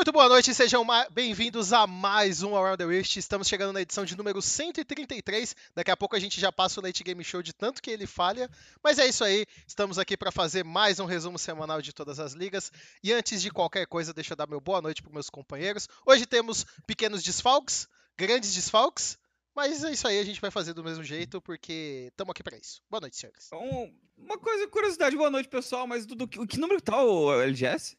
Muito 0.00 0.12
boa 0.12 0.30
noite, 0.30 0.54
sejam 0.54 0.82
bem-vindos 1.10 1.74
a 1.74 1.86
mais 1.86 2.42
um 2.42 2.56
Around 2.56 2.78
the 2.78 2.86
Rift. 2.86 3.18
Estamos 3.18 3.46
chegando 3.46 3.74
na 3.74 3.82
edição 3.82 4.02
de 4.02 4.16
número 4.16 4.40
133. 4.40 5.54
Daqui 5.74 5.90
a 5.90 5.96
pouco 5.96 6.16
a 6.16 6.18
gente 6.18 6.40
já 6.40 6.50
passa 6.50 6.80
o 6.80 6.82
Late 6.82 7.04
Game 7.04 7.22
Show 7.22 7.42
de 7.42 7.52
tanto 7.52 7.82
que 7.82 7.90
ele 7.90 8.06
falha. 8.06 8.48
Mas 8.82 8.98
é 8.98 9.06
isso 9.06 9.22
aí, 9.22 9.44
estamos 9.66 9.98
aqui 9.98 10.16
para 10.16 10.32
fazer 10.32 10.64
mais 10.64 10.98
um 11.00 11.04
resumo 11.04 11.38
semanal 11.38 11.82
de 11.82 11.92
todas 11.92 12.18
as 12.18 12.32
ligas. 12.32 12.72
E 13.04 13.12
antes 13.12 13.42
de 13.42 13.50
qualquer 13.50 13.86
coisa, 13.86 14.14
deixa 14.14 14.32
eu 14.32 14.38
dar 14.38 14.46
meu 14.46 14.58
boa 14.58 14.80
noite 14.80 15.02
para 15.02 15.12
meus 15.12 15.28
companheiros. 15.28 15.86
Hoje 16.06 16.24
temos 16.24 16.64
pequenos 16.86 17.22
desfalques, 17.22 17.86
grandes 18.16 18.54
desfalques. 18.54 19.18
Mas 19.54 19.84
é 19.84 19.92
isso 19.92 20.08
aí, 20.08 20.18
a 20.18 20.24
gente 20.24 20.40
vai 20.40 20.50
fazer 20.50 20.72
do 20.72 20.82
mesmo 20.82 21.04
jeito, 21.04 21.42
porque 21.42 22.06
estamos 22.10 22.30
aqui 22.30 22.42
para 22.42 22.56
isso. 22.56 22.80
Boa 22.88 23.02
noite, 23.02 23.18
senhores. 23.18 23.50
Um, 23.52 23.94
uma 24.16 24.38
coisa, 24.38 24.66
curiosidade, 24.68 25.14
boa 25.14 25.28
noite, 25.28 25.50
pessoal, 25.50 25.86
mas 25.86 26.06
do, 26.06 26.14
do, 26.14 26.26
que 26.26 26.58
número 26.58 26.80
tá 26.80 27.02
o 27.02 27.38
LGS? 27.42 27.98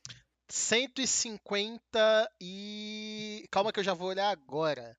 150 0.51 2.29
e. 2.39 3.47
Calma 3.51 3.71
que 3.71 3.79
eu 3.79 3.83
já 3.83 3.93
vou 3.93 4.09
olhar 4.09 4.29
agora. 4.29 4.95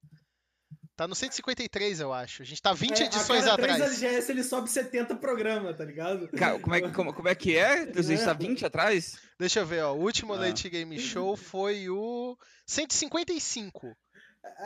Tá 0.96 1.08
no 1.08 1.14
153, 1.14 2.00
eu 2.00 2.12
acho. 2.12 2.42
A 2.42 2.44
gente 2.44 2.60
tá 2.60 2.72
20 2.72 3.00
é, 3.00 3.06
edições 3.06 3.42
a 3.44 3.56
cada 3.56 3.62
atrás. 3.62 3.78
3 3.78 4.02
LGS 4.02 4.30
ele 4.30 4.44
sobe 4.44 4.70
70 4.70 5.16
programa, 5.16 5.72
tá 5.72 5.84
ligado? 5.84 6.28
Cara, 6.28 6.58
como, 6.58 6.74
é, 6.74 6.80
como, 6.90 7.14
como 7.14 7.28
é 7.28 7.34
que 7.34 7.56
é? 7.56 7.90
A 7.96 8.02
gente 8.02 8.24
tá 8.24 8.32
20 8.32 8.66
atrás? 8.66 9.16
Deixa 9.38 9.60
eu 9.60 9.66
ver, 9.66 9.82
ó. 9.82 9.94
O 9.94 10.00
último 10.00 10.34
ah. 10.34 10.38
Late 10.38 10.68
Game 10.68 10.98
Show 10.98 11.34
foi 11.36 11.88
o 11.88 12.36
155. 12.66 13.96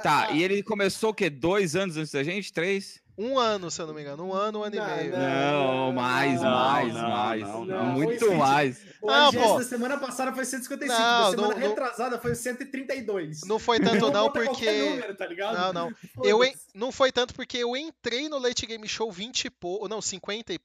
Tá, 0.03 0.31
e 0.33 0.43
ele 0.43 0.63
começou 0.63 1.11
o 1.11 1.15
quê? 1.15 1.29
Dois 1.31 1.77
anos 1.77 1.97
antes 1.97 2.13
da 2.13 2.23
gente? 2.23 2.53
Três? 2.53 3.01
Um 3.19 3.39
ano, 3.39 3.71
se 3.71 3.81
eu 3.81 3.87
não 3.87 3.95
me 3.95 4.03
engano. 4.03 4.25
Um 4.25 4.33
ano, 4.35 4.61
um 4.61 4.63
ano 4.63 4.77
não, 4.77 4.85
e 4.85 4.97
meio. 4.97 5.13
Não, 5.13 5.93
mais, 5.93 6.43
não, 6.43 6.51
mais, 6.51 6.95
não, 6.95 7.09
mais. 7.09 7.49
Muito 7.95 8.35
mais. 8.35 8.83
O 9.01 9.07
não, 9.07 9.33
pô. 9.33 9.59
da 9.59 9.65
semana 9.65 9.97
passada 9.97 10.35
foi 10.35 10.45
155. 10.45 11.01
Não, 11.01 11.23
da 11.23 11.31
semana 11.31 11.55
não, 11.55 11.69
retrasada 11.69 12.19
foi 12.19 12.35
132. 12.35 13.41
Não 13.47 13.59
foi 13.59 13.81
tanto 13.81 14.11
não, 14.11 14.31
porque... 14.31 14.71
Número, 14.71 15.15
tá 15.15 15.27
não, 15.29 15.73
não. 15.73 15.95
Eu 16.23 16.45
en... 16.45 16.53
Não 16.75 16.93
foi 16.93 17.11
tanto 17.11 17.35
porque 17.35 17.57
eu 17.57 17.75
entrei 17.75 18.29
no 18.29 18.39
Late 18.39 18.67
Game 18.67 18.87
Show 18.87 19.11
20 19.11 19.47
e 19.47 19.51
pouco... 19.51 19.89
Não, 19.89 20.03
50 20.03 20.53
e... 20.53 20.59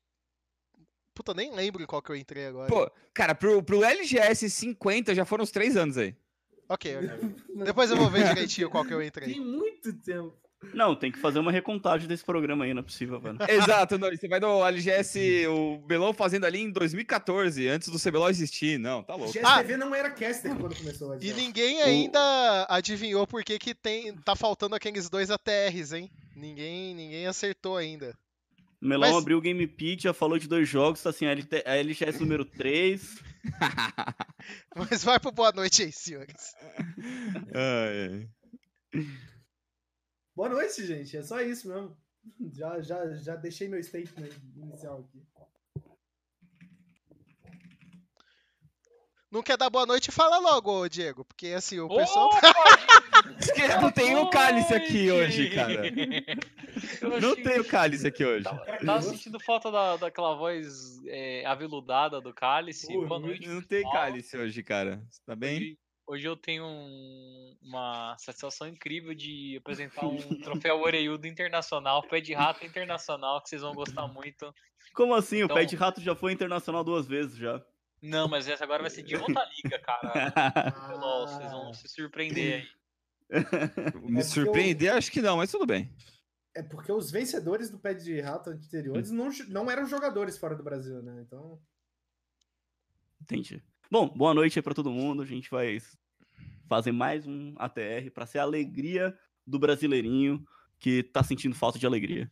Puta, 1.13 1.33
nem 1.33 1.53
lembro 1.53 1.87
qual 1.87 2.01
que 2.01 2.11
eu 2.11 2.15
entrei 2.17 2.47
agora. 2.47 2.67
Pô, 2.67 2.91
cara, 3.13 3.33
pro, 3.33 3.63
pro 3.63 3.83
LGS 3.83 4.49
50 4.49 5.15
já 5.15 5.23
foram 5.23 5.43
uns 5.43 5.51
3 5.51 5.77
anos 5.77 5.97
aí. 5.97 6.13
Ok, 6.71 6.95
ok. 6.95 7.09
Depois 7.65 7.91
eu 7.91 7.97
vou 7.97 8.09
ver 8.09 8.29
direitinho 8.29 8.69
qual 8.69 8.85
que 8.85 8.93
eu 8.93 9.03
entrei. 9.03 9.33
Tem 9.33 9.41
muito 9.41 9.91
tempo. 9.91 10.33
Não, 10.73 10.95
tem 10.95 11.11
que 11.11 11.17
fazer 11.17 11.39
uma 11.39 11.51
recontagem 11.51 12.07
desse 12.07 12.23
programa 12.23 12.63
aí, 12.63 12.73
não 12.73 12.81
é 12.81 12.83
possível, 12.83 13.19
mano. 13.19 13.39
Exato, 13.49 13.97
não, 13.97 14.09
você 14.09 14.27
vai 14.27 14.39
no 14.39 14.63
LGS, 14.63 15.47
o 15.47 15.79
Belão 15.79 16.13
fazendo 16.13 16.45
ali 16.45 16.61
em 16.61 16.71
2014, 16.71 17.67
antes 17.67 17.89
do 17.89 17.99
CBLOL 17.99 18.29
existir. 18.29 18.79
Não, 18.79 19.03
tá 19.03 19.15
louco. 19.15 19.33
GSTV 19.33 19.73
ah, 19.73 19.77
não 19.77 19.93
era 19.93 20.11
caster 20.11 20.55
quando 20.55 20.75
começou. 20.75 21.17
E 21.19 21.33
ninguém 21.33 21.81
ainda 21.81 22.19
o... 22.19 22.73
adivinhou 22.73 23.25
por 23.25 23.43
que, 23.43 23.57
que 23.57 23.73
tem, 23.73 24.15
tá 24.17 24.35
faltando 24.35 24.75
aqueles 24.75 25.09
dois 25.09 25.29
ATRs, 25.29 25.93
hein? 25.93 26.09
Ninguém, 26.35 26.95
ninguém 26.95 27.27
acertou 27.27 27.75
ainda. 27.75 28.15
O 28.79 28.87
Melão 28.87 29.09
Mas... 29.09 29.17
abriu 29.21 29.39
o 29.39 29.41
Gamepedia, 29.41 30.13
falou 30.13 30.37
de 30.37 30.47
dois 30.47 30.69
jogos, 30.69 31.01
tá 31.01 31.09
assim, 31.09 31.25
a, 31.25 31.31
a 31.65 31.75
LGS 31.75 32.19
número 32.19 32.45
3. 32.45 33.30
Mas 34.75 35.03
vai 35.03 35.19
pro 35.19 35.31
boa 35.31 35.51
noite 35.51 35.83
aí, 35.83 35.91
senhores. 35.91 36.53
Ai, 37.53 38.29
ai. 38.93 39.07
Boa 40.35 40.49
noite, 40.49 40.85
gente. 40.85 41.17
É 41.17 41.23
só 41.23 41.41
isso 41.41 41.67
mesmo. 41.67 41.97
Já, 42.53 42.81
já, 42.81 43.13
já 43.15 43.35
deixei 43.35 43.67
meu 43.67 43.81
statement 43.83 44.29
inicial 44.55 44.99
aqui. 44.99 45.25
Não 49.31 49.41
quer 49.41 49.57
dar 49.57 49.69
boa 49.69 49.85
noite? 49.85 50.11
Fala 50.11 50.39
logo, 50.39 50.89
Diego, 50.89 51.23
porque 51.23 51.47
assim, 51.47 51.79
o 51.79 51.87
pessoal. 51.87 52.29
Não 53.81 53.89
tem 53.93 54.17
o 54.17 54.29
cálice 54.29 54.73
aqui 54.73 55.09
hoje, 55.09 55.49
cara. 55.51 55.83
Não 57.21 57.35
tem 57.35 57.59
o 57.59 57.65
cálice 57.65 58.07
aqui 58.07 58.25
hoje. 58.25 58.43
Tava, 58.43 58.65
tava 58.65 59.01
sentindo 59.01 59.39
falta 59.39 59.71
da, 59.71 59.97
daquela 59.97 60.35
voz 60.35 60.99
é, 61.05 61.45
aveludada 61.45 62.21
do 62.21 62.33
cálice. 62.33 62.93
boa 62.93 63.19
noite. 63.19 63.47
Não 63.47 63.61
tem 63.61 63.83
cálice 63.83 64.37
hoje, 64.37 64.63
cara. 64.63 65.03
Você 65.09 65.21
tá 65.25 65.35
bem? 65.35 65.57
Hoje, 65.57 65.77
hoje 66.07 66.27
eu 66.27 66.35
tenho 66.35 66.65
um, 66.65 67.57
uma 67.61 68.15
satisfação 68.17 68.67
incrível 68.67 69.13
de 69.13 69.57
apresentar 69.57 70.05
um 70.05 70.17
troféu 70.41 70.81
Oreiudo 70.81 71.27
Internacional, 71.27 72.03
Pé 72.03 72.21
de 72.21 72.33
Rato 72.33 72.65
Internacional, 72.65 73.41
que 73.41 73.49
vocês 73.49 73.61
vão 73.61 73.73
gostar 73.73 74.07
muito. 74.07 74.53
Como 74.93 75.13
assim? 75.13 75.41
Então... 75.41 75.55
O 75.55 75.59
Pé 75.59 75.65
de 75.65 75.75
Rato 75.75 76.01
já 76.01 76.15
foi 76.15 76.31
internacional 76.31 76.83
duas 76.83 77.07
vezes 77.07 77.37
já. 77.37 77.63
Não, 78.01 78.27
mas 78.27 78.47
essa 78.47 78.63
agora 78.63 78.81
vai 78.81 78.89
ser 78.89 79.03
de 79.03 79.15
outra 79.15 79.47
liga, 79.55 79.77
cara. 79.77 80.11
Vocês 81.27 81.51
vão 81.51 81.71
se 81.71 81.87
surpreender 81.87 82.55
aí. 82.55 82.81
Me 84.03 84.23
surpreender, 84.23 84.91
acho 84.93 85.11
que 85.11 85.21
não, 85.21 85.37
mas 85.37 85.51
tudo 85.51 85.65
bem. 85.65 85.93
É 86.53 86.61
porque 86.61 86.91
os 86.91 87.09
vencedores 87.09 87.69
do 87.69 87.79
pé 87.79 87.93
de 87.93 88.19
rato 88.19 88.49
anteriores 88.49 89.11
hum. 89.11 89.15
não, 89.15 89.29
não 89.47 89.71
eram 89.71 89.85
jogadores 89.85 90.37
fora 90.37 90.55
do 90.55 90.63
Brasil, 90.63 91.01
né? 91.01 91.21
Então. 91.25 91.61
Entendi. 93.21 93.63
Bom, 93.89 94.07
boa 94.07 94.33
noite 94.33 94.59
aí 94.59 94.63
pra 94.63 94.73
todo 94.73 94.91
mundo. 94.91 95.21
A 95.21 95.25
gente 95.25 95.49
vai 95.49 95.77
fazer 96.67 96.91
mais 96.91 97.25
um 97.25 97.53
ATR 97.57 98.09
para 98.13 98.25
ser 98.25 98.39
a 98.39 98.43
alegria 98.43 99.17
do 99.45 99.59
brasileirinho 99.59 100.45
que 100.79 101.03
tá 101.03 101.23
sentindo 101.23 101.55
falta 101.55 101.77
de 101.77 101.85
alegria. 101.85 102.31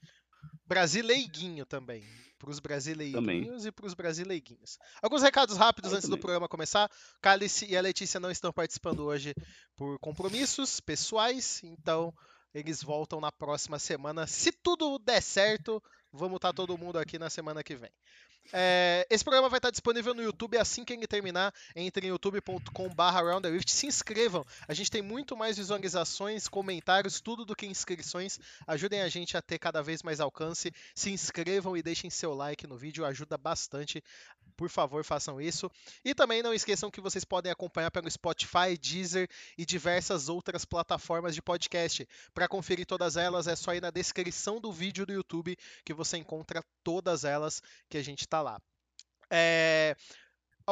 Brasileiguinho 0.66 1.66
também 1.66 2.03
para 2.40 2.50
os 2.50 2.59
brasileirinhos 2.59 3.66
e 3.66 3.72
para 3.72 3.85
os 3.85 3.94
brasileiguinhos. 3.94 4.79
Alguns 5.02 5.22
recados 5.22 5.58
rápidos 5.58 5.91
Eu 5.91 5.97
antes 5.97 6.08
também. 6.08 6.18
do 6.18 6.22
programa 6.22 6.47
começar. 6.47 6.90
Cálice 7.22 7.66
e 7.69 7.75
a 7.75 7.81
Letícia 7.81 8.19
não 8.19 8.31
estão 8.31 8.53
participando 8.53 9.02
hoje 9.02 9.35
por 9.75 10.00
compromissos 10.00 10.79
pessoais, 10.79 11.62
então 11.63 12.13
eles 12.54 12.84
voltam 12.84 13.22
na 13.22 13.32
próxima 13.32 13.80
semana. 13.80 14.28
Se 14.28 14.52
tudo 14.52 15.00
der 15.00 15.22
certo, 15.22 15.82
vamos 16.12 16.38
estar 16.38 16.54
todo 16.54 16.78
mundo 16.78 16.98
aqui 16.98 17.20
na 17.20 17.30
semana 17.30 17.64
que 17.64 17.76
vem. 17.76 17.92
É, 18.52 19.06
esse 19.10 19.24
programa 19.24 19.48
vai 19.48 19.60
estar 19.60 19.70
disponível 19.70 20.14
no 20.14 20.24
YouTube 20.24 20.58
assim 20.58 20.84
que 20.84 20.94
ele 20.94 21.08
terminar. 21.08 21.54
Entre 21.76 22.08
em 22.08 22.10
youtube.com.br 22.10 23.68
Se 23.68 23.88
inscrevam. 23.88 24.46
A 24.68 24.74
gente 24.74 24.90
tem 24.90 25.02
muito 25.02 25.38
mais 25.38 25.58
visualizações, 25.58 26.48
comentários, 26.48 27.22
tudo 27.22 27.46
do 27.46 27.56
que 27.56 27.66
inscrições. 27.66 28.40
Ajudem 28.68 29.02
a 29.02 29.10
gente 29.10 29.38
a 29.38 29.42
ter 29.42 29.60
cada 29.60 29.82
vez 29.82 30.02
mais 30.02 30.20
alcance. 30.20 30.72
Se 30.96 31.12
inscrevam 31.12 31.78
e 31.78 31.84
deixem 31.84 32.10
seu 32.10 32.34
like 32.34 32.66
no 32.66 32.78
vídeo, 32.78 33.06
ajuda 33.06 33.38
bastante. 33.38 34.04
Por 34.58 34.70
favor, 34.70 35.06
façam 35.06 35.40
isso. 35.40 35.72
E 36.04 36.14
também 36.14 36.44
não 36.44 36.54
esqueçam 36.54 36.92
que 36.92 37.00
vocês 37.00 37.24
podem 37.24 37.52
acompanhar 37.52 37.92
pelo 37.92 38.10
Spotify, 38.10 38.78
Deezer 38.78 39.30
e 39.58 39.66
diversas 39.66 40.28
outras 40.28 40.66
plataformas 40.66 41.34
de 41.34 41.42
podcast. 41.42 42.08
Para 42.34 42.48
conferir 42.48 42.86
todas 42.86 43.16
elas, 43.16 43.48
é 43.48 43.56
só 43.56 43.74
ir 43.74 43.82
na 43.82 43.92
descrição 43.92 44.60
do 44.60 44.72
vídeo 44.72 45.06
do 45.06 45.14
YouTube 45.14 45.58
que 45.86 45.94
você 45.94 46.18
encontra 46.18 46.64
todas 46.84 47.24
elas 47.24 47.62
que 47.90 47.98
a 47.98 48.04
gente 48.04 48.28
está 48.29 48.41
lá. 48.41 48.62
É... 49.29 49.95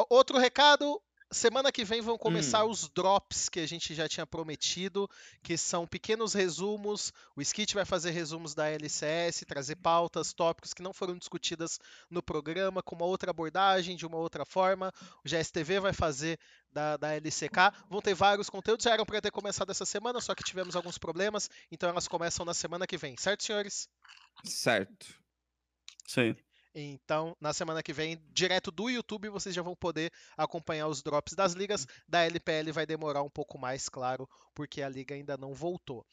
Outro 0.10 0.38
recado, 0.38 1.02
Semana 1.30 1.74
que 1.74 1.84
vem 1.84 2.00
vão 2.00 2.18
começar 2.18 2.64
hum. 2.64 2.70
os 2.70 2.88
drops 2.88 3.50
que 3.50 3.60
a 3.60 3.68
gente 3.68 3.94
já 3.94 4.08
tinha 4.08 4.26
prometido, 4.26 5.10
que 5.44 5.58
são 5.58 5.86
pequenos 5.86 6.34
resumos. 6.34 7.12
O 7.36 7.42
Skit 7.42 7.76
vai 7.76 7.84
fazer 7.84 8.12
resumos 8.12 8.56
da 8.56 8.70
LCS, 8.70 9.44
trazer 9.46 9.76
pautas, 9.76 10.32
tópicos 10.32 10.74
que 10.74 10.82
não 10.82 10.94
foram 10.94 11.18
discutidas 11.18 11.80
no 12.10 12.24
programa, 12.24 12.82
com 12.82 12.96
uma 12.96 13.06
outra 13.06 13.32
abordagem, 13.32 13.98
de 13.98 14.06
uma 14.06 14.16
outra 14.16 14.46
forma. 14.46 14.94
O 15.26 15.28
GSTV 15.28 15.82
vai 15.82 15.92
fazer 15.92 16.40
da, 16.72 16.96
da 16.96 17.14
LCK. 17.16 17.74
Vão 17.90 18.02
ter 18.02 18.14
vários 18.14 18.50
conteúdos, 18.50 18.86
já 18.86 18.94
eram 18.94 19.06
para 19.06 19.22
ter 19.22 19.32
começado 19.32 19.70
essa 19.70 19.86
semana, 19.86 20.22
só 20.22 20.34
que 20.34 20.46
tivemos 20.46 20.78
alguns 20.78 20.98
problemas, 20.98 21.50
então 21.70 21.90
elas 21.90 22.08
começam 22.08 22.46
na 22.46 22.54
semana 22.54 22.88
que 22.88 22.96
vem, 22.96 23.18
certo, 23.18 23.44
senhores? 23.44 23.90
Certo. 24.46 25.14
Sim. 26.08 26.38
Então, 26.80 27.36
na 27.42 27.54
semana 27.54 27.82
que 27.82 27.92
vem, 27.92 28.22
direto 28.32 28.70
do 28.70 28.88
YouTube, 28.88 29.30
vocês 29.30 29.56
já 29.56 29.64
vão 29.64 29.76
poder 29.76 30.12
acompanhar 30.38 30.88
os 30.88 31.02
drops 31.02 31.34
das 31.34 31.54
ligas. 31.54 31.88
Da 32.08 32.24
LPL 32.24 32.72
vai 32.72 32.86
demorar 32.86 33.24
um 33.24 33.30
pouco 33.30 33.58
mais, 33.58 33.90
claro, 33.90 34.30
porque 34.54 34.84
a 34.84 34.90
liga 34.90 35.16
ainda 35.16 35.36
não 35.36 35.56
voltou. 35.56 36.06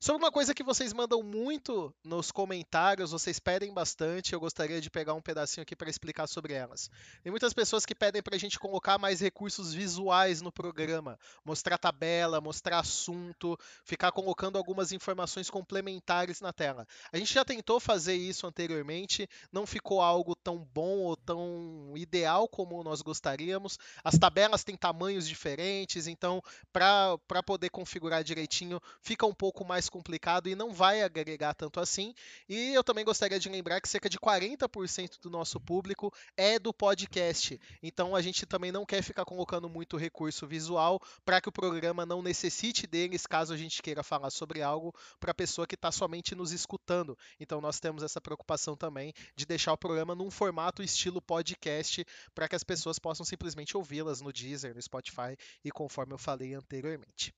Sobre 0.00 0.22
uma 0.22 0.30
coisa 0.30 0.52
que 0.52 0.62
vocês 0.62 0.92
mandam 0.92 1.22
muito 1.22 1.94
nos 2.04 2.30
comentários, 2.30 3.12
vocês 3.12 3.38
pedem 3.38 3.72
bastante, 3.72 4.34
eu 4.34 4.40
gostaria 4.40 4.78
de 4.78 4.90
pegar 4.90 5.14
um 5.14 5.22
pedacinho 5.22 5.62
aqui 5.62 5.74
para 5.74 5.88
explicar 5.88 6.26
sobre 6.26 6.52
elas. 6.52 6.90
Tem 7.22 7.30
muitas 7.30 7.54
pessoas 7.54 7.86
que 7.86 7.94
pedem 7.94 8.22
para 8.22 8.36
a 8.36 8.38
gente 8.38 8.58
colocar 8.58 8.98
mais 8.98 9.20
recursos 9.20 9.72
visuais 9.72 10.42
no 10.42 10.52
programa, 10.52 11.18
mostrar 11.42 11.78
tabela, 11.78 12.38
mostrar 12.38 12.80
assunto, 12.80 13.58
ficar 13.82 14.12
colocando 14.12 14.58
algumas 14.58 14.92
informações 14.92 15.48
complementares 15.48 16.38
na 16.38 16.52
tela. 16.52 16.86
A 17.10 17.16
gente 17.16 17.32
já 17.32 17.42
tentou 17.42 17.80
fazer 17.80 18.14
isso 18.14 18.46
anteriormente, 18.46 19.26
não 19.50 19.66
ficou 19.66 20.02
algo 20.02 20.36
tão 20.36 20.58
bom 20.58 20.98
ou 20.98 21.16
tão 21.16 21.94
ideal 21.96 22.46
como 22.46 22.84
nós 22.84 23.00
gostaríamos. 23.00 23.78
As 24.02 24.18
tabelas 24.18 24.64
têm 24.64 24.76
tamanhos 24.76 25.26
diferentes, 25.26 26.06
então 26.06 26.42
para 26.70 27.42
poder 27.42 27.70
configurar 27.70 28.22
direitinho 28.22 28.82
fica 29.00 29.24
um 29.24 29.32
pouco 29.32 29.64
mais 29.64 29.83
mais 29.84 29.88
complicado 29.88 30.48
e 30.48 30.54
não 30.54 30.72
vai 30.72 31.02
agregar 31.02 31.54
tanto 31.54 31.78
assim. 31.78 32.14
E 32.48 32.72
eu 32.74 32.82
também 32.82 33.04
gostaria 33.04 33.38
de 33.38 33.48
lembrar 33.48 33.80
que 33.80 33.88
cerca 33.88 34.08
de 34.08 34.18
40% 34.18 35.20
do 35.20 35.28
nosso 35.28 35.60
público 35.60 36.12
é 36.36 36.58
do 36.58 36.72
podcast. 36.72 37.60
Então 37.82 38.16
a 38.16 38.22
gente 38.22 38.46
também 38.46 38.72
não 38.72 38.86
quer 38.86 39.02
ficar 39.02 39.24
colocando 39.24 39.68
muito 39.68 39.96
recurso 39.96 40.46
visual 40.46 41.00
para 41.24 41.40
que 41.40 41.48
o 41.48 41.52
programa 41.52 42.06
não 42.06 42.22
necessite 42.22 42.86
deles 42.86 43.26
caso 43.26 43.52
a 43.52 43.56
gente 43.56 43.82
queira 43.82 44.02
falar 44.02 44.30
sobre 44.30 44.62
algo 44.62 44.94
para 45.20 45.32
a 45.32 45.34
pessoa 45.34 45.66
que 45.66 45.74
está 45.74 45.92
somente 45.92 46.34
nos 46.34 46.52
escutando. 46.52 47.16
Então 47.38 47.60
nós 47.60 47.78
temos 47.78 48.02
essa 48.02 48.20
preocupação 48.20 48.76
também 48.76 49.12
de 49.36 49.44
deixar 49.44 49.72
o 49.72 49.78
programa 49.78 50.14
num 50.14 50.30
formato 50.30 50.82
estilo 50.82 51.20
podcast 51.20 52.04
para 52.34 52.48
que 52.48 52.56
as 52.56 52.64
pessoas 52.64 52.98
possam 52.98 53.24
simplesmente 53.26 53.76
ouvi-las 53.76 54.20
no 54.20 54.32
Deezer, 54.32 54.74
no 54.74 54.80
Spotify 54.80 55.36
e 55.64 55.70
conforme 55.70 56.14
eu 56.14 56.18
falei 56.18 56.54
anteriormente. 56.54 57.34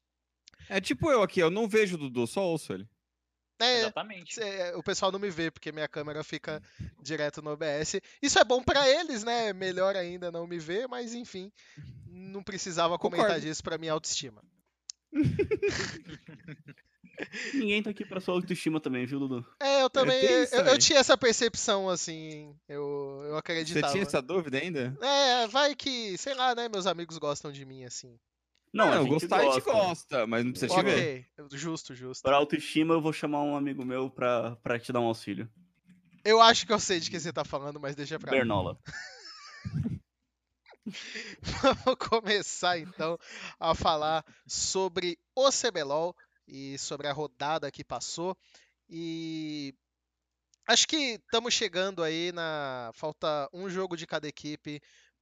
É 0.68 0.80
tipo 0.80 1.10
eu 1.10 1.22
aqui, 1.22 1.40
eu 1.40 1.50
não 1.50 1.68
vejo 1.68 1.94
o 1.94 1.98
Dudu, 1.98 2.26
só 2.26 2.42
ouço 2.42 2.72
ele. 2.72 2.88
É, 3.58 3.80
Exatamente. 3.80 4.40
É, 4.40 4.76
o 4.76 4.82
pessoal 4.82 5.10
não 5.10 5.18
me 5.18 5.30
vê 5.30 5.50
porque 5.50 5.72
minha 5.72 5.88
câmera 5.88 6.22
fica 6.22 6.62
direto 7.02 7.40
no 7.40 7.52
OBS. 7.52 8.00
Isso 8.20 8.38
é 8.38 8.44
bom 8.44 8.62
para 8.62 8.86
eles, 8.88 9.24
né? 9.24 9.52
Melhor 9.52 9.96
ainda 9.96 10.30
não 10.30 10.46
me 10.46 10.58
ver, 10.58 10.86
mas 10.86 11.14
enfim, 11.14 11.50
não 12.06 12.42
precisava 12.42 12.98
comentar 12.98 13.28
Concordo. 13.28 13.46
disso 13.46 13.62
para 13.62 13.78
minha 13.78 13.92
autoestima. 13.92 14.42
Ninguém 17.54 17.82
tá 17.82 17.88
aqui 17.90 18.04
pra 18.04 18.20
sua 18.20 18.34
autoestima 18.34 18.78
também, 18.78 19.06
viu, 19.06 19.18
Dudu? 19.18 19.46
É, 19.60 19.82
eu 19.82 19.88
também. 19.88 20.22
Eu, 20.22 20.44
eu, 20.44 20.66
eu, 20.66 20.78
tinha 20.78 20.98
essa 20.98 21.16
percepção, 21.16 21.88
assim. 21.88 22.54
Eu, 22.68 23.22
eu 23.26 23.36
acreditava. 23.38 23.86
Você 23.86 23.92
tinha 23.92 24.02
essa 24.02 24.20
dúvida 24.20 24.58
ainda? 24.58 24.94
É, 25.00 25.46
vai 25.48 25.74
que, 25.74 26.18
sei 26.18 26.34
lá, 26.34 26.54
né? 26.54 26.68
Meus 26.68 26.86
amigos 26.86 27.16
gostam 27.16 27.50
de 27.50 27.64
mim, 27.64 27.84
assim. 27.84 28.18
Não, 28.76 28.94
não 28.94 29.06
gostar 29.06 29.42
gosta. 29.42 29.50
a 29.50 29.54
gente 29.54 29.64
gosta, 29.64 30.26
mas 30.26 30.44
não 30.44 30.52
precisa 30.52 30.74
te 30.74 30.82
ver. 30.82 31.26
Justo, 31.52 31.94
justo. 31.94 32.22
Pra 32.22 32.36
autoestima, 32.36 32.94
eu 32.94 33.00
vou 33.00 33.12
chamar 33.12 33.42
um 33.42 33.56
amigo 33.56 33.84
meu 33.84 34.10
pra, 34.10 34.56
pra 34.56 34.78
te 34.78 34.92
dar 34.92 35.00
um 35.00 35.06
auxílio. 35.06 35.48
Eu 36.24 36.40
acho 36.42 36.66
que 36.66 36.72
eu 36.72 36.80
sei 36.80 37.00
de 37.00 37.10
quem 37.10 37.18
você 37.18 37.32
tá 37.32 37.44
falando, 37.44 37.80
mas 37.80 37.94
deixa 37.94 38.18
pra 38.18 38.30
Bernola. 38.30 38.78
Vamos 41.40 41.96
começar 41.98 42.78
então 42.78 43.18
a 43.58 43.74
falar 43.74 44.24
sobre 44.46 45.18
o 45.34 45.48
CBLOL 45.50 46.14
e 46.46 46.78
sobre 46.78 47.08
a 47.08 47.12
rodada 47.12 47.70
que 47.70 47.84
passou. 47.84 48.36
E 48.88 49.74
acho 50.66 50.86
que 50.86 51.18
estamos 51.24 51.54
chegando 51.54 52.02
aí 52.02 52.30
na. 52.32 52.90
Falta 52.94 53.48
um 53.52 53.68
jogo 53.68 53.96
de 53.96 54.06
cada 54.06 54.28
equipe 54.28 54.80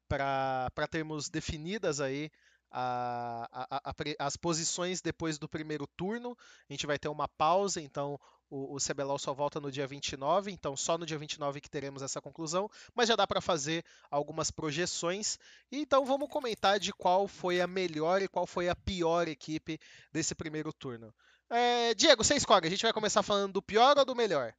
para 0.08 0.88
termos 0.90 1.28
definidas 1.28 2.00
aí 2.00 2.30
a, 2.76 3.48
a, 3.52 3.90
a, 3.90 3.94
as 4.18 4.36
posições 4.36 5.00
depois 5.00 5.38
do 5.38 5.48
primeiro 5.48 5.86
turno. 5.86 6.36
A 6.68 6.72
gente 6.72 6.88
vai 6.88 6.98
ter 6.98 7.08
uma 7.08 7.28
pausa, 7.28 7.80
então 7.80 8.18
o, 8.50 8.74
o 8.74 8.78
CBLOL 8.78 9.16
só 9.16 9.32
volta 9.32 9.60
no 9.60 9.70
dia 9.70 9.86
29, 9.86 10.50
então 10.50 10.76
só 10.76 10.98
no 10.98 11.06
dia 11.06 11.16
29 11.16 11.60
que 11.60 11.70
teremos 11.70 12.02
essa 12.02 12.20
conclusão, 12.20 12.68
mas 12.92 13.08
já 13.08 13.14
dá 13.14 13.28
para 13.28 13.40
fazer 13.40 13.84
algumas 14.10 14.50
projeções. 14.50 15.38
Então 15.70 16.04
vamos 16.04 16.28
comentar 16.28 16.80
de 16.80 16.92
qual 16.92 17.28
foi 17.28 17.60
a 17.60 17.66
melhor 17.66 18.20
e 18.22 18.28
qual 18.28 18.44
foi 18.44 18.68
a 18.68 18.74
pior 18.74 19.28
equipe 19.28 19.78
desse 20.12 20.34
primeiro 20.34 20.72
turno. 20.72 21.14
É, 21.48 21.94
Diego, 21.94 22.24
você 22.24 22.34
escolhe, 22.34 22.66
a 22.66 22.70
gente 22.70 22.82
vai 22.82 22.92
começar 22.92 23.22
falando 23.22 23.52
do 23.52 23.62
pior 23.62 23.96
ou 23.96 24.04
do 24.04 24.16
melhor? 24.16 24.52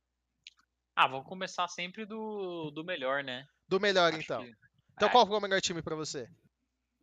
Ah, 0.96 1.08
vamos 1.08 1.28
começar 1.28 1.68
sempre 1.68 2.06
do, 2.06 2.72
do 2.72 2.86
melhor, 2.86 3.22
né? 3.22 3.46
Do 3.68 3.78
melhor, 3.78 4.14
Acho 4.14 4.22
então. 4.22 4.42
Que... 4.42 4.56
Então 4.94 5.10
é. 5.10 5.12
qual 5.12 5.28
foi 5.28 5.38
o 5.38 5.42
melhor 5.42 5.60
time 5.60 5.82
para 5.82 5.96
você? 5.96 6.30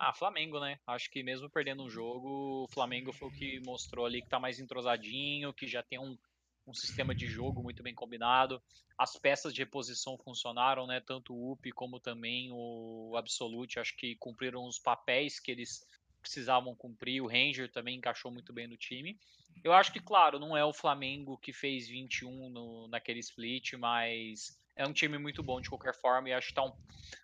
Ah, 0.04 0.12
Flamengo, 0.12 0.58
né? 0.58 0.80
Acho 0.84 1.08
que 1.08 1.22
mesmo 1.22 1.48
perdendo 1.48 1.84
um 1.84 1.88
jogo, 1.88 2.64
o 2.64 2.68
Flamengo 2.72 3.12
foi 3.12 3.28
o 3.28 3.30
que 3.30 3.60
mostrou 3.60 4.04
ali 4.04 4.20
que 4.20 4.28
tá 4.28 4.40
mais 4.40 4.58
entrosadinho, 4.58 5.52
que 5.52 5.68
já 5.68 5.80
tem 5.80 5.96
um, 5.96 6.18
um 6.66 6.74
sistema 6.74 7.14
de 7.14 7.28
jogo 7.28 7.62
muito 7.62 7.84
bem 7.84 7.94
combinado. 7.94 8.60
As 8.98 9.16
peças 9.16 9.54
de 9.54 9.60
reposição 9.60 10.18
funcionaram, 10.18 10.88
né? 10.88 11.00
Tanto 11.00 11.32
o 11.32 11.52
UP 11.52 11.70
como 11.70 12.00
também 12.00 12.50
o 12.50 13.14
Absolute, 13.16 13.78
acho 13.78 13.96
que 13.96 14.16
cumpriram 14.16 14.66
os 14.66 14.76
papéis 14.76 15.38
que 15.38 15.52
eles 15.52 15.86
precisavam 16.20 16.74
cumprir. 16.74 17.22
O 17.22 17.28
Ranger 17.28 17.70
também 17.70 17.96
encaixou 17.96 18.32
muito 18.32 18.52
bem 18.52 18.66
no 18.66 18.76
time. 18.76 19.16
Eu 19.62 19.72
acho 19.72 19.92
que, 19.92 20.00
claro, 20.00 20.40
não 20.40 20.56
é 20.56 20.64
o 20.64 20.72
Flamengo 20.72 21.38
que 21.38 21.52
fez 21.52 21.86
21 21.86 22.50
no, 22.50 22.88
naquele 22.88 23.20
split, 23.20 23.74
mas 23.74 24.60
é 24.76 24.86
um 24.86 24.92
time 24.92 25.18
muito 25.18 25.42
bom 25.42 25.60
de 25.60 25.68
qualquer 25.68 25.94
forma 25.94 26.28
e 26.28 26.32
acho 26.32 26.48
que 26.48 26.54
tá 26.54 26.64
um, 26.64 26.72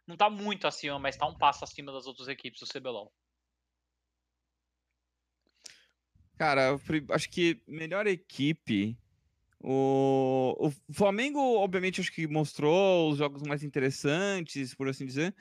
não 0.06 0.16
tá 0.16 0.28
muito 0.28 0.66
acima, 0.66 0.98
mas 0.98 1.16
tá 1.16 1.26
um 1.26 1.36
passo 1.36 1.64
acima 1.64 1.92
das 1.92 2.06
outras 2.06 2.28
equipes 2.28 2.60
do 2.60 2.66
CBLOL. 2.66 3.12
Cara, 6.38 6.78
acho 7.10 7.28
que 7.30 7.60
melhor 7.66 8.06
equipe. 8.06 8.96
O, 9.60 10.54
o 10.56 10.94
Flamengo, 10.94 11.40
obviamente, 11.56 12.00
acho 12.00 12.12
que 12.12 12.28
mostrou 12.28 13.10
os 13.10 13.18
jogos 13.18 13.42
mais 13.42 13.64
interessantes, 13.64 14.72
por 14.72 14.88
assim 14.88 15.04
dizer. 15.04 15.34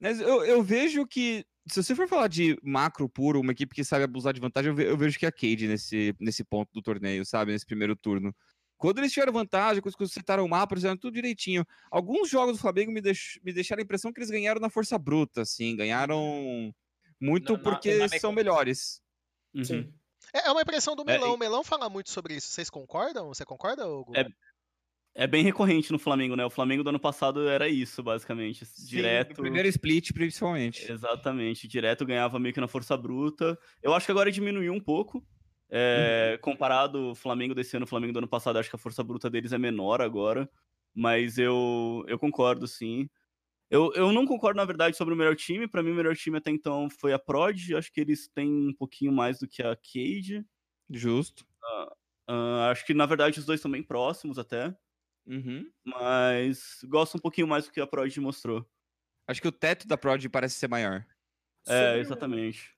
Mas 0.00 0.18
eu, 0.20 0.44
eu 0.44 0.60
vejo 0.60 1.06
que, 1.06 1.46
se 1.68 1.80
você 1.80 1.94
for 1.94 2.08
falar 2.08 2.26
de 2.26 2.58
macro 2.64 3.08
puro, 3.08 3.40
uma 3.40 3.52
equipe 3.52 3.74
que 3.74 3.84
sabe 3.84 4.02
abusar 4.02 4.32
de 4.32 4.40
vantagem, 4.40 4.74
eu, 4.76 4.96
vejo 4.96 5.18
que 5.18 5.24
é 5.24 5.28
a 5.28 5.32
Cade 5.32 5.68
nesse, 5.68 6.16
nesse 6.18 6.42
ponto 6.42 6.72
do 6.72 6.82
torneio, 6.82 7.24
sabe? 7.24 7.52
Nesse 7.52 7.66
primeiro 7.66 7.94
turno. 7.94 8.34
Quando 8.80 8.96
eles 8.96 9.12
tiveram 9.12 9.30
vantagem, 9.30 9.82
quando 9.82 9.94
eles 10.00 10.10
setaram 10.10 10.42
o 10.42 10.48
mapa, 10.48 10.72
eles 10.72 10.80
fizeram 10.80 10.96
tudo 10.96 11.12
direitinho. 11.12 11.66
Alguns 11.90 12.30
jogos 12.30 12.56
do 12.56 12.62
Flamengo 12.62 12.90
me, 12.90 13.02
deix... 13.02 13.38
me 13.44 13.52
deixaram 13.52 13.82
a 13.82 13.84
impressão 13.84 14.10
que 14.10 14.18
eles 14.18 14.30
ganharam 14.30 14.58
na 14.58 14.70
força 14.70 14.98
bruta, 14.98 15.42
assim. 15.42 15.76
Ganharam 15.76 16.74
muito 17.20 17.58
porque 17.58 17.98
na, 17.98 18.08
na 18.08 18.18
são 18.18 18.32
melhores. 18.32 19.02
Uhum. 19.54 19.64
Sim. 19.64 19.94
É, 20.32 20.48
é 20.48 20.50
uma 20.50 20.62
impressão 20.62 20.96
do 20.96 21.02
é, 21.02 21.12
Melão. 21.12 21.32
É, 21.32 21.34
o 21.34 21.36
Melão 21.36 21.62
fala 21.62 21.90
muito 21.90 22.08
sobre 22.08 22.34
isso. 22.34 22.48
Vocês 22.48 22.70
concordam? 22.70 23.28
Você 23.28 23.44
concorda, 23.44 23.86
Hugo? 23.86 24.16
É, 24.16 24.26
é 25.14 25.26
bem 25.26 25.44
recorrente 25.44 25.92
no 25.92 25.98
Flamengo, 25.98 26.34
né? 26.34 26.46
O 26.46 26.50
Flamengo 26.50 26.82
do 26.82 26.88
ano 26.88 26.98
passado 26.98 27.50
era 27.50 27.68
isso, 27.68 28.02
basicamente. 28.02 28.66
Direto. 28.86 29.36
Sim, 29.36 29.42
primeiro 29.42 29.68
split, 29.68 30.10
principalmente. 30.14 30.90
Exatamente. 30.90 31.68
Direto 31.68 32.06
ganhava 32.06 32.38
meio 32.38 32.54
que 32.54 32.60
na 32.62 32.66
força 32.66 32.96
bruta. 32.96 33.58
Eu 33.82 33.92
acho 33.92 34.06
que 34.06 34.12
agora 34.12 34.32
diminuiu 34.32 34.72
um 34.72 34.80
pouco. 34.80 35.22
É, 35.70 36.32
uhum. 36.32 36.40
Comparado 36.40 37.10
o 37.10 37.14
Flamengo 37.14 37.54
desse 37.54 37.76
ano, 37.76 37.84
o 37.84 37.88
Flamengo 37.88 38.12
do 38.12 38.18
ano 38.18 38.28
passado, 38.28 38.58
acho 38.58 38.68
que 38.68 38.76
a 38.76 38.78
força 38.78 39.04
bruta 39.04 39.30
deles 39.30 39.52
é 39.52 39.58
menor 39.58 40.00
agora. 40.00 40.50
Mas 40.94 41.38
eu, 41.38 42.04
eu 42.08 42.18
concordo, 42.18 42.66
sim. 42.66 43.08
Eu, 43.70 43.92
eu 43.94 44.12
não 44.12 44.26
concordo, 44.26 44.56
na 44.56 44.64
verdade, 44.64 44.96
sobre 44.96 45.14
o 45.14 45.16
melhor 45.16 45.36
time. 45.36 45.68
Para 45.68 45.82
mim, 45.82 45.92
o 45.92 45.94
melhor 45.94 46.16
time 46.16 46.38
até 46.38 46.50
então 46.50 46.90
foi 46.90 47.12
a 47.12 47.18
Prod. 47.18 47.72
Acho 47.74 47.92
que 47.92 48.00
eles 48.00 48.28
têm 48.28 48.68
um 48.68 48.74
pouquinho 48.74 49.12
mais 49.12 49.38
do 49.38 49.46
que 49.46 49.62
a 49.62 49.76
Cade. 49.76 50.44
Justo. 50.90 51.46
Uh, 51.62 52.32
uh, 52.32 52.70
acho 52.70 52.84
que, 52.84 52.92
na 52.92 53.06
verdade, 53.06 53.38
os 53.38 53.46
dois 53.46 53.58
estão 53.58 53.70
bem 53.70 53.82
próximos 53.82 54.40
até. 54.40 54.74
Uhum. 55.24 55.70
Mas 55.84 56.80
gosto 56.88 57.16
um 57.16 57.20
pouquinho 57.20 57.46
mais 57.46 57.66
do 57.66 57.70
que 57.70 57.80
a 57.80 57.86
Prod 57.86 58.16
mostrou. 58.18 58.68
Acho 59.28 59.40
que 59.40 59.48
o 59.48 59.52
teto 59.52 59.86
da 59.86 59.96
Prod 59.96 60.26
parece 60.28 60.56
ser 60.56 60.68
maior. 60.68 61.06
É, 61.68 61.98
exatamente. 61.98 62.76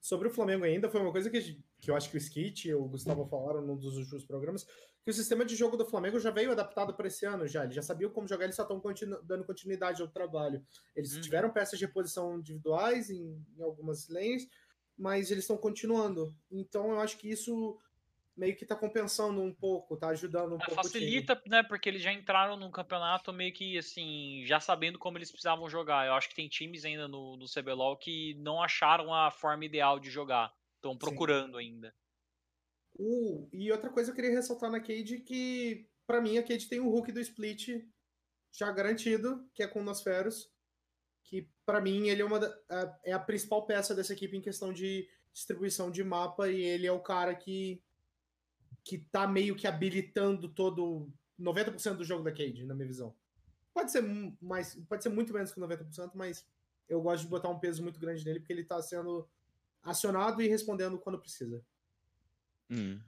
Sobre 0.00 0.28
o 0.28 0.30
Flamengo 0.30 0.64
ainda, 0.64 0.88
foi 0.88 1.00
uma 1.00 1.12
coisa 1.12 1.28
que, 1.28 1.60
que 1.80 1.90
eu 1.90 1.96
acho 1.96 2.10
que 2.10 2.16
o 2.16 2.20
Skit 2.20 2.68
e 2.68 2.74
o 2.74 2.84
Gustavo 2.86 3.26
falaram 3.26 3.60
num 3.60 3.76
dos 3.76 3.96
últimos 3.96 4.24
programas, 4.24 4.64
que 5.02 5.10
o 5.10 5.14
sistema 5.14 5.44
de 5.44 5.56
jogo 5.56 5.76
do 5.76 5.86
Flamengo 5.86 6.20
já 6.20 6.30
veio 6.30 6.52
adaptado 6.52 6.94
para 6.94 7.08
esse 7.08 7.26
ano 7.26 7.46
já. 7.46 7.64
Eles 7.64 7.74
já 7.74 7.82
sabiam 7.82 8.10
como 8.10 8.28
jogar, 8.28 8.44
eles 8.44 8.56
só 8.56 8.62
estão 8.62 8.80
continu 8.80 9.20
dando 9.22 9.44
continuidade 9.44 10.00
ao 10.00 10.08
trabalho. 10.08 10.64
Eles 10.94 11.14
uhum. 11.14 11.20
tiveram 11.20 11.50
peças 11.50 11.78
de 11.78 11.86
reposição 11.86 12.38
individuais 12.38 13.10
em, 13.10 13.44
em 13.56 13.62
algumas 13.62 14.08
lanes, 14.08 14.46
mas 14.96 15.30
eles 15.30 15.44
estão 15.44 15.56
continuando. 15.56 16.34
Então 16.50 16.90
eu 16.90 17.00
acho 17.00 17.18
que 17.18 17.30
isso 17.30 17.78
meio 18.38 18.56
que 18.56 18.64
tá 18.64 18.76
compensando 18.76 19.42
um 19.42 19.52
pouco, 19.52 19.96
tá 19.96 20.08
ajudando 20.08 20.52
um 20.52 20.60
é, 20.60 20.64
pouco. 20.64 20.74
Facilita, 20.76 21.42
né? 21.46 21.62
Porque 21.64 21.88
eles 21.88 22.00
já 22.00 22.12
entraram 22.12 22.56
no 22.56 22.70
campeonato 22.70 23.32
meio 23.32 23.52
que 23.52 23.76
assim, 23.76 24.44
já 24.46 24.60
sabendo 24.60 24.98
como 24.98 25.18
eles 25.18 25.30
precisavam 25.30 25.68
jogar. 25.68 26.06
Eu 26.06 26.14
acho 26.14 26.28
que 26.28 26.36
tem 26.36 26.48
times 26.48 26.84
ainda 26.84 27.08
no, 27.08 27.36
no 27.36 27.46
CBLOL 27.46 27.96
que 27.96 28.34
não 28.38 28.62
acharam 28.62 29.12
a 29.12 29.30
forma 29.30 29.64
ideal 29.64 29.98
de 29.98 30.08
jogar. 30.08 30.54
Estão 30.76 30.96
procurando 30.96 31.58
Sim. 31.58 31.64
ainda. 31.64 31.94
Uh, 32.96 33.48
e 33.52 33.70
outra 33.72 33.90
coisa 33.90 34.10
eu 34.10 34.14
queria 34.14 34.30
ressaltar 34.30 34.70
na 34.70 34.80
Cade 34.80 35.18
que, 35.18 35.88
para 36.06 36.20
mim, 36.20 36.38
a 36.38 36.42
Cade 36.42 36.68
tem 36.68 36.78
o 36.78 36.88
Hulk 36.88 37.10
do 37.10 37.20
Split 37.20 37.84
já 38.52 38.70
garantido, 38.70 39.48
que 39.52 39.62
é 39.64 39.66
com 39.66 39.80
o 39.80 39.84
Nosferos. 39.84 40.48
Que, 41.24 41.50
para 41.66 41.80
mim, 41.80 42.08
ele 42.08 42.22
é, 42.22 42.24
uma 42.24 42.38
da, 42.38 42.56
é 43.04 43.12
a 43.12 43.18
principal 43.18 43.66
peça 43.66 43.94
dessa 43.94 44.12
equipe 44.12 44.36
em 44.36 44.40
questão 44.40 44.72
de 44.72 45.08
distribuição 45.32 45.90
de 45.90 46.02
mapa 46.02 46.48
e 46.48 46.62
ele 46.62 46.86
é 46.86 46.92
o 46.92 47.02
cara 47.02 47.34
que 47.34 47.82
que 48.88 48.96
tá 48.96 49.26
meio 49.26 49.54
que 49.54 49.66
habilitando 49.66 50.48
todo 50.48 51.12
90% 51.38 51.96
do 51.96 52.04
jogo 52.04 52.24
da 52.24 52.32
Cade, 52.32 52.64
na 52.64 52.74
minha 52.74 52.88
visão. 52.88 53.14
Pode 53.74 53.92
ser 53.92 54.02
mais, 54.40 54.76
pode 54.88 55.02
ser 55.02 55.10
muito 55.10 55.30
menos 55.30 55.52
que 55.52 55.60
90%, 55.60 56.12
mas 56.14 56.46
eu 56.88 57.02
gosto 57.02 57.24
de 57.24 57.28
botar 57.28 57.50
um 57.50 57.58
peso 57.58 57.82
muito 57.82 58.00
grande 58.00 58.24
nele 58.24 58.40
porque 58.40 58.50
ele 58.50 58.64
tá 58.64 58.80
sendo 58.80 59.28
acionado 59.82 60.40
e 60.40 60.48
respondendo 60.48 60.98
quando 60.98 61.18
precisa. 61.18 61.62
Hum. 62.70 62.98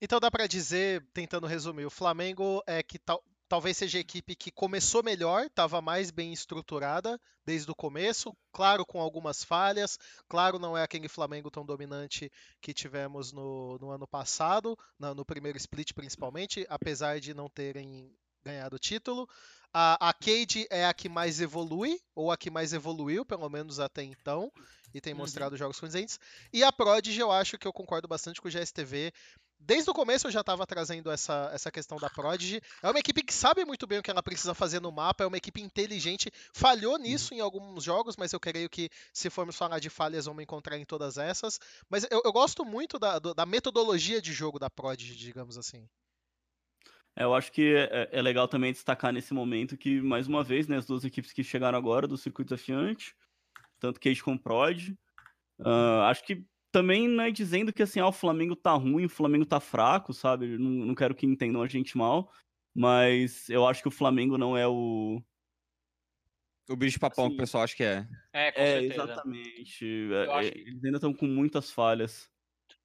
Então 0.00 0.20
dá 0.20 0.30
para 0.30 0.46
dizer, 0.46 1.04
tentando 1.12 1.48
resumir, 1.48 1.86
o 1.86 1.90
Flamengo 1.90 2.62
é 2.64 2.80
que 2.80 2.96
tal, 2.96 3.20
talvez 3.48 3.76
seja 3.76 3.98
a 3.98 4.00
equipe 4.00 4.34
que 4.34 4.50
começou 4.50 5.02
melhor, 5.02 5.46
estava 5.46 5.80
mais 5.80 6.10
bem 6.10 6.32
estruturada 6.32 7.20
desde 7.44 7.70
o 7.70 7.74
começo, 7.74 8.36
claro, 8.52 8.84
com 8.84 9.00
algumas 9.00 9.44
falhas, 9.44 9.98
claro, 10.28 10.58
não 10.58 10.76
é 10.76 10.82
aquele 10.82 11.08
Flamengo 11.08 11.50
tão 11.50 11.64
dominante 11.64 12.30
que 12.60 12.74
tivemos 12.74 13.32
no, 13.32 13.78
no 13.78 13.90
ano 13.90 14.06
passado, 14.06 14.76
no, 14.98 15.14
no 15.14 15.24
primeiro 15.24 15.58
split 15.58 15.92
principalmente, 15.92 16.66
apesar 16.68 17.20
de 17.20 17.34
não 17.34 17.48
terem 17.48 18.12
ganhado 18.44 18.76
o 18.76 18.78
título. 18.78 19.28
A, 19.72 20.08
a 20.08 20.12
Cade 20.14 20.66
é 20.70 20.86
a 20.86 20.94
que 20.94 21.08
mais 21.08 21.40
evolui, 21.40 22.00
ou 22.14 22.32
a 22.32 22.36
que 22.36 22.50
mais 22.50 22.72
evoluiu, 22.72 23.26
pelo 23.26 23.48
menos 23.50 23.78
até 23.78 24.02
então, 24.02 24.50
e 24.94 25.00
tem 25.00 25.12
uhum. 25.12 25.18
mostrado 25.18 25.52
uhum. 25.52 25.58
jogos 25.58 25.78
condizentes. 25.78 26.18
E 26.52 26.64
a 26.64 26.72
Prodigy, 26.72 27.20
eu 27.20 27.30
acho 27.30 27.58
que 27.58 27.66
eu 27.66 27.72
concordo 27.72 28.08
bastante 28.08 28.40
com 28.40 28.48
o 28.48 28.50
GSTV. 28.50 29.12
Desde 29.58 29.90
o 29.90 29.94
começo 29.94 30.26
eu 30.26 30.30
já 30.30 30.40
estava 30.40 30.66
trazendo 30.66 31.10
essa, 31.10 31.50
essa 31.52 31.70
questão 31.70 31.98
da 31.98 32.08
Prodigy. 32.10 32.60
É 32.82 32.90
uma 32.90 32.98
equipe 32.98 33.22
que 33.22 33.34
sabe 33.34 33.64
muito 33.64 33.86
bem 33.86 33.98
o 33.98 34.02
que 34.02 34.10
ela 34.10 34.22
precisa 34.22 34.54
fazer 34.54 34.80
no 34.80 34.92
mapa, 34.92 35.24
é 35.24 35.26
uma 35.26 35.36
equipe 35.36 35.60
inteligente. 35.60 36.30
Falhou 36.52 36.94
uhum. 36.94 37.02
nisso 37.02 37.34
em 37.34 37.40
alguns 37.40 37.82
jogos, 37.82 38.16
mas 38.16 38.32
eu 38.32 38.40
creio 38.40 38.68
que 38.68 38.88
se 39.12 39.30
formos 39.30 39.56
falar 39.56 39.78
de 39.78 39.90
falhas, 39.90 40.26
vamos 40.26 40.42
encontrar 40.42 40.78
em 40.78 40.84
todas 40.84 41.16
essas. 41.16 41.58
Mas 41.88 42.06
eu, 42.10 42.22
eu 42.24 42.32
gosto 42.32 42.64
muito 42.64 42.98
da, 42.98 43.18
da 43.18 43.46
metodologia 43.46 44.20
de 44.20 44.32
jogo 44.32 44.58
da 44.58 44.70
Prodigy, 44.70 45.16
digamos 45.16 45.58
assim. 45.58 45.88
É, 47.16 47.24
eu 47.24 47.34
acho 47.34 47.50
que 47.50 47.74
é, 47.74 48.10
é, 48.12 48.22
legal 48.22 48.46
também 48.46 48.72
destacar 48.72 49.10
nesse 49.12 49.32
momento 49.32 49.76
que, 49.76 50.02
mais 50.02 50.28
uma 50.28 50.44
vez, 50.44 50.68
né, 50.68 50.76
as 50.76 50.84
duas 50.84 51.02
equipes 51.02 51.32
que 51.32 51.42
chegaram 51.42 51.78
agora 51.78 52.06
do 52.06 52.18
circuito 52.18 52.54
desafiante, 52.54 53.16
tanto 53.80 53.98
Cage 53.98 54.22
como 54.22 54.38
Prod, 54.38 54.90
uh, 55.60 56.02
acho 56.04 56.22
que 56.24 56.44
também 56.76 57.08
não 57.08 57.24
é 57.24 57.30
dizendo 57.30 57.72
que 57.72 57.82
assim, 57.82 58.00
ah, 58.00 58.08
o 58.08 58.12
Flamengo 58.12 58.54
tá 58.54 58.74
ruim, 58.74 59.06
o 59.06 59.08
Flamengo 59.08 59.46
tá 59.46 59.58
fraco, 59.58 60.12
sabe? 60.12 60.58
Não, 60.58 60.68
não 60.68 60.94
quero 60.94 61.14
que 61.14 61.24
entendam 61.24 61.62
a 61.62 61.66
gente 61.66 61.96
mal, 61.96 62.30
mas 62.74 63.48
eu 63.48 63.66
acho 63.66 63.80
que 63.80 63.88
o 63.88 63.90
Flamengo 63.90 64.36
não 64.36 64.54
é 64.54 64.68
o. 64.68 65.22
O 66.68 66.76
bicho 66.76 67.00
papão 67.00 67.24
assim, 67.24 67.34
que 67.34 67.40
o 67.40 67.42
pessoal 67.42 67.64
acha 67.64 67.74
que 67.74 67.82
é. 67.82 68.06
É, 68.30 68.52
com 68.52 68.60
é 68.60 68.80
certeza. 68.80 69.04
exatamente. 69.04 70.08
É, 70.12 70.32
acho... 70.32 70.48
Eles 70.48 70.84
ainda 70.84 70.96
estão 70.98 71.14
com 71.14 71.26
muitas 71.26 71.70
falhas. 71.70 72.28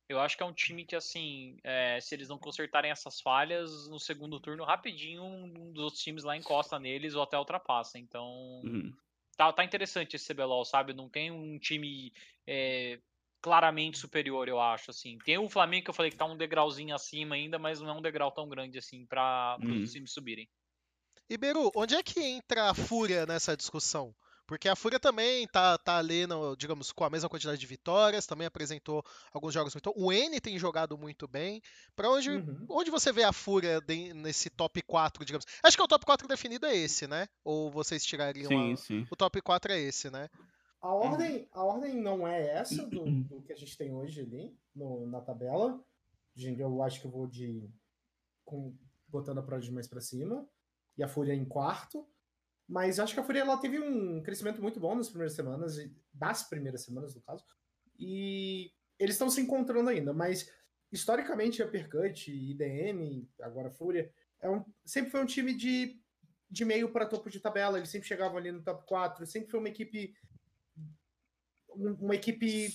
Eu 0.08 0.22
acho 0.22 0.38
que 0.38 0.44
é 0.44 0.46
um 0.46 0.54
time 0.54 0.86
que, 0.86 0.96
assim, 0.96 1.58
é, 1.62 2.00
se 2.00 2.16
eles 2.16 2.30
não 2.30 2.38
consertarem 2.38 2.92
essas 2.92 3.20
falhas, 3.20 3.90
no 3.90 4.00
segundo 4.00 4.40
turno, 4.40 4.64
rapidinho, 4.64 5.22
um 5.22 5.74
dos 5.74 5.84
outros 5.84 6.02
times 6.02 6.24
lá 6.24 6.38
encosta 6.38 6.80
neles 6.80 7.14
ou 7.14 7.24
até 7.24 7.38
ultrapassa. 7.38 8.00
Então, 8.00 8.62
uhum. 8.64 8.94
tá, 9.36 9.52
tá 9.52 9.66
interessante 9.66 10.16
esse 10.16 10.34
CBLOL, 10.34 10.64
sabe? 10.64 10.94
Não 10.94 11.10
tem 11.10 11.30
um 11.30 11.58
time 11.58 12.14
é, 12.48 13.00
claramente 13.42 13.98
superior, 13.98 14.48
eu 14.48 14.60
acho, 14.60 14.92
assim. 14.92 15.18
Tem 15.26 15.38
o 15.38 15.50
Flamengo 15.50 15.86
que 15.86 15.90
eu 15.90 15.94
falei 15.94 16.12
que 16.12 16.18
tá 16.18 16.26
um 16.26 16.38
degrauzinho 16.38 16.96
acima 16.96 17.36
ainda, 17.36 17.58
mas 17.58 17.82
não 17.82 17.90
é 17.90 17.94
um 17.94 18.02
degrau 18.02 18.32
tão 18.32 18.48
grande 18.48 18.78
assim 18.78 19.06
para 19.06 19.58
uhum. 19.62 19.84
os 19.84 19.92
times 19.92 20.14
subirem. 20.14 20.48
Iberu, 21.30 21.72
onde 21.76 21.96
é 21.96 22.04
que 22.04 22.20
entra 22.20 22.70
a 22.70 22.74
Fúria 22.74 23.26
nessa 23.26 23.56
discussão? 23.56 24.14
Porque 24.52 24.68
a 24.68 24.76
Fúria 24.76 25.00
também 25.00 25.48
tá, 25.48 25.78
tá 25.78 25.98
ali, 25.98 26.28
no, 26.28 26.58
digamos, 26.58 26.92
com 26.92 27.06
a 27.06 27.10
mesma 27.10 27.30
quantidade 27.30 27.58
de 27.58 27.66
vitórias, 27.66 28.26
também 28.26 28.46
apresentou 28.46 29.02
alguns 29.32 29.54
jogos 29.54 29.74
muito. 29.74 29.94
O 29.96 30.12
N 30.12 30.42
tem 30.42 30.60
jogado 30.60 30.98
muito 30.98 31.26
bem. 31.26 31.62
Para 31.96 32.10
onde, 32.10 32.32
uhum. 32.32 32.66
onde 32.70 32.92
você 32.92 33.14
vê 33.14 33.24
a 33.24 33.32
Fúria 33.32 33.80
de, 33.80 34.14
nesse 34.14 34.50
top 34.50 34.82
4, 34.82 35.24
digamos? 35.24 35.46
Acho 35.64 35.78
que 35.78 35.84
o 35.84 35.88
top 35.88 36.06
4 36.06 36.28
definido 36.28 36.66
é 36.66 36.76
esse, 36.76 37.08
né? 37.08 37.30
Ou 37.46 37.72
vocês 37.72 38.04
tirariam 38.04 38.50
sim, 38.50 38.74
a, 38.74 38.76
sim. 38.76 39.08
o 39.10 39.16
top 39.16 39.42
4 39.42 39.72
é 39.72 39.80
esse, 39.80 40.10
né? 40.10 40.30
A 40.82 40.94
ordem, 40.94 41.48
a 41.52 41.64
ordem 41.64 42.02
não 42.02 42.28
é 42.28 42.48
essa 42.50 42.84
do, 42.88 43.06
do 43.30 43.42
que 43.44 43.54
a 43.54 43.56
gente 43.56 43.78
tem 43.78 43.94
hoje 43.94 44.22
ali 44.22 44.58
no, 44.76 45.06
na 45.06 45.22
tabela. 45.22 45.84
Eu 46.36 46.82
acho 46.82 47.00
que 47.00 47.08
eu 47.08 47.12
vou 47.12 47.28
de. 47.28 47.70
Com, 48.44 48.76
botando 49.08 49.38
a 49.40 49.44
Prod 49.44 49.70
mais 49.70 49.88
para 49.88 50.02
cima. 50.02 50.48
E 50.98 51.04
a 51.04 51.08
Fúria 51.08 51.36
em 51.36 51.46
quarto. 51.46 52.08
Mas 52.68 53.00
acho 53.00 53.14
que 53.14 53.20
a 53.20 53.24
Fúria 53.24 53.42
ela 53.42 53.58
teve 53.58 53.80
um 53.80 54.24
crescimento 54.24 54.62
muito 54.62 54.80
bom 54.80 54.96
nas 54.96 55.10
primeiras 55.10 55.34
semanas, 55.34 55.76
das 56.14 56.44
primeiras 56.44 56.82
semanas, 56.82 57.14
no 57.14 57.22
caso. 57.22 57.46
E 58.00 58.72
eles 58.98 59.16
estão 59.16 59.30
se 59.30 59.42
encontrando 59.42 59.90
ainda, 59.90 60.14
mas 60.14 60.50
historicamente 60.92 61.62
a 61.62 61.68
Percut, 61.68 62.32
IDM, 62.32 63.28
agora 63.42 63.68
a 63.68 63.72
Fúria, 63.72 64.12
é 64.40 64.50
um, 64.50 64.64
sempre 64.86 65.12
foi 65.12 65.22
um 65.22 65.26
time 65.26 65.54
de, 65.54 66.00
de 66.50 66.66
meio 66.66 66.92
para 66.92 67.06
topo 67.06 67.30
de 67.30 67.40
tabela. 67.40 67.78
Eles 67.78 67.90
sempre 67.90 68.08
chegavam 68.08 68.38
ali 68.38 68.52
no 68.52 68.64
top 68.64 68.86
4, 68.88 69.26
sempre 69.26 69.52
foi 69.52 69.60
uma 69.60 69.70
equipe 69.70 70.16
uma 71.76 72.16
equipe 72.16 72.70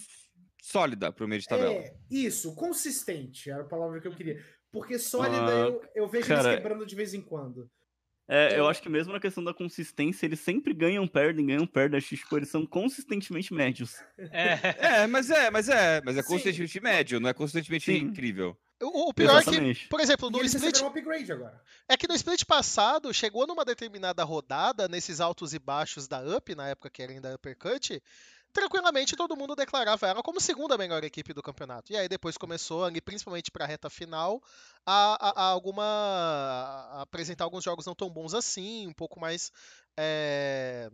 sólida 0.63 1.13
para 1.13 1.25
o 1.25 1.29
meio 1.29 1.41
de 1.41 1.47
tabela. 1.47 1.73
É, 1.73 1.95
isso, 2.11 2.55
consistente 2.55 3.51
era 3.51 3.63
a 3.63 3.67
palavra 3.67 4.01
que 4.01 4.09
eu 4.09 4.15
queria. 4.15 4.43
Porque 4.73 4.99
sólida 4.99 5.69
uh, 5.69 5.69
eu, 5.69 5.83
eu 5.95 6.09
vejo 6.09 6.29
cara, 6.29 6.49
eles 6.49 6.63
quebrando 6.63 6.85
de 6.85 6.95
vez 6.95 7.15
em 7.15 7.21
quando. 7.21 7.71
É, 8.29 8.49
eu 8.49 8.53
então 8.55 8.69
acho 8.69 8.83
que 8.83 8.89
mesmo 8.89 9.13
na 9.13 9.21
questão 9.21 9.45
da 9.45 9.55
consistência, 9.55 10.27
eles 10.27 10.41
sempre 10.41 10.75
ganham, 10.75 11.07
perdem, 11.07 11.47
ganham, 11.47 11.67
perdem. 11.67 11.99
Acho 11.99 12.09
que 12.09 12.17
tipo, 12.17 12.37
eles 12.37 12.49
são 12.49 12.67
consistentemente 12.67 13.55
médios. 13.55 13.95
É, 14.19 15.03
é 15.03 15.07
mas 15.07 15.31
é, 15.31 15.51
mas 15.51 15.69
é, 15.69 16.03
mas 16.05 16.17
é 16.17 16.23
consistentemente 16.23 16.73
Sim. 16.73 16.81
médio, 16.81 17.21
não 17.21 17.31
é 17.31 17.35
consistentemente 17.35 17.85
Sim. 17.85 17.99
incrível. 17.99 18.59
O, 18.83 19.11
o 19.11 19.15
pior 19.15 19.41
Exatamente. 19.41 19.81
é 19.81 19.83
que, 19.85 19.89
por 19.89 20.01
exemplo, 20.01 20.29
no 20.29 20.43
split. 20.43 20.83
Um 20.83 20.93
é 21.89 21.97
que 21.97 22.09
no 22.09 22.15
split 22.15 22.45
passado 22.45 23.15
chegou 23.15 23.47
numa 23.47 23.65
determinada 23.65 24.23
rodada, 24.25 24.89
nesses 24.89 25.21
altos 25.21 25.55
e 25.55 25.59
baixos 25.59 26.07
da 26.07 26.21
Up, 26.37 26.55
na 26.55 26.69
época 26.69 26.91
que 26.91 27.03
era 27.03 27.13
ainda 27.13 27.35
Uppercut, 27.35 28.03
tranquilamente 28.57 29.17
todo 29.17 29.37
mundo 29.37 29.55
declarava 29.55 30.07
ela 30.07 30.23
como 30.23 30.41
segunda 30.41 30.79
melhor 30.79 31.05
equipe 31.05 31.35
do 31.35 31.43
campeonato. 31.43 31.93
E 31.93 31.97
aí 31.97 32.09
depois 32.09 32.39
começou, 32.39 32.91
principalmente 33.05 33.51
para 33.51 33.67
a 33.67 33.69
reta 33.69 33.91
final, 33.91 34.43
a, 34.87 35.29
a, 35.29 35.43
a, 35.43 35.51
alguma 35.51 35.85
a 35.85 37.03
apresentar 37.03 37.45
alguns 37.45 37.63
jogos 37.63 37.85
não 37.85 37.95
tão 37.95 38.09
bons 38.09 38.33
assim, 38.33 38.87
um 38.87 38.95
pouco 38.95 39.21
mais 39.21 39.53
é, 39.95 40.89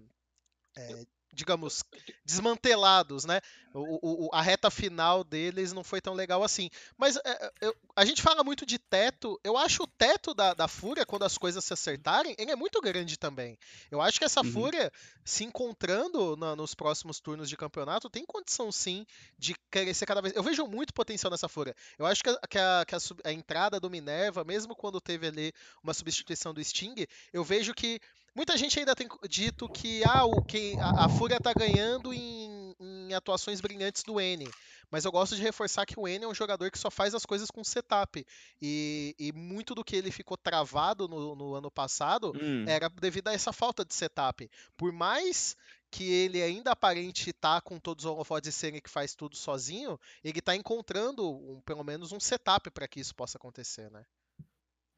é, 0.76 1.06
digamos, 1.32 1.82
desmantelados, 2.24 3.24
né? 3.24 3.40
O, 3.74 4.26
o, 4.26 4.30
a 4.34 4.42
reta 4.42 4.70
final 4.70 5.24
deles 5.24 5.72
não 5.72 5.82
foi 5.82 5.98
tão 5.98 6.12
legal 6.12 6.44
assim. 6.44 6.68
Mas 6.96 7.16
é, 7.16 7.52
eu, 7.62 7.74
a 7.96 8.04
gente 8.04 8.20
fala 8.20 8.44
muito 8.44 8.66
de 8.66 8.78
teto. 8.78 9.40
Eu 9.42 9.56
acho 9.56 9.84
o 9.84 9.86
teto 9.86 10.34
da, 10.34 10.52
da 10.52 10.68
Fúria, 10.68 11.06
quando 11.06 11.24
as 11.24 11.38
coisas 11.38 11.64
se 11.64 11.72
acertarem, 11.72 12.34
ele 12.38 12.50
é 12.50 12.56
muito 12.56 12.80
grande 12.82 13.18
também. 13.18 13.58
Eu 13.90 14.02
acho 14.02 14.18
que 14.18 14.26
essa 14.26 14.42
uhum. 14.42 14.52
Fúria, 14.52 14.92
se 15.24 15.44
encontrando 15.44 16.36
na, 16.36 16.54
nos 16.54 16.74
próximos 16.74 17.18
turnos 17.18 17.48
de 17.48 17.56
campeonato, 17.56 18.10
tem 18.10 18.26
condição 18.26 18.70
sim 18.70 19.06
de 19.38 19.54
crescer 19.70 20.04
cada 20.04 20.20
vez. 20.20 20.36
Eu 20.36 20.42
vejo 20.42 20.66
muito 20.66 20.92
potencial 20.92 21.30
nessa 21.30 21.48
Fúria. 21.48 21.74
Eu 21.98 22.04
acho 22.04 22.22
que 22.22 22.28
a, 22.28 22.38
que 22.46 22.58
a, 22.58 22.84
que 22.86 22.94
a, 22.94 22.98
a 23.24 23.32
entrada 23.32 23.80
do 23.80 23.88
Minerva, 23.88 24.44
mesmo 24.44 24.76
quando 24.76 25.00
teve 25.00 25.28
ali 25.28 25.52
uma 25.82 25.94
substituição 25.94 26.52
do 26.52 26.62
Sting, 26.62 27.06
eu 27.32 27.42
vejo 27.42 27.72
que 27.72 27.98
Muita 28.34 28.56
gente 28.56 28.78
ainda 28.78 28.96
tem 28.96 29.06
dito 29.28 29.68
que 29.68 30.02
ah, 30.04 30.24
o, 30.24 30.42
que 30.42 30.74
a, 30.78 31.04
a 31.04 31.08
Fúria 31.08 31.36
está 31.36 31.52
ganhando 31.52 32.14
em, 32.14 32.74
em, 32.80 33.12
atuações 33.12 33.60
brilhantes 33.60 34.02
do 34.02 34.18
N. 34.18 34.48
Mas 34.90 35.04
eu 35.04 35.12
gosto 35.12 35.36
de 35.36 35.42
reforçar 35.42 35.84
que 35.84 35.98
o 35.98 36.08
N 36.08 36.24
é 36.24 36.28
um 36.28 36.34
jogador 36.34 36.70
que 36.70 36.78
só 36.78 36.90
faz 36.90 37.14
as 37.14 37.26
coisas 37.26 37.50
com 37.50 37.62
setup. 37.62 38.26
E, 38.60 39.14
e 39.18 39.32
muito 39.32 39.74
do 39.74 39.84
que 39.84 39.96
ele 39.96 40.10
ficou 40.10 40.36
travado 40.36 41.06
no, 41.06 41.34
no 41.34 41.54
ano 41.54 41.70
passado 41.70 42.32
hum. 42.34 42.64
era 42.66 42.88
devido 42.88 43.28
a 43.28 43.34
essa 43.34 43.52
falta 43.52 43.84
de 43.84 43.94
setup. 43.94 44.50
Por 44.78 44.92
mais 44.92 45.54
que 45.90 46.10
ele 46.10 46.42
ainda 46.42 46.72
aparente 46.72 47.28
estar 47.28 47.56
tá 47.56 47.60
com 47.60 47.78
todos 47.78 48.06
os 48.06 48.10
holofotes 48.10 48.48
e 48.48 48.58
serem 48.58 48.80
que 48.80 48.88
faz 48.88 49.14
tudo 49.14 49.36
sozinho, 49.36 50.00
ele 50.24 50.38
está 50.38 50.56
encontrando 50.56 51.30
um, 51.30 51.60
pelo 51.60 51.84
menos 51.84 52.12
um 52.12 52.20
setup 52.20 52.70
para 52.70 52.88
que 52.88 52.98
isso 52.98 53.14
possa 53.14 53.36
acontecer, 53.36 53.90
né? 53.90 54.06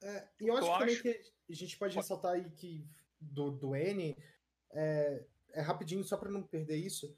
É, 0.00 0.29
e 0.41 0.47
eu 0.47 0.57
acho 0.57 0.67
eu 0.69 0.79
também 0.79 0.95
acho... 0.95 1.03
que 1.03 1.33
a 1.50 1.55
gente 1.55 1.76
pode 1.76 1.97
ressaltar 1.97 2.33
aí 2.33 2.49
que 2.50 2.87
do, 3.31 3.50
do 3.50 3.75
N, 3.75 4.16
é, 4.73 5.25
é 5.52 5.61
rapidinho, 5.61 6.04
só 6.04 6.16
para 6.16 6.31
não 6.31 6.43
perder 6.43 6.76
isso, 6.76 7.14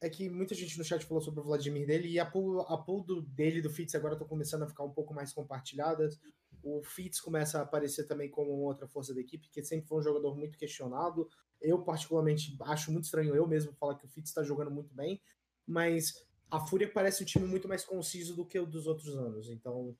é 0.00 0.08
que 0.08 0.28
muita 0.28 0.54
gente 0.54 0.78
no 0.78 0.84
chat 0.84 1.04
falou 1.04 1.22
sobre 1.22 1.40
o 1.40 1.44
Vladimir 1.44 1.86
dele, 1.86 2.08
e 2.08 2.18
a 2.20 2.26
pool, 2.26 2.60
a 2.60 2.78
pool 2.78 3.02
do, 3.02 3.22
dele 3.22 3.60
do 3.60 3.70
Fitz 3.70 3.94
agora 3.94 4.14
estão 4.14 4.28
começando 4.28 4.62
a 4.62 4.68
ficar 4.68 4.84
um 4.84 4.92
pouco 4.92 5.12
mais 5.12 5.32
compartilhadas. 5.32 6.20
O 6.62 6.82
Fitz 6.82 7.20
começa 7.20 7.58
a 7.58 7.62
aparecer 7.62 8.06
também 8.06 8.30
como 8.30 8.50
outra 8.52 8.86
força 8.86 9.12
da 9.12 9.20
equipe, 9.20 9.48
que 9.48 9.62
sempre 9.62 9.88
foi 9.88 9.98
um 9.98 10.02
jogador 10.02 10.36
muito 10.36 10.56
questionado. 10.56 11.28
Eu, 11.60 11.82
particularmente, 11.82 12.56
acho 12.62 12.92
muito 12.92 13.04
estranho 13.04 13.34
eu 13.34 13.46
mesmo 13.46 13.72
falar 13.72 13.96
que 13.96 14.04
o 14.04 14.08
Fitz 14.08 14.30
está 14.30 14.42
jogando 14.44 14.70
muito 14.70 14.94
bem, 14.94 15.20
mas 15.66 16.24
a 16.50 16.60
Fúria 16.60 16.90
parece 16.90 17.22
um 17.22 17.26
time 17.26 17.46
muito 17.46 17.68
mais 17.68 17.84
conciso 17.84 18.36
do 18.36 18.46
que 18.46 18.58
o 18.58 18.66
dos 18.66 18.86
outros 18.86 19.16
anos, 19.16 19.50
então 19.50 19.96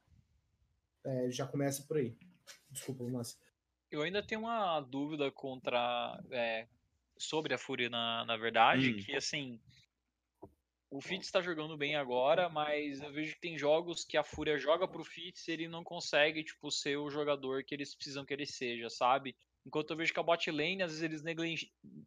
é, 1.04 1.30
já 1.30 1.46
começa 1.46 1.82
por 1.82 1.96
aí. 1.96 2.16
Desculpa, 2.70 3.04
Márcio. 3.04 3.36
Eu 3.90 4.02
ainda 4.02 4.22
tenho 4.22 4.42
uma 4.42 4.80
dúvida 4.80 5.30
contra 5.30 6.20
é, 6.30 6.66
sobre 7.16 7.54
a 7.54 7.58
Fúria, 7.58 7.88
na, 7.88 8.24
na 8.24 8.36
verdade, 8.36 8.90
hum. 8.90 8.96
que 8.96 9.16
assim. 9.16 9.60
O 10.90 11.02
Fitz 11.02 11.26
está 11.26 11.42
jogando 11.42 11.76
bem 11.76 11.96
agora, 11.96 12.48
mas 12.48 13.02
eu 13.02 13.12
vejo 13.12 13.34
que 13.34 13.40
tem 13.40 13.58
jogos 13.58 14.06
que 14.06 14.16
a 14.16 14.24
Fúria 14.24 14.56
joga 14.56 14.88
pro 14.88 15.04
Fitz 15.04 15.46
e 15.46 15.52
ele 15.52 15.68
não 15.68 15.84
consegue, 15.84 16.42
tipo, 16.42 16.70
ser 16.70 16.96
o 16.96 17.10
jogador 17.10 17.62
que 17.62 17.74
eles 17.74 17.94
precisam 17.94 18.24
que 18.24 18.32
ele 18.32 18.46
seja, 18.46 18.88
sabe? 18.88 19.36
Enquanto 19.66 19.90
eu 19.90 19.96
vejo 19.96 20.12
que 20.12 20.20
a 20.20 20.22
bot 20.22 20.50
lane, 20.50 20.82
às 20.82 20.98
vezes 20.98 21.02
eles 21.02 21.22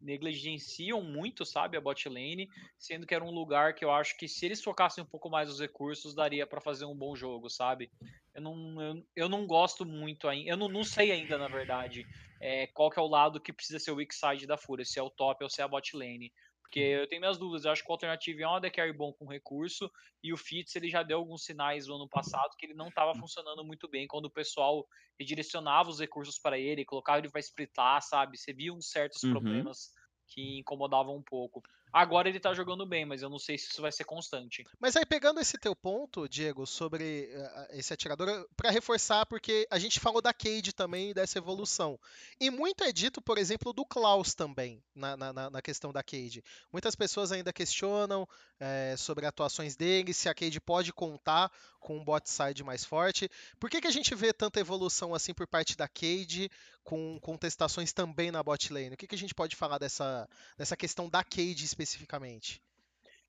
negligenciam 0.01 1.01
muito, 1.03 1.46
sabe, 1.46 1.77
a 1.77 1.81
bot 1.81 2.10
lane, 2.10 2.48
sendo 2.79 3.05
que 3.05 3.13
era 3.13 3.24
um 3.24 3.31
lugar 3.31 3.75
que 3.75 3.86
eu 3.86 3.91
acho 3.91 4.17
que 4.17 4.27
se 4.27 4.46
eles 4.46 4.63
focassem 4.63 5.03
um 5.03 5.08
pouco 5.08 5.29
mais 5.29 5.50
os 5.50 5.60
recursos, 5.60 6.15
daria 6.15 6.48
para 6.48 6.62
fazer 6.62 6.86
um 6.86 6.96
bom 6.96 7.15
jogo, 7.15 7.50
sabe? 7.50 7.91
Eu 8.34 8.41
não, 8.41 8.81
eu, 8.81 9.03
eu 9.15 9.29
não 9.29 9.46
gosto 9.46 9.86
muito 9.86 10.27
ainda, 10.27 10.50
eu 10.50 10.58
não, 10.58 10.70
não 10.70 10.84
sei 10.84 11.12
ainda, 11.12 11.38
na 11.38 11.48
verdade, 11.48 12.05
é, 12.41 12.65
qual 12.67 12.89
que 12.89 13.00
é 13.00 13.01
o 13.01 13.08
lado 13.08 13.39
que 13.39 13.53
precisa 13.53 13.77
ser 13.77 13.91
o 13.91 13.96
weak 13.96 14.15
side 14.15 14.48
da 14.48 14.58
Fúria, 14.58 14.86
se 14.86 14.98
é 14.98 15.03
o 15.03 15.10
top 15.10 15.43
ou 15.43 15.50
se 15.50 15.62
é 15.62 15.63
a 15.63 15.67
bot 15.67 15.96
lane. 15.96 16.31
Porque 16.72 16.80
eu 16.80 17.06
tenho 17.06 17.20
minhas 17.20 17.38
dúvidas. 17.38 17.66
Eu 17.66 17.72
acho 17.74 17.84
que 17.84 17.90
o 17.90 17.92
Alternative 17.92 18.42
é 18.42 18.48
um 18.48 18.56
AD 18.56 18.72
Carry 18.72 18.94
bom 18.94 19.12
com 19.12 19.28
recurso. 19.28 19.92
E 20.24 20.32
o 20.32 20.38
Fitz 20.38 20.74
ele 20.78 20.90
já 20.90 21.04
deu 21.04 21.18
alguns 21.18 21.44
sinais 21.44 21.86
no 21.86 21.96
ano 21.96 22.08
passado 22.08 22.56
que 22.58 22.66
ele 22.66 22.74
não 22.74 22.88
estava 22.88 23.13
funcionando 23.13 23.62
muito 23.66 23.90
bem 23.90 24.08
quando 24.08 24.25
o 24.25 24.32
pessoal 24.32 24.88
redirecionava 25.20 25.90
os 25.90 26.00
recursos 26.00 26.40
para 26.40 26.58
ele, 26.58 26.86
colocava 26.86 27.20
ele 27.20 27.30
para 27.30 27.42
splitar, 27.42 28.01
sabe? 28.01 28.38
Você 28.38 28.54
via 28.54 28.74
uns 28.74 28.90
certos 28.90 29.22
uhum. 29.22 29.32
problemas 29.32 29.90
que 30.28 30.60
incomodavam 30.60 31.18
um 31.18 31.22
pouco. 31.22 31.62
Agora 31.93 32.29
ele 32.29 32.39
tá 32.39 32.53
jogando 32.53 32.86
bem, 32.86 33.05
mas 33.05 33.21
eu 33.21 33.29
não 33.29 33.39
sei 33.39 33.57
se 33.57 33.69
isso 33.69 33.81
vai 33.81 33.91
ser 33.91 34.03
constante. 34.03 34.63
Mas 34.79 34.95
aí 34.95 35.05
pegando 35.05 35.39
esse 35.39 35.57
teu 35.57 35.75
ponto, 35.75 36.27
Diego, 36.27 36.65
sobre 36.65 37.29
uh, 37.33 37.77
esse 37.77 37.93
atirador, 37.93 38.48
para 38.55 38.71
reforçar, 38.71 39.25
porque 39.25 39.67
a 39.69 39.77
gente 39.77 40.00
falou 40.00 40.21
da 40.21 40.33
Cade 40.33 40.74
também 40.74 41.13
dessa 41.13 41.38
evolução. 41.38 42.00
E 42.39 42.50
muito 42.50 42.83
é 42.83 42.91
dito, 42.91 43.21
por 43.21 43.38
exemplo, 43.38 43.74
do 43.74 43.86
Klaus 43.86 44.33
também, 44.33 44.81
na, 44.95 45.17
na, 45.17 45.50
na 45.50 45.62
questão 45.62 45.91
da 45.91 46.03
Cade. 46.03 46.43
Muitas 46.71 46.95
pessoas 46.95 47.31
ainda 47.31 47.51
questionam 47.51 48.27
é, 48.60 48.95
sobre 48.98 49.25
atuações 49.25 49.75
dele, 49.75 50.13
se 50.13 50.29
a 50.29 50.33
Cade 50.33 50.62
pode 50.62 50.93
contar 50.93 51.51
com 51.81 51.98
um 51.98 52.03
bot 52.03 52.29
side 52.29 52.63
mais 52.63 52.86
forte. 52.86 53.29
Por 53.60 53.69
que, 53.69 53.81
que 53.81 53.88
a 53.88 53.91
gente 53.91 54.13
vê 54.13 54.31
tanta 54.31 54.60
evolução 54.60 55.13
assim 55.15 55.33
por 55.33 55.48
parte 55.48 55.75
da 55.75 55.88
Cade, 55.88 56.50
com 56.83 57.19
contestações 57.19 57.91
também 57.91 58.31
na 58.31 58.43
bot 58.43 58.71
lane? 58.71 58.93
O 58.93 58.98
que, 58.98 59.07
que 59.07 59.15
a 59.15 59.17
gente 59.17 59.33
pode 59.33 59.55
falar 59.55 59.79
dessa, 59.79 60.29
dessa 60.57 60.77
questão 60.77 61.10
da 61.10 61.24
Cade 61.24 61.65
especificamente? 61.83 62.61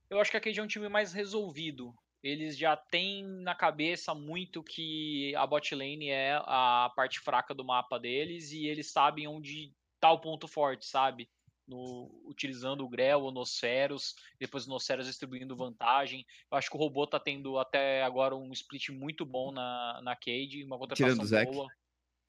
Eu 0.08 0.20
acho 0.20 0.30
que 0.30 0.36
a 0.36 0.40
Cade 0.40 0.60
é 0.60 0.62
um 0.62 0.66
time 0.66 0.88
mais 0.88 1.12
resolvido. 1.12 1.94
Eles 2.22 2.56
já 2.56 2.76
têm 2.76 3.24
na 3.24 3.54
cabeça 3.54 4.14
muito 4.14 4.62
que 4.62 5.34
a 5.34 5.46
bot 5.46 5.74
lane 5.74 6.08
é 6.08 6.40
a 6.44 6.92
parte 6.94 7.18
fraca 7.18 7.52
do 7.52 7.64
mapa 7.64 7.98
deles 7.98 8.52
e 8.52 8.66
eles 8.66 8.92
sabem 8.92 9.26
onde 9.26 9.72
tá 9.98 10.10
o 10.12 10.20
ponto 10.20 10.46
forte, 10.46 10.86
sabe? 10.86 11.28
No, 11.66 12.10
utilizando 12.26 12.84
o 12.84 12.88
Grell, 12.88 13.22
o 13.22 13.30
Nosferos, 13.30 14.14
depois 14.38 14.66
o 14.66 14.70
Nosferos 14.70 15.06
distribuindo 15.06 15.56
vantagem. 15.56 16.24
Eu 16.50 16.58
acho 16.58 16.70
que 16.70 16.76
o 16.76 16.78
robô 16.78 17.06
tá 17.06 17.18
tendo 17.18 17.58
até 17.58 18.02
agora 18.02 18.36
um 18.36 18.52
split 18.52 18.90
muito 18.90 19.24
bom 19.24 19.50
na, 19.50 20.00
na 20.02 20.14
Cade, 20.14 20.64
uma 20.64 20.78
contratação 20.78 21.44
boa. 21.44 21.68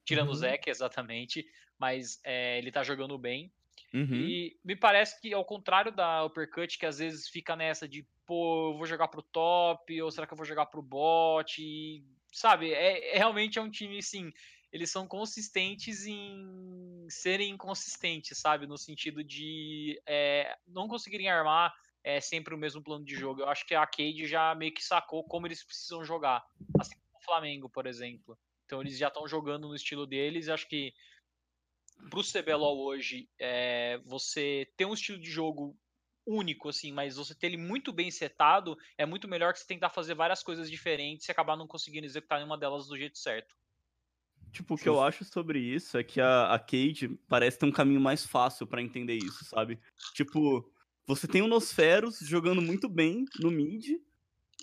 Tirando 0.04 0.28
uhum. 0.28 0.34
o 0.34 0.36
Zeke, 0.36 0.70
exatamente. 0.70 1.46
Mas 1.78 2.20
é, 2.24 2.58
ele 2.58 2.72
tá 2.72 2.82
jogando 2.82 3.16
bem. 3.18 3.52
Uhum. 3.94 4.14
E 4.14 4.58
me 4.64 4.74
parece 4.74 5.20
que, 5.20 5.32
ao 5.32 5.44
contrário 5.44 5.92
da 5.92 6.24
Uppercut, 6.24 6.76
que 6.76 6.84
às 6.84 6.98
vezes 6.98 7.28
fica 7.28 7.54
nessa 7.54 7.88
de, 7.88 8.04
pô, 8.26 8.72
eu 8.72 8.76
vou 8.76 8.86
jogar 8.86 9.06
pro 9.06 9.22
top, 9.22 10.02
ou 10.02 10.10
será 10.10 10.26
que 10.26 10.32
eu 10.32 10.36
vou 10.36 10.44
jogar 10.44 10.66
pro 10.66 10.82
bot? 10.82 11.62
E, 11.62 12.04
sabe, 12.32 12.72
é, 12.72 13.14
é 13.14 13.18
realmente 13.18 13.56
é 13.56 13.62
um 13.62 13.70
time, 13.70 13.98
assim, 13.98 14.32
eles 14.72 14.90
são 14.90 15.06
consistentes 15.06 16.04
em 16.04 17.06
serem 17.08 17.52
inconsistentes, 17.52 18.36
sabe? 18.36 18.66
No 18.66 18.76
sentido 18.76 19.22
de 19.22 20.02
é, 20.04 20.56
não 20.66 20.88
conseguirem 20.88 21.30
armar 21.30 21.72
é, 22.02 22.20
sempre 22.20 22.52
o 22.52 22.58
mesmo 22.58 22.82
plano 22.82 23.04
de 23.04 23.14
jogo. 23.14 23.42
Eu 23.42 23.48
acho 23.48 23.64
que 23.64 23.76
a 23.76 23.86
Cade 23.86 24.26
já 24.26 24.52
meio 24.56 24.74
que 24.74 24.82
sacou 24.82 25.22
como 25.22 25.46
eles 25.46 25.62
precisam 25.62 26.04
jogar. 26.04 26.44
Assim 26.80 26.96
como 26.96 27.20
o 27.20 27.24
Flamengo, 27.24 27.68
por 27.68 27.86
exemplo. 27.86 28.36
Então 28.66 28.80
eles 28.80 28.98
já 28.98 29.06
estão 29.06 29.28
jogando 29.28 29.68
no 29.68 29.76
estilo 29.76 30.04
deles. 30.04 30.48
Acho 30.48 30.68
que 30.68 30.92
para 32.10 32.20
o 32.20 32.22
CBLOL 32.22 32.78
hoje, 32.84 33.28
é, 33.38 33.98
você 34.04 34.70
ter 34.76 34.84
um 34.84 34.94
estilo 34.94 35.18
de 35.18 35.30
jogo 35.30 35.76
único, 36.26 36.68
assim, 36.68 36.92
mas 36.92 37.16
você 37.16 37.34
ter 37.34 37.48
ele 37.48 37.56
muito 37.56 37.92
bem 37.92 38.10
setado 38.10 38.76
é 38.96 39.04
muito 39.04 39.28
melhor 39.28 39.52
que 39.52 39.58
você 39.58 39.66
tentar 39.66 39.90
fazer 39.90 40.14
várias 40.14 40.42
coisas 40.42 40.70
diferentes 40.70 41.28
e 41.28 41.32
acabar 41.32 41.56
não 41.56 41.66
conseguindo 41.66 42.06
executar 42.06 42.38
nenhuma 42.38 42.58
delas 42.58 42.86
do 42.86 42.96
jeito 42.96 43.18
certo. 43.18 43.54
Tipo, 44.52 44.74
o 44.74 44.78
que 44.78 44.88
eu 44.88 45.02
acho 45.02 45.24
sobre 45.24 45.58
isso 45.58 45.98
é 45.98 46.04
que 46.04 46.20
a, 46.20 46.54
a 46.54 46.58
Cade 46.58 47.18
parece 47.28 47.58
ter 47.58 47.66
um 47.66 47.72
caminho 47.72 48.00
mais 48.00 48.24
fácil 48.24 48.66
para 48.66 48.80
entender 48.80 49.16
isso, 49.16 49.44
sabe? 49.44 49.80
Tipo, 50.14 50.64
você 51.06 51.26
tem 51.26 51.42
o 51.42 51.48
Nosferos 51.48 52.20
jogando 52.20 52.62
muito 52.62 52.88
bem 52.88 53.24
no 53.40 53.50
mid 53.50 53.84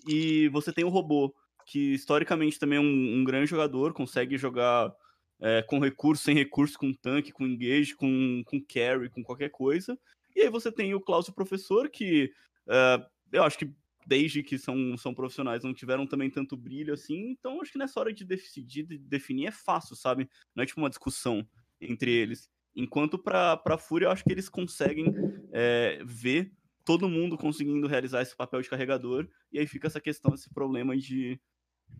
e 0.08 0.48
você 0.50 0.72
tem 0.72 0.86
o 0.86 0.90
robô, 0.90 1.36
que 1.68 1.94
historicamente 1.94 2.58
também 2.58 2.78
é 2.78 2.82
um, 2.82 3.20
um 3.20 3.24
grande 3.24 3.50
jogador, 3.50 3.94
consegue 3.94 4.38
jogar 4.38 4.96
é, 5.42 5.62
com 5.64 5.80
recurso, 5.80 6.24
sem 6.24 6.36
recurso, 6.36 6.78
com 6.78 6.94
tanque, 6.94 7.32
com 7.32 7.48
engage, 7.48 7.96
com, 7.96 8.44
com 8.46 8.62
carry, 8.62 9.10
com 9.10 9.24
qualquer 9.24 9.50
coisa. 9.50 9.98
E 10.36 10.42
aí 10.42 10.50
você 10.50 10.72
tem 10.72 10.94
o 10.94 11.02
Klaus, 11.02 11.30
professor, 11.30 11.90
que 11.90 12.32
uh, 12.68 13.04
eu 13.32 13.44
acho 13.44 13.58
que 13.58 13.74
desde 14.06 14.44
que 14.44 14.58
são, 14.58 14.98
são 14.98 15.14
profissionais 15.14 15.64
não 15.64 15.74
tiveram 15.74 16.08
também 16.08 16.30
tanto 16.30 16.58
brilho 16.58 16.94
assim, 16.94 17.30
então 17.30 17.62
acho 17.62 17.72
que 17.72 17.78
nessa 17.78 18.00
hora 18.00 18.14
de 18.14 18.26
decidir, 18.26 18.84
de 18.84 18.98
definir 18.98 19.48
é 19.48 19.52
fácil, 19.52 19.96
sabe? 19.96 20.30
Não 20.56 20.64
é 20.64 20.66
tipo 20.66 20.80
uma 20.80 20.90
discussão 20.90 21.48
entre 21.80 22.12
eles. 22.12 22.50
Enquanto 22.76 23.18
pra, 23.20 23.58
pra 23.58 23.78
Fúria, 23.78 24.06
eu 24.06 24.12
acho 24.12 24.24
que 24.24 24.32
eles 24.32 24.50
conseguem 24.50 25.14
é, 25.52 26.02
ver 26.06 26.52
todo 26.84 27.10
mundo 27.10 27.38
conseguindo 27.38 27.88
realizar 27.88 28.22
esse 28.22 28.36
papel 28.36 28.62
de 28.62 28.70
carregador, 28.70 29.28
e 29.52 29.60
aí 29.60 29.68
fica 29.68 29.88
essa 29.88 30.02
questão, 30.02 30.34
esse 30.34 30.50
problema 30.50 30.98
de 30.98 31.40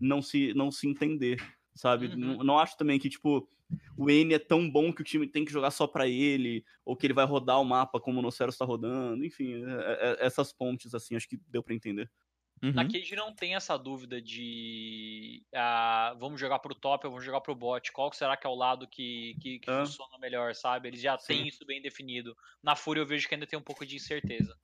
não 0.00 0.22
se, 0.22 0.52
não 0.54 0.70
se 0.70 0.88
entender 0.88 1.38
sabe? 1.74 2.06
Uhum. 2.06 2.16
Não, 2.16 2.36
não, 2.44 2.58
acho 2.58 2.76
também 2.76 2.98
que, 2.98 3.08
tipo, 3.08 3.48
o 3.96 4.10
N 4.10 4.34
é 4.34 4.38
tão 4.38 4.70
bom 4.70 4.92
que 4.92 5.02
o 5.02 5.04
time 5.04 5.26
tem 5.26 5.44
que 5.44 5.52
jogar 5.52 5.70
só 5.70 5.86
para 5.86 6.06
ele, 6.06 6.64
ou 6.84 6.96
que 6.96 7.06
ele 7.06 7.14
vai 7.14 7.24
rodar 7.24 7.60
o 7.60 7.64
mapa 7.64 8.00
como 8.00 8.18
o 8.18 8.22
Nocero 8.22 8.50
está 8.50 8.64
rodando, 8.64 9.24
enfim, 9.24 9.64
é, 9.64 10.16
é, 10.20 10.26
essas 10.26 10.52
pontes, 10.52 10.94
assim, 10.94 11.16
acho 11.16 11.28
que 11.28 11.40
deu 11.48 11.62
para 11.62 11.74
entender. 11.74 12.10
Uhum. 12.62 12.72
Na 12.72 12.84
Cage 12.86 13.16
não 13.16 13.34
tem 13.34 13.56
essa 13.56 13.76
dúvida 13.76 14.22
de 14.22 15.42
ah, 15.52 16.14
vamos 16.20 16.40
jogar 16.40 16.60
pro 16.60 16.76
top 16.76 17.04
ou 17.04 17.10
vamos 17.10 17.24
jogar 17.24 17.40
pro 17.40 17.56
bot. 17.56 17.90
Qual 17.90 18.12
será 18.12 18.36
que 18.36 18.46
é 18.46 18.50
o 18.50 18.54
lado 18.54 18.86
que, 18.86 19.36
que, 19.40 19.58
que 19.58 19.68
ah. 19.68 19.84
funciona 19.84 20.16
melhor, 20.18 20.54
sabe? 20.54 20.86
Eles 20.86 21.00
já 21.00 21.18
Sim. 21.18 21.26
têm 21.26 21.48
isso 21.48 21.66
bem 21.66 21.82
definido. 21.82 22.36
Na 22.62 22.76
Fúria 22.76 23.00
eu 23.00 23.06
vejo 23.06 23.26
que 23.26 23.34
ainda 23.34 23.48
tem 23.48 23.58
um 23.58 23.62
pouco 23.62 23.84
de 23.84 23.96
incerteza. 23.96 24.56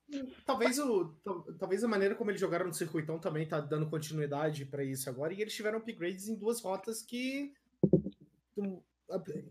Talvez, 0.45 0.79
o, 0.79 1.13
talvez 1.59 1.83
a 1.83 1.89
maneira 1.89 2.15
como 2.15 2.31
eles 2.31 2.39
jogaram 2.39 2.67
no 2.67 2.73
circuitão 2.73 3.19
também 3.19 3.45
tá 3.45 3.59
dando 3.59 3.89
continuidade 3.89 4.63
para 4.65 4.81
isso 4.81 5.09
agora. 5.09 5.33
E 5.33 5.41
eles 5.41 5.53
tiveram 5.53 5.79
upgrades 5.79 6.29
em 6.29 6.35
duas 6.35 6.61
rotas 6.61 7.01
que. 7.01 7.53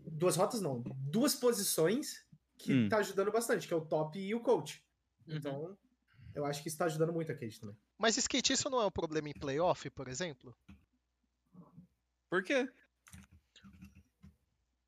Duas 0.07 0.35
rotas 0.35 0.59
não, 0.59 0.81
duas 0.97 1.35
posições 1.35 2.25
que 2.57 2.73
hum. 2.73 2.89
tá 2.89 2.97
ajudando 2.97 3.31
bastante, 3.31 3.67
que 3.67 3.73
é 3.73 3.77
o 3.77 3.85
top 3.85 4.17
e 4.17 4.33
o 4.33 4.39
coach. 4.39 4.83
Uhum. 5.27 5.35
Então. 5.35 5.61
Uhum 5.61 5.88
eu 6.39 6.45
acho 6.45 6.61
que 6.61 6.69
está 6.69 6.85
ajudando 6.85 7.13
muito 7.13 7.31
a 7.31 7.35
Cade 7.35 7.59
também. 7.59 7.75
Mas 7.97 8.17
skate, 8.17 8.53
isso 8.53 8.69
não 8.69 8.81
é 8.81 8.85
um 8.85 8.91
problema 8.91 9.29
em 9.29 9.33
playoff, 9.33 9.89
por 9.89 10.07
exemplo? 10.07 10.55
Por 12.29 12.43
quê? 12.43 12.69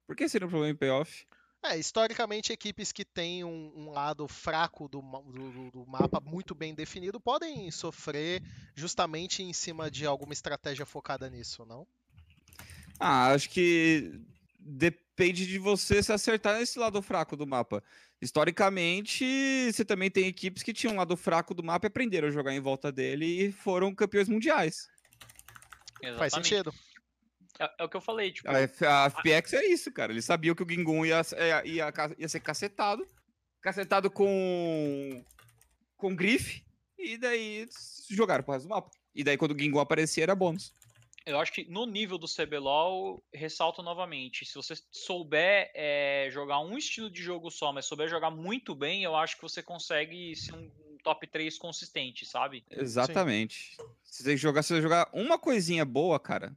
Por 0.08 0.16
que 0.16 0.28
seria 0.28 0.48
um 0.48 0.50
problema 0.50 0.74
em 0.74 0.78
playoff? 0.78 1.26
É, 1.64 1.78
historicamente, 1.78 2.52
equipes 2.52 2.92
que 2.92 3.06
têm 3.06 3.44
um, 3.44 3.72
um 3.76 3.92
lado 3.92 4.28
fraco 4.28 4.88
do, 4.88 5.00
do, 5.00 5.72
do, 5.72 5.86
mapa 5.86 6.20
muito 6.20 6.56
bem 6.56 6.74
definido 6.74 7.20
podem 7.20 7.70
sofrer 7.70 8.42
justamente 8.74 9.44
em 9.44 9.54
cima 9.54 9.90
de 9.92 10.06
alguma 10.06 10.34
estratégia 10.34 10.88
focada 10.88 11.30
nisso, 11.30 11.64
não? 11.66 11.86
Ah, 13.00 13.32
acho 13.32 13.50
que 13.50 14.20
depende 15.22 15.46
de 15.46 15.60
você 15.60 16.02
se 16.02 16.12
acertar 16.12 16.58
nesse 16.58 16.80
lado 16.80 17.00
fraco 17.00 17.38
do 17.38 17.46
mapa. 17.46 17.84
Historicamente, 18.20 19.24
você 19.72 19.86
também 19.86 20.10
tem 20.10 20.26
equipes 20.26 20.64
que 20.64 20.74
tinham 20.74 20.96
um 20.96 20.98
lado 20.98 21.16
fraco 21.16 21.54
do 21.54 21.64
mapa 21.64 21.86
e 21.86 21.90
aprenderam 21.90 22.28
a 22.28 22.32
jogar 22.32 22.52
em 22.54 22.60
volta 22.60 22.92
dele 22.92 23.26
e 23.26 23.52
foram 23.52 23.94
campeões 23.94 24.28
mundiais. 24.28 24.88
Exatamente. 26.02 26.18
Faz 26.18 26.34
sentido. 26.34 26.74
É, 27.60 27.72
é, 27.78 27.84
o 27.84 27.90
que 27.90 27.98
eu 27.98 28.02
falei, 28.02 28.32
tipo. 28.32 28.50
A, 28.50 29.06
a 29.06 29.10
FPX 29.12 29.54
é 29.54 29.66
isso, 29.68 29.92
cara. 29.92 30.12
Eles 30.12 30.26
sabiam 30.26 30.56
que 30.56 30.64
o 30.64 30.68
Gingun 30.68 31.06
ia, 31.06 31.22
ia, 31.38 31.68
ia, 31.68 31.94
ia 32.18 32.28
ser 32.28 32.40
cacetado. 32.40 33.06
Cacetado 33.62 34.10
com. 34.10 35.24
com 35.98 36.16
grife. 36.16 36.66
E 36.98 37.16
daí 37.16 37.70
jogaram 38.10 38.44
pro 38.44 38.54
resto 38.54 38.66
do 38.66 38.70
mapa. 38.70 38.90
E 39.14 39.24
daí 39.24 39.38
quando 39.38 39.52
o 39.52 39.60
Gingun 39.60 39.80
aparecia 39.80 40.24
era 40.24 40.34
bônus 40.34 40.74
eu 41.26 41.40
acho 41.40 41.54
que 41.54 41.66
no 41.70 41.86
nível 41.86 42.18
do 42.18 42.28
CBLOL, 42.28 43.24
ressalto 43.34 43.82
novamente, 43.84 44.46
se 44.46 44.56
você 44.56 44.74
souber 44.92 45.72
é, 45.74 46.30
jogar 46.32 46.60
um 46.60 46.78
estilo 46.78 47.10
de 47.10 47.22
jogo 47.22 47.52
só, 47.52 47.72
mas 47.72 47.86
souber 47.86 48.10
jogar 48.10 48.32
muito 48.32 48.74
bem, 48.74 49.04
eu 49.04 49.16
acho 49.16 49.36
que 49.36 49.42
você 49.42 49.62
consegue 49.62 50.36
ser 50.36 50.54
um 50.54 50.70
top 51.04 51.28
3 51.28 51.58
consistente, 51.58 52.26
sabe? 52.26 52.64
Exatamente. 52.70 53.76
Sim. 53.76 53.84
Se 54.04 54.24
você 54.24 54.38
jogar, 54.38 54.64
se 54.64 54.74
você 54.74 54.82
jogar 54.82 55.10
uma 55.14 55.38
coisinha 55.38 55.86
boa, 55.86 56.20
cara, 56.20 56.56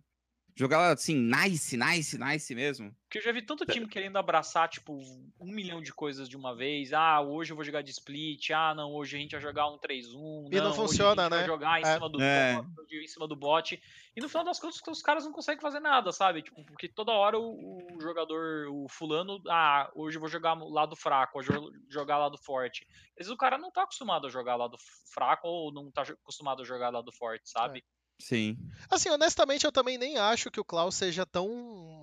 Jogar 0.56 0.92
assim, 0.92 1.16
nice, 1.16 1.76
nice, 1.76 2.16
nice 2.16 2.54
mesmo. 2.54 2.94
Porque 3.02 3.18
eu 3.18 3.22
já 3.22 3.32
vi 3.32 3.42
tanto 3.42 3.66
time 3.66 3.88
querendo 3.88 4.16
abraçar, 4.16 4.68
tipo, 4.68 4.96
um 5.40 5.50
milhão 5.52 5.82
de 5.82 5.92
coisas 5.92 6.28
de 6.28 6.36
uma 6.36 6.54
vez. 6.54 6.92
Ah, 6.92 7.20
hoje 7.20 7.50
eu 7.50 7.56
vou 7.56 7.64
jogar 7.64 7.82
de 7.82 7.90
split. 7.90 8.50
Ah, 8.50 8.72
não, 8.72 8.92
hoje 8.92 9.16
a 9.16 9.20
gente 9.20 9.32
vai 9.32 9.40
jogar 9.40 9.68
um 9.68 9.78
3-1. 9.78 10.48
E 10.52 10.56
não, 10.56 10.64
não 10.66 10.72
funciona, 10.72 11.28
né? 11.28 11.38
Vai 11.38 11.46
jogar 11.46 11.80
em, 11.80 11.84
é. 11.84 11.94
cima 11.94 12.08
do 12.08 12.22
é. 12.22 12.62
bot, 12.62 12.96
em 12.96 13.06
cima 13.08 13.26
do 13.26 13.34
bot. 13.34 13.82
E 14.16 14.20
no 14.20 14.28
final 14.28 14.44
das 14.44 14.60
contas, 14.60 14.80
os 14.86 15.02
caras 15.02 15.24
não 15.24 15.32
conseguem 15.32 15.60
fazer 15.60 15.80
nada, 15.80 16.12
sabe? 16.12 16.40
Tipo, 16.42 16.64
porque 16.64 16.88
toda 16.88 17.10
hora 17.10 17.36
o, 17.36 17.96
o 17.96 18.00
jogador, 18.00 18.68
o 18.70 18.86
fulano, 18.88 19.42
ah, 19.48 19.90
hoje 19.92 20.18
eu 20.18 20.20
vou 20.20 20.28
jogar 20.28 20.54
lado 20.54 20.94
fraco, 20.94 21.40
hoje 21.40 21.50
eu 21.50 21.60
vou 21.60 21.72
jogar 21.88 22.18
lado 22.18 22.38
forte. 22.38 22.86
Às 23.10 23.26
vezes 23.26 23.32
o 23.32 23.36
cara 23.36 23.58
não 23.58 23.72
tá 23.72 23.82
acostumado 23.82 24.28
a 24.28 24.30
jogar 24.30 24.54
lado 24.54 24.76
fraco 25.12 25.48
ou 25.48 25.72
não 25.72 25.90
tá 25.90 26.02
acostumado 26.02 26.62
a 26.62 26.64
jogar 26.64 26.90
lado 26.90 27.10
forte, 27.10 27.50
sabe? 27.50 27.80
É. 27.80 28.03
Sim. 28.18 28.56
Assim, 28.88 29.10
honestamente, 29.10 29.64
eu 29.64 29.72
também 29.72 29.98
nem 29.98 30.16
acho 30.16 30.50
que 30.50 30.60
o 30.60 30.64
Klaus 30.64 30.94
seja 30.94 31.26
tão 31.26 31.48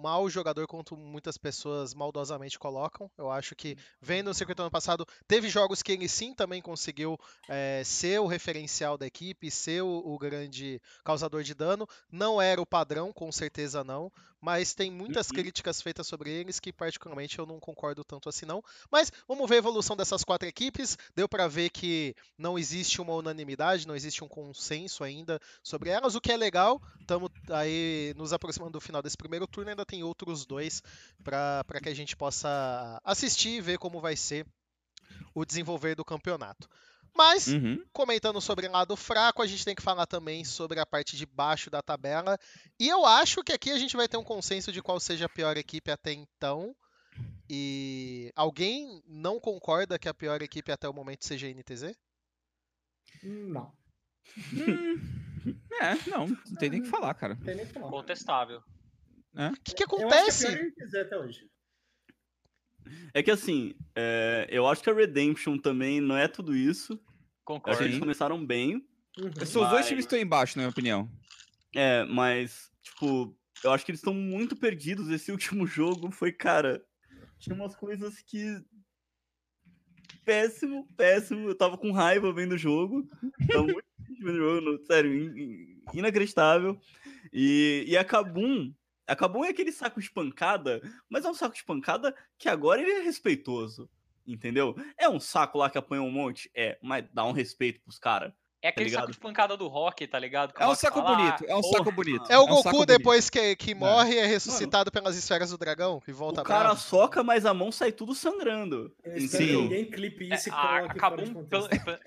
mau 0.02 0.30
jogador 0.30 0.68
quanto 0.68 0.98
muitas 0.98 1.38
pessoas 1.38 1.94
maldosamente 1.94 2.60
colocam. 2.60 3.10
Eu 3.18 3.32
acho 3.32 3.56
que, 3.56 3.78
vendo 4.02 4.30
o 4.30 4.34
circuito 4.34 4.62
ano 4.62 4.72
passado, 4.72 5.08
teve 5.28 5.50
jogos 5.50 5.82
que 5.82 5.94
ele 5.94 6.08
sim 6.10 6.34
também 6.34 6.62
conseguiu 6.62 7.18
é, 7.48 7.82
ser 7.86 8.20
o 8.20 8.28
referencial 8.28 8.98
da 8.98 9.08
equipe, 9.08 9.50
ser 9.50 9.84
o, 9.84 10.02
o, 10.06 10.18
grande 10.18 10.82
causador 11.04 11.44
de 11.44 11.54
dano. 11.54 11.88
Não 12.12 12.42
era 12.42 12.62
o 12.62 12.66
padrão, 12.66 13.14
com 13.14 13.32
certeza 13.32 13.84
não 13.84 14.12
mas 14.42 14.74
tem 14.74 14.90
muitas 14.90 15.30
uhum. 15.30 15.36
críticas 15.36 15.82
feitas 15.82 16.08
sobre 16.08 16.32
eles 16.32 16.60
que 16.60 16.74
particularmente 16.74 17.38
eu 17.38 17.46
não 17.46 17.60
concordo 17.60 18.04
tanto 18.04 18.28
assim 18.28 18.46
não. 18.46 18.64
Mas 18.92 19.12
vamos 19.28 19.48
ver 19.48 19.56
a 19.56 19.60
evolução 19.60 19.96
dessas 19.96 20.24
quatro 20.24 20.48
equipes. 20.48 20.98
Deu 21.16 21.30
para 21.30 21.48
ver 21.48 21.70
que 21.70 22.16
não 22.38 22.58
existe 22.58 23.00
uma 23.00 23.14
unanimidade, 23.14 23.88
não 23.88 23.96
existe 23.96 24.24
um 24.24 24.28
consenso 24.28 25.04
ainda 25.04 25.40
sobre 25.62 25.92
elas, 25.92 26.16
o 26.16 26.22
que 26.22 26.32
é 26.32 26.38
legal. 26.38 26.82
Estamos 27.00 27.30
aí 27.50 28.14
nos 28.18 28.34
aproximando 28.34 28.72
do 28.72 28.82
final 28.82 29.02
desse 29.02 29.18
primeiro 29.18 29.46
turno, 29.46 29.70
ainda 29.70 29.86
tem 29.86 30.04
outros 30.04 30.46
dois 30.46 30.82
para 31.24 31.80
que 31.82 31.90
a 31.90 31.94
gente 31.94 32.18
possa 32.18 33.00
assistir 33.04 33.58
e 33.58 33.62
ver 33.62 33.78
como 33.78 34.02
vai 34.02 34.16
ser 34.16 34.46
o 35.36 35.46
desenvolver 35.46 35.96
do 35.96 36.04
campeonato. 36.04 36.68
Mas, 37.16 37.48
uhum. 37.48 37.84
comentando 37.92 38.40
sobre 38.40 38.68
o 38.68 38.72
lado 38.72 38.96
fraco, 38.96 39.42
a 39.42 39.48
gente 39.48 39.66
tem 39.66 39.76
que 39.76 39.82
falar 39.82 40.06
também 40.06 40.46
sobre 40.46 40.80
a 40.80 40.86
parte 40.86 41.18
de 41.18 41.26
baixo 41.26 41.70
da 41.70 41.82
tabela. 41.82 42.38
E 42.80 42.88
eu 42.88 43.06
acho 43.06 43.44
que 43.44 43.52
aqui 43.52 43.70
a 43.72 43.78
gente 43.78 43.98
vai 43.98 44.08
ter 44.08 44.18
um 44.18 44.24
consenso 44.24 44.72
de 44.72 44.82
qual 44.82 45.00
seja 45.00 45.26
a 45.26 45.30
pior 45.30 45.58
equipe 45.58 45.92
até 45.92 46.14
então. 46.14 46.76
E 47.50 48.32
alguém 48.36 49.04
não 49.06 49.40
concorda 49.40 50.00
que 50.00 50.08
a 50.08 50.14
pior 50.14 50.42
equipe 50.42 50.72
até 50.72 50.88
o 50.88 50.94
momento 50.94 51.26
seja 51.26 51.48
a 51.48 51.50
NTZ? 51.50 51.94
Não. 53.22 53.74
Hum, 54.54 54.96
é, 55.82 56.10
não, 56.10 56.28
não 56.28 56.56
tem 56.58 56.70
nem 56.70 56.82
que 56.82 56.90
falar, 56.90 57.14
cara. 57.14 57.36
Tem 57.44 57.56
nem 57.56 57.66
que 57.66 57.74
falar. 57.74 57.90
Contestável. 57.90 58.64
O 59.34 59.42
é? 59.42 59.52
que, 59.64 59.76
que 59.76 59.84
acontece? 59.84 60.46
Eu 60.46 60.50
acho 60.52 60.58
que 60.58 60.64
é 60.64 60.70
a 60.70 60.72
pior 60.72 60.86
NTZ 60.88 60.96
até 60.96 61.18
hoje. 61.18 61.52
É 63.14 63.22
que 63.22 63.32
assim, 63.32 63.74
é, 63.96 64.48
eu 64.50 64.68
acho 64.68 64.82
que 64.82 64.90
a 64.90 64.94
Redemption 64.94 65.58
também 65.58 66.00
não 66.00 66.16
é 66.16 66.28
tudo 66.28 66.56
isso. 66.56 67.00
Concordo. 67.44 67.72
Acho 67.72 67.80
que 67.80 67.90
eles 67.90 68.00
começaram 68.00 68.46
bem. 68.46 68.76
Uhum. 69.18 69.32
Mas... 69.38 69.56
Os 69.56 69.70
dois 69.70 69.88
times 69.88 70.06
estão 70.06 70.20
embaixo, 70.20 70.58
na 70.58 70.62
minha 70.62 70.70
opinião. 70.70 71.10
É, 71.76 72.06
mas, 72.06 72.72
tipo, 72.82 73.36
eu 73.64 73.72
acho 73.72 73.86
que 73.86 73.92
eles 73.92 74.00
estão 74.00 74.14
muito 74.14 74.56
perdidos. 74.56 75.10
Esse 75.10 75.32
último 75.32 75.66
jogo 75.66 76.12
foi, 76.12 76.32
cara. 76.32 76.84
Tinha 77.40 77.56
umas 77.56 77.76
coisas 77.76 78.22
que. 78.22 78.62
Péssimo, 80.24 80.88
péssimo. 80.96 81.50
Eu 81.50 81.56
tava 81.56 81.78
com 81.78 81.92
raiva 81.92 82.32
vendo 82.34 82.54
o 82.54 82.58
jogo. 82.58 83.08
Tava 83.48 83.64
muito 83.64 83.84
vendo 84.20 84.36
o 84.36 84.62
jogo, 84.62 84.86
sério, 84.86 85.34
inacreditável. 85.94 86.80
E, 87.34 87.86
e 87.88 87.98
a 87.98 88.04
Kabum, 88.04 88.72
Acabou 89.12 89.44
aquele 89.44 89.74
saco 89.74 90.00
de 90.00 90.10
pancada, 90.10 90.82
mas 91.10 91.26
é 91.26 91.30
um 91.30 91.34
saco 91.34 91.54
de 91.54 91.64
pancada 91.66 92.16
que 92.38 92.48
agora 92.48 92.82
ele 92.82 92.92
é 92.92 93.02
respeitoso. 93.02 93.90
Entendeu? 94.26 94.74
É 94.98 95.10
um 95.10 95.20
saco 95.20 95.58
lá 95.58 95.70
que 95.70 95.78
apanhou 95.78 96.08
um 96.08 96.12
monte? 96.12 96.50
É, 96.56 96.80
mas 96.82 97.06
dá 97.12 97.26
um 97.26 97.34
respeito 97.34 97.82
pros 97.82 98.00
caras. 98.00 98.32
É 98.64 98.68
aquele 98.68 98.92
tá 98.92 99.00
saco 99.00 99.12
de 99.12 99.18
pancada 99.18 99.58
do 99.58 99.68
rock, 99.68 100.06
tá 100.06 100.20
ligado? 100.20 100.54
é 100.60 100.68
um 100.68 100.76
saco 100.76 101.02
fala, 101.02 101.16
bonito, 101.16 101.46
é 101.48 101.56
um 101.56 101.64
saco 101.64 101.92
bonito. 101.92 102.32
É 102.32 102.38
o 102.38 102.44
é 102.44 102.48
Goku 102.48 102.86
depois 102.86 103.28
que, 103.28 103.56
que 103.56 103.74
morre 103.74 104.14
e 104.14 104.20
é 104.20 104.26
ressuscitado 104.28 104.92
Mano, 104.94 105.04
pelas 105.04 105.18
esferas 105.18 105.50
do 105.50 105.58
dragão 105.58 106.00
e 106.08 106.12
volta 106.12 106.42
O 106.42 106.44
cara 106.44 106.66
bravo. 106.66 106.80
soca, 106.80 107.24
mas 107.24 107.44
a 107.44 107.56
mão 107.56 107.72
sai 107.72 107.92
tudo 107.92 108.14
sangrando. 108.14 108.96
Sim. 109.28 109.64
ninguém 109.64 109.90
clipe 109.90 110.32
isso 110.32 110.50
é, 110.50 110.52
e 110.52 110.56
a, 110.56 110.94
Kabum, 110.94 111.44
pelo, 111.46 111.66
é, 111.66 112.00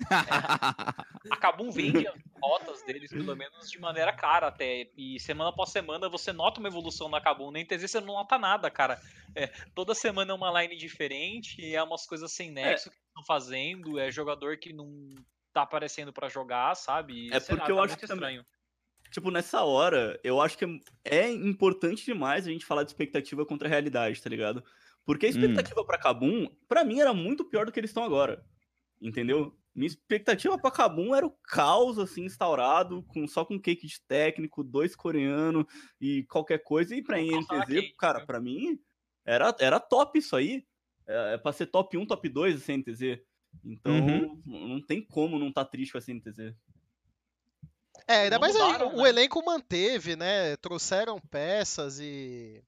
a 1.29 1.37
Kabum 1.37 1.71
vende 1.71 2.07
as 2.07 2.15
rotas 2.41 2.81
deles, 2.83 3.11
pelo 3.11 3.35
menos 3.35 3.69
de 3.69 3.77
maneira 3.77 4.13
cara 4.13 4.47
até. 4.47 4.87
E 4.97 5.19
semana 5.19 5.49
após 5.49 5.71
semana 5.71 6.07
você 6.07 6.31
nota 6.31 6.61
uma 6.61 6.69
evolução 6.69 7.09
na 7.09 7.19
Kabum. 7.19 7.51
Na 7.51 7.59
NTZ 7.59 7.91
você 7.91 7.99
não 7.99 8.13
nota 8.13 8.37
nada, 8.37 8.71
cara. 8.71 9.01
É, 9.35 9.47
toda 9.73 9.93
semana 9.93 10.31
é 10.31 10.35
uma 10.35 10.61
line 10.61 10.77
diferente, 10.77 11.75
é 11.75 11.83
umas 11.83 12.05
coisas 12.05 12.31
sem 12.31 12.49
nexo 12.49 12.87
é. 12.87 12.91
que 12.91 12.97
estão 12.97 13.23
fazendo, 13.25 13.99
é 13.99 14.09
jogador 14.09 14.57
que 14.57 14.71
não 14.71 15.09
tá 15.55 15.61
aparecendo 15.61 16.11
para 16.11 16.27
jogar, 16.27 16.75
sabe? 16.75 17.29
é 17.31 17.39
porque 17.39 17.61
lá, 17.61 17.69
eu 17.69 17.75
tá 17.77 17.83
acho 17.83 17.97
que 17.97 18.05
estranho. 18.05 18.45
Tipo, 19.09 19.31
nessa 19.31 19.63
hora, 19.63 20.19
eu 20.21 20.41
acho 20.41 20.57
que 20.57 20.65
é 21.05 21.31
importante 21.31 22.03
demais 22.03 22.45
a 22.45 22.51
gente 22.51 22.65
falar 22.65 22.83
de 22.83 22.89
expectativa 22.89 23.45
contra 23.45 23.67
a 23.67 23.71
realidade, 23.71 24.21
tá 24.21 24.29
ligado? 24.29 24.61
Porque 25.05 25.25
a 25.25 25.29
hum. 25.29 25.31
expectativa 25.31 25.81
hum. 25.81 25.85
para 25.85 25.97
Kabum, 25.97 26.47
para 26.67 26.83
mim, 26.83 26.99
era 26.99 27.13
muito 27.13 27.45
pior 27.45 27.65
do 27.65 27.71
que 27.71 27.79
eles 27.79 27.91
estão 27.91 28.03
agora. 28.03 28.45
Entendeu? 29.01 29.57
Minha 29.73 29.87
expectativa 29.87 30.57
para 30.57 30.71
Kabum 30.71 31.15
era 31.15 31.25
o 31.25 31.31
caos, 31.31 31.97
assim, 31.97 32.25
instaurado, 32.25 33.03
com, 33.03 33.25
só 33.25 33.45
com 33.45 33.59
cake 33.59 33.87
de 33.87 34.01
técnico, 34.01 34.63
dois 34.63 34.93
coreanos 34.93 35.65
e 36.01 36.23
qualquer 36.23 36.59
coisa. 36.59 36.93
E 36.93 37.01
pra 37.01 37.21
INTZ, 37.21 37.95
cara, 37.97 38.19
né? 38.19 38.25
para 38.25 38.41
mim, 38.41 38.77
era, 39.23 39.55
era 39.59 39.79
top 39.79 40.19
isso 40.19 40.35
aí. 40.35 40.65
É, 41.07 41.35
é 41.35 41.37
pra 41.37 41.53
ser 41.53 41.67
top 41.67 41.97
1, 41.97 42.05
top 42.05 42.27
2 42.27 42.55
esse 42.55 42.73
INTZ. 42.73 43.21
Então, 43.63 43.93
uhum. 43.93 44.41
não 44.45 44.81
tem 44.85 45.01
como 45.01 45.39
não 45.39 45.49
estar 45.49 45.65
tá 45.65 45.71
triste 45.71 45.91
com 45.91 45.97
a 45.97 46.01
CNTZ. 46.01 46.55
É, 48.07 48.23
ainda 48.23 48.37
mais 48.37 48.55
aí, 48.55 48.83
o 48.83 49.03
né? 49.03 49.09
elenco 49.09 49.43
manteve, 49.43 50.15
né? 50.15 50.55
Trouxeram 50.57 51.19
peças 51.19 51.99
e. 51.99 52.63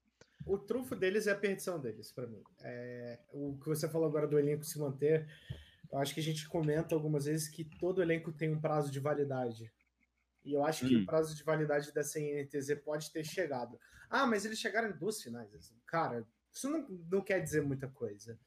O 0.46 0.58
trunfo 0.58 0.96
deles 0.96 1.28
é 1.28 1.32
a 1.32 1.36
perdição 1.36 1.80
deles, 1.80 2.12
para 2.12 2.26
mim. 2.26 2.42
É, 2.64 3.20
o 3.34 3.58
que 3.60 3.68
você 3.68 3.88
falou 3.90 4.08
agora 4.08 4.28
do 4.28 4.40
elenco 4.40 4.64
se 4.64 4.80
manter, 4.80 5.28
eu 5.92 6.00
acho 6.00 6.14
que 6.14 6.22
a 6.22 6.24
gente 6.24 6.48
comenta 6.48 6.96
algumas 6.96 7.26
vezes 7.26 7.50
que 7.50 7.66
todo 7.66 8.02
elenco 8.02 8.32
tem 8.32 8.50
um 8.50 8.60
prazo 8.60 8.90
de 8.90 9.00
validade. 9.00 9.72
E 10.46 10.54
eu 10.54 10.64
acho 10.64 10.86
hum. 10.86 10.88
que 10.88 10.96
o 10.96 11.00
hum. 11.00 11.06
prazo 11.06 11.36
de 11.36 11.44
validade 11.44 11.94
da 11.94 12.04
CNTZ 12.04 12.82
pode 12.84 13.12
ter 13.12 13.26
chegado. 13.26 13.78
Ah, 14.10 14.26
mas 14.26 14.46
eles 14.46 14.58
chegaram 14.58 14.90
em 14.90 14.98
duas 14.98 15.22
finais. 15.22 15.50
Cara, 15.86 16.26
isso 16.52 16.70
não, 16.70 16.88
não 17.12 17.22
quer 17.22 17.42
dizer 17.42 17.62
muita 17.62 17.88
coisa. 17.90 18.40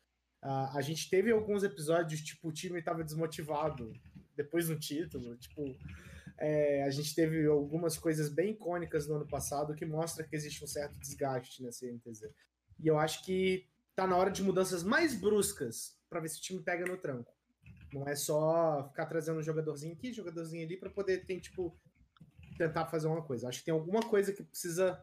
Uh, 0.43 0.77
a 0.77 0.81
gente 0.81 1.09
teve 1.11 1.31
alguns 1.31 1.63
episódios, 1.63 2.21
tipo, 2.23 2.49
o 2.49 2.53
time 2.53 2.79
estava 2.79 3.05
desmotivado 3.05 3.93
depois 4.35 4.69
do 4.69 4.79
título. 4.79 5.37
Tipo, 5.37 5.77
é, 6.39 6.83
a 6.85 6.91
gente 6.91 7.15
teve 7.15 7.47
algumas 7.47 7.99
coisas 7.99 8.31
bem 8.31 8.53
icônicas 8.53 9.07
no 9.07 9.17
ano 9.17 9.29
passado 9.29 9.75
que 9.75 9.85
mostra 9.85 10.25
que 10.25 10.35
existe 10.35 10.65
um 10.65 10.67
certo 10.67 10.99
desgaste 10.99 11.63
nessa 11.63 11.87
NTZ. 11.87 12.31
E 12.79 12.89
eu 12.89 12.99
acho 12.99 13.23
que 13.25 13.69
tá 13.95 14.07
na 14.07 14.17
hora 14.17 14.31
de 14.31 14.43
mudanças 14.43 14.83
mais 14.83 15.15
bruscas 15.15 15.99
para 16.09 16.21
ver 16.21 16.29
se 16.29 16.39
o 16.39 16.43
time 16.43 16.63
pega 16.63 16.87
no 16.87 16.97
tranco. 16.97 17.35
Não 17.93 18.09
é 18.09 18.17
só 18.17 18.87
ficar 18.89 19.07
trazendo 19.07 19.41
um 19.41 19.43
jogadorzinho 19.43 19.93
aqui, 19.93 20.13
jogadorzinho 20.13 20.65
ali 20.65 20.79
para 20.79 20.89
poder 20.89 21.27
ter, 21.27 21.41
tipo, 21.41 21.79
tentar 22.57 22.87
fazer 22.87 23.09
uma 23.09 23.23
coisa. 23.23 23.49
Acho 23.49 23.59
que 23.59 23.67
tem 23.67 23.75
alguma 23.75 24.01
coisa 24.01 24.33
que 24.33 24.43
precisa 24.43 24.99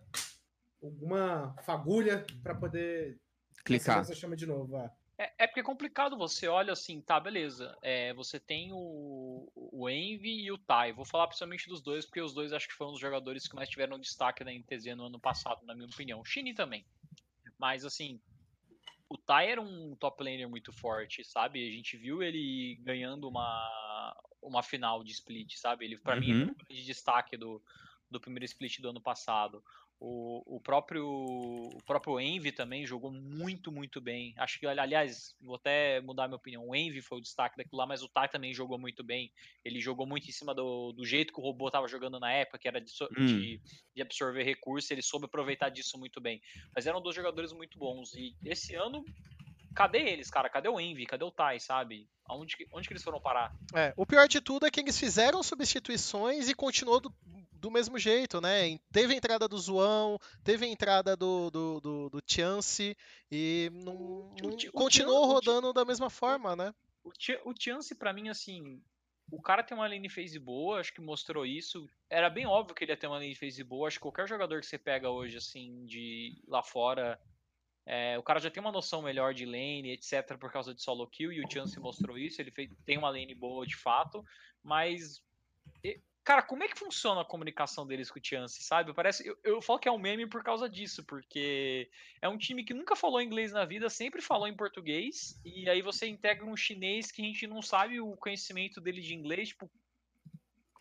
alguma 0.82 1.56
fagulha 1.64 2.26
para 2.42 2.56
poder 2.56 3.20
clicar. 3.64 4.04
Você 4.04 4.16
chama 4.16 4.36
de 4.36 4.46
novo, 4.46 4.78
é. 4.78 4.92
É, 5.18 5.34
é 5.40 5.48
porque 5.48 5.62
é 5.62 5.64
complicado, 5.64 6.16
você 6.16 6.48
olha 6.48 6.74
assim, 6.74 7.02
tá, 7.02 7.20
beleza. 7.20 7.76
É, 7.82 8.14
você 8.14 8.40
tem 8.40 8.72
o, 8.72 9.52
o 9.56 9.90
Envy 9.90 10.44
e 10.44 10.52
o 10.52 10.58
Tai. 10.58 10.94
Vou 10.94 11.06
falar 11.06 11.28
principalmente 11.28 11.68
dos 11.68 11.82
dois, 11.82 12.06
porque 12.06 12.22
os 12.22 12.34
dois 12.34 12.54
acho 12.54 12.68
que 12.68 12.76
foram 12.76 12.94
os 12.94 13.00
jogadores 13.00 13.48
que 13.48 13.56
mais 13.56 13.68
tiveram 13.68 14.00
destaque 14.00 14.44
na 14.44 14.52
NTZ 14.54 14.96
no 14.96 15.06
ano 15.06 15.20
passado, 15.20 15.66
na 15.66 15.74
minha 15.74 15.88
opinião. 15.88 16.20
O 16.20 16.26
Shini 16.26 16.54
também. 16.54 16.86
Mas 17.58 17.84
assim, 17.84 18.22
o 19.10 19.18
Tai 19.18 19.50
era 19.50 19.62
um 19.62 19.96
top 19.96 20.24
laner 20.24 20.48
muito 20.48 20.72
forte, 20.72 21.24
sabe? 21.24 21.68
A 21.68 21.72
gente 21.72 21.98
viu 21.98 22.22
ele 22.22 22.76
ganhando 22.82 23.28
uma, 23.28 24.16
uma 24.42 24.62
final 24.62 25.04
de 25.04 25.12
split, 25.14 25.56
sabe? 25.56 25.86
Ele, 25.86 25.98
para 25.98 26.16
uhum. 26.16 26.20
mim, 26.20 26.42
é 26.42 26.74
um 26.74 26.76
de 26.76 26.86
destaque 26.86 27.36
do, 27.38 27.62
do 28.12 28.20
primeiro 28.20 28.46
split 28.46 28.80
do 28.80 28.90
ano 28.90 29.02
passado. 29.02 29.64
O, 30.00 30.58
o, 30.58 30.60
próprio 30.60 31.08
o 31.08 31.84
próprio 31.84 32.20
Envy 32.20 32.52
também 32.52 32.86
jogou 32.86 33.12
muito, 33.12 33.72
muito 33.72 34.00
bem. 34.00 34.36
Acho 34.38 34.60
que, 34.60 34.68
aliás, 34.68 35.36
vou 35.42 35.56
até 35.56 36.00
mudar 36.02 36.28
minha 36.28 36.38
opinião. 36.38 36.68
O 36.68 36.76
Envy 36.76 37.02
foi 37.02 37.18
o 37.18 37.22
destaque 37.22 37.58
daquilo 37.58 37.80
lá, 37.80 37.88
mas 37.88 38.04
o 38.04 38.08
Tai 38.08 38.30
também 38.30 38.54
jogou 38.54 38.78
muito 38.78 39.04
bem. 39.04 39.32
Ele 39.66 39.82
jogou 39.82 40.06
muito 40.06 40.30
em 40.30 40.32
cima 40.32 40.54
do, 40.54 40.92
do 40.92 41.04
jeito 41.04 41.34
que 41.34 41.40
o 41.40 41.44
robô 41.44 41.68
estava 41.68 41.88
jogando 41.88 42.20
na 42.20 42.32
época, 42.32 42.60
que 42.60 42.68
era 42.68 42.80
de, 42.80 42.92
hum. 43.18 43.26
de, 43.26 43.62
de, 43.96 44.02
absorver 44.02 44.44
recursos. 44.44 44.92
Ele 44.92 45.02
soube 45.02 45.26
aproveitar 45.26 45.70
disso 45.70 45.98
muito 45.98 46.22
bem. 46.22 46.42
Mas 46.76 46.86
eram 46.86 47.02
dois 47.02 47.16
jogadores 47.16 47.52
muito 47.52 47.80
bons. 47.80 48.14
E 48.14 48.36
esse 48.46 48.76
ano, 48.76 49.04
cadê 49.76 50.00
eles, 50.00 50.30
cara? 50.30 50.48
Cadê 50.48 50.70
o 50.70 50.80
Envy? 50.80 51.08
Cadê 51.08 51.24
o 51.24 51.32
Tai, 51.32 51.60
sabe? 51.60 52.08
Onde, 52.30 52.56
onde 52.72 52.88
que 52.88 52.94
eles 52.94 53.04
foram 53.04 53.22
parar? 53.22 53.56
É, 53.74 53.94
o 53.96 54.06
pior 54.06 54.28
de 54.28 54.42
tudo 54.42 54.68
é 54.68 54.70
que 54.70 54.80
eles 54.80 55.00
fizeram 55.00 55.42
substituições 55.42 56.50
e 56.50 56.54
continuou 56.54 57.00
do, 57.00 57.14
do 57.68 57.72
mesmo 57.72 58.00
jeito, 58.00 58.40
né? 58.40 58.80
Teve 58.92 59.14
a 59.14 59.18
entrada 59.18 59.48
do 59.48 59.58
Zoão, 59.58 60.18
teve 60.44 60.66
a 60.66 60.70
entrada 60.70 61.18
do, 61.18 61.52
do, 61.52 61.82
do, 61.82 62.10
do 62.10 62.24
Chance 62.26 62.96
e 63.30 63.70
não, 63.74 64.34
não 64.42 64.50
o, 64.52 64.72
continuou 64.72 65.24
o, 65.24 65.34
rodando 65.34 65.68
o, 65.68 65.74
da 65.74 65.84
mesma 65.84 66.10
forma, 66.10 66.56
né? 66.56 66.74
O, 67.04 67.10
o 67.10 67.54
Chance, 67.60 67.94
para 67.94 68.14
mim, 68.14 68.30
assim, 68.30 68.82
o 69.30 69.42
cara 69.42 69.64
tem 69.64 69.78
uma 69.78 69.88
lane 69.88 70.10
phase 70.10 70.40
boa, 70.40 70.80
acho 70.80 70.94
que 70.94 71.02
mostrou 71.02 71.46
isso. 71.46 71.90
Era 72.10 72.30
bem 72.30 72.46
óbvio 72.46 72.74
que 72.74 72.86
ele 72.86 72.94
ia 72.94 72.98
ter 72.98 73.08
uma 73.08 73.18
lane 73.18 73.36
phase 73.36 73.62
boa. 73.64 73.90
Acho 73.90 73.98
que 73.98 74.04
qualquer 74.04 74.28
jogador 74.30 74.62
que 74.62 74.66
você 74.66 74.78
pega 74.78 75.10
hoje, 75.10 75.36
assim, 75.36 75.86
de 75.86 76.42
lá 76.48 76.64
fora, 76.64 77.20
é, 77.86 78.18
o 78.18 78.24
cara 78.24 78.40
já 78.40 78.50
tem 78.50 78.62
uma 78.62 78.72
noção 78.72 79.02
melhor 79.02 79.34
de 79.34 79.46
lane, 79.46 79.92
etc, 79.92 80.38
por 80.40 80.54
causa 80.54 80.74
de 80.74 80.82
solo 80.82 81.06
kill, 81.08 81.34
e 81.34 81.44
o 81.44 81.52
Chance 81.52 81.78
mostrou 81.82 82.18
isso, 82.18 82.42
ele 82.42 82.52
fez, 82.52 82.70
tem 82.86 82.98
uma 82.98 83.10
lane 83.10 83.36
boa 83.36 83.68
de 83.68 83.76
fato, 83.76 84.24
mas... 84.64 85.22
Cara, 86.28 86.42
como 86.42 86.62
é 86.62 86.68
que 86.68 86.78
funciona 86.78 87.22
a 87.22 87.26
comunicação 87.26 87.88
deles 87.88 88.12
com 88.12 88.20
o 88.20 88.22
Chance, 88.22 88.62
sabe? 88.62 88.94
Parece, 88.94 89.26
eu, 89.26 89.38
eu 89.46 89.62
falo 89.62 89.80
que 89.80 89.88
é 89.88 89.92
um 89.94 89.98
meme 89.98 90.28
por 90.28 90.44
causa 90.44 90.68
disso, 90.68 91.02
porque 91.06 91.90
é 92.22 92.28
um 92.28 92.38
time 92.38 92.66
que 92.66 92.74
nunca 92.74 92.98
falou 92.98 93.22
inglês 93.22 93.54
na 93.54 93.64
vida, 93.64 93.90
sempre 93.90 94.22
falou 94.22 94.46
em 94.46 94.54
português, 94.54 95.40
e 95.46 95.70
aí 95.70 95.82
você 95.82 96.06
integra 96.06 96.46
um 96.46 96.58
chinês 96.58 97.14
que 97.14 97.22
a 97.22 97.26
gente 97.26 97.48
não 97.48 97.62
sabe 97.62 98.02
o 98.02 98.18
conhecimento 98.18 98.82
dele 98.82 99.00
de 99.00 99.16
inglês, 99.16 99.48
tipo, 99.48 99.72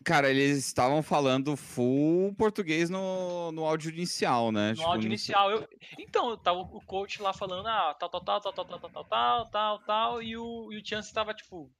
Cara, 0.03 0.29
eles 0.29 0.57
estavam 0.57 1.01
falando 1.01 1.55
full 1.55 2.35
português 2.35 2.89
no, 2.89 3.53
no 3.53 3.63
áudio 3.63 3.89
inicial, 3.89 4.51
né? 4.51 4.71
No 4.71 4.75
tipo, 4.75 4.87
áudio 4.89 5.07
inicial. 5.07 5.51
Eu... 5.51 5.69
Então, 5.97 6.37
tava 6.37 6.59
o 6.59 6.81
coach 6.81 7.21
lá 7.21 7.31
falando, 7.31 7.67
ah, 7.67 7.93
tal, 7.97 8.09
tal, 8.09 8.21
tal, 8.21 8.41
tal, 8.41 8.53
tal, 8.53 8.65
tal, 8.65 8.79
tal, 8.79 9.05
tal, 9.05 9.49
tal, 9.49 9.79
tal, 9.79 10.21
e 10.21 10.35
o, 10.35 10.73
e 10.73 10.77
o 10.77 10.85
Chance 10.85 11.13
tava 11.13 11.33
tipo. 11.33 11.71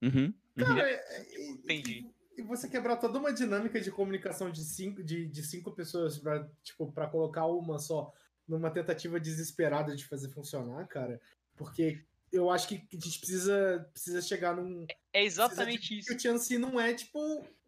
Uhum. 0.00 0.32
Cara, 0.56 1.00
entendi. 1.36 2.06
E 2.36 2.42
você 2.42 2.68
quebrar 2.68 2.96
toda 2.96 3.18
uma 3.18 3.32
dinâmica 3.32 3.80
de 3.80 3.90
comunicação 3.90 4.50
de 4.50 4.62
cinco, 4.62 5.02
de, 5.02 5.26
de 5.26 5.42
cinco 5.42 5.72
pessoas 5.72 6.18
pra, 6.18 6.46
tipo, 6.62 6.92
pra 6.92 7.08
colocar 7.08 7.46
uma 7.46 7.78
só 7.78 8.12
numa 8.46 8.70
tentativa 8.70 9.18
desesperada 9.18 9.96
de 9.96 10.04
fazer 10.04 10.28
funcionar, 10.28 10.86
cara. 10.86 11.20
Porque 11.56 12.04
eu 12.30 12.50
acho 12.50 12.68
que 12.68 12.86
a 12.92 12.94
gente 12.96 13.18
precisa, 13.18 13.88
precisa 13.92 14.20
chegar 14.20 14.54
num. 14.54 14.86
É 15.12 15.24
exatamente 15.24 15.98
isso. 15.98 16.08
Que 16.08 16.14
o 16.14 16.20
Chance 16.20 16.58
não 16.58 16.78
é, 16.78 16.92
tipo, 16.92 17.18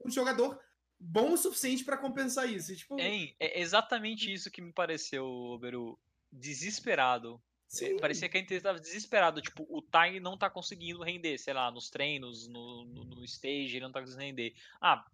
um 0.04 0.10
jogador 0.10 0.60
bom 1.00 1.32
o 1.32 1.36
suficiente 1.36 1.84
para 1.84 1.96
compensar 1.96 2.50
isso. 2.50 2.74
tipo... 2.76 2.98
é, 3.40 3.58
é 3.58 3.60
exatamente 3.60 4.32
isso 4.32 4.50
que 4.50 4.60
me 4.60 4.72
pareceu, 4.72 5.58
Beru. 5.60 5.98
Desesperado. 6.30 7.40
Sim. 7.68 7.98
Parecia 7.98 8.28
que 8.28 8.38
a 8.38 8.40
gente 8.40 8.54
estava 8.54 8.80
desesperado. 8.80 9.42
Tipo, 9.42 9.66
o 9.68 9.82
Tai 9.82 10.18
não 10.20 10.38
tá 10.38 10.48
conseguindo 10.48 11.02
render, 11.02 11.36
sei 11.38 11.52
lá, 11.52 11.70
nos 11.70 11.90
treinos, 11.90 12.48
no, 12.48 12.84
no, 12.84 13.04
no 13.04 13.24
stage, 13.24 13.76
ele 13.76 13.84
não 13.84 13.92
tá 13.92 14.00
conseguindo 14.00 14.24
render. 14.24 14.54
Ah, 14.80 15.06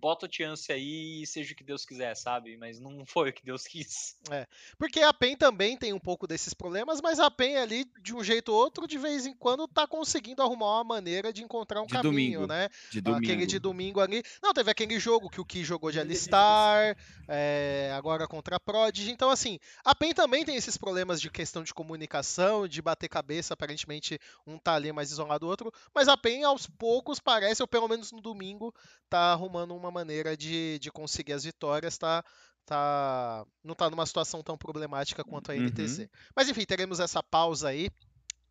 bota 0.00 0.26
o 0.26 0.32
chance 0.32 0.72
aí 0.72 1.22
e 1.22 1.26
seja 1.26 1.52
o 1.52 1.56
que 1.56 1.62
Deus 1.62 1.84
quiser, 1.84 2.16
sabe? 2.16 2.56
Mas 2.56 2.80
não 2.80 3.04
foi 3.06 3.30
o 3.30 3.32
que 3.32 3.44
Deus 3.44 3.66
quis. 3.66 4.16
É. 4.30 4.46
Porque 4.78 5.00
a 5.00 5.12
PEN 5.12 5.36
também 5.36 5.76
tem 5.76 5.92
um 5.92 5.98
pouco 5.98 6.26
desses 6.26 6.54
problemas, 6.54 7.00
mas 7.00 7.20
a 7.20 7.30
PEN 7.30 7.56
ali, 7.56 7.84
de 8.00 8.14
um 8.14 8.24
jeito 8.24 8.52
ou 8.52 8.58
outro, 8.58 8.86
de 8.86 8.98
vez 8.98 9.26
em 9.26 9.34
quando 9.34 9.68
tá 9.68 9.86
conseguindo 9.86 10.42
arrumar 10.42 10.76
uma 10.76 10.84
maneira 10.84 11.32
de 11.32 11.42
encontrar 11.42 11.82
um 11.82 11.86
de 11.86 11.92
caminho, 11.92 12.40
domingo. 12.40 12.46
né? 12.46 12.68
De 12.90 13.00
domingo. 13.00 13.24
Aquele 13.24 13.46
de 13.46 13.58
domingo 13.58 14.00
ali. 14.00 14.22
Não, 14.42 14.52
teve 14.52 14.70
aquele 14.70 14.98
jogo 14.98 15.28
que 15.28 15.40
o 15.40 15.44
Ki 15.44 15.62
jogou 15.62 15.90
de 15.90 16.00
Alistar, 16.00 16.96
é, 17.28 17.92
agora 17.94 18.26
contra 18.26 18.56
a 18.56 18.60
Prodigy. 18.60 19.10
Então, 19.10 19.30
assim, 19.30 19.58
a 19.84 19.94
PEN 19.94 20.14
também 20.14 20.44
tem 20.44 20.56
esses 20.56 20.76
problemas 20.76 21.20
de 21.20 21.30
questão 21.30 21.62
de 21.62 21.74
comunicação, 21.74 22.66
de 22.66 22.80
bater 22.80 23.08
cabeça, 23.08 23.54
aparentemente 23.54 24.18
um 24.46 24.58
tá 24.58 24.74
ali 24.74 24.92
mais 24.92 25.10
isolado 25.10 25.40
do 25.40 25.48
outro, 25.48 25.72
mas 25.94 26.08
a 26.08 26.16
PEN 26.16 26.44
aos 26.44 26.66
poucos 26.66 27.18
parece, 27.18 27.62
ou 27.62 27.68
pelo 27.68 27.88
menos 27.88 28.12
no 28.12 28.20
domingo, 28.20 28.74
tá 29.08 29.32
arrumando 29.32 29.74
uma 29.74 29.89
maneira 29.90 30.36
de, 30.36 30.78
de 30.78 30.90
conseguir 30.90 31.32
as 31.32 31.44
vitórias, 31.44 31.98
tá, 31.98 32.24
tá, 32.64 33.44
não 33.64 33.74
tá 33.74 33.90
numa 33.90 34.06
situação 34.06 34.42
tão 34.42 34.56
problemática 34.56 35.24
quanto 35.24 35.52
a 35.52 35.56
NTZ. 35.56 36.00
Uhum. 36.00 36.08
Mas 36.34 36.48
enfim, 36.48 36.64
teremos 36.64 37.00
essa 37.00 37.22
pausa 37.22 37.68
aí. 37.68 37.90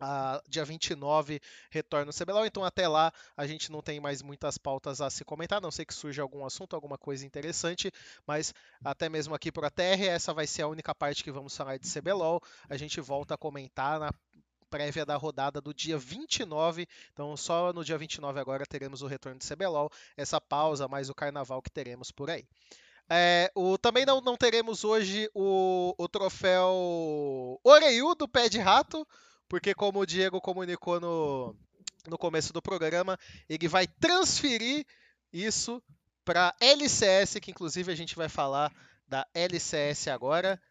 Uh, 0.02 0.40
dia 0.48 0.64
29 0.64 1.42
retorna 1.70 2.10
o 2.10 2.14
CBLOL, 2.14 2.46
então 2.46 2.64
até 2.64 2.88
lá 2.88 3.12
a 3.36 3.46
gente 3.46 3.70
não 3.70 3.82
tem 3.82 4.00
mais 4.00 4.22
muitas 4.22 4.58
pautas 4.58 5.02
a 5.02 5.10
se 5.10 5.26
comentar, 5.26 5.58
a 5.58 5.62
não 5.62 5.72
sei 5.72 5.84
que 5.84 5.94
surja 5.94 6.22
algum 6.22 6.46
assunto, 6.46 6.74
alguma 6.74 6.98
coisa 6.98 7.26
interessante, 7.26 7.92
mas 8.26 8.54
até 8.82 9.10
mesmo 9.10 9.36
aqui 9.36 9.52
para 9.52 9.68
a 9.68 9.70
TR, 9.70 10.04
essa 10.08 10.34
vai 10.34 10.48
ser 10.48 10.62
a 10.62 10.70
única 10.70 10.96
parte 10.96 11.22
que 11.22 11.30
vamos 11.30 11.56
falar 11.56 11.78
de 11.78 11.92
CBLOL. 11.92 12.42
A 12.70 12.78
gente 12.78 13.02
volta 13.02 13.34
a 13.34 13.38
comentar 13.38 14.00
na 14.00 14.14
prévia 14.70 15.06
da 15.06 15.16
rodada 15.16 15.60
do 15.60 15.74
dia 15.74 15.98
29. 15.98 16.88
Então, 17.12 17.36
só 17.36 17.74
no 17.74 17.84
dia 17.84 17.98
29 17.98 18.40
agora 18.40 18.66
teremos 18.66 19.02
o 19.02 19.08
retorno 19.08 19.40
de 19.40 19.48
CBLOL, 19.48 19.92
essa 20.16 20.40
pausa, 20.40 20.88
mais 20.88 21.10
o 21.10 21.16
carnaval 21.16 21.62
que 21.62 21.72
teremos 21.72 22.12
por 22.12 22.30
aí. 22.30 22.46
É, 23.10 23.52
o, 23.56 23.78
também 23.78 24.06
não, 24.06 24.22
não 24.22 24.38
teremos 24.38 24.84
hoje 24.84 25.30
o, 25.34 25.96
o 25.98 26.08
troféu 26.08 27.60
Oreiu 27.64 28.14
do 28.14 28.28
Pé 28.28 28.48
de 28.48 28.60
Rato, 28.60 29.08
porque 29.48 29.74
como 29.74 30.00
o 30.00 30.06
Diego 30.06 30.40
comunicou 30.40 31.00
no, 31.00 31.56
no 32.08 32.18
começo 32.20 32.54
do 32.54 32.62
programa, 32.62 33.18
ele 33.50 33.68
vai 33.68 33.88
transferir 33.88 34.86
isso 35.34 35.82
para 36.24 36.56
LCS, 36.60 37.40
que 37.42 37.50
inclusive 37.50 37.92
a 37.92 37.96
gente 37.96 38.16
vai 38.16 38.30
falar 38.30 38.72
da 39.08 39.26
LCS 39.34 40.10
agora. 40.10 40.62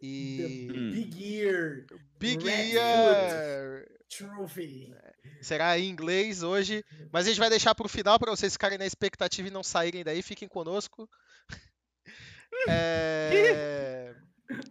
E. 0.00 0.68
The 0.68 0.78
Big 0.90 1.34
Ear. 1.34 1.86
Big 2.18 2.48
Ear. 2.48 3.86
Trophy. 4.08 4.94
Será 5.42 5.78
em 5.78 5.88
inglês 5.88 6.42
hoje, 6.42 6.84
mas 7.12 7.26
a 7.26 7.28
gente 7.28 7.38
vai 7.38 7.50
deixar 7.50 7.74
para 7.74 7.86
o 7.86 7.90
final 7.90 8.18
para 8.18 8.30
vocês 8.30 8.54
ficarem 8.54 8.78
na 8.78 8.86
expectativa 8.86 9.48
e 9.48 9.50
não 9.50 9.62
saírem 9.62 10.02
daí. 10.02 10.22
Fiquem 10.22 10.48
conosco. 10.48 11.08
É... 12.66 14.14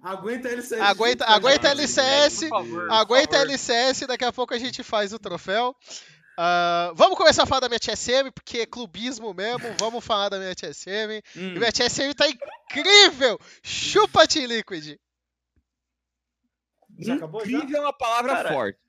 Aguenta 0.02 0.50
a 0.50 0.52
LCS. 0.52 0.82
Aguenta, 0.82 1.26
aguenta 1.26 1.68
a 1.68 1.72
LCS. 1.72 2.50
Favor, 2.50 2.92
aguenta 2.92 3.38
a 3.38 3.42
LCS. 3.42 4.08
Daqui 4.08 4.26
a 4.26 4.34
pouco 4.34 4.54
a 4.54 4.58
gente 4.58 4.84
faz 4.84 5.13
o 5.13 5.20
troféu. 5.20 5.76
Uh, 6.40 6.94
vamos 6.96 7.18
começar 7.18 7.44
a 7.44 7.46
falar 7.46 7.62
da 7.62 7.70
minha 7.70 7.80
TSM, 7.80 8.32
porque 8.32 8.60
é 8.60 8.66
clubismo 8.66 9.34
mesmo. 9.34 9.74
Vamos 9.80 10.04
falar 10.04 10.30
da 10.30 10.38
minha 10.38 10.54
TSM. 10.54 11.22
Hum. 11.36 11.56
E 11.56 11.60
minha 11.60 11.72
TSM 11.72 12.13
tá 12.16 12.28
incrível! 12.28 13.40
Chupa 13.63 14.28
Team 14.28 14.46
Liquid! 14.46 15.00
Já 17.00 17.16
acabou 17.16 17.42
Incrível 17.42 17.70
já? 17.70 17.78
é 17.78 17.82
uma 17.82 17.94
palavra 17.94 18.36
Cara, 18.36 18.50
forte. 18.50 18.80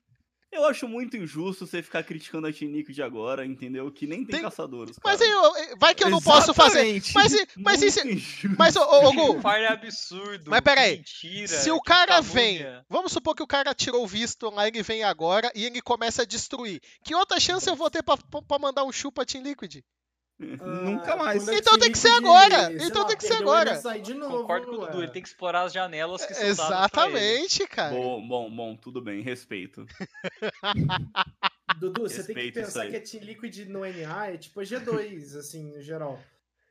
Eu 0.51 0.65
acho 0.65 0.87
muito 0.87 1.15
injusto 1.15 1.67
você 1.67 1.81
ficar 1.81 2.01
criticando 2.01 2.47
a 2.47 2.51
Team 2.51 2.71
Liquid 2.71 2.99
agora, 3.01 3.45
entendeu? 3.45 3.91
Que 3.91 4.07
nem 4.07 4.25
tem, 4.25 4.37
tem... 4.37 4.41
caçadores. 4.41 4.97
Cara. 4.97 5.15
Mas 5.15 5.21
eu, 5.21 5.77
vai 5.77 5.93
que 5.93 6.03
eu 6.03 6.09
não 6.09 6.19
posso 6.19 6.55
fazer. 6.55 6.99
Mas, 7.13 7.33
mas, 7.55 7.79
se, 7.79 8.47
mas 8.57 8.75
ô, 8.75 8.81
ô, 8.81 9.13
Gu. 9.13 9.39
É 9.59 9.67
absurdo. 9.67 10.49
Mas 10.49 10.61
peraí. 10.61 10.97
Mentira, 10.97 11.47
se 11.47 11.69
o 11.69 11.79
cara 11.79 12.19
vem. 12.21 12.61
Vamos 12.89 13.11
supor 13.11 13.35
que 13.35 13.43
o 13.43 13.47
cara 13.47 13.75
tirou 13.75 14.03
o 14.03 14.07
visto 14.07 14.49
lá, 14.49 14.67
ele 14.67 14.81
vem 14.81 15.03
agora 15.03 15.51
e 15.53 15.65
ele 15.65 15.81
começa 15.81 16.23
a 16.23 16.25
destruir. 16.25 16.81
Que 17.03 17.13
outra 17.13 17.39
chance 17.39 17.69
eu 17.69 17.75
vou 17.75 17.89
ter 17.91 18.01
pra, 18.01 18.17
pra 18.17 18.59
mandar 18.59 18.83
um 18.85 18.91
chupa 18.91 19.25
Team 19.25 19.43
Liquid? 19.43 19.83
Nunca 20.39 21.17
mais. 21.17 21.45
Então 21.49 21.77
tem 21.77 21.91
que 21.91 21.97
ser 21.97 22.11
agora. 22.11 22.71
Então 22.73 23.05
tem 23.05 23.17
que 23.17 23.25
ser 23.25 23.33
agora. 23.33 23.81
Novo, 24.15 24.37
Concordo 24.37 24.67
com 24.67 24.73
o 24.73 24.85
Dudu, 24.85 25.03
ele 25.03 25.11
tem 25.11 25.21
que 25.21 25.27
explorar 25.27 25.63
as 25.63 25.73
janelas 25.73 26.25
que 26.25 26.33
são 26.33 26.47
Exatamente, 26.47 27.67
cara. 27.67 27.93
Bom, 27.93 28.25
bom, 28.25 28.49
bom, 28.49 28.75
tudo 28.77 29.01
bem, 29.01 29.21
respeito. 29.21 29.85
Dudu, 31.79 32.03
você 32.03 32.23
tem 32.23 32.35
que 32.35 32.51
pensar 32.53 32.87
que 32.87 32.95
a 32.95 33.01
Team 33.01 33.23
Liquid 33.23 33.67
no 33.67 33.79
NA 33.81 34.27
é 34.27 34.37
tipo 34.37 34.61
a 34.61 34.63
G2, 34.63 35.37
assim, 35.37 35.71
no 35.71 35.81
geral. 35.81 36.19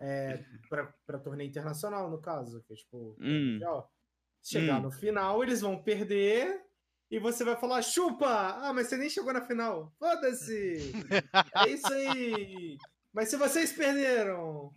É, 0.01 0.43
pra, 0.69 0.93
pra 1.07 1.19
torneio 1.19 1.49
internacional, 1.49 2.11
no 2.11 2.21
caso. 2.21 2.63
Que 2.67 2.73
é, 2.73 2.77
tipo, 2.77 3.17
hum. 3.21 3.61
ó, 3.65 3.85
chegar 4.43 4.79
hum. 4.79 4.85
no 4.85 4.91
final, 4.91 5.43
eles 5.43 5.61
vão 5.61 5.77
perder 5.77 6.59
e 7.11 7.19
você 7.19 7.45
vai 7.45 7.57
falar, 7.57 7.83
chupa! 7.83 8.59
Ah, 8.63 8.73
mas 8.73 8.89
você 8.89 8.97
nem 8.97 9.11
chegou 9.11 9.33
na 9.33 9.41
final. 9.41 9.93
Foda-se! 9.99 10.93
é 11.67 11.69
isso 11.69 11.93
aí! 11.93 12.79
Mas 13.13 13.29
se 13.29 13.37
vocês 13.37 13.73
perderam. 13.73 14.71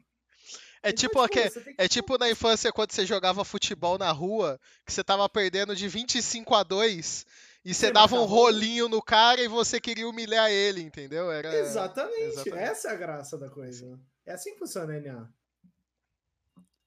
É 0.83 0.89
então, 0.89 0.95
tipo, 0.95 1.27
tipo, 1.27 1.61
que, 1.61 1.75
é 1.77 1.87
tipo 1.87 2.17
na 2.17 2.29
infância 2.29 2.71
quando 2.71 2.91
você 2.91 3.05
jogava 3.05 3.45
futebol 3.45 3.97
na 3.99 4.11
rua, 4.11 4.59
que 4.85 4.91
você 4.91 5.03
tava 5.03 5.29
perdendo 5.29 5.75
de 5.75 5.87
25 5.87 6.55
a 6.55 6.63
2 6.63 7.25
e 7.63 7.73
você, 7.73 7.87
você 7.87 7.91
dava 7.91 8.15
um 8.15 8.25
rolinho 8.25 8.89
no 8.89 9.01
cara 9.01 9.41
e 9.41 9.47
você 9.47 9.79
queria 9.79 10.09
humilhar 10.09 10.49
ele, 10.49 10.81
entendeu? 10.81 11.31
Era... 11.31 11.55
Exatamente. 11.55 12.21
Exatamente. 12.21 12.63
Essa 12.63 12.87
é 12.89 12.91
a 12.91 12.95
graça 12.95 13.37
da 13.37 13.49
coisa. 13.49 13.99
É 14.25 14.33
assim 14.33 14.53
que 14.53 14.59
funciona 14.59 14.95
a 14.95 14.99
NA. 14.99 15.29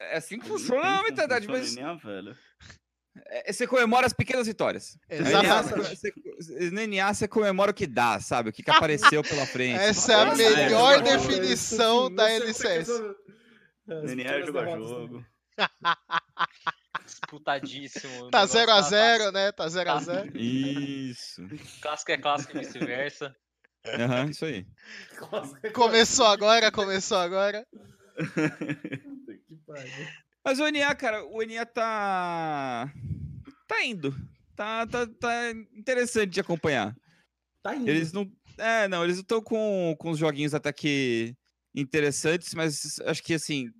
É 0.01 0.17
assim 0.17 0.41
que 0.41 0.47
funciona, 0.47 0.83
na 0.83 1.03
verdade, 1.03 1.47
mas. 1.47 1.77
NA, 1.77 1.95
velho. 1.95 2.37
É, 3.27 3.53
você 3.53 3.66
comemora 3.66 4.07
as 4.07 4.12
pequenas 4.12 4.46
vitórias. 4.46 4.98
Exatamente. 5.09 6.12
No 6.72 6.87
NA 6.87 7.14
você 7.14 7.29
comemora 7.29 7.70
o 7.70 7.74
que 7.74 7.87
dá, 7.87 8.20
sabe? 8.20 8.50
O 8.50 8.53
que, 8.53 8.62
que 8.62 8.70
apareceu 8.72 9.22
pela 9.22 9.46
frente. 9.46 9.79
Essa 9.79 10.12
é 10.12 10.16
a 10.16 10.35
melhor 10.35 11.03
definição 11.03 12.12
da 12.12 12.31
LCS. 12.31 12.88
No 13.87 14.14
NA 14.16 14.22
é 14.22 14.46
jogo 14.46 14.59
a 14.59 14.77
jogo. 14.77 15.27
Disputadíssimo. 17.05 18.31
Tá 18.31 18.44
0x0, 18.44 18.90
tá, 18.90 19.33
né? 19.33 19.53
Tá 19.53 19.66
0x0. 19.66 20.05
Tá... 20.05 20.38
Isso. 20.38 21.42
Clássico 21.81 22.12
é 22.12 22.18
clássico 22.18 22.57
e 22.57 22.61
vice-versa. 22.61 23.35
Aham, 23.87 24.24
uhum, 24.24 24.31
isso 24.31 24.44
aí. 24.46 24.66
Começou 25.74 26.27
agora, 26.27 26.72
começou 26.72 27.18
agora. 27.18 27.66
que 28.16 29.57
pariu. 29.66 30.24
Mas 30.45 30.61
o 30.61 30.71
NA, 30.71 30.95
cara, 30.95 31.25
o 31.25 31.43
NA 31.43 31.65
tá. 31.65 32.93
tá 33.67 33.85
indo. 33.85 34.15
Tá, 34.55 34.87
tá, 34.87 35.07
tá 35.07 35.51
interessante 35.75 36.31
de 36.31 36.41
acompanhar. 36.41 36.95
Tá 37.63 37.75
indo. 37.75 37.89
Eles 37.89 38.13
não. 38.13 38.31
É, 38.59 38.87
não, 38.87 39.03
eles 39.03 39.17
estão 39.17 39.41
com, 39.43 39.97
com 39.99 40.11
os 40.11 40.19
joguinhos 40.19 40.55
até 40.55 40.73
que 40.73 41.35
interessantes, 41.75 42.55
mas 42.55 43.01
acho 43.07 43.23
que 43.23 43.35
assim. 43.35 43.71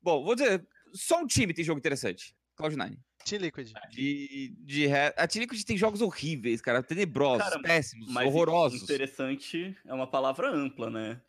Bom, 0.00 0.24
vou 0.24 0.34
dizer, 0.34 0.66
só 0.92 1.20
um 1.20 1.26
time 1.26 1.54
tem 1.54 1.64
jogo 1.64 1.78
interessante. 1.78 2.34
Cloud9. 2.58 2.98
Team 3.24 3.40
Liquid. 3.40 3.72
De, 3.90 4.54
de. 4.58 4.86
A 5.16 5.28
Team 5.28 5.42
Liquid 5.42 5.62
tem 5.62 5.76
jogos 5.76 6.00
horríveis, 6.00 6.60
cara. 6.60 6.82
Tenebrosos, 6.82 7.48
Cara, 7.48 7.62
péssimos, 7.62 8.10
Mas 8.10 8.26
horrorosos. 8.26 8.82
interessante 8.82 9.76
é 9.86 9.94
uma 9.94 10.06
palavra 10.06 10.50
ampla, 10.50 10.90
né? 10.90 11.20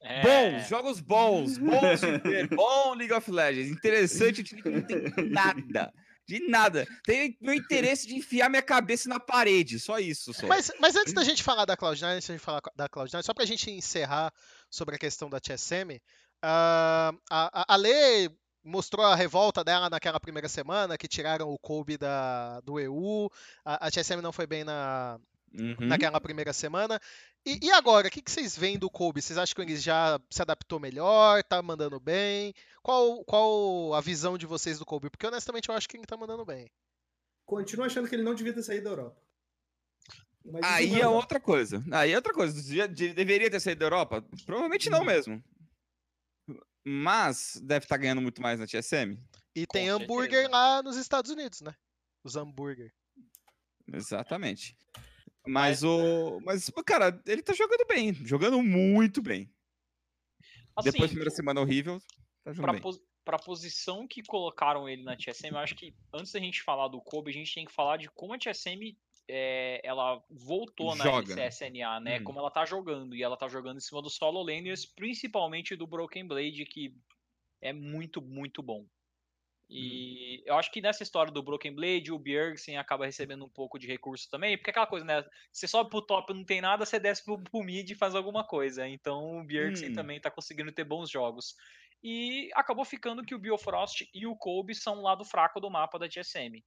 É, 0.00 0.22
Bons, 0.22 0.68
jogos 0.68 1.00
bons, 1.00 1.58
bons 1.58 2.00
de 2.00 2.18
ver, 2.18 2.48
bom 2.54 2.94
League 2.94 3.12
of 3.12 3.30
Legends. 3.30 3.70
Interessante, 3.70 4.54
não 4.64 4.82
tem 4.82 5.30
nada. 5.30 5.92
De 6.26 6.46
nada. 6.46 6.86
Tem 7.04 7.36
meu 7.40 7.54
interesse 7.54 8.06
de 8.06 8.14
enfiar 8.14 8.50
minha 8.50 8.62
cabeça 8.62 9.08
na 9.08 9.18
parede, 9.18 9.80
só 9.80 9.98
isso. 9.98 10.32
Só. 10.34 10.46
Mas, 10.46 10.70
mas 10.78 10.94
antes 10.94 11.14
da 11.14 11.24
gente 11.24 11.42
falar 11.42 11.64
da 11.64 11.76
Cloud9, 11.76 12.04
antes 12.04 12.28
da 12.28 12.34
gente 12.34 12.44
falar 12.44 12.60
da 12.76 12.88
Cloud9, 12.88 13.22
só 13.22 13.32
pra 13.32 13.46
gente 13.46 13.70
encerrar 13.70 14.32
sobre 14.70 14.94
a 14.94 14.98
questão 14.98 15.30
da 15.30 15.40
TSM, 15.40 15.98
ah, 16.42 17.12
a, 17.30 17.62
a, 17.62 17.74
a 17.74 17.76
Lê 17.76 18.30
mostrou 18.62 19.06
a 19.06 19.16
revolta 19.16 19.64
dela 19.64 19.88
naquela 19.88 20.20
primeira 20.20 20.48
semana, 20.48 20.98
que 20.98 21.08
tiraram 21.08 21.48
o 21.48 21.58
Kobe 21.58 21.96
da, 21.96 22.60
do 22.60 22.78
EU, 22.78 23.30
a, 23.64 23.86
a 23.86 23.90
TSM 23.90 24.20
não 24.20 24.32
foi 24.32 24.46
bem 24.46 24.64
na, 24.64 25.18
Uhum. 25.54 25.76
naquela 25.80 26.20
primeira 26.20 26.52
semana. 26.52 27.00
E, 27.46 27.66
e 27.66 27.70
agora, 27.70 28.08
o 28.08 28.10
que, 28.10 28.20
que 28.20 28.30
vocês 28.30 28.56
veem 28.56 28.78
do 28.78 28.90
Kobe? 28.90 29.22
Vocês 29.22 29.38
acham 29.38 29.54
que 29.54 29.62
ele 29.62 29.76
já 29.76 30.20
se 30.30 30.42
adaptou 30.42 30.78
melhor, 30.78 31.42
tá 31.42 31.62
mandando 31.62 31.98
bem? 31.98 32.54
Qual, 32.82 33.24
qual 33.24 33.94
a 33.94 34.00
visão 34.00 34.36
de 34.36 34.46
vocês 34.46 34.78
do 34.78 34.84
Kobe? 34.84 35.10
Porque 35.10 35.26
honestamente 35.26 35.68
eu 35.68 35.74
acho 35.74 35.88
que 35.88 35.96
ele 35.96 36.06
tá 36.06 36.16
mandando 36.16 36.44
bem. 36.44 36.70
Continuo 37.46 37.86
achando 37.86 38.08
que 38.08 38.14
ele 38.14 38.22
não 38.22 38.34
devia 38.34 38.52
ter 38.52 38.62
saído 38.62 38.84
da 38.84 38.90
Europa. 38.90 39.22
Mas 40.44 40.62
Aí 40.64 40.90
não 40.90 40.98
é 40.98 41.08
outra 41.08 41.40
coisa. 41.40 41.82
Aí 41.92 42.12
é 42.12 42.16
outra 42.16 42.32
coisa. 42.32 42.54
Deveria 42.88 43.50
ter 43.50 43.60
saído 43.60 43.80
da 43.80 43.86
Europa? 43.86 44.22
Provavelmente 44.44 44.90
não 44.90 45.04
mesmo. 45.04 45.42
Mas 46.84 47.60
deve 47.62 47.84
estar 47.84 47.96
ganhando 47.96 48.22
muito 48.22 48.40
mais 48.40 48.58
na 48.58 48.66
TSM. 48.66 49.18
E 49.54 49.66
Com 49.66 49.72
tem 49.72 49.88
hambúrguer 49.88 50.42
certeza. 50.42 50.50
lá 50.50 50.82
nos 50.82 50.96
Estados 50.96 51.30
Unidos, 51.30 51.60
né? 51.60 51.74
Os 52.24 52.36
hambúrguer. 52.36 52.92
Exatamente. 53.92 54.76
Mas 55.46 55.82
o. 55.82 56.40
Mas, 56.44 56.70
cara, 56.84 57.20
ele 57.26 57.42
tá 57.42 57.52
jogando 57.54 57.86
bem. 57.86 58.12
Jogando 58.14 58.62
muito 58.62 59.22
bem. 59.22 59.50
assim, 60.76 60.90
Depois 60.90 61.02
da 61.02 61.08
primeira 61.08 61.30
semana 61.30 61.60
horrível, 61.60 61.98
tá 62.44 62.52
jogando 62.52 62.72
bem. 62.72 62.82
pos- 62.82 63.00
pra 63.24 63.38
posição 63.38 64.06
que 64.06 64.22
colocaram 64.22 64.88
ele 64.88 65.02
na 65.02 65.16
TSM, 65.16 65.52
eu 65.52 65.58
acho 65.58 65.74
que 65.74 65.94
antes 66.12 66.32
da 66.32 66.40
gente 66.40 66.62
falar 66.62 66.88
do 66.88 67.00
Kobe, 67.00 67.30
a 67.30 67.34
gente 67.34 67.54
tem 67.54 67.64
que 67.64 67.72
falar 67.72 67.96
de 67.98 68.08
como 68.10 68.32
a 68.32 68.38
TSM 68.38 68.96
é, 69.30 69.80
ela 69.84 70.22
voltou 70.30 70.96
na 70.96 71.04
Joga. 71.04 71.34
LCSNA, 71.34 72.00
né? 72.00 72.18
Hum. 72.18 72.24
Como 72.24 72.38
ela 72.38 72.50
tá 72.50 72.64
jogando. 72.64 73.14
E 73.14 73.22
ela 73.22 73.36
tá 73.36 73.46
jogando 73.48 73.76
em 73.76 73.80
cima 73.80 74.00
do 74.00 74.08
solo 74.08 74.42
laners, 74.42 74.86
principalmente 74.86 75.76
do 75.76 75.86
Broken 75.86 76.26
Blade, 76.26 76.64
que 76.64 76.94
é 77.60 77.72
muito, 77.72 78.22
muito 78.22 78.62
bom. 78.62 78.86
E 79.70 80.42
eu 80.46 80.56
acho 80.56 80.72
que 80.72 80.80
nessa 80.80 81.02
história 81.02 81.30
do 81.30 81.42
Broken 81.42 81.74
Blade, 81.74 82.10
o 82.10 82.18
Bjergsen 82.18 82.78
acaba 82.78 83.04
recebendo 83.04 83.44
um 83.44 83.50
pouco 83.50 83.78
de 83.78 83.86
recurso 83.86 84.28
também, 84.30 84.56
porque 84.56 84.70
é 84.70 84.72
aquela 84.72 84.86
coisa, 84.86 85.04
né? 85.04 85.22
Você 85.52 85.68
sobe 85.68 85.90
pro 85.90 86.00
top 86.06 86.32
não 86.32 86.44
tem 86.44 86.60
nada, 86.62 86.86
você 86.86 86.98
desce 86.98 87.22
pro, 87.24 87.42
pro 87.42 87.62
mid 87.62 87.90
e 87.90 87.94
faz 87.94 88.14
alguma 88.14 88.46
coisa. 88.46 88.88
Então 88.88 89.38
o 89.40 89.44
Bjergsen 89.46 89.90
Hum. 89.90 89.92
também 89.92 90.20
tá 90.20 90.30
conseguindo 90.30 90.72
ter 90.72 90.84
bons 90.84 91.10
jogos. 91.10 91.54
E 92.02 92.48
acabou 92.54 92.84
ficando 92.84 93.24
que 93.24 93.34
o 93.34 93.38
Biofrost 93.38 94.08
e 94.14 94.26
o 94.26 94.36
Kobe 94.36 94.74
são 94.74 94.98
o 94.98 95.02
lado 95.02 95.24
fraco 95.24 95.60
do 95.60 95.70
mapa 95.70 95.98
da 95.98 96.08
TSM. 96.08 96.64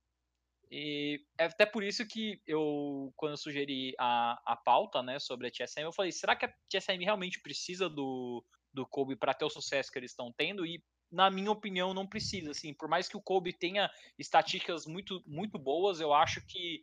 E 0.69 1.25
é 1.37 1.45
até 1.45 1.65
por 1.65 1.83
isso 1.83 2.07
que 2.07 2.41
eu, 2.47 3.11
quando 3.17 3.31
eu 3.33 3.37
sugeri 3.37 3.93
a, 3.99 4.41
a 4.53 4.55
pauta 4.55 5.01
né, 5.03 5.19
sobre 5.19 5.47
a 5.47 5.51
TSM, 5.51 5.85
eu 5.85 5.93
falei, 5.93 6.11
será 6.11 6.35
que 6.35 6.45
a 6.45 6.53
TSM 6.69 7.03
realmente 7.03 7.41
precisa 7.41 7.89
do, 7.89 8.45
do 8.73 8.85
Kobe 8.87 9.15
para 9.17 9.33
ter 9.33 9.45
o 9.45 9.49
sucesso 9.49 9.91
que 9.91 9.99
eles 9.99 10.11
estão 10.11 10.31
tendo? 10.35 10.65
E, 10.65 10.81
na 11.11 11.29
minha 11.29 11.51
opinião, 11.51 11.93
não 11.93 12.07
precisa. 12.07 12.51
Assim, 12.51 12.73
por 12.73 12.87
mais 12.87 13.09
que 13.09 13.17
o 13.17 13.21
Kobe 13.21 13.51
tenha 13.51 13.89
estatísticas 14.17 14.85
muito, 14.85 15.21
muito 15.27 15.59
boas, 15.59 15.99
eu 15.99 16.13
acho 16.13 16.41
que 16.47 16.81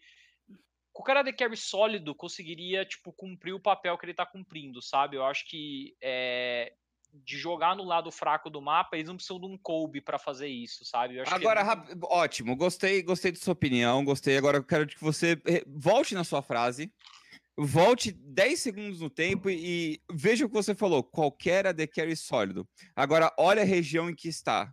qualquer 0.93 1.17
AD 1.17 1.33
Carry 1.33 1.57
sólido 1.57 2.15
conseguiria, 2.15 2.85
tipo, 2.85 3.13
cumprir 3.13 3.55
o 3.55 3.61
papel 3.61 3.97
que 3.97 4.05
ele 4.05 4.15
tá 4.15 4.27
cumprindo, 4.27 4.83
sabe? 4.83 5.17
Eu 5.17 5.25
acho 5.25 5.47
que 5.49 5.97
é, 6.03 6.75
de 7.13 7.39
jogar 7.39 7.75
no 7.75 7.85
lado 7.85 8.11
fraco 8.11 8.51
do 8.51 8.61
mapa, 8.61 8.97
eles 8.97 9.09
não 9.09 9.17
precisam 9.17 9.41
de 9.41 9.47
um 9.47 9.57
Kobe 9.57 10.01
para 10.01 10.19
fazer 10.19 10.49
isso, 10.49 10.85
sabe? 10.85 11.17
Eu 11.17 11.23
acho 11.23 11.31
que 11.31 11.35
é 11.35 11.39
Agora, 11.39 11.77
muito- 11.77 12.07
ótimo, 12.07 12.55
gostei, 12.57 13.03
gostei 13.03 13.33
da 13.33 13.39
sua 13.39 13.53
opinião, 13.53 14.05
gostei. 14.05 14.37
Agora 14.37 14.59
eu 14.59 14.65
quero 14.65 14.87
que 14.87 15.01
você 15.01 15.41
eh, 15.47 15.65
volte 15.67 16.15
na 16.15 16.25
sua 16.25 16.43
frase, 16.43 16.93
volte 17.59 18.13
10 18.13 18.61
segundos 18.61 19.01
no 19.01 19.11
tempo 19.11 19.51
e 19.51 20.01
veja 20.11 20.45
o 20.47 20.49
que 20.49 20.55
você 20.55 20.75
falou. 20.75 21.03
Qualquer 21.03 21.67
AD 21.67 21.87
Carry 21.89 22.17
sólido. 22.17 22.67
Agora, 22.95 23.33
olha 23.39 23.63
a 23.63 23.67
região 23.67 24.09
em 24.09 24.15
que 24.15 24.29
está. 24.29 24.73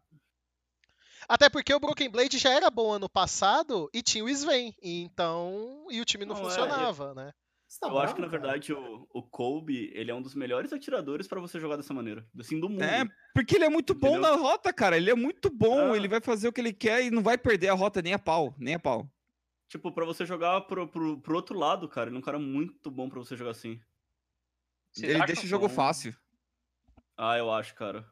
Até 1.27 1.49
porque 1.49 1.73
o 1.73 1.79
Broken 1.79 2.09
Blade 2.09 2.37
já 2.37 2.51
era 2.51 2.69
bom 2.69 2.91
ano 2.91 3.09
passado 3.09 3.89
e 3.93 4.03
tinha 4.03 4.23
o 4.23 4.29
Sven. 4.29 4.73
E 4.81 5.01
então. 5.01 5.87
E 5.89 5.99
o 5.99 6.05
time 6.05 6.23
não, 6.25 6.35
Não, 6.35 6.41
é, 6.41 6.45
funcionava, 6.45 7.15
né? 7.15 7.31
Você 7.67 7.79
tá 7.79 7.87
eu 7.87 7.97
acho 7.97 8.13
que, 8.13 8.21
na 8.21 8.29
cara? 8.29 8.39
verdade, 8.41 8.71
o, 8.73 9.07
o 9.11 9.23
Kobe, 9.23 9.91
ele 9.95 10.11
é 10.11 10.13
um 10.13 10.21
dos 10.21 10.35
melhores 10.35 10.71
atiradores 10.71 11.27
pra 11.27 11.41
você 11.41 11.59
jogar 11.59 11.77
dessa 11.77 11.95
maneira. 11.95 12.23
Assim, 12.39 12.59
do 12.59 12.69
mundo. 12.69 12.83
É, 12.83 13.03
porque 13.33 13.55
ele 13.55 13.65
é 13.65 13.69
muito 13.69 13.95
bom 13.95 14.17
Entendeu? 14.17 14.29
na 14.29 14.35
rota, 14.35 14.71
cara. 14.71 14.95
Ele 14.97 15.09
é 15.09 15.15
muito 15.15 15.49
bom, 15.49 15.91
Ah. 15.93 15.97
ele 15.97 16.07
vai 16.07 16.21
fazer 16.21 16.47
o 16.47 16.53
que 16.53 16.61
ele 16.61 16.71
quer 16.71 17.03
e 17.03 17.09
não 17.09 17.23
vai 17.23 17.39
perder 17.39 17.69
a 17.69 17.73
rota 17.73 18.03
nem 18.03 18.13
a 18.13 18.19
pau, 18.19 18.53
nem 18.59 18.75
a 18.75 18.79
pau. 18.79 19.09
Tipo, 19.67 19.91
pra 19.91 20.05
você 20.05 20.25
jogar 20.25 20.61
pro, 20.61 20.87
pro, 20.87 21.19
pro 21.19 21.35
outro 21.35 21.57
lado, 21.57 21.87
cara. 21.89 22.09
Ele 22.09 22.15
é 22.15 22.19
um 22.19 22.23
cara 22.23 22.39
muito 22.39 22.89
bom 22.91 23.09
pra 23.09 23.19
você 23.19 23.35
jogar 23.35 23.51
assim. 23.51 23.79
Ele 24.97 25.25
deixa 25.25 25.43
o 25.43 25.47
jogo 25.47 25.67
bom? 25.67 25.73
fácil. 25.73 26.15
Ah, 27.17 27.37
eu 27.37 27.51
acho, 27.51 27.73
cara. 27.75 28.07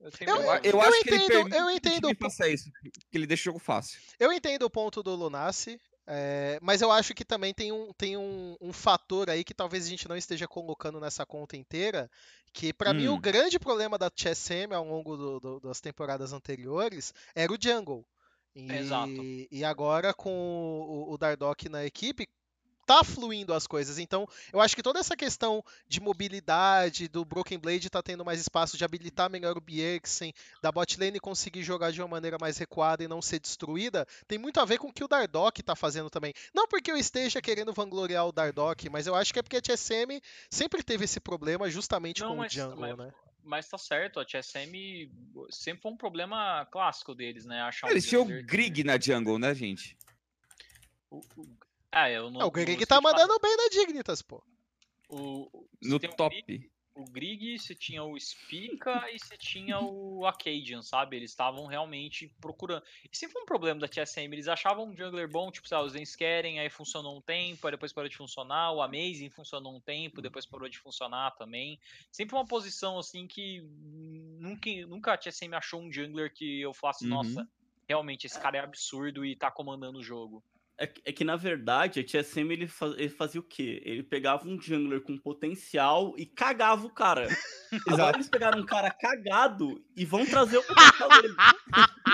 Eu, 0.00 0.10
Eu- 0.20 0.36
Eu, 0.36 0.60
eu 0.72 0.80
acho 0.82 1.02
que 1.02 1.10
ele 1.14 1.24
entendo- 1.24 1.54
eu 1.54 1.66
que 1.68 1.72
entendo 1.74 2.14
po- 2.14 2.24
faça 2.24 2.48
isso, 2.48 2.70
que 3.10 3.16
ele 3.16 3.26
deixa 3.26 3.42
o 3.42 3.44
jogo 3.46 3.58
fácil. 3.58 4.00
Eu 4.18 4.32
entendo 4.32 4.64
o 4.64 4.70
ponto 4.70 5.02
do 5.02 5.14
Lunassi, 5.14 5.80
é, 6.06 6.58
mas 6.60 6.82
eu 6.82 6.92
acho 6.92 7.14
que 7.14 7.24
também 7.24 7.54
tem, 7.54 7.72
um, 7.72 7.90
tem 7.94 8.14
um, 8.16 8.54
um 8.60 8.72
fator 8.72 9.30
aí 9.30 9.42
que 9.42 9.54
talvez 9.54 9.86
a 9.86 9.88
gente 9.88 10.06
não 10.06 10.16
esteja 10.16 10.46
colocando 10.46 11.00
nessa 11.00 11.24
conta 11.24 11.56
inteira, 11.56 12.10
que 12.52 12.72
pra 12.72 12.92
mim 12.92 13.08
o 13.08 13.14
Hum. 13.14 13.20
grande 13.20 13.58
problema 13.58 13.96
da 13.96 14.10
TSM 14.10 14.74
ao 14.74 14.84
longo 14.84 15.16
do- 15.16 15.40
do- 15.40 15.60
das 15.60 15.80
temporadas 15.80 16.32
anteriores 16.34 17.14
era 17.34 17.50
o 17.52 17.56
jungle. 17.58 18.06
E, 18.54 18.72
Exato. 18.72 19.10
e 19.50 19.64
agora 19.64 20.14
com 20.14 20.30
o, 20.30 21.12
o 21.12 21.18
Dardock 21.18 21.68
na 21.68 21.84
equipe, 21.84 22.28
tá 22.86 23.02
fluindo 23.02 23.54
as 23.54 23.66
coisas. 23.66 23.98
Então, 23.98 24.28
eu 24.52 24.60
acho 24.60 24.76
que 24.76 24.82
toda 24.82 24.98
essa 25.00 25.16
questão 25.16 25.64
de 25.88 26.00
mobilidade, 26.00 27.08
do 27.08 27.24
Broken 27.24 27.58
Blade 27.58 27.88
tá 27.88 28.02
tendo 28.02 28.24
mais 28.24 28.38
espaço, 28.40 28.76
de 28.76 28.84
habilitar 28.84 29.30
melhor 29.30 29.56
o 29.56 29.60
Bjergsen, 29.60 30.32
da 30.62 30.70
bot 30.70 31.00
lane 31.00 31.18
conseguir 31.18 31.62
jogar 31.62 31.90
de 31.92 32.00
uma 32.02 32.08
maneira 32.08 32.36
mais 32.40 32.58
recuada 32.58 33.02
e 33.02 33.08
não 33.08 33.22
ser 33.22 33.40
destruída, 33.40 34.06
tem 34.28 34.38
muito 34.38 34.60
a 34.60 34.64
ver 34.64 34.78
com 34.78 34.88
o 34.88 34.92
que 34.92 35.02
o 35.02 35.08
Dardock 35.08 35.62
tá 35.62 35.74
fazendo 35.74 36.10
também. 36.10 36.34
Não 36.54 36.68
porque 36.68 36.90
eu 36.92 36.96
esteja 36.96 37.40
querendo 37.40 37.72
vangloriar 37.72 38.26
o 38.28 38.32
Dardock, 38.32 38.88
mas 38.90 39.06
eu 39.06 39.14
acho 39.14 39.32
que 39.32 39.38
é 39.38 39.42
porque 39.42 39.56
a 39.56 39.62
TSM 39.62 40.20
sempre 40.50 40.82
teve 40.82 41.04
esse 41.06 41.18
problema 41.20 41.70
justamente 41.70 42.20
Não, 42.20 42.28
com 42.28 42.36
mas- 42.36 42.52
o 42.52 42.54
jungle, 42.54 42.76
mas- 42.80 42.98
né? 42.98 43.12
Mas 43.44 43.68
tá 43.68 43.76
certo, 43.76 44.18
a 44.18 44.24
TSM 44.24 45.10
sempre 45.50 45.82
foi 45.82 45.92
um 45.92 45.96
problema 45.96 46.66
clássico 46.72 47.14
deles, 47.14 47.44
né? 47.44 47.60
Achar 47.60 47.86
um 47.86 47.90
Eles 47.90 48.06
tinham 48.08 48.22
o 48.22 48.42
Grig 48.42 48.82
na 48.82 48.98
jungle, 48.98 49.38
né, 49.38 49.54
gente? 49.54 49.96
o- 51.10 51.20
o- 51.36 51.56
Ah, 51.92 52.10
eu 52.10 52.30
não. 52.30 52.40
É, 52.40 52.44
o 52.44 52.50
Grig 52.50 52.84
tá 52.86 53.00
mandando 53.00 53.38
bem 53.40 53.56
na 53.56 53.68
Dignitas, 53.68 54.20
pô. 54.22 54.42
O, 55.08 55.42
o- 55.52 55.68
No 55.82 56.00
top. 56.00 56.42
Grig, 56.42 56.70
o 56.94 57.04
Grig, 57.04 57.58
você 57.58 57.74
tinha 57.74 58.04
o 58.04 58.18
Spica 58.18 59.10
e 59.10 59.18
você 59.18 59.36
tinha 59.36 59.80
o 59.80 60.24
Acadian, 60.26 60.80
sabe? 60.82 61.16
Eles 61.16 61.30
estavam 61.32 61.66
realmente 61.66 62.32
procurando. 62.40 62.84
E 63.10 63.16
sempre 63.16 63.32
foi 63.32 63.42
um 63.42 63.46
problema 63.46 63.80
da 63.80 63.88
TSM. 63.88 64.32
Eles 64.32 64.46
achavam 64.46 64.86
um 64.86 64.96
jungler 64.96 65.28
bom, 65.28 65.50
tipo, 65.50 65.66
sabe, 65.68 65.86
os 65.86 65.92
Dens 65.92 66.14
querem, 66.14 66.60
aí 66.60 66.70
funcionou 66.70 67.16
um 67.18 67.20
tempo, 67.20 67.66
aí 67.66 67.72
depois 67.72 67.92
parou 67.92 68.08
de 68.08 68.16
funcionar. 68.16 68.72
O 68.72 68.80
Amazing 68.80 69.30
funcionou 69.30 69.74
um 69.76 69.80
tempo, 69.80 70.22
depois 70.22 70.46
parou 70.46 70.68
de 70.68 70.78
funcionar 70.78 71.32
também. 71.32 71.80
Sempre 72.12 72.36
uma 72.36 72.46
posição 72.46 72.98
assim 72.98 73.26
que 73.26 73.60
nunca, 74.40 74.70
nunca 74.86 75.12
a 75.14 75.18
TSM 75.18 75.54
achou 75.54 75.80
um 75.80 75.92
jungler 75.92 76.32
que 76.32 76.60
eu 76.60 76.72
falasse, 76.72 77.04
Uhum. 77.04 77.08
nossa, 77.08 77.48
realmente 77.88 78.26
esse 78.26 78.38
cara 78.40 78.58
é 78.58 78.60
absurdo 78.60 79.24
e 79.24 79.36
tá 79.36 79.50
comandando 79.50 79.98
o 79.98 80.02
jogo. 80.02 80.44
É, 80.76 80.88
que- 80.88 81.02
é 81.04 81.12
que, 81.12 81.22
na 81.24 81.36
verdade, 81.36 82.00
a 82.00 82.04
TSM 82.04 82.50
ele, 82.52 82.66
fa- 82.66 82.94
ele 82.96 83.08
fazia 83.08 83.40
o 83.40 83.44
quê? 83.44 83.80
Ele 83.84 84.02
pegava 84.02 84.48
um 84.48 84.60
jungler 84.60 85.00
com 85.02 85.16
potencial 85.16 86.14
e 86.18 86.26
cagava 86.26 86.84
o 86.84 86.90
cara. 86.90 87.28
Agora 88.10 88.16
eles 88.16 88.28
pegaram 88.28 88.60
um 88.60 88.66
cara 88.66 88.90
cagado 88.90 89.80
e 89.96 90.04
vão 90.04 90.26
trazer 90.26 90.58
o 90.58 90.62
potencial 90.64 91.08
dele. 91.22 91.34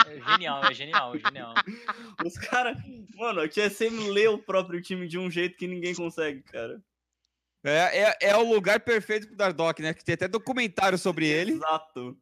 É 0.06 0.20
genial, 0.32 0.64
é 0.64 0.74
genial, 0.74 1.14
é 1.14 1.18
genial. 1.18 1.54
Os 2.26 2.36
caras. 2.36 2.76
Mano, 3.14 3.40
a 3.40 3.48
TSM 3.48 4.11
lê 4.11 4.28
o 4.28 4.38
próprio 4.38 4.82
time 4.82 5.08
de 5.08 5.18
um 5.18 5.30
jeito 5.30 5.56
que 5.56 5.66
ninguém 5.66 5.94
consegue, 5.94 6.42
cara. 6.42 6.82
É, 7.64 8.02
é, 8.02 8.16
é 8.30 8.36
o 8.36 8.42
lugar 8.52 8.80
perfeito 8.80 9.26
pro 9.26 9.36
Dardock, 9.36 9.80
né? 9.82 9.92
Que 9.94 10.04
tem 10.04 10.14
até 10.14 10.28
documentário 10.28 10.96
sobre 10.98 11.26
ele. 11.26 11.52
Exato. 11.52 12.18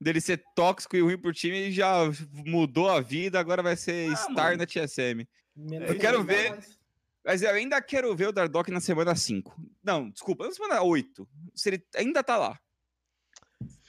Dele 0.00 0.20
ser 0.20 0.42
tóxico 0.54 0.96
e 0.96 1.00
ruim 1.00 1.18
pro 1.18 1.32
time 1.32 1.68
e 1.68 1.72
já 1.72 1.94
mudou 2.32 2.88
a 2.88 3.00
vida, 3.00 3.38
agora 3.38 3.62
vai 3.62 3.76
ser 3.76 4.10
ah, 4.10 4.16
star 4.16 4.50
mano. 4.52 4.58
na 4.58 4.66
TSM. 4.66 5.26
eu 5.88 5.98
quero 5.98 6.24
ver. 6.24 6.58
Mas 7.24 7.42
eu 7.42 7.50
ainda 7.50 7.80
quero 7.82 8.14
ver 8.16 8.28
o 8.28 8.32
Dardock 8.32 8.70
na 8.70 8.80
semana 8.80 9.14
5. 9.14 9.54
Não, 9.84 10.08
desculpa, 10.08 10.46
na 10.46 10.52
semana 10.52 10.82
8. 10.82 11.28
Se 11.54 11.68
ele 11.68 11.84
ainda 11.94 12.24
tá 12.24 12.38
lá. 12.38 12.58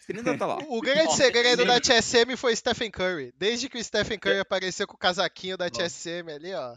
Se 0.02 0.12
ele 0.12 0.20
ainda 0.20 0.38
tá 0.38 0.46
lá. 0.46 0.58
O 0.68 0.82
grande 0.82 1.16
segredo 1.16 1.66
da 1.66 1.80
TSM 1.80 2.36
foi 2.36 2.54
Stephen 2.56 2.92
Curry. 2.92 3.34
Desde 3.38 3.70
que 3.70 3.78
o 3.78 3.84
Stephen 3.84 4.20
Curry 4.20 4.38
é. 4.38 4.42
apareceu 4.42 4.86
com 4.86 4.96
o 4.96 5.00
casaquinho 5.00 5.58
da 5.58 5.70
TSM 5.70 6.30
ali, 6.30 6.54
ó. 6.54 6.76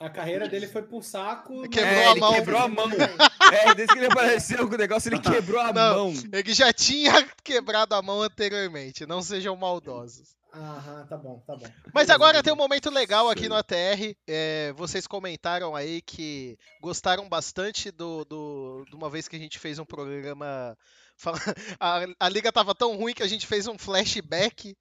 A 0.00 0.08
carreira 0.08 0.48
dele 0.48 0.68
foi 0.68 0.82
pro 0.82 1.02
saco. 1.02 1.68
Quebrou 1.68 1.92
é, 1.92 2.06
a 2.06 2.14
mão. 2.14 2.34
quebrou 2.34 2.60
a 2.60 2.68
mão. 2.68 2.88
é, 3.52 3.74
desde 3.74 3.92
que 3.92 3.98
ele 3.98 4.06
apareceu 4.06 4.68
com 4.68 4.74
o 4.74 4.78
negócio, 4.78 5.08
ele 5.08 5.18
quebrou 5.18 5.60
a 5.60 5.72
não, 5.72 6.12
mão. 6.12 6.22
Ele 6.32 6.54
já 6.54 6.72
tinha 6.72 7.12
quebrado 7.42 7.94
a 7.94 8.02
mão 8.02 8.22
anteriormente. 8.22 9.06
Não 9.06 9.20
sejam 9.20 9.56
maldosos. 9.56 10.36
Aham, 10.54 11.06
tá 11.06 11.16
bom, 11.16 11.42
tá 11.46 11.56
bom. 11.56 11.66
Mas 11.92 12.08
agora 12.08 12.42
tem 12.42 12.52
um 12.52 12.56
momento 12.56 12.90
legal 12.90 13.28
aqui 13.28 13.48
no 13.48 13.54
ATR. 13.54 14.16
É, 14.26 14.72
vocês 14.76 15.06
comentaram 15.06 15.76
aí 15.76 16.00
que 16.00 16.56
gostaram 16.80 17.28
bastante 17.28 17.90
do, 17.90 18.24
do, 18.24 18.84
de 18.88 18.94
uma 18.94 19.10
vez 19.10 19.28
que 19.28 19.36
a 19.36 19.38
gente 19.38 19.58
fez 19.58 19.78
um 19.78 19.84
programa. 19.84 20.76
A, 21.80 22.06
a 22.20 22.28
liga 22.28 22.52
tava 22.52 22.76
tão 22.76 22.96
ruim 22.96 23.12
que 23.12 23.24
a 23.24 23.26
gente 23.26 23.44
fez 23.44 23.66
um 23.66 23.76
flashback. 23.76 24.76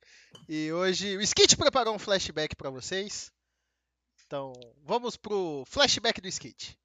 E 0.47 0.71
hoje 0.71 1.17
o 1.17 1.21
Skit 1.21 1.57
preparou 1.57 1.95
um 1.95 1.99
flashback 1.99 2.55
para 2.55 2.69
vocês. 2.69 3.31
Então, 4.27 4.51
vamos 4.83 5.15
pro 5.15 5.63
flashback 5.65 6.19
do 6.19 6.27
Skate. 6.27 6.77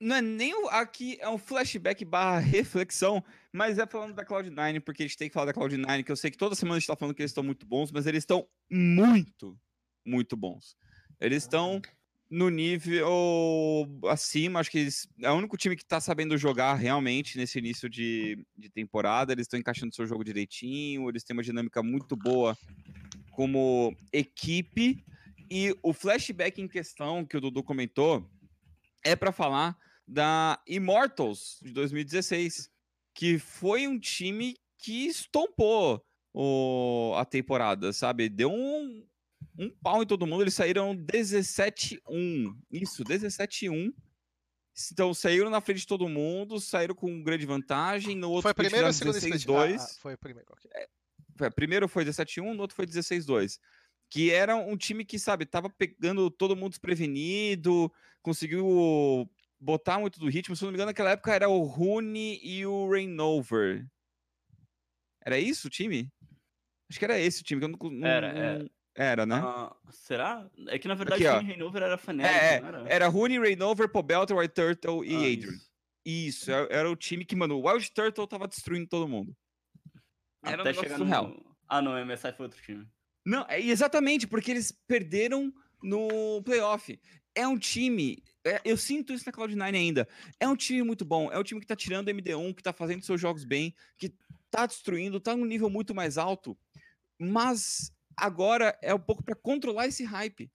Não 0.00 0.16
é 0.16 0.20
nem 0.20 0.52
o, 0.52 0.68
aqui, 0.70 1.16
é 1.20 1.28
um 1.28 1.38
flashback 1.38 2.04
barra 2.04 2.40
reflexão, 2.40 3.24
mas 3.52 3.78
é 3.78 3.86
falando 3.86 4.12
da 4.12 4.26
Cloud9, 4.26 4.80
porque 4.80 5.04
a 5.04 5.06
gente 5.06 5.16
tem 5.16 5.28
que 5.28 5.32
falar 5.32 5.46
da 5.46 5.54
Cloud9, 5.54 6.02
que 6.02 6.10
eu 6.10 6.16
sei 6.16 6.32
que 6.32 6.36
toda 6.36 6.56
semana 6.56 6.76
a 6.76 6.80
gente 6.80 6.88
tá 6.88 6.96
falando 6.96 7.14
que 7.14 7.22
eles 7.22 7.30
estão 7.30 7.44
muito 7.44 7.64
bons, 7.64 7.92
mas 7.92 8.08
eles 8.08 8.24
estão 8.24 8.44
muito, 8.68 9.56
muito 10.04 10.36
bons. 10.36 10.76
Eles 11.20 11.44
estão 11.44 11.80
no 12.28 12.50
nível 12.50 13.88
acima, 14.08 14.58
acho 14.58 14.72
que 14.72 14.78
eles, 14.78 15.08
é 15.22 15.30
o 15.30 15.36
único 15.36 15.56
time 15.56 15.76
que 15.76 15.84
tá 15.84 16.00
sabendo 16.00 16.36
jogar 16.36 16.74
realmente 16.74 17.38
nesse 17.38 17.60
início 17.60 17.88
de, 17.88 18.44
de 18.58 18.68
temporada, 18.68 19.32
eles 19.32 19.44
estão 19.44 19.60
encaixando 19.60 19.94
seu 19.94 20.06
jogo 20.08 20.24
direitinho, 20.24 21.08
eles 21.08 21.22
têm 21.22 21.36
uma 21.36 21.42
dinâmica 21.44 21.84
muito 21.84 22.16
boa 22.16 22.58
como 23.30 23.96
equipe, 24.12 25.04
e 25.50 25.76
o 25.82 25.92
flashback 25.92 26.60
em 26.60 26.68
questão 26.68 27.24
que 27.24 27.36
o 27.36 27.40
Dudu 27.40 27.62
comentou 27.62 28.28
é 29.04 29.14
para 29.14 29.32
falar 29.32 29.76
da 30.06 30.60
Immortals 30.66 31.58
de 31.62 31.72
2016, 31.72 32.70
que 33.14 33.38
foi 33.38 33.86
um 33.86 33.98
time 33.98 34.56
que 34.78 35.06
estompou 35.06 36.04
o, 36.32 37.14
a 37.16 37.24
temporada, 37.24 37.92
sabe? 37.92 38.28
Deu 38.28 38.50
um, 38.50 39.06
um 39.58 39.70
pau 39.70 40.02
em 40.02 40.06
todo 40.06 40.26
mundo. 40.26 40.42
Eles 40.42 40.54
saíram 40.54 40.94
17-1. 40.96 42.54
Isso, 42.70 43.04
17-1. 43.04 43.92
Então 44.92 45.14
saíram 45.14 45.50
na 45.50 45.60
frente 45.60 45.80
de 45.80 45.86
todo 45.86 46.08
mundo, 46.08 46.60
saíram 46.60 46.94
com 46.94 47.22
grande 47.22 47.46
vantagem. 47.46 48.16
No 48.16 48.30
outro 48.30 48.52
foi 48.52 48.80
ou 48.80 48.86
a 48.86 48.92
segunda 48.92 49.18
16-2. 49.18 49.78
Ah, 49.78 49.86
foi 50.00 50.14
o 50.14 50.18
primeiro. 50.18 50.48
Okay. 50.52 50.70
É, 51.40 51.50
primeiro 51.50 51.88
foi 51.88 52.04
17-1, 52.04 52.52
no 52.52 52.60
outro 52.60 52.74
foi 52.74 52.86
16-2 52.86 53.58
que 54.10 54.30
era 54.30 54.56
um 54.56 54.76
time 54.76 55.04
que, 55.04 55.18
sabe, 55.18 55.46
tava 55.46 55.68
pegando 55.70 56.30
todo 56.30 56.56
mundo 56.56 56.70
desprevenido, 56.70 57.92
conseguiu 58.22 59.28
botar 59.58 59.98
muito 59.98 60.20
do 60.20 60.28
ritmo. 60.28 60.54
Se 60.54 60.62
não 60.62 60.70
me 60.70 60.76
engano, 60.76 60.90
naquela 60.90 61.10
época 61.10 61.34
era 61.34 61.48
o 61.48 61.62
Rune 61.62 62.38
e 62.42 62.64
o 62.66 62.90
Rainover. 62.90 63.86
Era 65.24 65.38
isso 65.38 65.68
o 65.68 65.70
time? 65.70 66.12
Acho 66.88 66.98
que 66.98 67.04
era 67.04 67.18
esse 67.18 67.40
o 67.40 67.44
time. 67.44 67.60
Que 67.60 67.64
eu 67.64 67.70
não, 67.70 67.90
não, 67.90 68.08
era, 68.08 68.26
era. 68.28 68.70
Era, 68.96 69.26
né? 69.26 69.42
Uh, 69.42 69.74
será? 69.90 70.48
É 70.68 70.78
que 70.78 70.86
na 70.86 70.94
verdade 70.94 71.26
Aqui, 71.26 71.44
o 71.44 71.48
Rainover 71.48 71.82
era 71.82 71.98
Fnatic, 71.98 72.32
é, 72.32 72.54
era? 72.56 72.84
Era 72.88 73.08
Rune, 73.08 73.40
Rainover, 73.40 73.88
Pobelter, 73.88 74.36
White 74.36 74.54
Turtle 74.54 75.04
e 75.04 75.14
ah, 75.14 75.18
Adrian. 75.18 75.52
Isso. 75.52 75.70
isso, 76.04 76.52
era 76.52 76.88
o 76.88 76.94
time 76.94 77.24
que, 77.24 77.34
mano, 77.34 77.56
o 77.56 77.68
Wild 77.68 77.90
Turtle 77.90 78.26
tava 78.28 78.46
destruindo 78.46 78.86
todo 78.86 79.08
mundo. 79.08 79.34
Era 80.44 80.62
Até 80.62 80.70
um 80.70 80.74
chegar 80.74 80.98
no... 80.98 81.56
Ah, 81.66 81.82
não, 81.82 81.92
o 81.92 82.06
MSI 82.06 82.32
foi 82.32 82.46
outro 82.46 82.62
time. 82.62 82.86
Não, 83.24 83.46
é 83.48 83.60
exatamente, 83.60 84.26
porque 84.26 84.50
eles 84.50 84.70
perderam 84.86 85.52
no 85.82 86.42
playoff. 86.42 87.00
É 87.34 87.46
um 87.48 87.58
time. 87.58 88.22
É, 88.44 88.60
eu 88.64 88.76
sinto 88.76 89.12
isso 89.12 89.24
na 89.26 89.32
Cloud9 89.32 89.74
ainda. 89.74 90.08
É 90.38 90.46
um 90.46 90.56
time 90.56 90.82
muito 90.82 91.04
bom. 91.04 91.32
É 91.32 91.38
um 91.38 91.42
time 91.42 91.60
que 91.60 91.66
tá 91.66 91.74
tirando 91.74 92.08
MD1, 92.08 92.54
que 92.54 92.62
tá 92.62 92.72
fazendo 92.72 93.04
seus 93.04 93.20
jogos 93.20 93.44
bem, 93.44 93.74
que 93.96 94.14
tá 94.50 94.66
destruindo, 94.66 95.18
tá 95.18 95.34
num 95.36 95.46
nível 95.46 95.70
muito 95.70 95.94
mais 95.94 96.18
alto. 96.18 96.56
Mas 97.18 97.90
agora 98.16 98.78
é 98.82 98.94
um 98.94 98.98
pouco 98.98 99.24
para 99.24 99.34
controlar 99.34 99.86
esse 99.86 100.04
hype. 100.04 100.50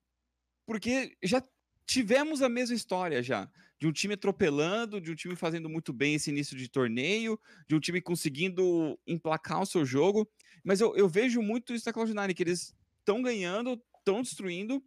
Porque 0.66 1.16
já 1.22 1.42
tivemos 1.84 2.42
a 2.42 2.48
mesma 2.48 2.76
história 2.76 3.22
já. 3.22 3.50
De 3.78 3.86
um 3.86 3.92
time 3.92 4.14
atropelando, 4.14 5.00
de 5.00 5.10
um 5.10 5.14
time 5.14 5.34
fazendo 5.34 5.68
muito 5.68 5.92
bem 5.92 6.14
esse 6.14 6.30
início 6.30 6.56
de 6.56 6.68
torneio, 6.68 7.40
de 7.68 7.74
um 7.74 7.80
time 7.80 8.00
conseguindo 8.00 8.98
emplacar 9.06 9.60
o 9.62 9.66
seu 9.66 9.84
jogo. 9.84 10.30
Mas 10.64 10.80
eu, 10.80 10.94
eu 10.96 11.08
vejo 11.08 11.40
muito 11.42 11.74
isso 11.74 11.86
na 11.86 11.92
Cloud9, 11.92 12.34
que 12.34 12.42
eles 12.42 12.74
estão 12.98 13.22
ganhando, 13.22 13.82
estão 13.98 14.22
destruindo, 14.22 14.82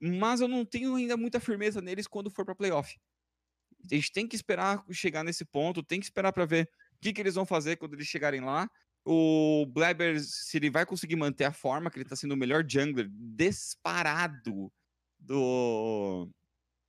mas 0.00 0.40
eu 0.40 0.48
não 0.48 0.64
tenho 0.64 0.94
ainda 0.94 1.16
muita 1.16 1.40
firmeza 1.40 1.80
neles 1.80 2.06
quando 2.06 2.30
for 2.30 2.44
para 2.44 2.54
playoff. 2.54 2.98
A 3.90 3.94
gente 3.94 4.12
tem 4.12 4.26
que 4.26 4.36
esperar 4.36 4.84
chegar 4.90 5.24
nesse 5.24 5.44
ponto, 5.44 5.82
tem 5.82 5.98
que 5.98 6.06
esperar 6.06 6.32
para 6.32 6.44
ver 6.44 6.68
o 6.94 7.00
que, 7.00 7.12
que 7.12 7.20
eles 7.20 7.34
vão 7.34 7.44
fazer 7.44 7.76
quando 7.76 7.94
eles 7.94 8.06
chegarem 8.06 8.40
lá. 8.40 8.70
O 9.04 9.66
Blabber, 9.66 10.20
se 10.20 10.56
ele 10.56 10.70
vai 10.70 10.86
conseguir 10.86 11.16
manter 11.16 11.44
a 11.44 11.52
forma, 11.52 11.90
que 11.90 11.98
ele 11.98 12.08
tá 12.08 12.14
sendo 12.14 12.32
o 12.32 12.36
melhor 12.36 12.64
jungler 12.68 13.08
disparado 13.10 14.72
do, 15.18 16.30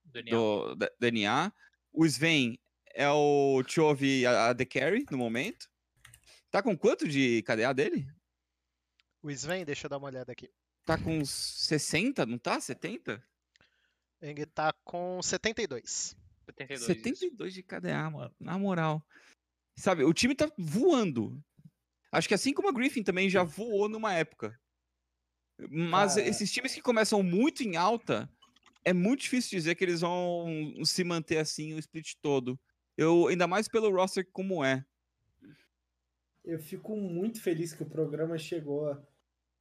do, 0.04 0.76
do 0.76 0.76
DNA. 1.00 1.52
O 1.92 2.06
Sven 2.06 2.60
é 2.94 3.10
o 3.10 3.64
Chove 3.68 4.26
a, 4.26 4.54
The 4.54 4.66
Carry 4.66 5.06
no 5.10 5.18
momento. 5.18 5.68
Tá 6.54 6.62
com 6.62 6.78
quanto 6.78 7.08
de 7.08 7.42
KDA 7.42 7.74
dele? 7.74 8.08
O 9.24 9.32
Sven, 9.32 9.66
deixa 9.66 9.88
eu 9.88 9.90
dar 9.90 9.98
uma 9.98 10.06
olhada 10.06 10.32
aqui. 10.32 10.52
Tá 10.86 11.00
com 11.00 11.26
60, 11.26 12.28
não 12.28 12.38
tá? 12.38 12.62
70? 12.62 13.28
Ele 14.22 14.46
tá 14.46 14.72
com 14.84 15.20
72. 15.20 16.16
72, 16.46 16.86
72 16.86 17.54
de 17.56 17.64
KDA, 17.64 18.08
mano. 18.12 18.36
Na 18.40 18.60
moral. 18.60 19.04
Sabe, 19.76 20.04
o 20.04 20.14
time 20.14 20.36
tá 20.36 20.48
voando. 20.56 21.44
Acho 22.12 22.28
que 22.28 22.36
assim 22.36 22.54
como 22.54 22.70
a 22.70 22.72
Griffin 22.72 23.02
também 23.02 23.32
já 23.32 23.42
voou 23.42 23.90
numa 23.90 24.14
época. 24.14 24.56
Mas 25.72 26.18
esses 26.18 26.52
times 26.52 26.76
que 26.76 26.84
começam 26.84 27.24
muito 27.24 27.64
em 27.64 27.78
alta, 27.78 28.32
é 28.86 28.94
muito 28.94 29.22
difícil 29.22 29.58
dizer 29.58 29.74
que 29.74 29.84
eles 29.84 30.02
vão 30.02 30.86
se 30.86 31.04
manter 31.04 31.40
assim 31.40 31.74
o 31.74 31.80
split 31.80 32.14
todo. 32.22 32.60
Eu, 32.96 33.26
ainda 33.26 33.48
mais 33.48 33.68
pelo 33.68 33.90
roster 33.90 34.30
como 34.32 34.64
é 34.64 34.86
eu 36.44 36.60
fico 36.60 36.96
muito 36.96 37.42
feliz 37.42 37.74
que 37.74 37.84
o 37.84 37.90
programa 37.90 38.38
chegou 38.38 38.98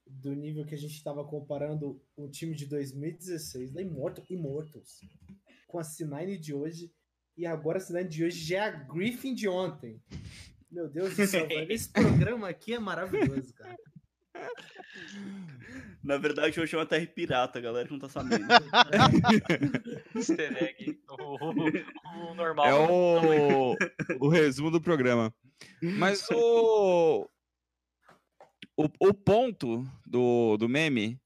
do 0.06 0.34
nível 0.34 0.66
que 0.66 0.74
a 0.74 0.78
gente 0.78 0.94
estava 0.94 1.24
comparando 1.24 2.02
o 2.16 2.28
time 2.28 2.54
de 2.54 2.66
2016 2.66 3.72
da 3.72 3.80
Immortal, 3.80 4.24
Immortals 4.28 5.00
com 5.68 5.78
a 5.78 5.82
C9 5.82 6.38
de 6.38 6.52
hoje 6.52 6.92
e 7.36 7.46
agora 7.46 7.78
a 7.78 7.80
C9 7.80 8.08
de 8.08 8.24
hoje 8.24 8.44
já 8.44 8.56
é 8.56 8.60
a 8.60 8.70
Griffin 8.70 9.34
de 9.34 9.48
ontem. 9.48 10.02
Meu 10.70 10.88
Deus 10.88 11.16
do 11.16 11.26
céu, 11.26 11.46
velho. 11.46 11.70
Esse 11.72 11.88
programa 11.90 12.48
aqui 12.48 12.74
é 12.74 12.78
maravilhoso, 12.78 13.54
cara. 13.54 13.76
Na 16.02 16.16
verdade, 16.16 16.58
hoje 16.58 16.74
é 16.74 16.78
uma 16.78 16.86
terra 16.86 17.06
pirata, 17.06 17.60
galera 17.60 17.86
que 17.86 17.92
não 17.92 18.00
tá 18.00 18.08
sabendo. 18.08 18.44
Easter 20.16 20.62
egg. 20.62 20.98
O, 21.08 21.36
o, 21.36 22.30
o 22.30 22.34
normal. 22.34 22.66
É 22.66 22.74
o, 22.74 23.76
o 24.18 24.28
resumo 24.28 24.70
do 24.70 24.80
programa. 24.80 25.32
Mas 25.80 26.26
o, 26.30 27.28
o, 28.76 28.88
o 29.00 29.14
ponto 29.14 29.86
do, 30.06 30.56
do 30.56 30.68
meme 30.68 31.20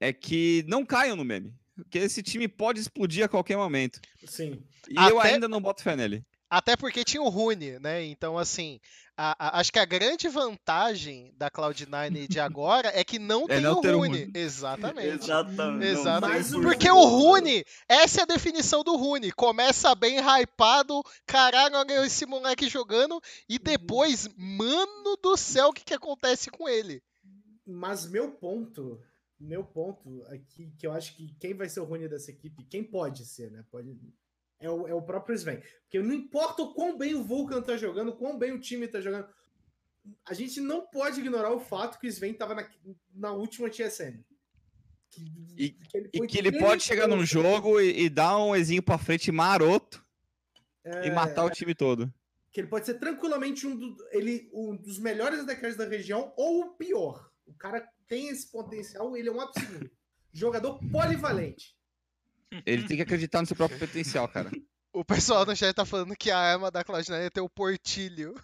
é 0.00 0.12
que 0.12 0.64
não 0.66 0.84
caiam 0.84 1.16
no 1.16 1.24
meme. 1.24 1.54
Porque 1.74 1.98
esse 1.98 2.22
time 2.22 2.46
pode 2.48 2.80
explodir 2.80 3.24
a 3.24 3.28
qualquer 3.28 3.56
momento. 3.56 4.00
Sim. 4.26 4.62
E 4.88 4.98
Até... 4.98 5.10
eu 5.10 5.20
ainda 5.20 5.48
não 5.48 5.60
boto 5.60 5.82
fé 5.82 5.96
nele. 5.96 6.24
Até 6.52 6.76
porque 6.76 7.02
tinha 7.02 7.22
o 7.22 7.30
Rune, 7.30 7.78
né? 7.78 8.04
Então, 8.04 8.36
assim, 8.36 8.78
a, 9.16 9.34
a, 9.38 9.60
acho 9.60 9.72
que 9.72 9.78
a 9.78 9.86
grande 9.86 10.28
vantagem 10.28 11.32
da 11.34 11.50
Cloud9 11.50 12.28
de 12.28 12.38
agora 12.40 12.92
é 12.94 13.02
que 13.02 13.18
não 13.18 13.44
é 13.44 13.54
tem 13.54 13.60
não 13.62 13.78
o 13.78 13.80
Rune. 13.80 14.24
Rune. 14.24 14.32
Exatamente. 14.34 15.24
Exatamente. 15.24 15.86
Exatamente. 15.86 16.50
Porque 16.60 16.90
o 16.90 17.04
Rune, 17.04 17.64
essa 17.88 18.20
é 18.20 18.22
a 18.24 18.26
definição 18.26 18.84
do 18.84 18.94
Rune. 18.98 19.32
Começa 19.32 19.94
bem 19.94 20.18
hypado, 20.18 21.02
caralho, 21.24 21.74
olha 21.74 22.04
esse 22.04 22.26
moleque 22.26 22.68
jogando, 22.68 23.18
e 23.48 23.54
uhum. 23.54 23.60
depois, 23.62 24.28
mano 24.36 25.16
do 25.22 25.38
céu, 25.38 25.68
o 25.68 25.72
que, 25.72 25.82
que 25.82 25.94
acontece 25.94 26.50
com 26.50 26.68
ele? 26.68 27.02
Mas 27.66 28.06
meu 28.06 28.30
ponto, 28.30 29.00
meu 29.40 29.64
ponto 29.64 30.22
aqui, 30.26 30.70
que 30.76 30.86
eu 30.86 30.92
acho 30.92 31.16
que 31.16 31.34
quem 31.40 31.54
vai 31.54 31.70
ser 31.70 31.80
o 31.80 31.84
Rune 31.84 32.10
dessa 32.10 32.30
equipe, 32.30 32.62
quem 32.64 32.84
pode 32.84 33.24
ser, 33.24 33.50
né? 33.50 33.64
Pode 33.70 33.98
é 34.62 34.70
o, 34.70 34.86
é 34.88 34.94
o 34.94 35.02
próprio 35.02 35.34
Sven. 35.34 35.60
Porque 35.82 36.00
não 36.00 36.14
importa 36.14 36.62
o 36.62 36.72
quão 36.72 36.96
bem 36.96 37.14
o 37.14 37.22
Vulcan 37.22 37.60
tá 37.60 37.76
jogando, 37.76 38.16
quão 38.16 38.38
bem 38.38 38.52
o 38.52 38.60
time 38.60 38.88
tá 38.88 39.00
jogando. 39.00 39.28
a 40.24 40.32
gente 40.32 40.60
não 40.60 40.86
pode 40.86 41.20
ignorar 41.20 41.52
o 41.52 41.60
fato 41.60 41.98
que 41.98 42.06
o 42.06 42.08
Sven 42.08 42.32
estava 42.32 42.54
na, 42.54 42.68
na 43.14 43.32
última 43.32 43.68
TSM. 43.68 44.24
E 45.58 45.70
que 45.70 45.96
ele, 45.96 46.10
e 46.14 46.26
que 46.26 46.38
ele 46.38 46.58
pode 46.58 46.82
chegar 46.82 47.06
num 47.06 47.24
jogo 47.24 47.78
e, 47.78 48.04
e, 48.04 48.08
dar 48.08 48.38
um 48.38 48.56
exinho 48.56 48.82
pra 48.82 48.96
frente 48.96 49.30
maroto 49.30 50.02
é, 50.82 51.06
e 51.06 51.10
matar 51.10 51.44
o 51.44 51.50
time 51.50 51.74
todo. 51.74 52.12
Que 52.50 52.60
ele 52.60 52.68
pode 52.68 52.86
ser 52.86 52.94
tranquilamente 52.94 53.66
um, 53.66 53.76
do, 53.76 53.96
ele, 54.10 54.48
um 54.54 54.74
dos 54.74 54.98
melhores 54.98 55.44
deckers 55.44 55.76
da 55.76 55.84
região 55.84 56.32
ou 56.36 56.62
o 56.62 56.70
pior. 56.76 57.30
O 57.44 57.52
cara 57.52 57.86
tem 58.08 58.28
esse 58.28 58.50
potencial, 58.50 59.14
ele 59.16 59.28
é 59.28 59.32
um 59.32 59.40
absurdo. 59.40 59.90
Jogador 60.32 60.78
polivalente. 60.90 61.76
Ele 62.66 62.86
tem 62.86 62.96
que 62.96 63.02
acreditar 63.02 63.40
no 63.40 63.46
seu 63.46 63.56
próprio 63.56 63.78
potencial, 63.78 64.28
cara. 64.28 64.50
O 64.94 65.02
pessoal 65.02 65.46
no 65.46 65.56
chat 65.56 65.74
tá 65.74 65.86
falando 65.86 66.14
que 66.14 66.30
a 66.30 66.36
arma 66.36 66.70
da 66.70 66.84
Cloud9 66.84 67.14
é 67.14 67.30
ter 67.30 67.40
o 67.40 67.48
portilho. 67.48 68.34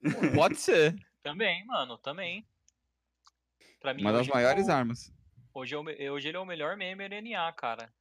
Pode 0.36 0.60
ser. 0.60 0.94
Também, 1.20 1.66
mano, 1.66 1.98
também. 1.98 2.46
Pra 3.80 3.92
mim, 3.92 4.02
Uma 4.02 4.12
das 4.12 4.28
maiores 4.28 4.68
é 4.68 4.70
o... 4.70 4.74
armas. 4.76 5.12
Hoje, 5.52 5.74
é 5.98 6.12
hoje 6.12 6.28
ele 6.28 6.36
é 6.36 6.40
o 6.40 6.46
melhor 6.46 6.76
meme 6.76 7.04
RNA, 7.04 7.52
cara. 7.54 7.92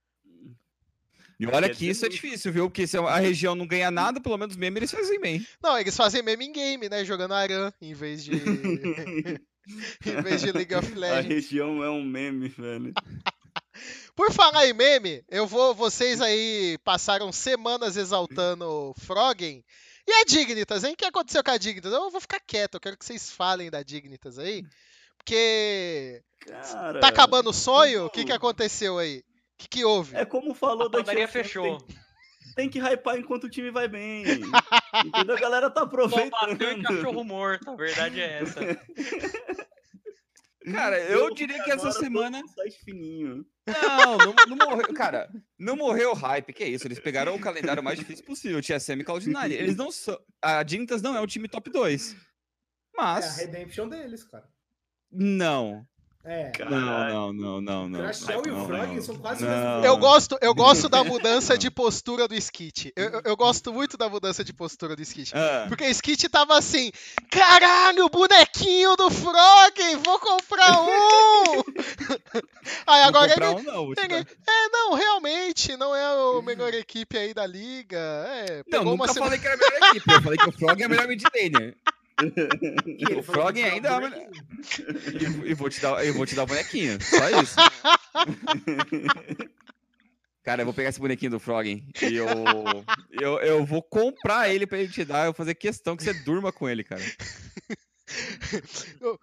E 1.40 1.48
olha 1.48 1.74
que 1.74 1.90
isso 1.90 2.06
é 2.06 2.10
difícil, 2.10 2.52
viu? 2.52 2.70
Porque 2.70 2.86
se 2.86 2.96
a 2.96 3.18
região 3.18 3.56
não 3.56 3.66
ganha 3.66 3.90
nada, 3.90 4.22
pelo 4.22 4.38
menos 4.38 4.56
meme 4.56 4.78
eles 4.78 4.92
fazem 4.92 5.20
bem. 5.20 5.44
Não, 5.62 5.76
eles 5.80 5.98
fazem 5.98 6.22
meme 6.22 6.46
em 6.46 6.54
game, 6.54 6.88
né? 6.88 7.04
Jogando 7.04 7.34
Aran 7.34 7.74
em 7.82 7.96
vez 7.96 8.24
de. 8.24 8.34
em 10.06 10.22
vez 10.22 10.42
de 10.42 10.52
League 10.52 10.76
of 10.76 10.94
Legends. 10.94 11.26
A 11.26 11.28
região 11.28 11.84
é 11.84 11.90
um 11.90 12.04
meme, 12.04 12.48
velho. 12.48 12.94
Por 14.16 14.32
falar 14.32 14.68
em 14.68 14.74
meme, 14.74 15.24
eu 15.30 15.48
vou. 15.48 15.74
Vocês 15.74 16.22
aí 16.22 16.78
passaram 16.84 17.32
semanas 17.32 17.96
exaltando 17.98 18.94
Froggen. 19.00 19.64
E 20.08 20.12
a 20.14 20.24
Dignitas, 20.26 20.84
hein? 20.84 20.94
O 20.94 20.98
que 20.98 21.06
aconteceu 21.06 21.44
com 21.44 21.52
a 21.52 21.58
Dignitas? 21.58 21.94
Eu 21.94 22.10
vou 22.10 22.22
ficar 22.22 22.40
quieto, 22.40 22.76
eu 22.76 22.80
quero 22.80 22.98
que 22.98 23.06
vocês 23.06 23.32
falem 23.32 23.70
da 23.70 23.84
Dignitas 23.84 24.38
aí. 24.38 24.64
Porque. 25.18 26.22
Cara, 26.46 27.00
tá 27.00 27.08
acabando 27.08 27.52
o 27.52 27.54
sonho? 27.54 28.06
O 28.06 28.10
que, 28.10 28.26
que 28.26 28.32
aconteceu 28.32 28.98
aí? 28.98 29.20
O 29.20 29.24
que, 29.60 29.68
que 29.68 29.86
houve? 29.86 30.16
É 30.16 30.26
como 30.26 30.56
falou 30.56 30.88
a 30.88 30.90
da 30.90 31.04
Tia 31.04 31.28
fechou. 31.28 31.80
Tem, 31.82 31.98
tem, 32.56 32.70
que 32.70 32.80
hypar 32.80 33.18
enquanto 33.18 33.44
o 33.44 33.50
time 33.50 33.70
vai 33.70 33.88
bem. 33.88 34.24
Entendeu? 35.06 35.36
A 35.36 35.40
galera 35.40 35.70
tá 35.70 35.84
aproveitando. 35.84 36.58
Só 36.58 36.96
cachorro 36.96 37.24
morto, 37.24 37.70
a 37.70 37.76
verdade 37.76 38.20
é 38.20 38.42
essa. 38.42 38.60
Cara, 40.70 41.00
eu, 41.10 41.28
eu 41.28 41.34
diria 41.34 41.64
que 41.64 41.72
essa 41.72 41.92
semana. 41.92 42.42
Fininho. 42.84 43.46
Não, 43.66 44.18
não, 44.18 44.56
não, 44.56 44.70
morreu. 44.70 44.94
Cara, 44.94 45.30
não 45.58 45.76
morreu 45.76 46.12
o 46.12 46.16
hype, 46.16 46.54
que 46.54 46.64
é 46.64 46.68
isso. 46.68 46.88
Eles 46.88 47.00
pegaram 47.00 47.36
o 47.36 47.40
calendário 47.40 47.84
mais 47.84 47.98
difícil 47.98 48.26
possível, 48.26 48.62
TSM 48.62 49.02
e 49.02 49.04
Cloud9. 49.04 49.52
Eles 49.52 49.76
não 49.76 49.92
são. 49.92 50.20
A 50.42 50.62
Dignitas 50.64 51.02
não 51.02 51.16
é 51.16 51.22
o 51.22 51.28
time 51.28 51.48
top 51.48 51.70
2. 51.70 52.16
Mas. 52.96 53.40
É 53.40 53.44
a 53.44 53.48
redemption 53.48 53.88
deles, 53.88 54.24
cara. 54.24 54.48
Não. 55.12 55.86
É. 56.24 56.52
Não, 56.70 56.80
não, 56.80 57.34
não, 57.34 57.62
não, 57.62 57.90
não. 57.90 58.00
Crashel 58.00 58.44
e 58.46 58.52
o 58.52 58.66
Frog 58.66 59.02
são 59.02 59.16
quase 59.16 59.44
não. 59.44 59.84
Eu 59.84 59.98
gosto, 59.98 60.38
eu 60.40 60.54
gosto 60.54 60.88
da 60.88 61.04
mudança 61.04 61.58
de 61.58 61.70
postura 61.72 62.28
do 62.28 62.36
Skit. 62.36 62.94
Eu, 62.96 63.22
eu, 63.26 63.36
gosto 63.36 63.74
muito 63.74 63.98
da 63.98 64.08
mudança 64.08 64.44
de 64.44 64.54
postura 64.54 64.96
do 64.96 65.02
Skit. 65.02 65.34
Ah. 65.36 65.66
Porque 65.68 65.84
o 65.84 65.90
Skit 65.90 66.30
tava 66.30 66.56
assim: 66.56 66.92
caralho, 67.30 68.08
bonequinho 68.10 68.96
do 68.96 69.10
Frog, 69.10 69.96
vou 70.06 70.20
comprar 70.20 70.80
um! 70.82 71.64
aí 72.86 73.04
agora 73.04 73.34
ele, 73.34 73.46
um, 73.48 73.64
não, 73.64 73.92
ele, 73.92 74.28
É, 74.48 74.70
não, 74.70 74.94
realmente, 74.94 75.76
não 75.76 75.96
é 75.96 76.04
a 76.06 76.42
melhor 76.44 76.72
equipe 76.76 77.18
aí 77.18 77.34
da 77.34 77.48
liga. 77.48 77.98
É, 77.98 78.64
não, 78.68 78.84
nunca 78.84 79.06
uma... 79.06 79.14
falei 79.14 79.40
que 79.40 79.48
era 79.48 79.56
a 79.56 79.58
melhor 79.58 79.90
equipe. 79.90 80.14
Eu 80.14 80.22
falei 80.22 80.38
que 80.38 80.50
o 80.50 80.52
Frog 80.52 80.82
é 80.82 80.86
a 80.86 80.90
melhor 80.90 81.08
mid 81.08 81.24
laner 81.24 81.76
o 83.18 83.24
Frog 83.24 83.62
ainda. 83.62 84.00
E, 85.46 85.52
e, 85.52 85.54
vou 85.54 85.70
te 85.70 85.82
dar, 85.82 86.06
eu 86.06 86.14
vou 86.14 86.26
te 86.26 86.36
dar 86.36 86.44
o 86.44 86.48
bonequinho. 86.48 86.98
Só 87.04 87.42
isso. 87.42 87.56
Cara, 90.44 90.64
eu 90.64 90.66
vou 90.66 90.74
pegar 90.74 90.90
esse 90.90 91.00
bonequinho 91.00 91.32
do 91.32 91.40
Frog 91.40 91.68
e 91.70 92.16
eu, 92.16 92.28
eu, 93.12 93.40
eu 93.40 93.64
vou 93.66 93.84
comprar 93.84 94.50
ele 94.50 94.66
pra 94.66 94.80
ele 94.80 94.92
te 94.92 95.06
dar. 95.06 95.20
Eu 95.20 95.26
vou 95.26 95.36
fazer 95.36 95.54
questão 95.54 95.96
que 95.96 96.04
você 96.04 96.14
durma 96.14 96.52
com 96.52 96.68
ele, 96.68 96.84
cara. 96.84 97.02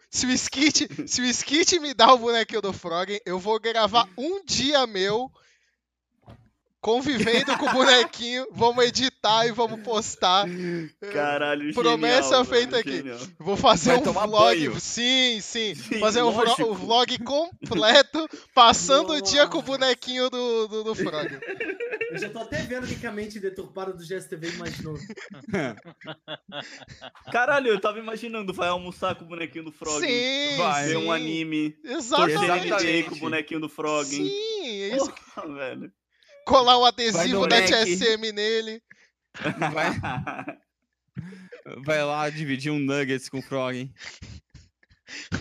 Se 0.09 0.27
o 0.27 0.31
Skit, 0.31 1.09
se 1.09 1.21
o 1.21 1.25
Skit 1.25 1.81
me 1.81 1.93
dá 1.93 2.13
o 2.15 2.19
bonequinho 2.19 2.63
do 2.63 2.73
Frog, 2.73 3.21
eu 3.27 3.39
vou 3.39 3.59
gravar 3.61 4.09
um 4.17 4.45
dia 4.45 4.87
meu 4.87 5.31
convivendo 6.81 7.57
com 7.59 7.67
o 7.67 7.73
bonequinho, 7.73 8.47
vamos 8.53 8.85
editar 8.85 9.47
e 9.47 9.53
vamos 9.53 9.83
postar. 9.83 10.47
Caralho, 11.13 11.75
Promessa 11.75 12.23
genial, 12.23 12.45
feita 12.45 12.71
mano, 12.71 12.81
aqui. 12.81 12.97
Genial. 12.97 13.19
Vou 13.39 13.57
fazer 13.57 14.01
Vai 14.01 14.09
um 14.09 14.13
vlog. 14.13 14.31
Banho. 14.31 14.81
Sim, 14.81 15.41
sim. 15.41 15.75
sim 15.75 15.99
fazer 15.99 16.23
um 16.23 16.31
vlog, 16.31 16.63
um 16.63 16.75
vlog, 16.75 17.19
completo, 17.19 18.29
passando 18.55 19.09
Nossa. 19.09 19.19
o 19.19 19.23
dia 19.23 19.47
com 19.47 19.59
o 19.59 19.63
bonequinho 19.63 20.31
do, 20.31 20.69
do, 20.69 20.85
do 20.85 20.95
Frog. 20.95 21.39
Eu 22.11 22.19
já 22.19 22.31
tô 22.31 22.39
até 22.39 22.63
vendo 22.63 22.87
ricamente 22.87 23.39
deturpada 23.39 23.93
do 23.93 24.03
GSTV 24.03 24.55
imaginou. 24.55 24.97
Caralho, 27.31 27.69
eu 27.69 27.81
tava 27.81 27.99
imaginando, 27.99 28.55
vai 28.55 28.69
almoçar 28.69 29.15
com 29.15 29.25
o 29.25 29.29
bonequinho 29.29 29.65
do 29.65 29.73
Frog. 29.73 30.01
Sim, 30.01 30.57
vai 30.57 30.87
ver 30.87 30.97
um 30.97 31.13
anime. 31.13 31.77
Exatamente. 31.85 33.11
com 33.11 33.17
o 33.17 33.19
bonequinho 33.19 33.61
do 33.61 33.69
Frog. 33.69 34.07
Sim, 34.07 34.31
é 34.31 34.97
isso. 34.97 35.13
Porra, 35.35 35.55
velho 35.55 35.93
colar 36.49 36.79
um 36.79 36.85
adesivo 36.85 37.47
da 37.47 37.61
TSM 37.63 38.33
nele. 38.33 38.83
Vai... 39.73 40.59
Vai 41.85 42.03
lá 42.03 42.31
dividir 42.31 42.73
um 42.73 42.79
nuggets 42.79 43.29
com 43.29 43.41
o 43.41 43.43
Frog. 43.43 43.93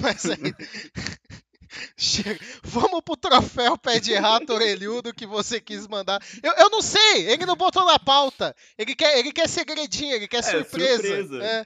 Mas 0.02 0.26
aí... 0.26 0.38
Chega. 1.96 2.40
Vamos 2.64 3.02
pro 3.02 3.16
troféu 3.16 3.78
pé 3.78 4.00
de 4.00 4.14
rato 4.16 4.54
orelhudo 4.54 5.14
que 5.14 5.28
você 5.28 5.62
quis 5.62 5.88
mandar. 5.88 6.22
Eu, 6.42 6.52
eu 6.54 6.70
não 6.70 6.82
sei, 6.82 7.30
ele 7.30 7.46
não 7.46 7.56
botou 7.56 7.86
na 7.86 8.00
pauta. 8.00 8.56
Ele 8.78 8.96
quer, 8.96 9.20
ele 9.20 9.32
quer 9.32 9.48
segredinho, 9.48 10.16
ele 10.16 10.28
quer 10.28 10.40
é, 10.40 10.42
surpresa. 10.42 11.04
surpresa. 11.04 11.44
É. 11.44 11.66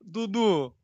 Dudu, 0.00 0.74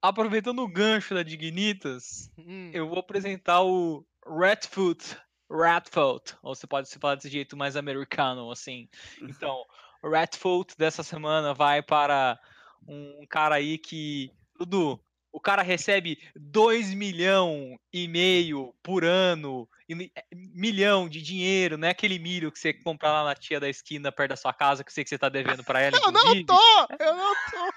aproveitando 0.00 0.60
o 0.60 0.68
gancho 0.68 1.14
da 1.14 1.22
Dignitas, 1.22 2.30
hum. 2.38 2.70
eu 2.72 2.88
vou 2.88 2.98
apresentar 2.98 3.62
o 3.62 4.04
Ratfoot 4.26 5.16
Ratfoot, 5.56 6.34
ou 6.42 6.54
você 6.54 6.66
pode 6.66 6.88
se 6.88 6.98
falar 6.98 7.16
desse 7.16 7.28
jeito 7.28 7.56
mais 7.56 7.76
americano, 7.76 8.50
assim. 8.50 8.88
Então, 9.20 9.64
o 10.02 10.08
Ratfoot 10.08 10.74
dessa 10.76 11.02
semana 11.02 11.52
vai 11.54 11.82
para 11.82 12.38
um 12.86 13.26
cara 13.28 13.56
aí 13.56 13.78
que, 13.78 14.32
Dudu, 14.58 15.00
o 15.32 15.40
cara 15.40 15.62
recebe 15.62 16.18
2 16.36 16.92
milhão 16.92 17.78
e 17.92 18.06
meio 18.06 18.74
por 18.82 19.04
ano, 19.04 19.66
é, 19.88 20.22
milhão 20.32 21.08
de 21.08 21.22
dinheiro, 21.22 21.78
não 21.78 21.88
é 21.88 21.90
aquele 21.90 22.18
milho 22.18 22.52
que 22.52 22.58
você 22.58 22.72
compra 22.74 23.10
lá 23.10 23.24
na 23.24 23.34
tia 23.34 23.58
da 23.58 23.68
esquina 23.68 24.12
perto 24.12 24.30
da 24.30 24.36
sua 24.36 24.52
casa, 24.52 24.84
que 24.84 24.90
eu 24.90 24.94
sei 24.94 25.04
que 25.04 25.10
você 25.10 25.18
tá 25.18 25.28
devendo 25.28 25.64
para 25.64 25.80
ela. 25.80 25.96
Eu 26.04 26.12
não 26.12 26.44
tô, 26.44 26.86
eu 27.00 27.16
não 27.16 27.34
tô. 27.50 27.72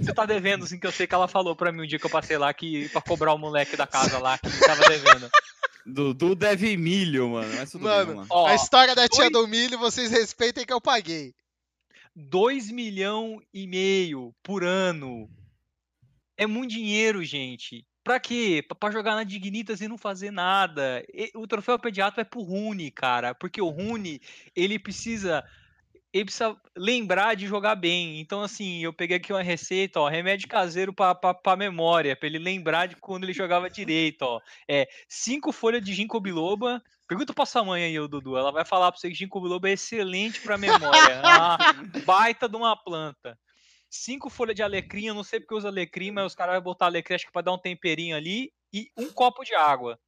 Você 0.00 0.14
tá 0.14 0.24
devendo, 0.24 0.64
assim, 0.64 0.78
que 0.78 0.86
eu 0.86 0.92
sei 0.92 1.06
que 1.06 1.14
ela 1.14 1.28
falou 1.28 1.54
pra 1.54 1.72
mim 1.72 1.82
um 1.82 1.86
dia 1.86 1.98
que 1.98 2.06
eu 2.06 2.10
passei 2.10 2.36
lá 2.36 2.52
que 2.52 2.88
pra 2.88 3.00
cobrar 3.00 3.34
o 3.34 3.38
moleque 3.38 3.76
da 3.76 3.86
casa 3.86 4.18
lá 4.18 4.38
que 4.38 4.60
tava 4.60 4.82
devendo. 4.88 5.30
Dudu 5.86 6.34
deve 6.34 6.76
milho, 6.76 7.30
mano. 7.30 7.54
Mas 7.56 7.70
tudo 7.70 7.84
mano, 7.84 8.16
bem, 8.16 8.26
ó, 8.30 8.46
a 8.46 8.54
história 8.54 8.94
da 8.94 9.08
tia 9.08 9.30
dois... 9.30 9.44
do 9.44 9.48
milho, 9.48 9.78
vocês 9.78 10.10
respeitem 10.10 10.64
que 10.64 10.72
eu 10.72 10.80
paguei. 10.80 11.34
2 12.14 12.72
milhão 12.72 13.40
e 13.54 13.66
meio 13.66 14.34
por 14.42 14.64
ano. 14.64 15.30
É 16.36 16.46
muito 16.46 16.72
dinheiro, 16.72 17.22
gente. 17.22 17.86
Pra 18.02 18.18
quê? 18.18 18.64
Pra 18.80 18.90
jogar 18.90 19.14
na 19.14 19.22
Dignitas 19.22 19.80
e 19.80 19.88
não 19.88 19.96
fazer 19.96 20.30
nada. 20.30 21.04
O 21.34 21.46
troféu 21.46 21.78
pediatra 21.78 22.22
é 22.22 22.24
pro 22.24 22.42
Rune, 22.42 22.90
cara. 22.90 23.34
Porque 23.34 23.60
o 23.60 23.68
Rune, 23.68 24.20
ele 24.56 24.78
precisa 24.78 25.44
ele 26.12 26.24
precisa 26.24 26.56
lembrar 26.76 27.34
de 27.34 27.46
jogar 27.46 27.74
bem. 27.74 28.20
Então, 28.20 28.42
assim, 28.42 28.82
eu 28.82 28.92
peguei 28.92 29.16
aqui 29.18 29.32
uma 29.32 29.42
receita, 29.42 30.00
ó, 30.00 30.08
remédio 30.08 30.48
caseiro 30.48 30.92
para 30.92 31.56
memória, 31.56 32.16
para 32.16 32.26
ele 32.26 32.38
lembrar 32.38 32.86
de 32.86 32.96
quando 32.96 33.24
ele 33.24 33.32
jogava 33.32 33.68
direito, 33.68 34.22
ó. 34.22 34.40
É 34.66 34.88
cinco 35.08 35.52
folhas 35.52 35.84
de 35.84 35.92
ginkgo 35.92 36.20
biloba. 36.20 36.82
Pergunta 37.06 37.32
pra 37.32 37.46
sua 37.46 37.64
mãe 37.64 37.84
aí, 37.84 37.98
o 37.98 38.08
Dudu. 38.08 38.36
Ela 38.36 38.52
vai 38.52 38.64
falar 38.64 38.90
pra 38.90 39.00
você 39.00 39.08
que 39.08 39.14
ginkgo 39.14 39.40
biloba 39.40 39.68
é 39.68 39.72
excelente 39.72 40.40
para 40.40 40.58
memória. 40.58 41.12
É 41.12 41.20
uma 41.20 41.58
baita 42.04 42.48
de 42.48 42.56
uma 42.56 42.76
planta. 42.76 43.38
Cinco 43.90 44.28
folhas 44.28 44.54
de 44.54 44.62
alecrim, 44.62 45.06
eu 45.06 45.14
não 45.14 45.24
sei 45.24 45.40
porque 45.40 45.54
usa 45.54 45.68
alecrim, 45.68 46.10
mas 46.10 46.26
os 46.26 46.34
caras 46.34 46.56
vão 46.56 46.62
botar 46.64 46.86
alecrim, 46.86 47.14
acho 47.14 47.26
que 47.26 47.32
pra 47.32 47.42
dar 47.42 47.52
um 47.52 47.58
temperinho 47.58 48.16
ali. 48.16 48.52
E 48.72 48.90
um 48.96 49.10
copo 49.10 49.44
de 49.44 49.54
água. 49.54 49.98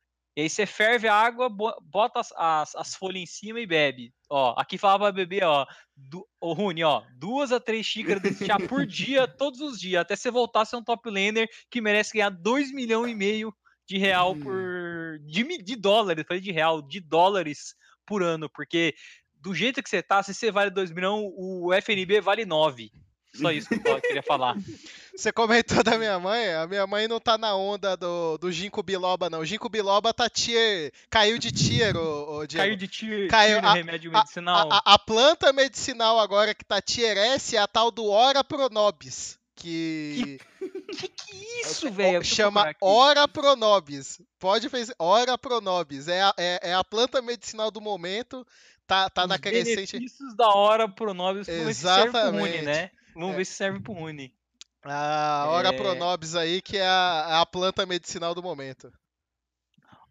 E 0.41 0.45
aí 0.45 0.49
você 0.49 0.65
ferve 0.65 1.07
a 1.07 1.15
água, 1.15 1.51
bota 1.51 2.19
as, 2.19 2.33
as, 2.35 2.75
as, 2.75 2.95
folhas 2.95 3.23
em 3.23 3.27
cima 3.27 3.61
e 3.61 3.67
bebe. 3.67 4.11
Ó, 4.31 4.55
aqui 4.57 4.79
falava 4.79 5.05
pra 5.05 5.13
beber, 5.13 5.45
ó, 5.45 5.67
do, 5.95 6.27
ô 6.41 6.55
Rune, 6.55 6.83
ó, 6.83 7.03
duas 7.19 7.53
a 7.53 7.61
três 7.61 7.85
xícaras 7.85 8.23
de 8.23 8.47
chá 8.47 8.57
por 8.59 8.87
dia, 8.89 9.29
todos 9.29 9.61
os 9.61 9.79
dias, 9.79 10.01
até 10.01 10.17
você 10.17 10.31
voltar 10.31 10.63
a 10.63 10.65
ser 10.65 10.77
um 10.77 10.83
top 10.83 11.11
laner 11.11 11.47
que 11.71 11.83
merece 11.83 12.15
ganhar 12.15 12.31
dois 12.31 12.73
milhões 12.73 13.13
e 13.13 13.15
meio 13.15 13.55
de 13.87 13.99
real 13.99 14.35
por. 14.35 15.19
de, 15.27 15.59
de 15.59 15.77
dólares, 15.77 16.25
falei 16.27 16.41
de 16.41 16.53
real, 16.53 16.81
de 16.81 17.01
dólares 17.01 17.75
por 18.07 18.23
ano, 18.23 18.49
porque 18.49 18.95
do 19.43 19.55
jeito 19.55 19.83
que 19.83 19.91
você 19.91 20.03
tá, 20.03 20.23
se 20.23 20.33
você 20.33 20.51
vale 20.51 20.71
dois 20.71 20.91
milhões, 20.91 21.31
o 21.37 21.71
FNB 21.75 22.23
vale 22.23 22.47
nove. 22.47 22.91
Só 23.35 23.53
isso 23.53 23.69
que 23.69 23.87
eu 23.87 24.01
queria 24.01 24.23
falar. 24.23 24.57
Você 25.21 25.31
comentou 25.33 25.83
da 25.83 25.99
minha 25.99 26.19
mãe? 26.19 26.55
A 26.55 26.67
minha 26.67 26.87
mãe 26.87 27.07
não 27.07 27.21
tá 27.21 27.37
na 27.37 27.55
onda 27.55 27.95
do, 27.97 28.39
do 28.39 28.51
Ginkgo 28.51 28.83
biloba, 28.83 29.29
não. 29.29 29.41
O 29.41 29.45
Ginkgo 29.45 29.69
biloba 29.69 30.15
tá 30.15 30.31
tier. 30.31 30.91
Caiu 31.11 31.39
de 31.39 31.53
tier, 31.53 31.95
ô, 31.95 32.39
ô 32.39 32.47
Diego. 32.47 32.65
Caiu 32.65 32.77
de 32.77 32.89
tier, 32.89 33.29
Caiu 33.29 33.59
tier 33.61 33.65
a- 33.67 33.75
remédio 33.75 34.11
A, 34.11 34.19
medicinal. 34.21 34.73
a- 34.73 34.83
a 34.95 34.99
planta 34.99 35.53
medicinal 35.53 36.19
agora 36.19 36.55
que 36.55 36.65
tá 36.65 36.81
tier 36.81 37.19
S 37.19 37.55
é 37.55 37.59
a 37.59 37.67
tal 37.67 37.91
do 37.91 38.07
Ora 38.09 38.43
pronobis. 38.43 39.39
Que. 39.57 40.39
Que 40.91 41.07
que 41.07 41.33
é 41.37 41.61
isso, 41.61 41.89
velho? 41.93 42.25
Chama. 42.25 42.75
Ora 42.81 43.29
pronobis. 43.29 44.21
Pode 44.41 44.69
fazer. 44.69 44.93
Ora 44.99 45.39
pronobis. 45.39 46.09
É 46.09 46.21
a, 46.23 46.35
é, 46.37 46.71
é 46.71 46.75
a 46.75 46.83
planta 46.83 47.23
medicinal 47.23 47.71
do 47.71 47.81
momento. 47.81 48.45
Tá, 48.89 49.09
tá 49.09 49.25
na 49.27 49.37
Os 49.37 49.41
crescente. 49.41 49.93
benefícios 49.93 50.35
da 50.35 50.49
hora 50.49 50.89
pro 50.89 51.15
Nobis. 51.15 51.47
Vamos 51.47 51.65
ver 51.67 51.75
se 51.75 51.81
serve 51.83 52.11
pro 52.11 52.21
Rune, 52.23 52.41
Exatamente. 52.49 52.63
né? 52.65 52.91
Vamos 53.15 53.35
É. 53.35 53.37
ver 53.37 53.45
se 53.45 53.53
serve 53.53 53.81
pro 53.81 53.93
Rune. 53.93 54.35
A 54.83 55.47
Ora 55.49 55.69
É. 55.69 55.73
pronobis 55.77 56.35
aí, 56.35 56.63
que 56.63 56.77
é 56.79 56.87
a, 56.87 57.27
é 57.31 57.35
a 57.41 57.47
planta 57.47 57.85
medicinal 57.85 58.35
do 58.35 58.43
momento. 58.43 58.93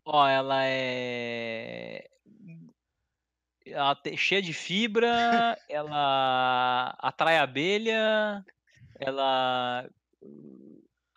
Ó, 0.06 0.28
ela 0.28 0.62
é. 0.66 2.08
Ela 3.66 3.96
tem- 3.96 4.18
cheia 4.18 4.42
de 4.42 4.54
fibra, 4.54 5.08
ela 5.70 6.96
atrai 7.00 7.38
abelha, 7.38 8.44
ela. 9.00 9.88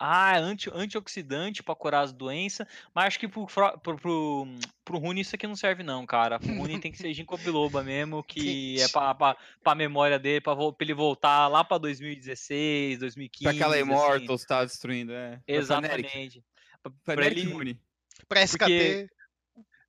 Ah, 0.05 0.35
é 0.35 0.39
anti, 0.39 0.69
antioxidante 0.73 1.63
pra 1.63 1.73
curar 1.75 2.01
as 2.01 2.11
doenças. 2.11 2.67
Mas 2.93 3.05
acho 3.05 3.19
que 3.19 3.27
pro, 3.27 3.45
pro, 3.47 3.79
pro, 3.97 4.47
pro 4.83 4.97
Rune 4.97 5.21
isso 5.21 5.33
aqui 5.33 5.47
não 5.47 5.55
serve, 5.55 5.81
não, 5.81 6.05
cara. 6.05 6.39
Pro 6.39 6.53
Rune 6.57 6.77
tem 6.77 6.91
que 6.91 6.97
ser 6.97 7.13
ginkgo 7.13 7.37
biloba 7.37 7.81
mesmo, 7.81 8.21
que 8.27 8.81
é 8.81 8.87
pra, 8.89 9.15
pra, 9.15 9.37
pra 9.63 9.75
memória 9.75 10.19
dele, 10.19 10.41
pra, 10.41 10.55
pra 10.55 10.73
ele 10.81 10.93
voltar 10.93 11.47
lá 11.47 11.63
pra 11.63 11.77
2016, 11.77 12.99
2015. 12.99 13.43
Pra 13.43 13.51
aquela 13.53 13.75
assim. 13.75 13.83
Immortals 13.83 14.43
tá 14.43 14.65
destruindo, 14.65 15.13
é. 15.13 15.39
Exatamente. 15.47 16.43
Pra- 16.81 16.91
Pra 16.91 17.15
pra 17.15 17.23
Fnatic 17.23 17.37
ele- 17.45 17.53
Rune. 17.53 17.79
Pra 18.27 18.41
SKT. 18.43 18.57
Porque- 18.65 19.09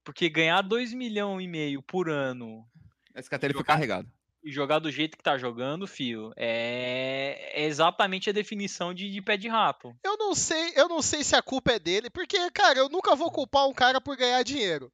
Porque 0.04 0.28
ganhar 0.28 0.62
2 0.62 0.92
milhões 0.94 1.44
e 1.44 1.48
meio 1.48 1.82
por 1.82 2.08
ano 2.08 2.64
Esse 3.16 3.28
carteira 3.28 3.52
foi 3.54 3.64
carregado. 3.64 4.08
E 4.44 4.52
jogar 4.52 4.78
do 4.78 4.90
jeito 4.90 5.16
que 5.16 5.22
tá 5.22 5.38
jogando, 5.38 5.86
fio, 5.86 6.30
é, 6.36 7.62
é 7.62 7.64
exatamente 7.64 8.28
a 8.28 8.32
definição 8.32 8.92
de, 8.92 9.10
de 9.10 9.22
pé 9.22 9.38
de 9.38 9.48
rato. 9.48 9.96
Eu 10.04 10.18
não 10.18 10.34
sei, 10.34 10.74
eu 10.76 10.86
não 10.86 11.00
sei 11.00 11.24
se 11.24 11.34
a 11.34 11.40
culpa 11.40 11.72
é 11.72 11.78
dele, 11.78 12.10
porque, 12.10 12.50
cara, 12.50 12.78
eu 12.78 12.90
nunca 12.90 13.16
vou 13.16 13.32
culpar 13.32 13.66
um 13.66 13.72
cara 13.72 14.02
por 14.02 14.16
ganhar 14.16 14.42
dinheiro. 14.42 14.92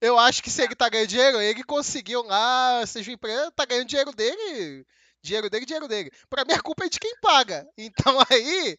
Eu 0.00 0.16
acho 0.16 0.42
que 0.42 0.50
se 0.50 0.62
ele 0.62 0.76
tá 0.76 0.88
ganhando 0.88 1.08
dinheiro, 1.08 1.40
ele 1.40 1.64
conseguiu 1.64 2.22
lá, 2.22 2.86
seja 2.86 3.10
empresa, 3.10 3.50
tá 3.50 3.64
ganhando 3.64 3.88
dinheiro 3.88 4.12
dele, 4.12 4.86
dinheiro 5.20 5.50
dele, 5.50 5.66
dinheiro 5.66 5.88
dele. 5.88 6.10
Pra 6.30 6.44
mim, 6.44 6.52
a 6.52 6.62
culpa 6.62 6.84
é 6.84 6.88
de 6.88 7.00
quem 7.00 7.14
paga. 7.20 7.66
Então 7.76 8.18
aí, 8.30 8.78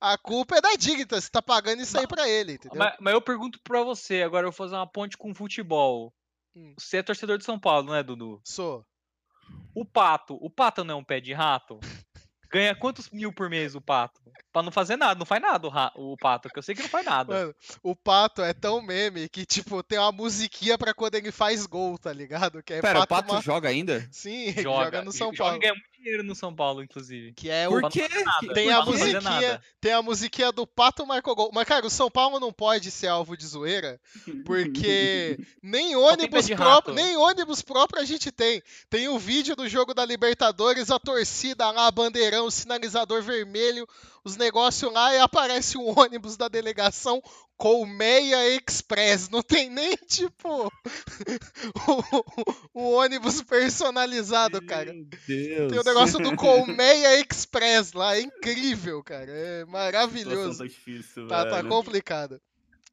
a 0.00 0.18
culpa 0.18 0.56
é 0.56 0.60
da 0.60 0.74
Dignitas, 0.74 1.30
tá 1.30 1.40
pagando 1.40 1.82
isso 1.82 1.96
aí 1.96 2.06
pra 2.06 2.28
ele, 2.28 2.54
entendeu? 2.54 2.78
Mas, 2.78 2.96
mas 2.98 3.14
eu 3.14 3.20
pergunto 3.20 3.60
pra 3.62 3.84
você, 3.84 4.22
agora 4.22 4.46
eu 4.46 4.50
vou 4.50 4.56
fazer 4.56 4.74
uma 4.74 4.90
ponte 4.90 5.16
com 5.16 5.32
futebol. 5.32 6.12
Hum. 6.56 6.74
Você 6.76 6.96
é 6.96 7.02
torcedor 7.02 7.38
de 7.38 7.44
São 7.44 7.60
Paulo, 7.60 7.86
não 7.86 7.94
é, 7.94 8.02
Dudu? 8.02 8.40
Sou. 8.44 8.84
O 9.74 9.84
Pato, 9.84 10.36
o 10.40 10.50
Pato 10.50 10.82
não 10.84 10.94
é 10.94 10.98
um 10.98 11.04
pé 11.04 11.20
de 11.20 11.32
rato? 11.32 11.78
Ganha 12.52 12.74
quantos 12.74 13.08
mil 13.10 13.32
por 13.32 13.48
mês 13.48 13.76
o 13.76 13.80
Pato? 13.80 14.20
Pra 14.52 14.62
não 14.64 14.72
fazer 14.72 14.96
nada, 14.96 15.16
não 15.16 15.24
faz 15.24 15.40
nada 15.40 15.64
o, 15.68 15.70
ra- 15.70 15.92
o 15.94 16.16
Pato, 16.16 16.48
que 16.48 16.58
eu 16.58 16.62
sei 16.62 16.74
que 16.74 16.82
não 16.82 16.88
faz 16.88 17.06
nada. 17.06 17.32
Mano, 17.32 17.54
o 17.84 17.94
Pato 17.94 18.42
é 18.42 18.52
tão 18.52 18.82
meme 18.82 19.28
que, 19.28 19.46
tipo, 19.46 19.80
tem 19.84 19.96
uma 20.00 20.10
musiquinha 20.10 20.76
pra 20.76 20.92
quando 20.92 21.14
ele 21.14 21.30
faz 21.30 21.64
gol, 21.66 21.96
tá 21.96 22.12
ligado? 22.12 22.60
Que 22.60 22.74
é 22.74 22.80
Pera, 22.80 23.00
o 23.02 23.06
Pato 23.06 23.32
Ma- 23.32 23.40
joga 23.40 23.68
ainda? 23.68 24.04
Sim, 24.10 24.48
ele 24.48 24.62
joga, 24.62 24.84
joga 24.86 25.02
no 25.02 25.12
São 25.12 25.28
joga 25.28 25.38
Paulo. 25.38 25.60
ganha 25.60 25.72
muito 25.74 25.89
dinheiro 26.00 26.22
no 26.22 26.34
São 26.34 26.54
Paulo, 26.54 26.82
inclusive. 26.82 27.32
Que 27.34 27.50
é 27.50 27.68
o 27.68 27.72
Por 27.72 27.90
quê? 27.90 28.08
nada, 28.24 28.54
Tem 28.54 28.70
a 28.72 28.84
fazer 28.84 29.20
musiquinha, 29.20 29.62
tem 29.80 29.92
a 29.92 30.02
musiquinha 30.02 30.52
do 30.52 30.66
Pato 30.66 31.06
Marco 31.06 31.34
Gol. 31.34 31.50
Mas, 31.52 31.66
cara, 31.68 31.86
o 31.86 31.90
São 31.90 32.10
Paulo 32.10 32.40
não 32.40 32.52
pode 32.52 32.90
ser 32.90 33.08
alvo 33.08 33.36
de 33.36 33.46
zoeira, 33.46 34.00
porque 34.44 35.38
nem 35.62 35.94
ônibus 35.94 36.48
próprio, 36.48 36.94
nem 36.94 37.16
ônibus 37.16 37.62
próprio 37.62 38.02
a 38.02 38.04
gente 38.04 38.32
tem. 38.32 38.62
Tem 38.88 39.08
o 39.08 39.18
vídeo 39.18 39.54
do 39.54 39.68
jogo 39.68 39.94
da 39.94 40.04
Libertadores, 40.04 40.90
a 40.90 40.98
torcida 40.98 41.70
lá, 41.70 41.90
bandeirão, 41.90 42.50
sinalizador 42.50 43.22
vermelho, 43.22 43.86
os 44.24 44.36
negócios 44.36 44.92
lá 44.92 45.14
e 45.14 45.18
aparece 45.18 45.78
um 45.78 45.98
ônibus 45.98 46.36
da 46.36 46.48
delegação 46.48 47.22
Colmeia 47.56 48.56
Express. 48.56 49.28
Não 49.28 49.42
tem 49.42 49.68
nem, 49.68 49.94
tipo, 49.96 50.72
o, 52.74 52.80
o 52.80 52.90
ônibus 52.92 53.42
personalizado, 53.42 54.64
cara. 54.64 54.92
Meu 54.92 55.04
Deus. 55.04 55.72
Tem 55.72 55.78
o 55.78 55.84
negócio 55.84 56.18
do 56.18 56.34
Colmeia 56.36 57.20
Express 57.20 57.92
lá, 57.92 58.16
é 58.16 58.22
incrível, 58.22 59.02
cara. 59.02 59.30
É 59.30 59.64
maravilhoso. 59.66 60.52
Situação 60.52 60.66
tá 60.66 60.72
difícil, 60.72 61.28
Tá, 61.28 61.46
tá 61.46 61.64
complicado. 61.64 62.40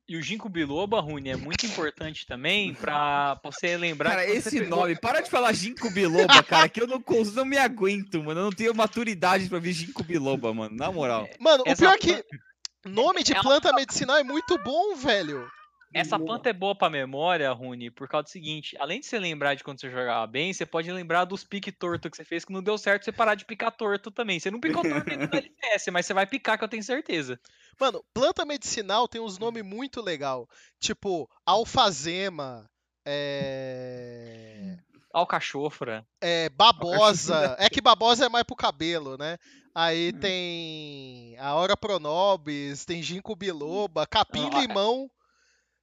E 0.10 0.16
o 0.16 0.22
Ginkgo 0.22 0.47
biloba, 0.47 1.01
Rune, 1.01 1.30
é 1.30 1.36
muito 1.36 1.66
importante 1.66 2.26
também 2.26 2.74
pra 2.74 3.38
você 3.43 3.76
lembrar 3.76 4.12
Cara, 4.12 4.26
você 4.26 4.32
esse 4.38 4.60
pegou- 4.60 4.80
nome, 4.80 4.95
para 4.95 5.20
de 5.20 5.30
falar 5.30 5.51
Ginkgo 5.51 5.89
biloba, 5.91 6.41
cara, 6.43 6.70
que 6.70 6.82
eu 6.82 6.88
não, 6.88 7.03
não 7.36 7.43
me 7.45 7.58
aguento, 7.58 8.24
mano. 8.24 8.39
Eu 8.39 8.43
não 8.45 8.51
tenho 8.53 8.74
maturidade 8.74 9.49
pra 9.49 9.60
ver 9.60 9.74
Ginkgo 9.74 10.03
biloba, 10.03 10.53
mano, 10.53 10.74
na 10.76 10.89
moral. 10.91 11.28
Mano, 11.39 11.64
o 11.68 11.70
Essa 11.70 11.82
pior 11.82 11.95
é 11.95 11.97
que 11.97 12.24
nome 12.86 13.22
de 13.22 13.34
planta 13.41 13.74
medicinal 13.74 14.16
é 14.16 14.24
muito 14.24 14.58
bom, 14.64 14.95
velho. 14.95 15.45
Essa 15.93 16.19
planta 16.19 16.49
é 16.49 16.53
boa 16.53 16.75
pra 16.75 16.89
memória, 16.89 17.51
Rune, 17.51 17.89
por 17.89 18.07
causa 18.07 18.23
do 18.23 18.29
seguinte: 18.29 18.75
além 18.79 18.99
de 18.99 19.05
você 19.05 19.17
lembrar 19.17 19.55
de 19.55 19.63
quando 19.63 19.79
você 19.79 19.89
jogava 19.89 20.27
bem, 20.27 20.53
você 20.53 20.65
pode 20.65 20.91
lembrar 20.91 21.25
dos 21.25 21.43
pique 21.43 21.71
torto 21.71 22.09
que 22.09 22.17
você 22.17 22.25
fez 22.25 22.43
que 22.43 22.53
não 22.53 22.61
deu 22.61 22.77
certo 22.77 23.05
você 23.05 23.11
parar 23.11 23.35
de 23.35 23.45
picar 23.45 23.71
torto 23.71 24.11
também. 24.11 24.39
Você 24.39 24.51
não 24.51 24.59
picou 24.59 24.83
torto 24.83 25.09
dentro 25.09 25.29
da 25.29 25.38
LCS, 25.38 25.88
mas 25.91 26.05
você 26.05 26.13
vai 26.13 26.25
picar, 26.25 26.57
que 26.57 26.63
eu 26.63 26.69
tenho 26.69 26.83
certeza. 26.83 27.39
Mano, 27.79 28.03
planta 28.13 28.45
medicinal 28.45 29.07
tem 29.07 29.21
uns 29.21 29.38
nomes 29.38 29.63
muito 29.63 30.01
legal. 30.01 30.47
Tipo, 30.79 31.29
alfazema, 31.45 32.69
é... 33.09 34.77
Alcachofra. 35.13 36.05
é 36.21 36.49
babosa. 36.49 37.55
É 37.57 37.69
que 37.69 37.79
babosa 37.79 38.25
é 38.25 38.29
mais 38.29 38.43
pro 38.43 38.55
cabelo, 38.55 39.17
né? 39.17 39.38
Aí 39.73 40.11
tem 40.11 41.38
a 41.39 41.55
Hora 41.55 41.77
Pronobis, 41.77 42.83
tem 42.83 43.01
ginkgo 43.01 43.35
biloba, 43.35 44.05
capim 44.05 44.49
Ah, 44.51 44.59
limão, 44.59 45.09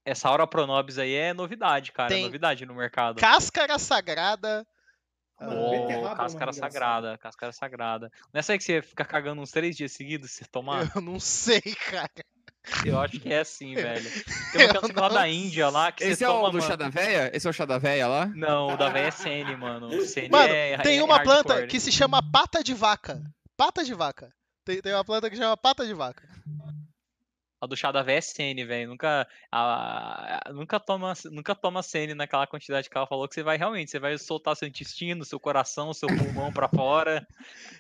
Essa 0.04 0.28
Aura 0.28 0.46
Pronobis 0.46 0.98
aí 0.98 1.14
é 1.14 1.32
novidade, 1.32 1.92
cara. 1.92 2.08
Tem 2.08 2.22
É 2.22 2.26
novidade 2.26 2.66
no 2.66 2.74
mercado. 2.74 3.18
cáscara 3.20 3.78
sagrada. 3.78 4.66
Mano, 5.40 5.54
Oh, 5.70 5.90
é 5.90 6.14
cáscara 6.14 6.52
sagrada, 6.52 7.18
cáscara 7.18 7.52
sagrada. 7.52 8.10
Não 8.32 8.38
é 8.38 8.40
essa 8.40 8.52
aí 8.52 8.58
que 8.58 8.64
você 8.64 8.80
fica 8.82 9.04
cagando 9.04 9.42
uns 9.42 9.50
três 9.50 9.76
dias 9.76 9.92
seguidos 9.92 10.30
se 10.30 10.38
você 10.38 10.44
tomar? 10.44 10.90
Eu 10.94 11.00
não 11.02 11.18
sei, 11.18 11.60
cara. 11.60 12.08
Eu 12.84 12.98
acho 13.00 13.18
que 13.20 13.30
é 13.32 13.40
assim, 13.40 13.74
velho. 13.74 14.08
Tem 14.52 14.64
uma 14.66 14.74
Eu 14.74 14.80
canção 14.80 15.02
lá 15.02 15.08
da 15.08 15.28
Índia 15.28 15.68
lá 15.68 15.92
que 15.92 16.02
Esse 16.04 16.16
você 16.16 16.24
é 16.24 16.28
toma, 16.28 16.48
o 16.48 16.50
do 16.50 16.58
mano. 16.58 16.68
chá 16.68 16.76
da 16.76 16.88
véia? 16.88 17.30
Esse 17.36 17.46
é 17.46 17.50
o 17.50 17.52
chá 17.52 17.64
da 17.66 17.78
véia 17.78 18.06
lá? 18.06 18.26
Não, 18.26 18.68
o 18.68 18.76
da 18.76 18.88
véia 18.88 19.08
é 19.08 19.10
Sene, 19.10 19.56
mano. 19.56 19.90
Sene 20.06 20.28
Mano, 20.30 20.54
é, 20.54 20.78
tem 20.78 20.98
é 20.98 21.04
uma 21.04 21.22
planta 21.22 21.66
que 21.66 21.78
se 21.80 21.90
chama 21.92 22.22
pata 22.22 22.62
de 22.62 22.72
vaca. 22.72 23.20
Pata 23.56 23.84
de 23.84 23.92
vaca. 23.92 24.32
Tem, 24.64 24.80
tem 24.80 24.94
uma 24.94 25.04
planta 25.04 25.28
que 25.28 25.36
chama 25.36 25.56
pata 25.56 25.84
de 25.84 25.92
vaca. 25.92 26.26
A 27.64 27.66
do 27.66 27.76
chá 27.76 27.90
da 27.90 28.02
véia 28.02 28.18
é 28.18 28.20
Sene, 28.20 28.64
velho. 28.64 28.88
Nunca, 28.90 29.26
a- 29.50 30.40
a- 30.48 30.52
nunca, 30.52 30.78
toma, 30.78 31.14
nunca 31.30 31.54
toma 31.54 31.82
Sene 31.82 32.14
naquela 32.14 32.46
quantidade 32.46 32.88
que 32.90 32.96
ela 32.96 33.06
falou 33.06 33.26
que 33.26 33.34
você 33.34 33.42
vai 33.42 33.56
realmente. 33.56 33.90
Você 33.90 33.98
vai 33.98 34.16
soltar 34.18 34.54
seu 34.56 34.68
intestino, 34.68 35.24
seu 35.24 35.40
coração, 35.40 35.92
seu 35.94 36.08
pulmão 36.08 36.52
pra 36.52 36.68
fora. 36.68 37.26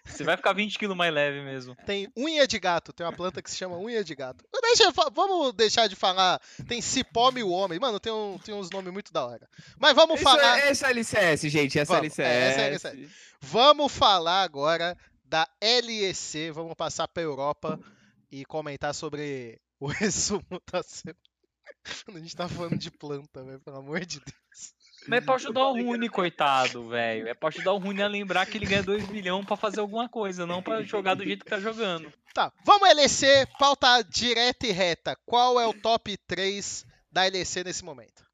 Você 0.04 0.24
vai 0.24 0.36
ficar 0.36 0.52
20 0.52 0.78
quilos 0.78 0.96
mais 0.96 1.12
leve 1.12 1.42
mesmo. 1.42 1.76
Tem 1.86 2.10
unha 2.16 2.46
de 2.46 2.58
gato. 2.58 2.92
Tem 2.92 3.06
uma 3.06 3.12
planta 3.12 3.42
que 3.42 3.50
se 3.50 3.56
chama 3.56 3.76
unha 3.78 4.02
de 4.02 4.14
gato. 4.14 4.44
Deixa, 4.62 4.90
vamos 5.12 5.52
deixar 5.54 5.86
de 5.88 5.94
falar. 5.96 6.40
Tem 6.66 6.80
cipó 6.80 7.30
mil 7.30 7.50
homens. 7.50 7.78
Mano, 7.80 8.00
tem, 8.00 8.12
um, 8.12 8.38
tem 8.38 8.54
uns 8.54 8.70
nomes 8.70 8.92
muito 8.92 9.12
da 9.12 9.24
hora. 9.24 9.48
Mas 9.78 9.94
vamos 9.94 10.16
Isso 10.16 10.24
falar. 10.24 10.58
é, 10.60 10.68
essa 10.70 10.86
é 10.88 10.90
LCS, 10.90 11.48
gente, 11.48 11.78
essa 11.78 11.92
é 11.92 11.96
Vamos, 11.96 12.18
LCS. 12.18 12.28
é, 12.28 12.48
essa 12.74 12.88
é 12.88 12.92
LCS. 12.92 13.12
Vamos 13.40 13.92
falar 13.92 14.42
agora 14.42 14.96
da 15.24 15.46
LEC. 15.62 16.50
Vamos 16.52 16.74
passar 16.74 17.06
pra 17.08 17.22
Europa 17.22 17.78
e 18.30 18.44
comentar 18.44 18.94
sobre 18.94 19.60
o 19.84 19.88
resumo 19.92 20.44
da 20.72 20.82
semana. 20.82 21.18
A 22.08 22.18
gente 22.18 22.34
tá 22.36 22.48
falando 22.48 22.78
de 22.78 22.90
planta, 22.90 23.42
velho, 23.44 23.60
pelo 23.60 23.76
amor 23.78 24.00
de 24.04 24.18
Deus. 24.20 24.74
Mas 25.06 25.18
é 25.22 25.24
pra 25.24 25.34
ajudar 25.34 25.64
o 25.68 25.72
Rune, 25.72 26.08
coitado, 26.08 26.88
velho. 26.88 27.28
É 27.28 27.34
pra 27.34 27.48
ajudar 27.48 27.72
o 27.72 27.78
Rune 27.78 28.02
a 28.02 28.08
lembrar 28.08 28.46
que 28.46 28.56
ele 28.56 28.64
ganha 28.66 28.82
2 28.82 29.08
milhões 29.08 29.44
pra 29.44 29.56
fazer 29.56 29.80
alguma 29.80 30.08
coisa, 30.08 30.46
não 30.46 30.62
pra 30.62 30.82
jogar 30.82 31.14
do 31.14 31.24
jeito 31.24 31.44
que 31.44 31.50
tá 31.50 31.60
jogando. 31.60 32.10
Tá, 32.32 32.50
vamos 32.64 32.88
LEC, 32.96 33.46
pauta 33.58 34.02
direta 34.02 34.66
e 34.66 34.70
reta. 34.72 35.16
Qual 35.26 35.60
é 35.60 35.66
o 35.66 35.74
top 35.74 36.16
3 36.26 36.86
da 37.12 37.24
LEC 37.24 37.62
nesse 37.64 37.84
momento? 37.84 38.24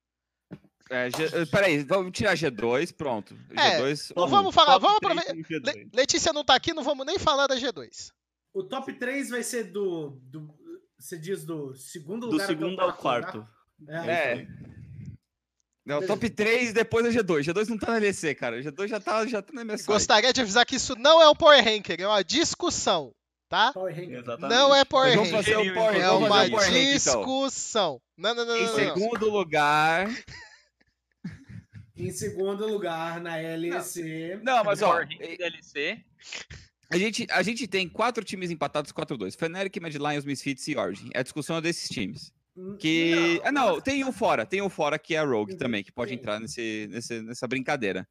É, 0.88 1.08
G... 1.10 1.24
eh, 1.24 1.46
Peraí, 1.46 1.82
vamos 1.84 2.12
tirar 2.12 2.34
G2, 2.36 2.94
pronto. 2.96 3.36
É, 3.56 3.80
G2. 3.80 4.12
Não 4.16 4.24
um. 4.24 4.28
vamos 4.28 4.54
falar, 4.54 4.74
Top 4.74 4.82
vamos 4.86 4.96
aproveitar. 4.98 5.32
tem 5.32 5.42
G2. 5.42 5.64
Le- 5.74 5.90
Letícia 5.92 6.32
não 6.32 6.44
tá 6.44 6.54
aqui, 6.54 6.72
não 6.72 6.82
vamos 6.84 7.04
nem 7.06 7.18
falar 7.18 7.46
da 7.48 7.56
G2. 7.56 8.10
O 8.52 8.64
top 8.64 8.92
3 8.92 9.30
vai 9.30 9.42
ser 9.44 9.64
do. 9.64 10.10
do 10.24 10.59
você 11.00 11.18
diz 11.18 11.44
do 11.44 11.74
segundo 11.74 12.26
Do 12.26 12.32
lugar 12.32 12.44
até 12.44 12.52
o 12.52 12.56
segundo 12.58 12.80
ao 12.80 12.92
quarto. 12.92 13.46
lugar? 13.78 14.08
É. 14.08 14.32
É. 14.42 14.46
Não, 15.86 16.06
top 16.06 16.28
3 16.30 16.72
depois 16.72 17.04
é 17.06 17.10
G2. 17.10 17.42
G2 17.44 17.68
não 17.68 17.78
tá 17.78 17.92
na 17.92 17.96
LC, 17.96 18.34
cara. 18.34 18.62
G2 18.62 18.86
já 18.88 19.00
tá, 19.00 19.26
já 19.26 19.42
tá 19.42 19.52
na 19.52 19.64
MSI. 19.64 19.86
Gostaria 19.86 20.32
de 20.32 20.40
avisar 20.40 20.64
que 20.66 20.76
isso 20.76 20.94
não 20.96 21.20
é 21.20 21.28
um 21.28 21.34
Power 21.34 21.64
Ranker, 21.64 22.00
é 22.00 22.06
uma 22.06 22.22
discussão. 22.22 23.12
tá? 23.48 23.72
Não 24.48 24.72
é 24.74 24.84
Power 24.84 25.14
Vamos 25.16 25.30
fazer 25.30 25.54
Ranking. 25.56 25.70
o 25.70 25.74
Power 25.74 25.96
É 25.96 26.06
vamos 26.06 26.28
uma 26.28 26.36
fazer 26.36 26.46
o 26.46 26.50
Power 26.50 26.66
Ranking, 26.70 26.78
então. 26.84 26.94
discussão. 26.96 28.00
Não, 28.16 28.34
não, 28.34 28.44
não, 28.44 28.56
Em 28.56 28.66
não, 28.66 28.66
não, 28.76 28.84
não. 28.84 28.94
segundo 28.94 29.30
lugar. 29.30 30.08
Em 31.96 32.12
segundo 32.12 32.66
lugar, 32.68 33.20
na 33.20 33.36
LEC. 33.36 34.38
Não, 34.42 34.62
mas 34.62 34.80
ó. 34.82 34.90
Power 34.92 35.08
Ranking 35.08 35.36
DLC. 35.36 36.04
A 36.90 36.98
gente, 36.98 37.26
a 37.30 37.42
gente 37.42 37.66
tem 37.68 37.88
quatro 37.88 38.24
times 38.24 38.50
empatados 38.50 38.92
4-2. 38.92 39.36
Fnatic, 39.38 39.76
Mad 39.80 39.94
Lions, 39.94 40.24
Misfits 40.24 40.66
e 40.68 40.76
Origin. 40.76 41.10
A 41.14 41.22
discussão 41.22 41.56
é 41.56 41.60
desses 41.60 41.88
times. 41.88 42.32
Que. 42.78 43.40
ah, 43.44 43.52
não, 43.52 43.80
tem 43.80 44.04
um 44.04 44.12
fora. 44.12 44.44
Tem 44.44 44.60
um 44.60 44.68
fora 44.68 44.98
que 44.98 45.14
é 45.14 45.18
a 45.18 45.24
Rogue 45.24 45.54
também, 45.56 45.84
que 45.84 45.92
pode 45.92 46.10
Sim. 46.10 46.16
entrar 46.16 46.40
nesse, 46.40 46.88
nesse, 46.90 47.22
nessa 47.22 47.46
brincadeira. 47.46 48.06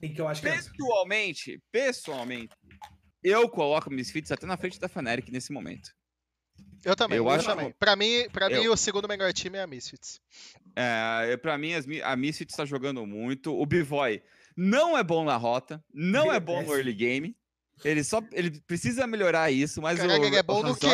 Tem 0.00 0.12
que 0.14 0.20
eu 0.20 0.26
acho 0.26 0.40
que 0.40 0.48
é. 0.48 0.56
Pessoalmente, 0.56 1.62
pessoalmente, 1.70 2.56
eu 3.22 3.48
coloco 3.50 3.90
Misfits 3.90 4.32
até 4.32 4.46
na 4.46 4.56
frente 4.56 4.80
da 4.80 4.88
Fnatic 4.88 5.28
nesse 5.30 5.52
momento. 5.52 5.90
Eu 6.82 6.96
também, 6.96 7.18
Eu 7.18 7.24
eu, 7.24 7.30
acho- 7.30 7.44
também. 7.46 7.70
Pra 7.78 7.94
mim, 7.94 8.26
pra 8.32 8.50
Eu- 8.50 8.62
mim, 8.62 8.68
o 8.68 8.76
segundo 8.78 9.06
melhor 9.06 9.30
time 9.34 9.58
é 9.58 9.62
a 9.62 9.66
Misfits. 9.66 10.18
É, 10.74 11.36
pra 11.36 11.58
mim, 11.58 11.74
as, 11.74 11.84
a 12.02 12.16
Misfits 12.16 12.56
tá 12.56 12.64
jogando 12.64 13.06
muito. 13.06 13.54
O 13.54 13.66
Bivoy 13.66 14.22
não 14.56 14.96
é 14.96 15.04
bom 15.04 15.22
na 15.22 15.36
rota, 15.36 15.84
não 15.92 16.32
é 16.32 16.36
é 16.36 16.40
bom 16.40 16.62
no 16.62 16.72
early 16.74 16.94
game. 16.94 17.36
Ele 17.84 18.04
só 18.04 18.20
ele 18.32 18.60
precisa 18.66 19.06
melhorar 19.06 19.50
isso, 19.50 19.80
mas 19.80 19.98
Caraca, 19.98 20.20
o, 20.20 20.24
ele 20.24 20.36
é 20.36 20.42
bom 20.42 20.60
o 20.60 20.62
no 20.62 20.76
quê? 20.76 20.88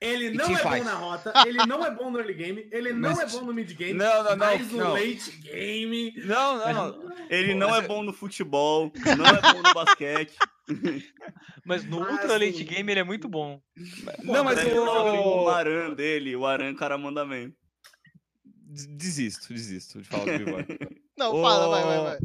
Ele 0.00 0.30
não 0.30 0.56
é 0.56 0.62
bom 0.62 0.84
na 0.84 0.94
rota, 0.94 1.32
ele 1.46 1.58
não 1.66 1.84
é 1.84 1.90
bom 1.94 2.10
no 2.10 2.18
early 2.18 2.32
game, 2.34 2.68
ele 2.72 2.92
não 2.94 3.10
Mas- 3.14 3.34
é 3.34 3.38
bom 3.38 3.44
no 3.44 3.52
mid 3.52 3.70
game, 3.76 3.92
Não, 3.92 4.22
não, 4.24 4.30
não, 4.30 4.36
mas 4.38 4.70
no 4.72 4.78
não. 4.78 4.92
late 4.94 5.30
game. 5.42 6.12
Não, 6.24 6.58
não, 6.58 6.72
não. 6.72 7.12
Ele 7.28 7.54
não 7.54 7.74
é 7.74 7.78
eu- 7.80 7.88
bom 7.88 8.02
no 8.02 8.12
futebol, 8.12 8.90
não 9.16 9.26
é 9.26 9.40
bom 9.52 9.62
no 9.62 9.74
basquete. 9.74 10.34
Mas 11.64 11.84
no 11.84 11.98
Mas, 12.00 12.12
Ultra 12.12 12.32
Late 12.38 12.62
Game 12.62 12.90
ele 12.92 13.00
é 13.00 13.04
muito 13.04 13.28
bom. 13.28 13.60
Não, 14.22 14.44
mas 14.44 14.58
Ele 14.60 14.70
joga 14.70 15.10
o 15.20 15.42
o... 15.44 15.48
Aran 15.48 15.92
dele, 15.94 16.36
o 16.36 16.46
Aran 16.46 16.74
cara 16.76 16.96
manda 16.96 17.24
bem. 17.26 17.52
Desisto, 18.64 19.52
desisto 19.52 20.00
de 20.00 20.08
falar 20.08 20.24
do 20.26 20.44
Bivoy. 20.44 20.64
Não, 21.20 21.34
O- 21.34 21.42
fala, 21.42 21.68
vai, 21.68 21.84
vai, 21.84 21.98
vai. 21.98 22.18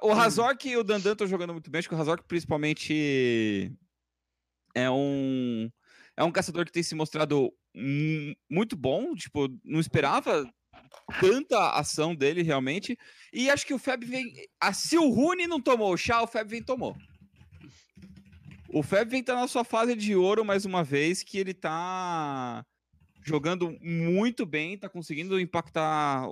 O, 0.00 0.12
o 0.12 0.68
e 0.68 0.76
o 0.76 0.84
Dandan 0.84 1.10
estão 1.10 1.26
jogando 1.26 1.52
muito 1.52 1.68
bem. 1.68 1.80
Acho 1.80 1.88
que 1.88 1.94
o 1.94 1.98
Razork, 1.98 2.22
principalmente, 2.28 3.72
é 4.76 4.88
um, 4.88 5.68
é 6.16 6.22
um 6.22 6.30
caçador 6.30 6.64
que 6.64 6.70
tem 6.70 6.84
se 6.84 6.94
mostrado 6.94 7.52
muito 8.48 8.76
bom. 8.76 9.12
Tipo, 9.16 9.48
não 9.64 9.80
esperava 9.80 10.48
tanta 11.20 11.72
ação 11.72 12.14
dele 12.14 12.42
realmente. 12.42 12.96
E 13.32 13.50
acho 13.50 13.66
que 13.66 13.74
o 13.74 13.78
Feb 13.78 14.04
vem. 14.04 14.32
Ah, 14.60 14.72
se 14.72 14.96
o 14.96 15.08
Rune 15.08 15.48
não 15.48 15.60
tomou 15.60 15.92
o 15.92 15.96
chá, 15.96 16.22
o 16.22 16.26
Feb 16.28 16.48
vem 16.48 16.62
tomou. 16.62 16.96
O 18.68 18.84
Feb 18.84 19.10
vem 19.10 19.24
tá 19.24 19.34
na 19.34 19.48
sua 19.48 19.64
fase 19.64 19.96
de 19.96 20.14
ouro 20.14 20.44
mais 20.44 20.64
uma 20.64 20.84
vez, 20.84 21.24
que 21.24 21.38
ele 21.38 21.54
tá 21.54 22.64
jogando 23.20 23.76
muito 23.80 24.46
bem, 24.46 24.78
tá 24.78 24.88
conseguindo 24.88 25.40
impactar 25.40 26.28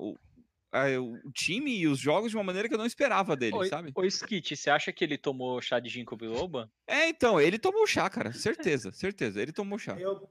o, 0.77 1.15
a- 1.15 1.19
o 1.25 1.33
time 1.33 1.77
e 1.79 1.87
os 1.87 1.99
jogos 1.99 2.31
de 2.31 2.37
uma 2.37 2.45
maneira 2.45 2.69
que 2.69 2.75
eu 2.75 2.79
não 2.79 2.87
esperava 2.87 3.37
dele, 3.37 3.57
Oi, 3.57 3.69
sabe? 3.69 3.93
Ô, 3.95 4.05
Skit, 4.05 4.57
você 4.57 4.71
acha 4.71 4.93
que 4.93 5.03
ele 5.05 5.17
tomou 5.19 5.61
chá 5.61 5.79
de 5.81 5.89
ginkgo 5.89 6.17
biloba? 6.17 6.71
É, 6.87 7.09
então, 7.09 7.41
ele 7.41 7.59
tomou 7.59 7.83
o 7.83 7.87
chá, 7.87 8.09
cara. 8.11 8.33
Certeza, 8.33 8.93
certeza. 8.93 9.41
Ele 9.41 9.53
tomou 9.53 9.77
o 9.77 9.79
chá. 9.79 9.99
Eu- 9.99 10.29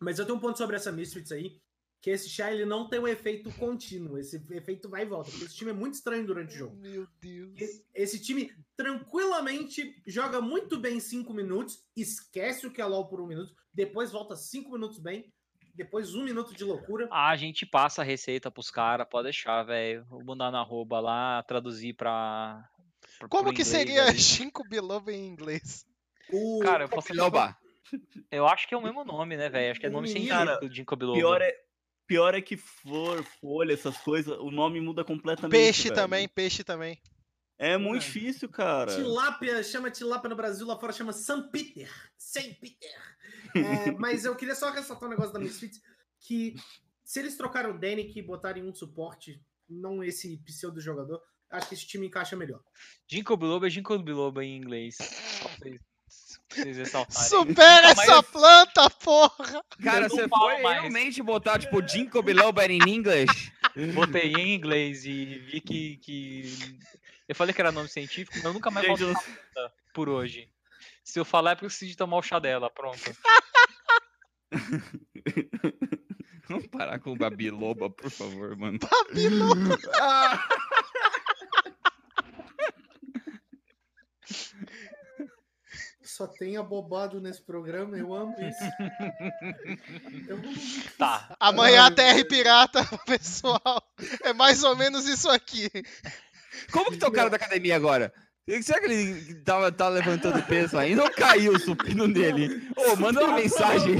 Mas 0.00 0.18
eu 0.18 0.24
tenho 0.26 0.36
um 0.38 0.40
ponto 0.40 0.56
sobre 0.58 0.76
essa 0.76 0.92
Misfits 0.92 1.32
aí, 1.32 1.60
que 2.00 2.10
esse 2.10 2.28
chá 2.30 2.52
ele 2.52 2.64
não 2.64 2.88
tem 2.88 3.00
um 3.00 3.08
efeito 3.08 3.50
contínuo, 3.54 4.16
esse 4.18 4.36
efeito 4.52 4.88
vai 4.88 5.02
e 5.02 5.06
volta, 5.06 5.30
porque 5.30 5.44
esse 5.46 5.56
time 5.56 5.70
é 5.72 5.74
muito 5.74 5.94
estranho 5.94 6.24
durante 6.24 6.54
o 6.54 6.56
jogo. 6.58 6.76
Meu 6.76 7.06
Deus. 7.20 7.58
Esse 7.94 8.20
time 8.22 8.52
tranquilamente 8.76 10.00
joga 10.06 10.40
muito 10.40 10.78
bem 10.78 11.00
5 11.00 11.32
minutos, 11.34 11.82
esquece 11.96 12.66
o 12.66 12.70
que 12.70 12.80
é 12.80 12.84
LOL 12.84 13.08
por 13.08 13.20
um 13.20 13.26
minuto, 13.26 13.52
depois 13.72 14.12
volta 14.12 14.36
5 14.36 14.70
minutos 14.70 14.98
bem, 14.98 15.32
depois 15.78 16.14
um 16.14 16.24
minuto 16.24 16.54
de 16.54 16.64
loucura. 16.64 17.08
Ah, 17.10 17.30
a 17.30 17.36
gente 17.36 17.64
passa 17.64 18.02
a 18.02 18.04
receita 18.04 18.50
pros 18.50 18.70
caras, 18.70 19.06
pode 19.08 19.24
deixar, 19.24 19.62
velho. 19.62 20.04
Vou 20.10 20.22
mandar 20.24 20.50
na 20.50 20.60
arroba 20.60 21.00
lá, 21.00 21.42
traduzir 21.44 21.94
pra. 21.94 22.68
pra- 23.18 23.28
Como 23.28 23.44
que 23.54 23.62
inglês 23.62 23.68
seria 23.68 24.04
ali. 24.08 24.18
Ginkgo 24.18 24.62
biloba 24.68 25.10
em 25.12 25.26
inglês? 25.26 25.86
O... 26.30 26.58
Cara, 26.62 26.84
eu 26.84 26.88
posso 26.88 27.08
Biloba. 27.08 27.56
Eu 28.30 28.46
acho 28.46 28.68
que 28.68 28.74
é 28.74 28.76
o 28.76 28.82
mesmo 28.82 29.02
nome, 29.02 29.34
né, 29.34 29.48
velho? 29.48 29.70
Acho 29.70 29.80
que 29.80 29.86
é 29.86 29.88
O 29.88 29.92
nome 29.92 30.12
menino- 30.12 30.34
científico 30.36 30.68
de 30.68 30.76
ginkgo 30.76 30.94
biloba. 30.96 31.16
Pior 31.18 31.40
é, 31.40 31.54
pior 32.06 32.34
é 32.34 32.42
que 32.42 32.54
flor, 32.56 33.24
folha, 33.40 33.72
essas 33.72 33.96
coisas, 33.96 34.36
o 34.38 34.50
nome 34.50 34.78
muda 34.78 35.02
completamente. 35.04 35.52
Peixe 35.58 35.84
velho. 35.84 35.94
também, 35.94 36.28
peixe 36.28 36.62
também. 36.62 37.00
É 37.58 37.76
muito 37.76 38.02
É. 38.02 38.06
difícil, 38.06 38.48
cara. 38.48 38.94
Tilápia, 38.94 39.62
chama 39.64 39.90
tilápia 39.90 40.28
no 40.30 40.36
Brasil, 40.36 40.66
lá 40.66 40.78
fora 40.78 40.92
chama 40.92 41.12
St. 41.12 41.48
Peter. 41.50 41.90
St. 42.16 42.54
Peter. 42.60 42.90
É, 43.56 43.90
mas 43.98 44.24
eu 44.24 44.36
queria 44.36 44.54
só 44.54 44.70
ressaltar 44.70 45.08
um 45.08 45.10
negócio 45.10 45.32
da 45.32 45.40
Misfits, 45.40 45.80
que 46.20 46.54
se 47.04 47.18
eles 47.18 47.36
trocaram 47.36 47.70
o 47.70 47.78
Danik 47.78 48.16
e 48.16 48.22
botarem 48.22 48.62
um 48.62 48.72
suporte, 48.74 49.42
não 49.68 50.04
esse 50.04 50.36
pseudo 50.44 50.80
jogador, 50.80 51.20
acho 51.50 51.68
que 51.68 51.74
esse 51.74 51.86
time 51.86 52.06
encaixa 52.06 52.36
melhor. 52.36 52.60
Ginkgo 53.08 53.36
biloba 53.36 53.66
é 53.66 53.70
ginkgo 53.70 53.98
biloba 53.98 54.44
em 54.44 54.56
inglês. 54.56 54.96
Só 54.96 55.48
pra 55.48 55.56
vocês, 55.58 55.80
pra 56.48 56.62
vocês 56.62 56.76
ressaltarem. 56.76 57.28
Supera 57.28 57.88
essa 57.90 58.12
eu- 58.12 58.22
planta, 58.22 58.90
porra! 58.90 59.64
Cara, 59.82 60.08
você 60.08 60.28
foi 60.28 60.62
mais. 60.62 60.80
realmente 60.82 61.22
botar, 61.22 61.58
tipo, 61.58 61.86
Jinko 61.86 62.22
Biloba 62.22 62.64
in 62.66 62.78
English? 62.88 63.52
Botei 63.94 64.32
em 64.34 64.54
inglês 64.54 65.04
e 65.04 65.24
vi 65.40 65.60
que, 65.60 65.96
que. 65.98 66.78
Eu 67.28 67.34
falei 67.34 67.54
que 67.54 67.60
era 67.60 67.70
nome 67.70 67.88
científico, 67.88 68.32
mas 68.36 68.44
eu 68.44 68.52
nunca 68.54 68.70
mais 68.70 68.86
Gente, 68.86 69.02
não- 69.02 69.10
essa 69.10 69.72
por 69.92 70.08
hoje. 70.08 70.50
Se 71.04 71.18
eu 71.18 71.24
falar 71.24 71.50
é 71.52 71.54
porque 71.54 71.66
eu 71.66 71.70
preciso 71.70 71.90
de 71.90 71.96
tomar 71.96 72.16
o 72.16 72.22
chá 72.22 72.38
dela, 72.38 72.70
pronto. 72.70 72.98
Vamos 76.48 76.66
parar 76.68 76.98
com 76.98 77.12
o 77.12 77.16
Babiloba, 77.16 77.90
por 77.90 78.10
favor, 78.10 78.56
mano. 78.56 78.78
Babiloba. 78.78 79.78
Ah, 80.00 80.48
Só 86.02 86.26
tem 86.26 86.56
abobado 86.56 87.20
nesse 87.20 87.40
programa, 87.40 87.96
eu 87.96 88.12
amo 88.12 88.34
isso. 88.40 88.58
Eu 90.26 90.36
amo 90.36 90.46
muito 90.46 90.90
Tá. 90.96 91.36
Amanhã 91.38 91.84
a 91.86 91.90
e 91.90 92.14
meu 92.16 92.26
Pirata, 92.26 92.84
pessoal. 93.06 93.82
É 94.24 94.32
mais 94.32 94.64
ou 94.64 94.74
menos 94.74 95.06
isso 95.06 95.30
aqui. 95.30 95.70
Como 96.70 96.90
que 96.90 96.98
tá 96.98 97.08
o 97.08 97.12
cara 97.12 97.30
da 97.30 97.36
academia 97.36 97.76
agora? 97.76 98.12
Será 98.62 98.80
que 98.80 98.86
ele 98.86 99.34
tava, 99.42 99.70
tá 99.70 99.90
levantando 99.90 100.42
peso 100.46 100.78
ainda 100.78 101.04
ou 101.04 101.10
caiu 101.10 101.52
o 101.52 101.58
supino 101.58 102.10
dele? 102.10 102.66
Ô, 102.74 102.96
manda 102.96 103.22
uma 103.22 103.36
mensagem. 103.36 103.96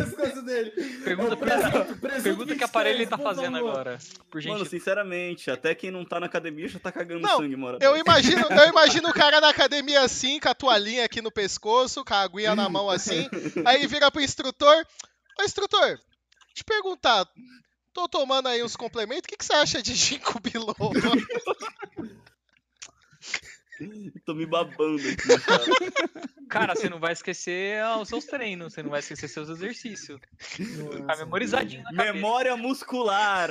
Pergunta, 1.04 1.34
o 1.34 1.36
presunto, 1.36 1.96
presunto 1.96 2.22
pergunta 2.22 2.56
que 2.56 2.64
aparelho 2.64 2.96
ele 2.96 3.06
tá 3.06 3.16
23, 3.16 3.36
por 3.36 3.42
fazendo 3.42 3.56
agora. 3.58 3.98
Por 4.30 4.42
Mano, 4.44 4.64
sinceramente, 4.64 5.50
até 5.50 5.74
quem 5.74 5.90
não 5.90 6.02
tá 6.02 6.18
na 6.18 6.26
academia 6.26 6.66
já 6.66 6.78
tá 6.78 6.90
cagando 6.90 7.20
Não, 7.20 7.36
sangue, 7.36 7.56
mora. 7.56 7.78
Eu 7.82 7.94
imagino, 7.98 8.46
eu 8.50 8.68
imagino 8.70 9.10
o 9.10 9.12
cara 9.12 9.38
na 9.38 9.50
academia 9.50 10.00
assim, 10.00 10.40
com 10.40 10.48
a 10.48 10.54
toalhinha 10.54 11.04
aqui 11.04 11.20
no 11.20 11.30
pescoço, 11.30 12.02
com 12.02 12.14
a 12.14 12.22
aguinha 12.22 12.56
na 12.56 12.70
mão 12.70 12.88
assim. 12.88 13.28
Aí 13.66 13.86
vira 13.86 14.10
pro 14.10 14.22
instrutor. 14.22 14.82
Ô 15.38 15.44
instrutor, 15.44 15.98
te 16.54 16.64
perguntar, 16.64 17.28
tô 17.92 18.08
tomando 18.08 18.48
aí 18.48 18.62
uns 18.62 18.76
complementos, 18.76 19.24
o 19.24 19.28
que, 19.28 19.36
que 19.36 19.44
você 19.44 19.52
acha 19.52 19.82
de 19.82 19.94
ginkgo 19.94 20.40
biloba? 20.40 20.74
Tô 24.24 24.34
me 24.34 24.46
babando 24.46 25.02
aqui, 25.08 25.38
cara. 25.40 25.64
Cara, 26.48 26.74
você 26.74 26.88
não 26.88 26.98
vai 26.98 27.12
esquecer 27.12 27.80
ah, 27.82 27.98
os 27.98 28.08
seus 28.08 28.24
treinos, 28.24 28.72
você 28.72 28.82
não 28.82 28.90
vai 28.90 29.00
esquecer 29.00 29.28
seus 29.28 29.48
exercícios. 29.48 30.20
Tá 30.20 31.06
Nossa, 31.06 31.24
memorizadinho 31.24 31.82
na 31.84 31.90
cabeça. 31.90 32.12
Memória 32.12 32.56
muscular. 32.56 33.50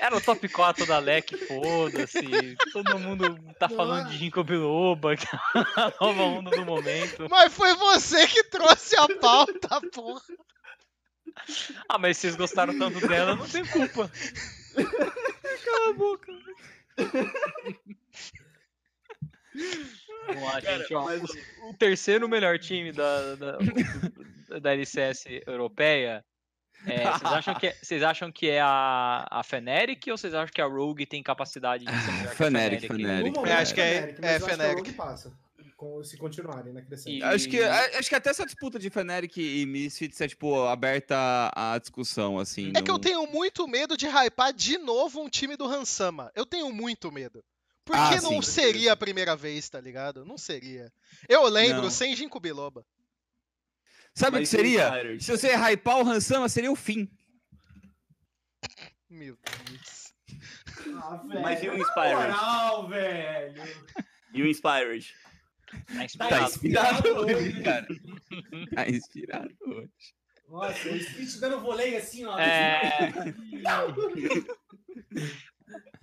Era 0.00 0.16
o 0.16 0.20
top 0.20 0.48
4 0.48 0.86
da 0.86 0.98
LEC, 0.98 1.36
foda-se. 1.46 2.56
Todo 2.72 2.98
mundo 2.98 3.38
tá 3.58 3.68
falando 3.68 4.08
de 4.08 4.18
Ginkgo 4.18 4.44
biloba, 4.44 5.16
que 5.16 5.26
é 5.26 5.38
a 5.76 5.92
nova 6.00 6.22
onda 6.22 6.50
do 6.50 6.64
momento. 6.64 7.26
Mas 7.30 7.52
foi 7.52 7.74
você 7.74 8.26
que 8.26 8.44
trouxe 8.44 8.96
a 8.96 9.08
pauta, 9.20 9.80
porra. 9.92 10.22
Ah, 11.88 11.98
mas 11.98 12.16
vocês 12.18 12.36
gostaram 12.36 12.78
tanto 12.78 13.06
dela, 13.06 13.34
não 13.36 13.48
tem 13.48 13.64
culpa. 13.66 14.10
Cala 15.64 15.90
a 15.90 15.92
boca. 15.94 16.32
Vamos 20.26 20.42
lá, 20.44 20.60
Cara, 20.62 20.78
gente. 20.78 20.94
Ó, 20.94 21.04
mas- 21.04 21.22
o, 21.22 21.70
o 21.70 21.74
terceiro 21.74 22.28
melhor 22.28 22.58
time 22.58 22.92
da, 22.92 23.34
da, 23.34 23.58
da 24.60 24.72
LCS 24.72 25.24
europeia. 25.46 26.24
é, 26.86 27.10
vocês, 27.10 27.32
acham 27.32 27.54
que 27.54 27.66
é, 27.66 27.76
vocês 27.82 28.02
acham 28.02 28.30
que 28.32 28.48
é 28.48 28.60
a, 28.60 29.26
a 29.30 29.42
Fnatic 29.42 30.06
ou 30.10 30.16
vocês 30.16 30.32
acham 30.34 30.52
que 30.52 30.60
a 30.60 30.66
Rogue 30.66 31.06
tem 31.06 31.22
capacidade 31.22 31.84
de 31.84 31.90
ser 31.92 32.12
melhor 32.12 32.34
Fnatic, 32.34 32.80
que 32.80 32.86
a 32.86 32.88
Fnatic. 32.88 32.98
No 32.98 33.06
Fnatic? 33.08 33.34
momento, 33.36 33.52
É, 33.52 33.56
acho 33.62 33.74
que 33.74 33.80
é- 33.80 33.84
é 33.86 33.98
eu 33.98 34.06
acho 34.36 34.44
que 34.44 34.50
a 34.50 34.54
Fnatic. 34.54 34.76
Rogue 34.76 34.92
passa, 34.92 35.30
com- 35.30 35.47
se 36.02 36.16
continuarem 36.16 36.72
na 36.72 36.82
crescente. 36.82 37.18
E- 37.18 37.22
Acho 37.22 37.48
que, 37.48 37.62
a- 37.62 37.98
acho 37.98 38.08
que 38.08 38.14
até 38.14 38.30
essa 38.30 38.44
disputa 38.44 38.78
de 38.78 38.90
Fnatic 38.90 39.36
e 39.36 39.64
Misfits 39.66 40.20
é, 40.20 40.26
tipo, 40.28 40.64
aberta 40.64 41.50
à 41.54 41.78
discussão, 41.78 42.38
assim. 42.38 42.72
É 42.74 42.82
que 42.82 42.90
eu 42.90 42.98
tenho 42.98 43.26
muito 43.26 43.66
medo 43.68 43.96
de 43.96 44.06
hypar 44.06 44.52
de 44.52 44.76
novo 44.78 45.20
um 45.22 45.28
time 45.28 45.56
do 45.56 45.64
Hansama. 45.66 46.30
Eu 46.34 46.44
tenho 46.44 46.72
muito 46.72 47.12
medo. 47.12 47.44
Por 47.84 47.94
que 47.94 48.16
ah, 48.16 48.20
não 48.20 48.42
sim. 48.42 48.50
seria 48.50 48.92
a 48.92 48.96
primeira 48.96 49.34
vez, 49.34 49.68
tá 49.68 49.80
ligado? 49.80 50.24
Não 50.24 50.36
seria. 50.36 50.92
Eu 51.28 51.46
lembro, 51.48 51.82
não. 51.84 51.90
sem 51.90 52.14
Ginkgo 52.14 52.38
Biloba. 52.40 52.84
Sabe 54.14 54.36
o 54.36 54.40
que 54.40 54.46
seria? 54.46 54.90
Se 55.20 55.30
você 55.30 55.54
hypar 55.56 55.98
o 55.98 56.08
Hansama, 56.08 56.48
seria 56.48 56.70
o 56.72 56.76
fim. 56.76 57.08
Meu 59.08 59.38
Deus. 59.70 60.12
Ah, 61.02 61.16
velho. 61.16 61.40
Mas 61.40 61.62
e 61.62 61.68
o 61.68 61.78
Inspired? 61.78 62.14
Moral, 62.14 62.88
velho. 62.88 63.62
E 64.34 64.42
o 64.42 64.46
Inspired? 64.46 65.14
Tá 65.86 66.04
inspirado, 66.04 66.30
tá 66.30 66.42
inspirado 66.42 67.08
hoje, 67.16 67.62
cara. 67.62 67.86
Tá 68.74 68.88
inspirado 68.88 69.56
hoje. 69.66 69.90
Nossa, 70.48 70.88
o 70.88 70.98
Stitch 70.98 71.38
dando 71.40 71.60
voleio 71.60 71.98
assim, 71.98 72.24
ó. 72.24 72.38
É... 72.38 73.12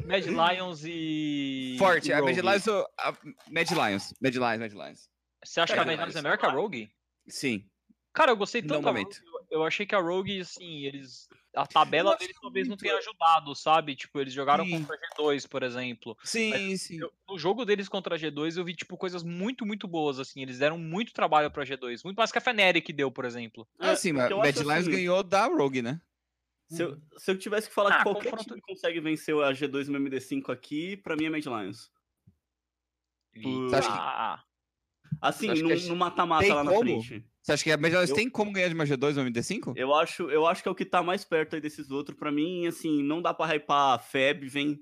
Mad 0.06 0.26
Lions 0.26 0.84
e. 0.86 1.76
Forte, 1.80 2.14
a 2.14 2.22
Mad 2.22 2.38
Lions, 2.38 2.68
a 2.68 3.18
Mad 3.50 3.72
Lions. 3.72 4.14
Mad 4.22 4.36
Lions, 4.36 4.60
Mad 4.60 4.74
Lions. 4.74 5.10
Você 5.44 5.60
acha 5.60 5.76
Mad 5.76 5.86
que 5.86 5.94
a 5.94 5.98
Mad 5.98 6.06
Lions 6.06 6.16
é 6.16 6.22
melhor 6.22 6.38
que 6.38 6.46
a 6.46 6.50
Rogue? 6.50 6.92
Sim. 7.28 7.68
Cara, 8.14 8.32
eu 8.32 8.38
gostei 8.38 8.62
tanto 8.62 8.84
da 8.84 8.92
Rogue. 8.92 9.10
Eu 9.50 9.64
achei 9.64 9.86
que 9.86 9.96
a 9.96 10.00
Rogue, 10.00 10.40
assim, 10.40 10.86
eles 10.86 11.28
a 11.56 11.66
tabela 11.66 12.16
deles 12.18 12.38
talvez 12.40 12.68
não 12.68 12.78
tenha 12.78 12.96
ajudado, 12.98 13.56
sabe? 13.56 13.96
Tipo, 13.96 14.20
eles 14.20 14.34
jogaram 14.34 14.66
sim. 14.66 14.72
contra 14.72 14.96
a 14.96 15.00
G2, 15.00 15.48
por 15.48 15.64
exemplo. 15.64 16.18
Sim, 16.24 16.50
Mas, 16.50 16.82
sim. 16.82 17.00
Eu, 17.00 17.12
no 17.28 17.38
jogo 17.38 17.66
deles 17.66 17.88
contra 17.88 18.16
a 18.16 18.18
G2, 18.18 18.58
eu 18.58 18.66
vi, 18.66 18.76
tipo, 18.76 18.98
coisas 18.98 19.24
muito, 19.24 19.66
muito 19.66 19.88
boas, 19.88 20.20
assim. 20.20 20.42
Eles 20.42 20.60
deram 20.60 20.78
muito 20.78 21.14
trabalho 21.14 21.50
pra 21.50 21.64
G2. 21.64 22.04
Muito 22.04 22.18
mais 22.18 22.32
que 22.32 22.38
a 22.38 22.42
Fnatic 22.42 22.94
deu, 22.94 23.12
por 23.12 23.26
exemplo. 23.26 23.68
Ah, 23.80 23.96
sim, 23.96 24.12
mas 24.12 24.30
Bad 24.30 24.60
Lions 24.60 24.72
assim, 24.72 24.92
ganhou 24.92 25.24
da 25.24 25.48
Rogue, 25.48 25.82
né? 25.82 26.02
Se 26.68 26.82
eu, 26.82 27.00
se 27.18 27.32
eu 27.32 27.38
tivesse 27.38 27.70
que 27.70 27.76
falar 27.76 27.92
ah, 27.92 27.98
que 27.98 28.04
qualquer 28.04 28.32
confronto... 28.32 28.50
time 28.50 28.62
consegue 28.62 29.00
vencer 29.00 29.36
a 29.36 29.52
G2 29.52 29.88
no 29.88 30.00
MD5 30.00 30.52
aqui, 30.52 30.98
pra 30.98 31.16
mim 31.16 31.26
é 31.26 31.30
Mad 31.30 31.46
Lions. 31.46 31.92
Por... 33.42 33.76
Ah, 33.88 34.44
assim, 35.22 35.48
no 35.88 35.96
mata-mata 35.96 36.54
lá 36.54 36.64
na 36.64 36.72
como? 36.72 37.02
frente. 37.02 37.26
Você 37.42 37.52
acha 37.52 37.64
que 37.64 37.72
a 37.72 37.78
Major 37.78 38.04
eu... 38.08 38.16
tem 38.16 38.30
como 38.30 38.52
ganhar 38.52 38.70
de 38.70 38.74
uma 38.74 38.86
G2 38.86 39.16
no 39.16 39.30
MD5? 39.30 39.74
Eu 39.76 39.94
acho, 39.94 40.30
eu 40.32 40.48
acho 40.48 40.64
que 40.64 40.68
é 40.68 40.72
o 40.72 40.76
que 40.76 40.86
tá 40.86 41.04
mais 41.04 41.24
perto 41.24 41.56
aí 41.56 41.62
desses 41.62 41.92
outros. 41.92 42.18
Pra 42.18 42.32
mim, 42.32 42.66
assim, 42.66 43.04
não 43.04 43.22
dá 43.22 43.34
pra 43.34 43.46
hypar 43.54 43.94
a 43.94 44.00
Feb, 44.00 44.48
vem, 44.48 44.80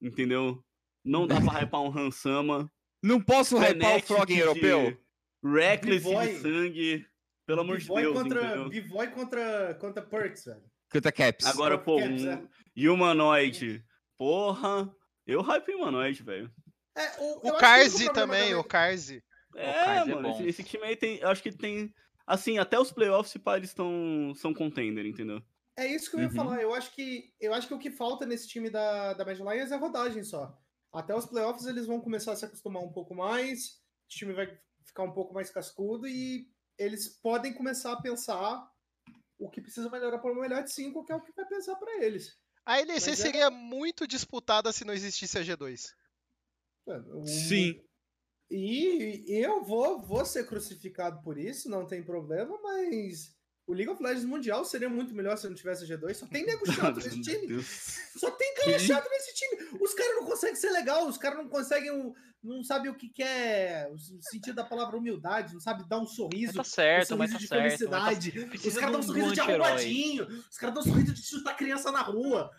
entendeu? 0.00 0.64
Não 1.04 1.26
dá 1.26 1.40
pra 1.40 1.52
hypar 1.60 1.82
um 1.82 1.98
Hansama. 1.98 2.70
Não 3.02 3.20
posso 3.20 3.58
hypar 3.58 3.96
o 3.96 4.00
Frog 4.00 4.32
em 4.32 4.38
europeu? 4.38 4.96
Reckless 5.44 6.04
de 6.04 6.38
sangue. 6.40 7.06
Pelo 7.46 7.60
amor 7.60 7.78
de 7.78 7.86
Deus, 7.86 8.18
contra, 8.18 8.68
B-Boy 8.68 9.08
contra, 9.08 9.74
contra 9.74 10.02
Perks, 10.02 10.46
velho. 10.46 10.62
Contra 10.90 11.12
Caps. 11.12 11.46
Agora, 11.46 11.76
pô, 11.76 11.98
Caps, 11.98 12.22
um 12.22 12.30
é. 12.30 12.90
Humanoid. 12.90 13.84
Porra, 14.16 14.90
eu 15.26 15.42
hype 15.42 15.74
Humanoid, 15.74 16.22
velho. 16.22 16.50
É, 16.96 17.20
o, 17.20 17.48
o 17.48 17.58
Karzi 17.58 18.10
também, 18.12 18.54
o 18.54 18.64
Karzi. 18.64 19.22
É, 19.56 19.96
é 19.98 20.04
mano, 20.04 20.30
esse, 20.30 20.46
esse, 20.46 20.64
time 20.64 20.84
aí 20.84 20.96
tem, 20.96 21.22
acho 21.22 21.42
que 21.42 21.52
tem 21.52 21.92
assim, 22.26 22.58
até 22.58 22.78
os 22.78 22.92
playoffs, 22.92 23.32
se 23.32 23.38
pá, 23.38 23.56
eles 23.56 23.70
estão 23.70 24.32
são 24.34 24.52
contender, 24.52 25.06
entendeu? 25.06 25.42
É 25.76 25.86
isso 25.86 26.10
que 26.10 26.16
eu 26.16 26.20
ia 26.20 26.28
uhum. 26.28 26.34
falar. 26.34 26.62
Eu 26.62 26.74
acho 26.74 26.92
que 26.94 27.32
eu 27.40 27.52
acho 27.52 27.68
que 27.68 27.74
o 27.74 27.78
que 27.78 27.90
falta 27.90 28.24
nesse 28.24 28.48
time 28.48 28.70
da, 28.70 29.12
da 29.14 29.24
Mad 29.24 29.38
Lions 29.38 29.72
é 29.72 29.76
rodagem 29.76 30.22
só. 30.22 30.56
Até 30.92 31.14
os 31.14 31.26
playoffs 31.26 31.66
eles 31.66 31.86
vão 31.86 32.00
começar 32.00 32.32
a 32.32 32.36
se 32.36 32.44
acostumar 32.44 32.82
um 32.82 32.92
pouco 32.92 33.14
mais, 33.14 33.80
o 34.04 34.08
time 34.08 34.32
vai 34.32 34.46
ficar 34.84 35.02
um 35.02 35.12
pouco 35.12 35.34
mais 35.34 35.50
cascudo 35.50 36.06
e 36.06 36.48
eles 36.78 37.08
podem 37.08 37.52
começar 37.52 37.92
a 37.92 38.00
pensar 38.00 38.70
o 39.38 39.50
que 39.50 39.60
precisa 39.60 39.90
melhorar 39.90 40.18
para 40.18 40.32
o 40.32 40.40
melhor 40.40 40.62
de 40.62 40.72
5, 40.72 41.04
que 41.04 41.12
é 41.12 41.16
o 41.16 41.20
que 41.20 41.32
vai 41.34 41.46
pensar 41.46 41.74
para 41.76 42.04
eles. 42.04 42.38
A 42.64 42.82
NEC 42.82 43.10
é 43.10 43.16
seria 43.16 43.46
é... 43.46 43.50
muito 43.50 44.06
disputada 44.06 44.72
se 44.72 44.84
não 44.84 44.94
existisse 44.94 45.38
a 45.38 45.42
G2. 45.42 45.92
Sim. 47.26 47.83
E 48.56 49.24
eu 49.26 49.64
vou, 49.64 50.00
vou 50.00 50.24
ser 50.24 50.46
crucificado 50.46 51.20
por 51.22 51.36
isso, 51.36 51.68
não 51.68 51.84
tem 51.84 52.04
problema, 52.04 52.56
mas 52.62 53.34
o 53.66 53.72
League 53.74 53.90
of 53.90 54.00
Legends 54.00 54.24
Mundial 54.24 54.64
seria 54.64 54.88
muito 54.88 55.12
melhor 55.12 55.36
se 55.36 55.48
não 55.48 55.56
tivesse 55.56 55.84
G2. 55.84 56.14
Só 56.14 56.26
tem 56.28 56.46
nego 56.46 56.70
chato 56.70 56.94
nesse 57.02 57.20
time. 57.20 57.64
Só 58.16 58.30
tem 58.30 58.54
cara 58.54 58.78
chato 58.78 59.10
nesse 59.10 59.34
time. 59.34 59.80
Os 59.80 59.92
caras 59.92 60.14
não 60.14 60.24
conseguem 60.26 60.54
ser 60.54 60.70
legal, 60.70 61.08
os 61.08 61.18
caras 61.18 61.38
não 61.38 61.48
conseguem. 61.48 62.14
Não 62.40 62.62
sabem 62.62 62.92
o 62.92 62.94
que, 62.94 63.08
que 63.08 63.24
é 63.24 63.88
o 63.90 63.98
sentido 64.22 64.54
da 64.54 64.64
palavra 64.64 64.98
humildade, 64.98 65.54
não 65.54 65.60
sabe 65.60 65.88
dar 65.88 65.98
um 65.98 66.06
sorriso. 66.06 66.52
Mas 66.54 66.68
tá 66.68 66.74
certo, 66.74 67.14
um 67.14 67.16
sorriso 67.16 67.38
de 67.38 67.48
tá 67.48 67.56
felicidade. 67.56 68.32
Tá... 68.32 68.68
Os 68.68 68.74
caras 68.74 68.92
dão 68.92 69.00
um 69.00 69.02
sorriso 69.02 69.32
de 69.32 69.40
arrumadinho. 69.40 70.26
Os 70.48 70.58
caras 70.58 70.74
dão 70.74 70.82
um 70.84 70.86
sorriso 70.86 71.14
de 71.14 71.22
chutar 71.26 71.56
criança 71.56 71.90
na 71.90 72.02
rua. 72.02 72.50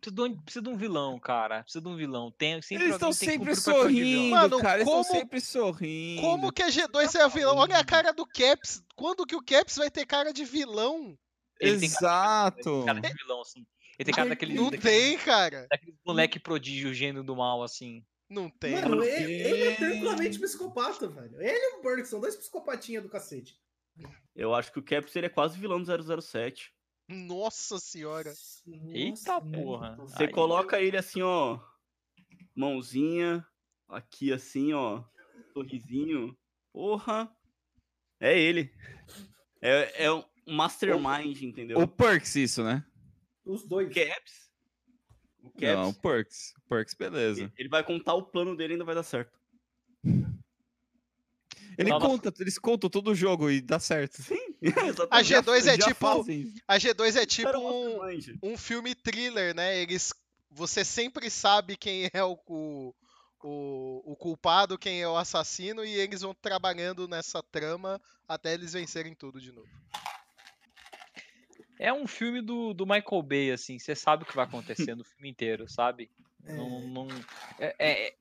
Precisa 0.00 0.14
de, 0.14 0.22
um, 0.22 0.36
precisa 0.36 0.62
de 0.62 0.68
um 0.68 0.76
vilão, 0.76 1.18
cara. 1.18 1.62
Precisa 1.62 1.82
de 1.82 1.88
um 1.88 1.96
vilão. 1.96 2.30
Tem, 2.30 2.60
sempre 2.62 2.84
eles 2.84 2.94
estão 2.96 3.12
sempre 3.12 3.54
sorrindo, 3.54 4.30
Mano, 4.30 4.58
cara. 4.58 4.80
Eles 4.80 4.88
estão 4.88 5.04
sempre 5.04 5.40
sorrindo. 5.40 6.22
Como 6.22 6.52
que 6.52 6.62
a 6.62 6.68
G2 6.68 7.14
é 7.14 7.28
vilão? 7.28 7.56
Olha 7.56 7.78
a 7.78 7.84
cara 7.84 8.12
do 8.12 8.26
Caps. 8.26 8.82
Quando 8.94 9.26
que 9.26 9.36
o 9.36 9.42
Caps 9.42 9.76
vai 9.76 9.90
ter 9.90 10.06
cara 10.06 10.32
de 10.32 10.44
vilão? 10.44 11.18
Ele 11.60 11.84
Exato. 11.84 12.84
Tem 12.84 12.86
cara, 12.86 13.00
de 13.00 13.14
vilão, 13.14 13.40
assim. 13.42 13.66
Ele 13.98 14.04
tem 14.04 14.14
cara 14.14 14.28
daquele. 14.30 14.54
Não 14.54 14.70
daquele, 14.70 14.82
tem, 14.82 15.18
cara. 15.18 15.66
Daquele 15.70 15.94
moleque 16.06 16.38
prodígio, 16.38 16.94
gênio 16.94 17.22
do 17.22 17.36
mal, 17.36 17.62
assim. 17.62 18.02
Não 18.30 18.48
tem. 18.48 18.80
Mano, 18.80 19.02
ele, 19.02 19.32
ele, 19.32 19.62
é 19.64 19.74
tranquilamente 19.74 20.38
psicopata, 20.38 21.08
velho. 21.08 21.42
Ele 21.42 21.58
e 21.58 21.78
o 21.78 21.82
Burke 21.82 22.06
são 22.06 22.20
dois 22.20 22.36
psicopatinhas 22.36 23.02
do 23.02 23.08
cacete. 23.08 23.60
Eu 24.34 24.54
acho 24.54 24.72
que 24.72 24.78
o 24.78 24.82
Caps 24.82 25.12
seria 25.12 25.28
quase 25.28 25.58
vilão 25.58 25.82
do 25.82 26.22
007. 26.22 26.72
Nossa 27.10 27.78
senhora. 27.80 28.32
Eita 28.88 29.40
porra. 29.40 29.96
Você 29.96 30.24
Aí. 30.24 30.30
coloca 30.30 30.80
ele 30.80 30.96
assim, 30.96 31.20
ó. 31.22 31.58
Mãozinha. 32.54 33.44
Aqui 33.88 34.32
assim, 34.32 34.72
ó. 34.72 35.02
Sorrisinho. 35.52 36.36
Porra. 36.72 37.28
É 38.20 38.38
ele. 38.38 38.72
É, 39.60 40.04
é 40.04 40.12
um 40.12 40.24
mastermind, 40.46 41.42
entendeu? 41.42 41.78
O 41.78 41.88
Perks, 41.88 42.36
isso, 42.36 42.62
né? 42.62 42.84
Os 43.44 43.66
dois. 43.66 43.88
Caps. 43.92 44.52
O 45.42 45.50
Caps. 45.50 45.74
Não, 45.74 45.88
o 45.88 45.94
Perks. 45.94 46.54
Perks, 46.68 46.94
beleza. 46.94 47.52
Ele 47.56 47.68
vai 47.68 47.82
contar 47.82 48.14
o 48.14 48.22
plano 48.22 48.56
dele 48.56 48.72
e 48.72 48.74
ainda 48.74 48.84
vai 48.84 48.94
dar 48.94 49.02
certo. 49.02 49.39
Ele 51.78 51.90
conta, 51.90 52.32
eles 52.40 52.58
contam 52.58 52.90
todo 52.90 53.10
o 53.10 53.14
jogo 53.14 53.50
e 53.50 53.60
dá 53.60 53.78
certo. 53.78 54.22
Sim, 54.22 54.54
a 55.10 55.22
G2 55.22 55.66
é 55.66 55.78
tipo. 55.78 56.06
A 56.66 56.76
G2 56.76 57.16
é 57.16 57.26
tipo 57.26 57.58
um, 57.58 58.52
um 58.52 58.56
filme 58.56 58.94
thriller, 58.94 59.54
né? 59.54 59.78
Eles. 59.78 60.12
Você 60.50 60.84
sempre 60.84 61.30
sabe 61.30 61.76
quem 61.76 62.10
é 62.12 62.24
o, 62.24 62.38
o, 62.46 62.94
o, 63.42 64.12
o 64.12 64.16
culpado, 64.16 64.78
quem 64.78 65.00
é 65.00 65.08
o 65.08 65.16
assassino, 65.16 65.84
e 65.84 65.94
eles 65.94 66.22
vão 66.22 66.34
trabalhando 66.34 67.06
nessa 67.06 67.42
trama 67.42 68.00
até 68.28 68.54
eles 68.54 68.72
vencerem 68.72 69.14
tudo 69.14 69.40
de 69.40 69.52
novo. 69.52 69.68
É 71.78 71.92
um 71.92 72.06
filme 72.06 72.42
do, 72.42 72.74
do 72.74 72.84
Michael 72.84 73.22
Bay, 73.22 73.52
assim, 73.52 73.78
você 73.78 73.94
sabe 73.94 74.24
o 74.24 74.26
que 74.26 74.36
vai 74.36 74.44
acontecer 74.44 74.94
no 74.94 75.02
filme 75.02 75.30
inteiro, 75.30 75.66
sabe? 75.66 76.10
É. 76.46 76.52
Não, 76.52 76.80
não, 76.80 77.08
é, 77.58 77.74
é, 77.78 78.14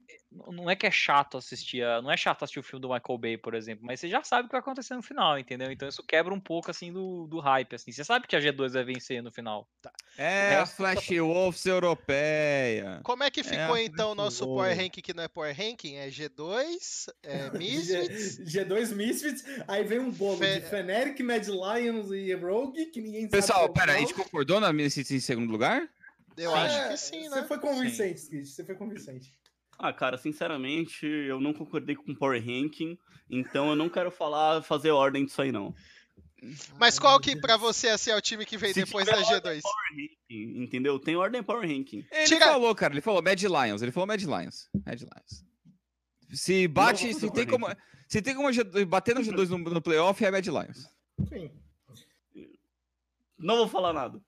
não 0.47 0.69
é 0.69 0.75
que 0.75 0.85
é 0.85 0.91
chato 0.91 1.37
assistir, 1.37 1.83
a, 1.83 2.01
não 2.01 2.11
é 2.11 2.17
chato 2.17 2.43
assistir 2.43 2.59
o 2.59 2.63
filme 2.63 2.81
do 2.81 2.89
Michael 2.89 3.17
Bay, 3.17 3.37
por 3.37 3.55
exemplo, 3.55 3.85
mas 3.85 3.99
você 3.99 4.07
já 4.07 4.23
sabe 4.23 4.43
o 4.43 4.45
que 4.47 4.51
vai 4.51 4.61
acontecer 4.61 4.95
no 4.95 5.01
final, 5.01 5.39
entendeu? 5.39 5.71
Então 5.71 5.87
isso 5.87 6.03
quebra 6.03 6.33
um 6.33 6.39
pouco 6.39 6.69
assim 6.69 6.91
do, 6.93 7.25
do 7.27 7.39
hype, 7.39 7.75
assim. 7.75 7.91
Você 7.91 8.03
sabe 8.03 8.27
que 8.27 8.35
a 8.35 8.39
G2 8.39 8.73
vai 8.73 8.83
vencer 8.83 9.23
no 9.23 9.31
final. 9.31 9.67
Tá. 9.81 9.91
É, 10.17 10.55
a 10.57 10.65
Flash. 10.65 11.09
Wolves 11.09 11.65
europeia. 11.65 13.01
Como 13.03 13.23
é 13.23 13.31
que 13.31 13.39
é 13.39 13.43
ficou 13.43 13.75
é 13.75 13.83
então 13.83 14.11
o 14.11 14.15
nosso 14.15 14.45
Power 14.45 14.75
Ranking 14.75 15.01
que 15.01 15.13
não 15.13 15.23
é 15.23 15.27
Power 15.27 15.55
Ranking? 15.55 15.95
É 15.95 16.09
G2, 16.09 17.09
é 17.23 17.49
Misfits. 17.57 18.39
G2 18.39 18.93
Misfits, 18.93 19.43
aí 19.67 19.83
vem 19.83 19.99
um 19.99 20.11
bolo 20.11 20.37
Fe... 20.37 20.59
de 20.59 20.61
Fnatic, 20.67 21.19
Mad 21.21 21.45
Lions 21.47 22.11
e 22.11 22.33
Rogue, 22.35 22.85
que 22.87 23.01
ninguém 23.01 23.27
Pessoal, 23.27 23.61
sabe. 23.61 23.73
Pessoal, 23.73 23.87
pera, 23.87 23.93
a 23.93 23.99
gente 23.99 24.13
concordou 24.13 24.59
na 24.59 24.71
Misfits 24.71 25.11
em 25.11 25.19
segundo 25.19 25.51
lugar? 25.51 25.89
Eu 26.39 26.51
sim. 26.51 26.57
acho 26.57 26.89
que 26.89 26.97
sim, 26.97 27.29
né? 27.29 27.41
Você 27.41 27.47
foi 27.47 27.59
convincente, 27.59 28.19
Skid, 28.19 28.47
você 28.47 28.63
foi 28.63 28.75
convincente. 28.75 29.33
Ah, 29.77 29.93
cara, 29.93 30.17
sinceramente, 30.17 31.05
eu 31.05 31.39
não 31.39 31.53
concordei 31.53 31.95
com 31.95 32.11
o 32.11 32.15
Power 32.15 32.39
Ranking, 32.39 32.97
então 33.29 33.69
eu 33.69 33.75
não 33.75 33.89
quero 33.89 34.09
falar, 34.09 34.61
fazer 34.63 34.91
ordem 34.91 35.25
disso 35.25 35.41
aí, 35.41 35.51
não. 35.51 35.73
Mas 36.77 36.97
qual 36.97 37.19
que 37.19 37.35
pra 37.35 37.57
você 37.57 37.89
assim, 37.89 38.11
é 38.11 38.15
o 38.15 38.21
time 38.21 38.45
que 38.45 38.57
vem 38.57 38.73
Se 38.73 38.85
depois 38.85 39.05
da 39.05 39.21
G2? 39.21 39.61
Ranking, 39.91 40.63
entendeu? 40.63 40.97
Tem 40.97 41.15
ordem 41.15 41.43
Power 41.43 41.67
Ranking. 41.67 42.05
Ele 42.11 42.25
Tira... 42.25 42.45
falou, 42.45 42.73
cara, 42.73 42.93
ele 42.93 43.01
falou 43.01 43.21
Mad 43.21 43.41
Lions, 43.41 43.81
ele 43.81 43.91
falou 43.91 44.07
Mad 44.07 44.21
Lions. 44.21 44.69
Mad 44.85 44.99
Lions. 45.01 45.45
Se 46.33 46.67
bate, 46.67 47.13
se 47.13 47.31
tem, 47.31 47.45
como, 47.45 47.67
se 48.07 48.21
tem 48.21 48.35
como 48.35 48.49
bater 48.87 49.15
no 49.15 49.21
G2 49.21 49.49
no, 49.49 49.57
no 49.57 49.81
playoff, 49.81 50.23
é 50.23 50.31
Mad 50.31 50.45
Lions. 50.45 50.89
Sim. 51.27 51.51
Não 53.37 53.57
vou 53.57 53.67
falar 53.67 53.93
nada. 53.93 54.21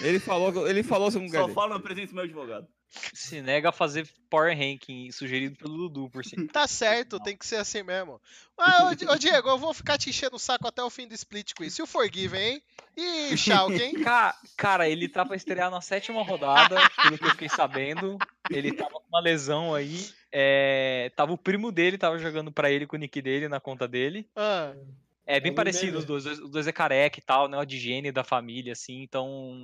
Ele 0.00 0.18
falou, 0.18 0.68
ele 0.68 0.82
falou 0.82 1.10
sobre 1.10 1.28
um 1.28 1.30
Só 1.30 1.48
fala 1.48 1.74
na 1.74 1.80
presença 1.80 2.08
do 2.08 2.14
meu 2.14 2.24
advogado. 2.24 2.68
Se 3.12 3.42
nega 3.42 3.68
a 3.68 3.72
fazer 3.72 4.08
Power 4.30 4.56
Ranking 4.56 5.10
sugerido 5.12 5.56
pelo 5.56 5.76
Dudu, 5.76 6.08
por 6.08 6.24
si. 6.24 6.46
Tá 6.48 6.66
certo, 6.66 7.20
tem 7.20 7.36
que 7.36 7.46
ser 7.46 7.56
assim 7.56 7.82
mesmo. 7.82 8.20
Ah, 8.56 8.84
ô, 8.84 9.12
ô, 9.12 9.16
Diego, 9.16 9.48
eu 9.48 9.58
vou 9.58 9.74
ficar 9.74 9.98
te 9.98 10.08
enchendo 10.08 10.36
o 10.36 10.38
saco 10.38 10.66
até 10.66 10.82
o 10.82 10.88
fim 10.88 11.06
do 11.06 11.14
split 11.14 11.52
com 11.54 11.62
isso. 11.62 11.82
E 11.82 11.84
o 11.84 11.86
Forgiven, 11.86 12.40
hein? 12.40 12.62
E 12.96 13.36
Shulk, 13.36 13.74
hein? 13.74 13.94
Cara, 14.56 14.88
ele 14.88 15.06
tá 15.06 15.24
pra 15.24 15.36
estrear 15.36 15.70
na 15.70 15.82
sétima 15.82 16.22
rodada, 16.22 16.76
pelo 17.02 17.18
que 17.18 17.24
eu 17.24 17.30
fiquei 17.30 17.48
sabendo. 17.48 18.16
ele 18.50 18.72
tava 18.72 18.92
com 18.92 19.08
uma 19.08 19.20
lesão 19.20 19.74
aí. 19.74 20.08
É, 20.32 21.12
tava 21.14 21.32
o 21.32 21.38
primo 21.38 21.70
dele, 21.70 21.98
tava 21.98 22.18
jogando 22.18 22.50
pra 22.50 22.70
ele 22.70 22.86
com 22.86 22.96
o 22.96 22.98
nick 22.98 23.20
dele 23.20 23.48
na 23.48 23.60
conta 23.60 23.86
dele. 23.86 24.28
Ah, 24.34 24.74
É 25.30 25.38
bem 25.38 25.50
Algum 25.50 25.56
parecido, 25.56 25.98
os 25.98 26.06
dois, 26.06 26.24
os 26.24 26.50
dois 26.50 26.66
é 26.66 26.72
careca 26.72 27.18
e 27.18 27.22
tal, 27.22 27.48
né? 27.48 27.62
De 27.66 27.76
higiene 27.76 28.10
da 28.10 28.24
família, 28.24 28.72
assim, 28.72 29.02
então 29.02 29.54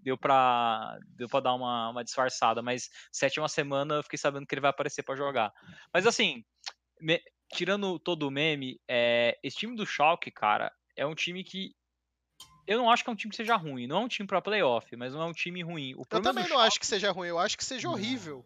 deu 0.00 0.16
pra, 0.16 0.96
deu 1.08 1.28
pra 1.28 1.40
dar 1.40 1.54
uma, 1.54 1.90
uma 1.90 2.04
disfarçada. 2.04 2.62
Mas 2.62 2.88
sétima 3.10 3.48
semana 3.48 3.96
eu 3.96 4.02
fiquei 4.04 4.16
sabendo 4.16 4.46
que 4.46 4.54
ele 4.54 4.60
vai 4.60 4.70
aparecer 4.70 5.02
pra 5.02 5.16
jogar. 5.16 5.52
Mas 5.92 6.06
assim, 6.06 6.44
me- 7.00 7.20
tirando 7.52 7.98
todo 7.98 8.28
o 8.28 8.30
meme, 8.30 8.80
é, 8.86 9.36
esse 9.42 9.56
time 9.56 9.74
do 9.74 9.84
Schalke, 9.84 10.30
cara, 10.30 10.72
é 10.96 11.04
um 11.04 11.16
time 11.16 11.42
que. 11.42 11.74
Eu 12.64 12.78
não 12.78 12.88
acho 12.88 13.02
que 13.02 13.10
é 13.10 13.12
um 13.12 13.16
time 13.16 13.30
que 13.32 13.36
seja 13.36 13.56
ruim. 13.56 13.88
Não 13.88 13.96
é 13.96 14.04
um 14.04 14.08
time 14.08 14.26
pra 14.28 14.40
playoff, 14.40 14.94
mas 14.94 15.12
não 15.12 15.22
é 15.22 15.24
um 15.24 15.32
time 15.32 15.64
ruim. 15.64 15.94
O 15.96 16.04
eu 16.12 16.22
também 16.22 16.46
não 16.48 16.60
acho 16.60 16.78
que 16.78 16.86
seja 16.86 17.10
ruim, 17.10 17.26
eu 17.26 17.40
acho 17.40 17.58
que 17.58 17.64
seja 17.64 17.88
horrível. 17.90 18.44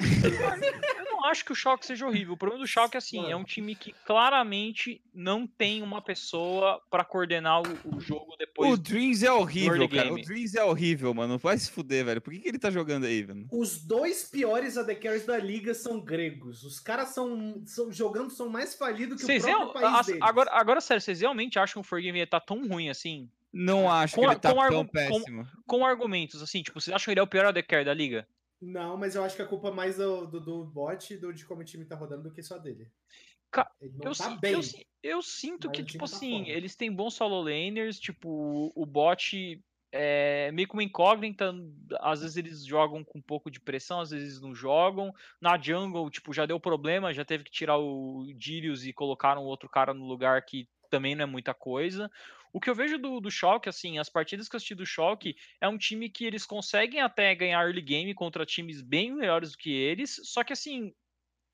não 1.20 1.28
acho 1.28 1.44
que 1.44 1.52
o 1.52 1.54
Schalke 1.54 1.84
seja 1.86 2.06
horrível. 2.06 2.34
O 2.34 2.36
problema 2.36 2.62
do 2.64 2.68
Schalke 2.68 2.96
é 2.96 2.98
assim, 2.98 3.30
é 3.30 3.36
um 3.36 3.44
time 3.44 3.74
que 3.74 3.92
claramente 4.06 5.00
não 5.14 5.46
tem 5.46 5.82
uma 5.82 6.00
pessoa 6.00 6.80
pra 6.90 7.04
coordenar 7.04 7.60
o, 7.62 7.96
o 7.96 8.00
jogo 8.00 8.36
depois. 8.38 8.72
O 8.72 8.76
Dreams 8.76 9.22
é 9.24 9.32
horrível, 9.32 9.88
cara. 9.88 10.12
O. 10.12 10.20
Dreams 10.20 10.54
é 10.54 10.64
horrível, 10.64 11.12
mano. 11.14 11.38
Vai 11.38 11.58
se 11.58 11.70
fuder, 11.70 12.04
velho. 12.04 12.20
Por 12.20 12.32
que, 12.32 12.40
que 12.40 12.48
ele 12.48 12.58
tá 12.58 12.70
jogando 12.70 13.04
aí, 13.06 13.22
velho? 13.22 13.46
Os 13.50 13.82
dois 13.82 14.24
piores 14.24 14.76
AD 14.76 14.94
Carries 14.96 15.26
da 15.26 15.38
liga 15.38 15.74
são 15.74 16.00
gregos. 16.00 16.62
Os 16.64 16.78
caras 16.78 17.08
são, 17.10 17.62
são 17.66 17.90
jogando 17.92 18.30
são 18.30 18.48
mais 18.48 18.74
falidos 18.74 19.20
que 19.20 19.26
Vocês 19.26 19.42
o 19.44 19.46
próprio 19.46 19.64
real- 19.66 19.72
país 19.72 20.00
as- 20.00 20.06
deles. 20.06 20.22
agora, 20.22 20.50
agora, 20.52 20.80
sério, 20.80 21.00
vocês 21.00 21.20
realmente 21.20 21.58
acham 21.58 21.82
que 21.82 21.86
o 21.86 21.88
Forgame 21.88 22.24
tá 22.26 22.38
tão 22.40 22.66
ruim 22.68 22.88
assim? 22.88 23.28
Não 23.52 23.90
acho 23.90 24.14
Com 24.14 24.20
que 24.22 24.26
a- 24.26 24.30
ele 24.32 24.40
tá 24.40 24.52
com 24.54 24.68
tão 24.68 24.84
com- 24.84 24.92
péssimo. 24.92 25.46
Com 25.66 25.84
argumentos, 25.86 26.42
assim, 26.42 26.62
tipo, 26.62 26.80
vocês 26.80 26.94
acham 26.94 27.06
que 27.06 27.10
ele 27.12 27.20
é 27.20 27.22
o 27.22 27.26
pior 27.26 27.46
AD 27.46 27.62
Carry 27.62 27.84
da 27.84 27.94
liga? 27.94 28.26
Não, 28.60 28.96
mas 28.96 29.14
eu 29.14 29.22
acho 29.22 29.36
que 29.36 29.42
a 29.42 29.46
culpa 29.46 29.68
é 29.68 29.72
mais 29.72 29.96
do, 29.96 30.26
do, 30.26 30.40
do 30.40 30.64
bot 30.64 31.14
e 31.14 31.16
do, 31.16 31.32
de 31.32 31.44
como 31.44 31.60
o 31.60 31.64
time 31.64 31.84
tá 31.84 31.94
rodando 31.94 32.24
do 32.24 32.32
que 32.32 32.42
só 32.42 32.58
dele. 32.58 32.90
Ca- 33.50 33.70
Eu, 33.80 34.14
tá 34.14 34.30
bem. 34.36 34.52
eu, 34.54 34.60
eu 35.02 35.22
sinto 35.22 35.70
que, 35.70 35.82
tipo 35.84 35.98
tá 35.98 36.04
assim, 36.16 36.40
foda. 36.40 36.50
eles 36.50 36.74
têm 36.76 36.92
bons 36.92 37.14
solo 37.14 37.40
laners, 37.40 37.98
tipo, 37.98 38.28
o- 38.28 38.72
o 38.74 38.84
bot 38.84 39.62
é 39.90 40.50
meio 40.52 40.68
que 40.68 40.74
uma 40.74 40.82
incógnita, 40.82 41.54
às 42.00 42.20
vezes 42.20 42.36
eles 42.36 42.64
jogam 42.64 43.02
com 43.02 43.18
um 43.18 43.22
pouco 43.22 43.50
de 43.50 43.60
pressão, 43.60 44.00
às 44.00 44.10
vezes 44.10 44.40
não 44.40 44.54
jogam. 44.54 45.12
Na 45.40 45.56
jungle, 45.58 46.10
tipo, 46.10 46.32
já 46.32 46.44
deu 46.44 46.60
problema, 46.60 47.14
já 47.14 47.24
teve 47.24 47.44
que 47.44 47.50
tirar 47.50 47.78
o 47.78 48.26
Dirius 48.36 48.84
e 48.84 48.92
colocaram 48.92 49.44
outro 49.44 49.68
cara 49.68 49.94
no 49.94 50.04
lugar 50.04 50.44
que 50.44 50.68
também 50.90 51.14
não 51.14 51.22
é 51.22 51.26
muita 51.26 51.54
coisa. 51.54 52.10
O 52.52 52.60
que 52.60 52.70
eu 52.70 52.74
vejo 52.74 52.98
do, 52.98 53.20
do 53.20 53.30
Schalke, 53.30 53.68
assim, 53.68 53.98
as 53.98 54.08
partidas 54.08 54.48
que 54.48 54.54
eu 54.54 54.58
assisti 54.58 54.74
do 54.74 54.86
Schalke, 54.86 55.36
é 55.60 55.68
um 55.68 55.78
time 55.78 56.08
que 56.08 56.24
eles 56.24 56.46
conseguem 56.46 57.00
até 57.00 57.34
ganhar 57.34 57.64
early 57.64 57.82
game 57.82 58.14
contra 58.14 58.46
times 58.46 58.80
bem 58.80 59.14
melhores 59.14 59.52
do 59.52 59.58
que 59.58 59.70
eles, 59.70 60.20
só 60.24 60.42
que 60.42 60.52
assim, 60.52 60.92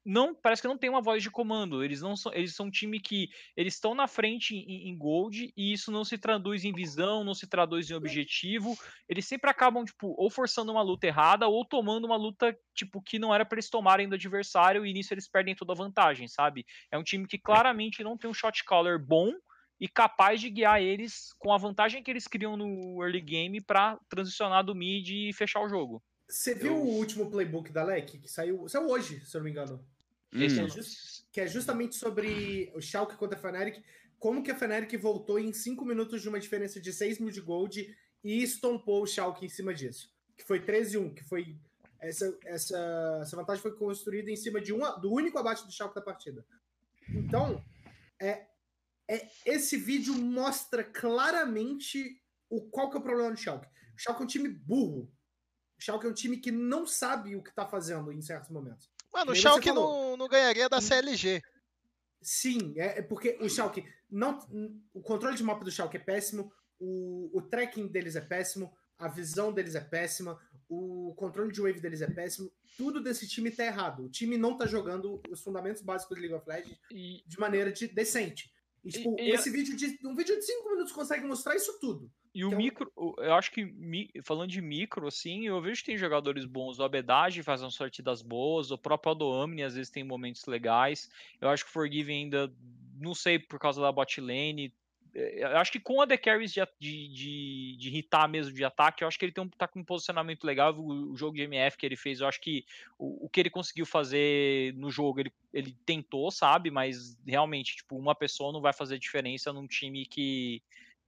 não 0.04 0.34
parece 0.34 0.60
que 0.60 0.68
não 0.68 0.76
tem 0.76 0.90
uma 0.90 1.00
voz 1.00 1.22
de 1.22 1.30
comando. 1.30 1.82
Eles 1.82 2.02
não 2.02 2.14
são, 2.14 2.32
eles 2.34 2.54
são 2.54 2.66
um 2.66 2.70
time 2.70 3.00
que 3.00 3.30
eles 3.56 3.74
estão 3.74 3.94
na 3.94 4.06
frente 4.06 4.54
em, 4.54 4.90
em 4.90 4.98
gold 4.98 5.52
e 5.56 5.72
isso 5.72 5.90
não 5.90 6.04
se 6.04 6.18
traduz 6.18 6.64
em 6.64 6.72
visão, 6.72 7.24
não 7.24 7.34
se 7.34 7.46
traduz 7.46 7.90
em 7.90 7.94
objetivo. 7.94 8.76
Eles 9.08 9.26
sempre 9.26 9.48
acabam 9.50 9.84
tipo 9.84 10.14
ou 10.18 10.28
forçando 10.28 10.70
uma 10.70 10.82
luta 10.82 11.06
errada 11.06 11.48
ou 11.48 11.64
tomando 11.64 12.04
uma 12.04 12.16
luta 12.16 12.56
tipo 12.74 13.00
que 13.00 13.18
não 13.18 13.34
era 13.34 13.44
para 13.44 13.56
eles 13.56 13.70
tomarem 13.70 14.08
do 14.08 14.14
adversário 14.14 14.84
e 14.84 14.92
nisso 14.92 15.14
eles 15.14 15.28
perdem 15.28 15.54
toda 15.54 15.72
a 15.72 15.76
vantagem, 15.76 16.28
sabe? 16.28 16.66
É 16.90 16.98
um 16.98 17.02
time 17.02 17.26
que 17.26 17.38
claramente 17.38 18.04
não 18.04 18.18
tem 18.18 18.28
um 18.28 18.34
shot 18.34 18.62
caller 18.64 18.98
bom 18.98 19.32
e 19.80 19.88
capaz 19.88 20.40
de 20.40 20.48
guiar 20.50 20.80
eles 20.80 21.32
com 21.38 21.52
a 21.52 21.58
vantagem 21.58 22.02
que 22.02 22.10
eles 22.10 22.26
criam 22.26 22.56
no 22.56 23.02
early 23.02 23.20
game 23.20 23.60
para 23.60 23.98
transicionar 24.08 24.64
do 24.64 24.74
mid 24.74 25.08
e 25.10 25.32
fechar 25.32 25.60
o 25.60 25.68
jogo. 25.68 26.02
Você 26.28 26.54
viu 26.54 26.74
o 26.76 26.86
último 26.96 27.30
playbook 27.30 27.70
da 27.72 27.82
LEC? 27.84 28.18
Que 28.18 28.28
saiu, 28.28 28.66
saiu 28.68 28.88
hoje, 28.88 29.20
se 29.26 29.36
eu 29.36 29.40
não 29.40 29.44
me 29.44 29.50
engano. 29.50 29.84
Esse 30.32 30.56
Hum. 30.56 30.60
eu 30.62 30.66
é 30.66 30.70
just- 30.70 31.24
que 31.30 31.40
é 31.40 31.46
justamente 31.46 31.96
sobre 31.96 32.72
o 32.74 32.80
Schalke 32.80 33.16
contra 33.16 33.38
a 33.38 33.40
Fnatic, 33.40 33.82
como 34.18 34.42
que 34.42 34.50
a 34.50 34.54
Fnatic 34.54 34.98
voltou 35.00 35.38
em 35.38 35.52
5 35.52 35.84
minutos 35.84 36.22
de 36.22 36.28
uma 36.28 36.40
diferença 36.40 36.80
de 36.80 36.92
6 36.92 37.18
mil 37.18 37.30
de 37.30 37.40
gold 37.40 37.94
e 38.22 38.42
estompou 38.42 39.02
o 39.02 39.06
Schalke 39.06 39.44
em 39.44 39.48
cima 39.48 39.74
disso. 39.74 40.10
Que 40.36 40.42
foi 40.44 40.60
13-1, 40.60 41.12
que 41.14 41.22
foi 41.22 41.56
essa, 42.00 42.36
essa, 42.44 43.18
essa 43.22 43.36
vantagem 43.36 43.62
foi 43.62 43.76
construída 43.76 44.30
em 44.30 44.36
cima 44.36 44.60
de 44.60 44.72
um, 44.72 44.78
do 45.00 45.12
único 45.12 45.38
abate 45.38 45.64
do 45.66 45.72
Schalke 45.72 45.94
da 45.94 46.00
partida. 46.00 46.44
Então, 47.08 47.62
é, 48.20 48.46
é, 49.08 49.28
esse 49.44 49.76
vídeo 49.76 50.14
mostra 50.14 50.82
claramente 50.82 52.20
o, 52.48 52.60
qual 52.62 52.90
que 52.90 52.96
é 52.96 53.00
o 53.00 53.02
problema 53.02 53.30
do 53.30 53.36
Schalke. 53.36 53.66
O 53.96 53.98
Schalke 53.98 54.22
é 54.22 54.24
um 54.24 54.28
time 54.28 54.48
burro. 54.48 55.10
O 55.78 55.82
Schalke 55.82 56.06
é 56.06 56.08
um 56.08 56.14
time 56.14 56.38
que 56.38 56.50
não 56.50 56.86
sabe 56.86 57.36
o 57.36 57.42
que 57.42 57.54
tá 57.54 57.66
fazendo 57.66 58.12
em 58.12 58.22
certos 58.22 58.50
momentos. 58.50 58.90
Mano, 59.12 59.32
o 59.32 59.34
Schalke 59.34 59.68
falou. 59.68 60.10
não, 60.10 60.16
não 60.16 60.28
ganharia 60.28 60.68
da 60.68 60.80
CLG. 60.80 61.42
Sim, 62.22 62.74
é, 62.76 62.98
é 63.00 63.02
porque 63.02 63.36
o 63.40 63.48
Schalke 63.48 63.84
não, 64.10 64.38
o 64.94 65.00
controle 65.02 65.36
de 65.36 65.42
mapa 65.42 65.64
do 65.64 65.70
Schalke 65.70 65.96
é 65.96 66.00
péssimo, 66.00 66.50
o, 66.78 67.30
o 67.36 67.42
tracking 67.42 67.86
deles 67.88 68.16
é 68.16 68.20
péssimo, 68.20 68.72
a 68.98 69.08
visão 69.08 69.52
deles 69.52 69.74
é 69.74 69.80
péssima, 69.80 70.38
o 70.68 71.12
controle 71.16 71.52
de 71.52 71.60
wave 71.60 71.80
deles 71.80 72.00
é 72.00 72.06
péssimo. 72.10 72.50
Tudo 72.76 73.02
desse 73.02 73.28
time 73.28 73.50
tá 73.50 73.64
errado. 73.64 74.04
O 74.04 74.08
time 74.08 74.38
não 74.38 74.56
tá 74.56 74.66
jogando 74.66 75.20
os 75.28 75.40
fundamentos 75.42 75.82
básicos 75.82 76.16
do 76.16 76.20
League 76.20 76.34
of 76.34 76.48
Legends 76.48 76.78
E, 76.90 77.22
de 77.26 77.38
maneira 77.38 77.70
de- 77.72 77.88
decente. 77.88 78.52
E, 78.84 78.90
tipo, 78.90 79.16
E- 79.18 79.22
e- 79.22 79.30
esse 79.30 79.50
vídeo 79.50 79.74
de 79.76 79.98
um 80.06 80.14
vídeo 80.14 80.36
de 80.36 80.42
5 80.44 80.68
minutos 80.70 80.92
consegue 80.92 81.24
mostrar 81.26 81.56
isso 81.56 81.78
tudo. 81.80 82.10
E 82.34 82.44
o 82.44 82.50
um- 82.52 82.56
micro, 82.56 82.92
eu 83.18 83.32
acho 83.34 83.50
que, 83.52 83.72
falando 84.24 84.50
de 84.50 84.60
micro, 84.60 85.06
assim, 85.06 85.46
eu 85.46 85.60
vejo 85.62 85.80
que 85.80 85.86
tem 85.86 85.96
jogadores 85.96 86.44
bons. 86.44 86.78
O 86.78 86.82
Abedage 86.84 87.42
faz 87.42 87.62
umas 87.62 87.76
partidas 87.78 88.20
boas, 88.22 88.70
o 88.70 88.76
próprio 88.78 89.10
Aldoamne 89.10 89.62
às 89.62 89.74
vezes 89.74 89.90
tem 89.90 90.04
momentos 90.04 90.44
legais. 90.46 91.08
Eu 91.40 91.48
acho 91.48 91.64
que 91.64 91.70
o 91.70 91.72
Forgiven 91.72 92.24
ainda, 92.24 92.52
não 93.00 93.14
sei, 93.14 93.38
por 93.38 93.58
causa 93.58 93.80
da 93.80 93.90
bot 93.92 94.20
lane. 94.20 94.66
eh, 94.66 94.72
Eu 95.14 95.58
acho 95.58 95.70
que 95.70 95.78
com 95.78 96.02
a 96.02 96.06
The 96.06 96.16
Carries 96.16 96.52
de, 96.52 96.66
de, 96.80 97.76
de, 97.78 97.96
hitar 97.96 98.28
mesmo 98.28 98.52
de 98.52 98.64
ataque, 98.64 99.04
eu 99.04 99.08
acho 99.08 99.16
que 99.16 99.24
ele 99.24 99.32
tem 99.32 99.44
um, 99.44 99.48
tá 99.48 99.68
com 99.68 99.78
um 99.78 99.84
posicionamento 99.84 100.42
legal. 100.44 100.74
O, 100.74 101.12
o 101.12 101.16
jogo 101.16 101.36
de 101.36 101.42
MF 101.42 101.78
que 101.78 101.86
ele 101.86 101.96
fez, 101.96 102.20
eu 102.20 102.26
acho 102.26 102.40
que 102.40 102.64
o, 102.98 103.26
o 103.26 103.28
que 103.28 103.38
ele 103.38 103.50
conseguiu 103.50 103.86
fazer 103.86 104.74
no 104.74 104.90
jogo, 104.90 105.20
ele, 105.20 105.32
ele 105.52 105.76
tentou, 105.86 106.32
sabe? 106.32 106.68
Mas 106.68 107.16
realmente, 107.24 107.76
tipo, 107.76 107.96
uma 107.96 108.14
pessoa 108.14 108.52
não 108.52 108.60
vai 108.60 108.72
fazer 108.72 108.98
diferença 108.98 109.52
num 109.52 109.68
time 109.68 110.04
que 110.04 110.60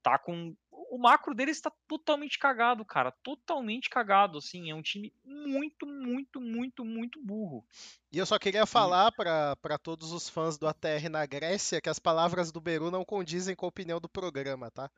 tá 0.06 0.16
com. 0.16 0.54
O 0.90 0.98
macro 0.98 1.34
deles 1.34 1.60
tá 1.60 1.70
totalmente 1.88 2.38
cagado, 2.38 2.84
cara. 2.84 3.10
Totalmente 3.10 3.90
cagado, 3.90 4.38
assim. 4.38 4.70
É 4.70 4.74
um 4.74 4.82
time 4.82 5.12
muito, 5.24 5.86
muito, 5.86 6.40
muito, 6.40 6.84
muito 6.84 7.22
burro. 7.22 7.64
E 8.12 8.18
eu 8.18 8.26
só 8.26 8.38
queria 8.38 8.66
falar 8.66 9.12
pra 9.12 9.56
pra 9.56 9.78
todos 9.78 10.12
os 10.12 10.28
fãs 10.28 10.56
do 10.58 10.66
ATR 10.66 11.08
na 11.10 11.26
Grécia 11.26 11.80
que 11.80 11.88
as 11.88 11.98
palavras 11.98 12.52
do 12.52 12.60
Beru 12.60 12.90
não 12.90 13.04
condizem 13.04 13.54
com 13.54 13.66
a 13.66 13.68
opinião 13.68 14.00
do 14.00 14.08
programa, 14.08 14.70
tá? 14.70 14.90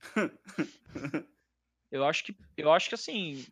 Eu 1.90 2.04
acho 2.04 2.24
que, 2.24 2.36
eu 2.56 2.70
acho 2.70 2.88
que 2.88 2.94
assim, 2.94 3.46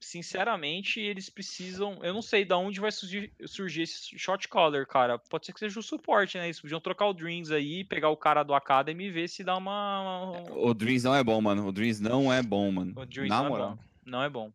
sinceramente, 0.00 1.00
eles 1.00 1.28
precisam. 1.28 1.98
Eu 2.02 2.14
não 2.14 2.22
sei 2.22 2.44
de 2.44 2.54
onde 2.54 2.80
vai 2.80 2.92
surgir, 2.92 3.32
surgir 3.46 3.82
esse 3.82 4.18
shot 4.18 4.48
caller, 4.48 4.86
cara. 4.86 5.18
Pode 5.18 5.46
ser 5.46 5.52
que 5.52 5.58
seja 5.58 5.78
o 5.78 5.82
suporte, 5.82 6.38
né? 6.38 6.46
Eles 6.46 6.60
podiam 6.60 6.80
trocar 6.80 7.06
o 7.06 7.12
Dreams 7.12 7.50
aí, 7.52 7.84
pegar 7.84 8.10
o 8.10 8.16
cara 8.16 8.42
do 8.42 8.54
Academy 8.54 9.06
e 9.06 9.10
ver 9.10 9.28
se 9.28 9.42
dá 9.42 9.56
uma. 9.56 10.32
O 10.50 10.72
Dreams 10.74 11.04
não 11.04 11.14
é 11.14 11.22
bom, 11.24 11.40
mano. 11.40 11.66
O 11.66 11.72
Dreams 11.72 12.00
não 12.00 12.32
é 12.32 12.42
bom, 12.42 12.70
mano. 12.70 12.92
O 12.96 13.06
Dreams 13.06 13.28
Na 13.28 13.42
não 13.42 13.48
moral. 13.50 13.72
é 13.72 13.74
bom. 13.74 13.82
Não 14.04 14.22
é 14.22 14.28
bom. 14.30 14.52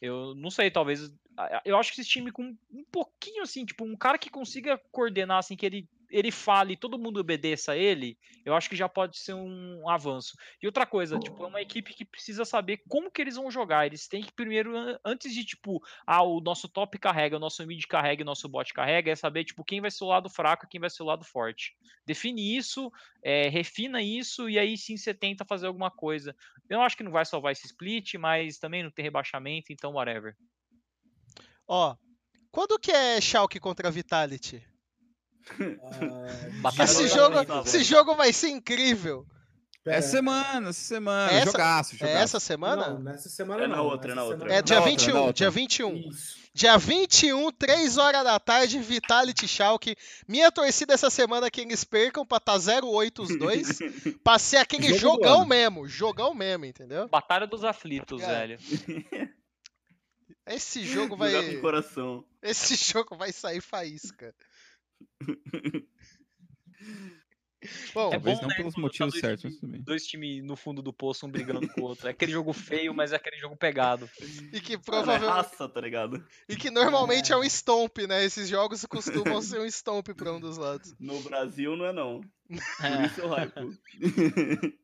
Eu 0.00 0.34
não 0.34 0.50
sei, 0.50 0.70
talvez. 0.70 1.12
Eu 1.64 1.76
acho 1.76 1.92
que 1.94 2.00
esse 2.00 2.10
time 2.10 2.32
com 2.32 2.56
um 2.70 2.84
pouquinho 2.90 3.42
assim, 3.42 3.64
tipo, 3.64 3.84
um 3.84 3.96
cara 3.96 4.18
que 4.18 4.28
consiga 4.28 4.76
coordenar, 4.90 5.38
assim, 5.38 5.56
que 5.56 5.64
ele, 5.64 5.88
ele 6.10 6.30
fale 6.30 6.72
e 6.74 6.76
todo 6.76 6.98
mundo 6.98 7.20
obedeça 7.20 7.72
a 7.72 7.76
ele, 7.76 8.18
eu 8.44 8.54
acho 8.54 8.68
que 8.68 8.76
já 8.76 8.88
pode 8.88 9.18
ser 9.18 9.34
um 9.34 9.88
avanço. 9.88 10.36
E 10.62 10.66
outra 10.66 10.86
coisa, 10.86 11.18
tipo, 11.18 11.44
é 11.44 11.46
uma 11.46 11.60
equipe 11.60 11.94
que 11.94 12.04
precisa 12.04 12.44
saber 12.44 12.82
como 12.88 13.10
que 13.10 13.20
eles 13.20 13.36
vão 13.36 13.50
jogar. 13.50 13.86
Eles 13.86 14.08
têm 14.08 14.22
que 14.22 14.32
primeiro, 14.32 14.76
an- 14.76 14.98
antes 15.04 15.32
de, 15.34 15.44
tipo, 15.44 15.82
ah, 16.06 16.22
o 16.22 16.40
nosso 16.40 16.68
top 16.68 16.98
carrega, 16.98 17.36
o 17.36 17.40
nosso 17.40 17.66
mid 17.66 17.84
carrega, 17.86 18.22
o 18.22 18.26
nosso 18.26 18.48
bot 18.48 18.72
carrega, 18.72 19.10
é 19.10 19.16
saber, 19.16 19.44
tipo, 19.44 19.64
quem 19.64 19.80
vai 19.80 19.90
ser 19.90 20.04
o 20.04 20.08
lado 20.08 20.30
fraco 20.30 20.64
e 20.64 20.68
quem 20.68 20.80
vai 20.80 20.90
ser 20.90 21.02
o 21.02 21.06
lado 21.06 21.24
forte. 21.24 21.76
Define 22.06 22.56
isso, 22.56 22.90
é, 23.22 23.48
refina 23.48 24.02
isso 24.02 24.48
e 24.48 24.58
aí 24.58 24.76
sim 24.78 24.96
você 24.96 25.12
tenta 25.12 25.44
fazer 25.44 25.66
alguma 25.66 25.90
coisa. 25.90 26.34
Eu 26.68 26.80
acho 26.80 26.96
que 26.96 27.02
não 27.02 27.12
vai 27.12 27.24
salvar 27.24 27.52
esse 27.52 27.66
split, 27.66 28.14
mas 28.14 28.58
também 28.58 28.82
não 28.82 28.90
tem 28.90 29.02
rebaixamento, 29.02 29.72
então 29.72 29.92
whatever. 29.92 30.34
Ó, 31.66 31.96
quando 32.50 32.78
que 32.78 32.90
é 32.90 33.20
Schalke 33.20 33.60
contra 33.60 33.90
Vitality? 33.90 34.66
Ah, 36.78 36.84
Esse 36.84 37.08
jogo, 37.08 37.36
esse 37.64 37.82
jogo 37.84 38.14
vai 38.14 38.32
ser 38.32 38.48
incrível. 38.48 39.24
pera. 39.84 39.96
Essa 39.98 40.10
semana, 40.10 40.68
essa 40.70 40.80
semana. 40.80 41.32
Essa- 41.32 41.50
jogaço, 41.52 41.94
É 41.94 41.98
jogaço. 41.98 42.16
essa 42.18 42.40
semana? 42.40 42.88
Não, 42.90 42.98
nessa 43.00 43.28
semana 43.28 43.64
É 43.64 43.66
na 43.66 43.76
não. 43.76 43.84
outra, 43.86 44.08
nessa 44.14 44.20
na 44.20 44.22
semana 44.26 44.42
outra. 44.44 44.58
É 44.58 44.62
dia 44.62 44.76
Na 44.76 44.80
outra, 44.82 44.90
21, 44.90 45.14
na 45.14 45.20
outra. 45.20 45.32
dia 45.34 45.50
21. 45.50 45.96
Isso. 46.10 46.38
Dia 46.54 46.76
21, 46.76 47.52
3 47.52 47.96
horas 47.98 48.24
da 48.24 48.38
tarde, 48.40 48.78
Vitality 48.80 49.46
Schalke. 49.46 49.94
Minha 50.26 50.50
torcida 50.50 50.92
essa 50.92 51.08
semana 51.08 51.46
é 51.46 51.50
que 51.50 51.60
eles 51.60 51.84
percam 51.84 52.26
pra 52.26 52.40
tá 52.40 52.56
0-8 52.58 53.20
os 53.22 53.38
dois. 53.38 53.78
pra 54.24 54.38
ser 54.40 54.56
aquele 54.56 54.92
Jogo 54.94 55.22
jogão 55.22 55.46
mesmo, 55.46 55.86
jogão 55.86 56.34
mesmo, 56.34 56.64
entendeu? 56.64 57.08
Batalha 57.08 57.46
dos 57.46 57.62
aflitos, 57.64 58.20
É. 58.22 58.26
velho. 58.26 58.58
Esse 60.46 60.82
jogo 60.84 61.16
vai. 61.16 61.32
Esse 62.42 62.74
jogo 62.74 63.16
vai 63.16 63.32
sair 63.32 63.60
faísca. 63.60 64.34
Bom, 67.92 68.06
É 68.08 68.10
talvez 68.12 68.36
bom, 68.36 68.42
não 68.42 68.48
né, 68.50 68.54
pelos 68.54 68.74
quando 68.74 68.82
motivos 68.84 69.14
tá 69.14 69.20
certos, 69.20 69.40
times- 69.42 69.54
mas 69.56 69.60
também. 69.60 69.82
Dois 69.82 70.06
times 70.06 70.44
no 70.44 70.54
fundo 70.54 70.80
do 70.80 70.92
poço, 70.92 71.26
um 71.26 71.30
brigando 71.30 71.68
com 71.68 71.80
o 71.80 71.84
outro. 71.84 72.06
É 72.06 72.12
aquele 72.12 72.30
jogo 72.30 72.52
feio, 72.52 72.94
mas 72.94 73.12
é 73.12 73.16
aquele 73.16 73.36
jogo 73.38 73.56
pegado. 73.56 74.08
E 74.54 74.60
que 74.60 74.74
é 74.74 74.78
provavelmente. 74.78 75.28
raça, 75.28 75.68
tá 75.68 75.80
ligado? 75.80 76.24
E 76.48 76.54
que 76.54 76.70
normalmente 76.70 77.32
é 77.32 77.36
um 77.36 77.42
stomp, 77.42 77.98
né? 78.06 78.24
Esses 78.24 78.48
jogos 78.48 78.84
costumam 78.86 79.42
ser 79.42 79.60
um 79.60 79.66
stomp 79.66 80.08
pra 80.14 80.32
um 80.32 80.38
dos 80.40 80.56
lados. 80.56 80.94
No 81.00 81.20
Brasil 81.22 81.76
não 81.76 81.86
é 81.86 81.92
não. 81.92 82.20
Por 82.20 82.86
É. 82.86 83.06
isso 83.06 83.20
eu. 83.20 83.28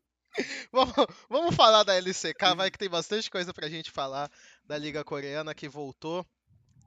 Vamos, 0.72 0.92
vamos 1.30 1.54
falar 1.54 1.84
da 1.84 1.94
LCK, 1.94 2.56
vai 2.56 2.68
que 2.68 2.76
tem 2.76 2.88
bastante 2.88 3.30
coisa 3.30 3.54
pra 3.54 3.68
gente 3.68 3.92
falar 3.92 4.28
da 4.64 4.76
Liga 4.76 5.04
Coreana 5.04 5.54
que 5.54 5.68
voltou. 5.68 6.26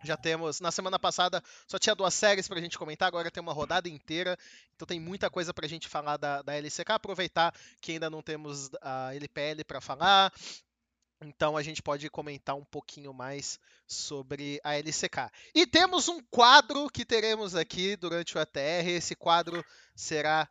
Já 0.08 0.16
temos, 0.16 0.62
na 0.62 0.72
semana 0.72 0.98
passada 0.98 1.44
só 1.68 1.78
tinha 1.78 1.94
duas 1.94 2.14
séries 2.14 2.48
pra 2.48 2.62
gente 2.62 2.78
comentar, 2.78 3.10
agora 3.10 3.30
tem 3.30 3.44
uma 3.44 3.52
rodada 3.52 3.90
inteira, 3.90 4.38
então 4.74 4.86
tem 4.86 5.02
muita 5.02 5.30
coisa 5.30 5.54
pra 5.54 5.68
gente 5.68 5.90
falar 5.90 6.16
da, 6.16 6.42
da 6.42 6.56
LCK. 6.56 6.92
Aproveitar 6.94 7.54
que 7.82 7.92
ainda 7.92 8.10
não 8.10 8.22
temos 8.22 8.70
a 8.82 9.14
LPL 9.14 9.66
pra 9.68 9.82
falar, 9.82 10.32
então 11.22 11.58
a 11.58 11.62
gente 11.62 11.82
pode 11.82 12.10
comentar 12.10 12.56
um 12.56 12.64
pouquinho 12.64 13.14
mais 13.14 13.60
sobre 13.86 14.62
a 14.64 14.76
LCK. 14.78 15.30
E 15.54 15.68
temos 15.68 16.08
um 16.08 16.22
quadro 16.32 16.90
que 16.90 17.04
teremos 17.04 17.54
aqui 17.54 17.98
durante 17.98 18.38
o 18.38 18.40
ATR. 18.40 18.88
Esse 18.88 19.16
quadro 19.16 19.64
será 19.94 20.48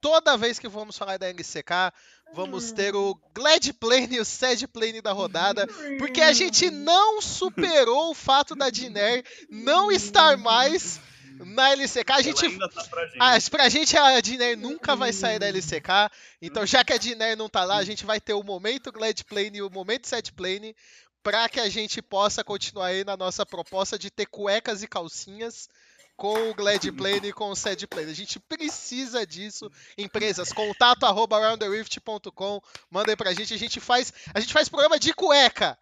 toda 0.00 0.36
vez 0.36 0.58
que 0.58 0.68
vamos 0.68 0.96
falar 0.96 1.18
da 1.18 1.28
LCK, 1.28 1.92
vamos 2.34 2.72
ter 2.72 2.94
o 2.94 3.14
Glad 3.34 3.72
Plane 3.74 4.16
e 4.16 4.20
o 4.20 4.24
Sad 4.24 4.66
Plane 4.68 5.00
da 5.00 5.12
rodada, 5.12 5.66
porque 5.98 6.20
a 6.20 6.32
gente 6.32 6.70
não 6.70 7.20
superou 7.20 8.10
o 8.10 8.14
fato 8.14 8.54
da 8.54 8.70
Diner 8.70 9.24
não 9.50 9.90
estar 9.90 10.36
mais 10.36 11.00
na 11.38 11.70
LCK. 11.72 12.12
A 12.12 12.22
gente 12.22 12.46
Ela 12.46 12.68
tá 12.68 12.84
pra 12.84 13.06
gente. 13.06 13.18
ah, 13.20 13.50
pra 13.50 13.68
gente 13.68 13.96
a 13.96 14.20
Diner 14.20 14.56
nunca 14.56 14.96
vai 14.96 15.12
sair 15.12 15.38
da 15.38 15.46
LCK, 15.48 16.10
então 16.40 16.66
já 16.66 16.84
que 16.84 16.92
a 16.92 16.98
Diner 16.98 17.36
não 17.36 17.48
tá 17.48 17.64
lá, 17.64 17.76
a 17.76 17.84
gente 17.84 18.04
vai 18.06 18.20
ter 18.20 18.34
o 18.34 18.42
momento 18.42 18.92
Glad 18.92 19.22
Plane 19.24 19.58
e 19.58 19.62
o 19.62 19.70
momento 19.70 20.06
Set 20.08 20.32
Plane 20.32 20.74
pra 21.22 21.48
que 21.48 21.58
a 21.58 21.68
gente 21.68 22.00
possa 22.00 22.44
continuar 22.44 22.86
aí 22.86 23.04
na 23.04 23.16
nossa 23.16 23.44
proposta 23.44 23.98
de 23.98 24.10
ter 24.10 24.26
cuecas 24.26 24.82
e 24.82 24.86
calcinhas 24.86 25.68
com 26.16 26.50
o 26.50 26.54
Glad 26.54 26.84
Plane 26.92 27.28
e 27.28 27.32
com 27.32 27.50
o 27.50 27.56
Sad 27.56 27.86
Plane. 27.86 28.10
A 28.10 28.14
gente 28.14 28.40
precisa 28.40 29.26
disso. 29.26 29.70
Empresas, 29.98 30.52
contato 30.52 31.04
arroba 31.04 31.38
roundtherift.com, 31.38 32.60
mandem 32.90 33.16
pra 33.16 33.34
gente, 33.34 33.52
a 33.54 33.58
gente 33.58 33.78
faz, 33.80 34.12
a 34.34 34.40
gente 34.40 34.52
faz 34.52 34.68
programa 34.68 34.98
de 34.98 35.12
cueca. 35.12 35.78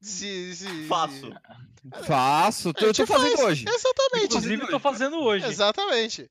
Se, 0.00 0.56
se- 0.56 0.86
Faço. 0.88 1.32
Faço, 2.04 2.68
A 2.70 2.72
tô- 2.74 2.86
eu 2.86 2.94
tô 2.94 3.06
fazendo 3.06 3.36
faz. 3.36 3.46
hoje. 3.48 3.64
Exatamente. 3.68 4.24
Inclusive, 4.26 4.62
eu 4.62 4.68
tô 4.68 4.78
fazendo 4.80 5.16
hoje. 5.20 5.46
Exatamente. 5.46 6.30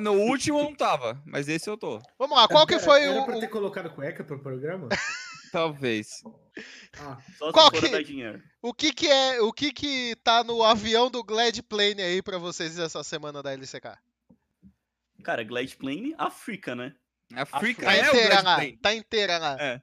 No 0.00 0.12
último 0.12 0.58
eu 0.60 0.64
não 0.64 0.74
tava, 0.74 1.20
mas 1.26 1.48
esse 1.48 1.68
eu 1.68 1.76
tô. 1.76 2.00
Vamos 2.18 2.36
lá, 2.36 2.48
qual 2.48 2.66
que 2.66 2.74
Era- 2.74 2.82
foi 2.82 3.02
Era 3.02 3.20
o, 3.20 3.24
pra 3.26 3.36
o- 3.36 3.40
ter 3.40 3.48
colocado 3.48 3.90
cueca 3.90 4.24
pro 4.24 4.38
programa? 4.40 4.88
Talvez. 5.56 6.22
Ah, 6.98 7.16
Só 7.38 7.50
Qual 7.50 7.70
se 7.74 7.80
for 7.80 7.88
que- 7.98 8.04
dinheiro. 8.04 8.42
O 8.60 8.74
que 8.74 8.92
que 8.92 9.08
é, 9.08 9.40
o 9.40 9.50
que 9.50 9.72
que 9.72 10.14
tá 10.22 10.44
no 10.44 10.62
avião 10.62 11.10
do 11.10 11.24
Glad 11.24 11.58
Plane 11.62 12.02
aí 12.02 12.20
pra 12.20 12.36
vocês 12.36 12.78
essa 12.78 13.02
semana 13.02 13.42
da 13.42 13.52
LCK? 13.54 13.96
Cara, 15.24 15.42
Glide 15.42 15.74
Plane, 15.76 16.14
África, 16.18 16.74
né? 16.74 16.94
África 17.34 17.86
Tá 17.86 17.94
é 17.94 18.02
o 18.02 18.08
inteira 18.10 18.40
lá, 18.42 18.56
tá 18.82 18.94
inteira 18.94 19.38
lá. 19.38 19.56
É. 19.58 19.82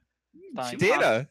Tá, 0.54 0.72
Inteira? 0.74 1.30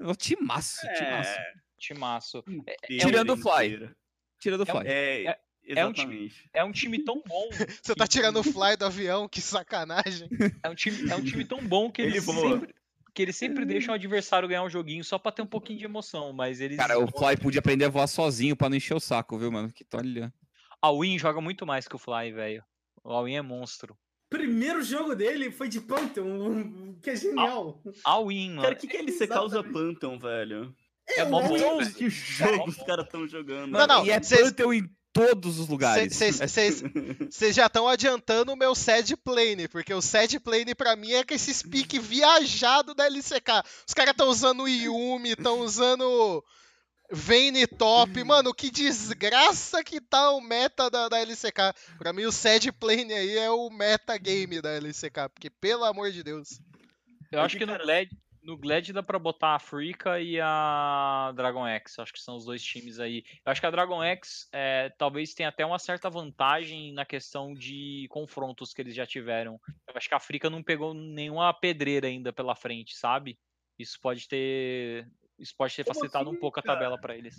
Ô, 0.00 0.14
timaço, 0.14 0.86
É, 0.86 0.92
timaço. 0.92 1.38
Timaço. 1.78 2.44
inteira, 2.46 3.06
Tirando 3.06 3.30
o 3.32 3.36
Fly. 3.38 3.66
inteira. 3.66 3.96
Tira 4.38 4.56
do 4.58 4.64
É 4.64 4.66
Fly. 4.66 4.82
É, 4.86 5.38
É 5.70 5.86
um 5.86 5.92
time-. 5.94 6.32
É 6.52 6.62
um 6.64 6.72
time 6.72 7.02
tão 7.04 7.22
bom. 7.26 7.48
Você 7.82 7.94
tá 7.94 8.04
que- 8.04 8.10
tirando 8.12 8.38
o 8.40 8.42
fly 8.44 8.76
do 8.78 8.84
avião, 8.86 9.28
que 9.28 9.40
sacanagem. 9.40 10.28
É 10.62 10.68
um 10.68 10.74
time, 10.74 11.10
é 11.10 11.14
um 11.16 11.22
time 11.24 11.44
tão 11.44 11.58
bom 11.66 11.90
que 11.90 12.00
Ele 12.02 12.12
eles 12.12 12.24
voa. 12.24 12.58
sempre, 12.60 12.74
que 13.18 13.22
eles 13.22 13.34
sempre 13.34 13.64
deixam 13.64 13.90
o 13.90 13.96
adversário 13.96 14.48
ganhar 14.48 14.62
um 14.62 14.70
joguinho 14.70 15.02
só 15.02 15.18
pra 15.18 15.32
ter 15.32 15.42
um 15.42 15.46
pouquinho 15.46 15.76
de 15.76 15.84
emoção, 15.84 16.32
mas 16.32 16.60
eles 16.60 16.76
Cara, 16.76 17.00
o 17.00 17.08
Fly 17.08 17.36
podia 17.36 17.58
aprender 17.58 17.86
a 17.86 17.88
voar 17.88 18.06
sozinho 18.06 18.54
pra 18.54 18.68
não 18.68 18.76
encher 18.76 18.94
o 18.94 19.00
saco, 19.00 19.36
viu, 19.36 19.50
mano? 19.50 19.72
Que 19.72 19.84
olha. 19.92 20.32
A 20.80 20.92
Win 20.92 21.18
joga 21.18 21.40
muito 21.40 21.66
mais 21.66 21.88
que 21.88 21.96
o 21.96 21.98
Fly, 21.98 22.30
velho. 22.30 22.62
O 23.02 23.24
Win 23.24 23.34
é 23.34 23.42
monstro. 23.42 23.98
primeiro 24.30 24.80
jogo 24.84 25.16
dele 25.16 25.50
foi 25.50 25.68
de 25.68 25.80
Pantheon, 25.80 26.94
que 27.02 27.10
é 27.10 27.16
genial. 27.16 27.82
A 28.04 28.20
Win, 28.20 28.50
mano. 28.50 28.62
Cara, 28.62 28.74
o 28.74 28.78
que, 28.78 28.86
que 28.86 28.96
LCK 28.98 29.32
usa 29.32 29.58
Exatamente. 29.58 29.72
Pantheon, 29.72 30.18
velho? 30.20 30.74
é 31.16 31.24
mó 31.24 31.42
bom, 31.42 31.78
velho. 31.78 31.92
Que 31.94 32.08
jogo 32.08 32.68
os 32.70 32.76
caras 32.76 33.04
estão 33.06 33.26
jogando? 33.26 33.72
Não, 33.72 33.84
não, 33.84 34.06
e 34.06 34.10
é 34.10 34.22
cês- 34.22 34.42
Pantheon 34.52 34.74
em 34.74 34.90
todos 35.12 35.58
os 35.58 35.68
lugares. 35.68 36.14
Vocês 37.30 37.54
já 37.54 37.66
estão 37.66 37.88
adiantando 37.88 38.52
o 38.52 38.56
meu 38.56 38.74
Sad 38.74 39.16
Plane, 39.16 39.68
porque 39.68 39.92
o 39.92 40.00
Sad 40.00 40.38
Plane 40.40 40.74
pra 40.74 40.96
mim 40.96 41.12
é 41.12 41.24
que 41.24 41.34
esse 41.34 41.66
pique 41.68 41.98
viajado 41.98 42.94
da 42.94 43.06
LCK. 43.06 43.62
Os 43.86 43.94
caras 43.94 44.12
estão 44.12 44.28
usando 44.28 44.62
o 44.62 44.68
Yumi, 44.68 45.30
estão 45.30 45.60
usando 45.60 46.44
Vayne 47.10 47.66
Top. 47.66 48.22
Mano, 48.22 48.54
que 48.54 48.70
desgraça 48.70 49.82
que 49.82 50.00
tá 50.00 50.30
o 50.32 50.40
meta 50.40 50.90
da, 50.90 51.08
da 51.08 51.18
LCK. 51.20 51.74
Pra 51.98 52.12
mim 52.12 52.24
o 52.24 52.32
Sad 52.32 52.70
Plane 52.72 53.12
aí 53.12 53.38
é 53.38 53.50
o 53.50 53.70
meta 53.70 54.16
game 54.18 54.60
da 54.60 54.70
LCK, 54.76 55.28
porque 55.32 55.50
pelo 55.50 55.84
amor 55.84 56.10
de 56.10 56.22
Deus. 56.22 56.60
Eu 57.30 57.40
É 57.40 57.42
acho 57.42 57.58
que, 57.58 57.66
no 57.66 57.76
Glad, 57.78 58.08
no 58.48 58.56
Glad 58.56 58.92
dá 58.92 59.02
pra 59.02 59.18
botar 59.18 59.48
a 59.48 59.54
Africa 59.56 60.18
e 60.18 60.40
a 60.40 61.30
Dragon 61.36 61.66
X. 61.66 61.98
Acho 61.98 62.14
que 62.14 62.18
são 62.20 62.34
os 62.34 62.46
dois 62.46 62.62
times 62.64 62.98
aí. 62.98 63.22
Eu 63.44 63.52
acho 63.52 63.60
que 63.60 63.66
a 63.66 63.70
Dragon 63.70 64.02
X 64.02 64.48
é, 64.50 64.88
talvez 64.96 65.34
tenha 65.34 65.50
até 65.50 65.66
uma 65.66 65.78
certa 65.78 66.08
vantagem 66.08 66.94
na 66.94 67.04
questão 67.04 67.52
de 67.52 68.06
confrontos 68.08 68.72
que 68.72 68.80
eles 68.80 68.94
já 68.94 69.06
tiveram. 69.06 69.60
Eu 69.86 69.94
acho 69.94 70.08
que 70.08 70.14
a 70.14 70.16
Africa 70.16 70.48
não 70.48 70.62
pegou 70.62 70.94
nenhuma 70.94 71.52
pedreira 71.52 72.08
ainda 72.08 72.32
pela 72.32 72.56
frente, 72.56 72.96
sabe? 72.96 73.38
Isso 73.78 74.00
pode 74.00 74.26
ter. 74.26 75.06
Isso 75.38 75.54
pode 75.54 75.76
ter 75.76 75.84
Como 75.84 75.94
facilitado 75.94 76.30
um 76.30 76.32
assim, 76.32 76.40
pouco 76.40 76.58
a 76.58 76.62
cara? 76.62 76.78
tabela 76.78 76.98
pra 76.98 77.14
eles. 77.14 77.38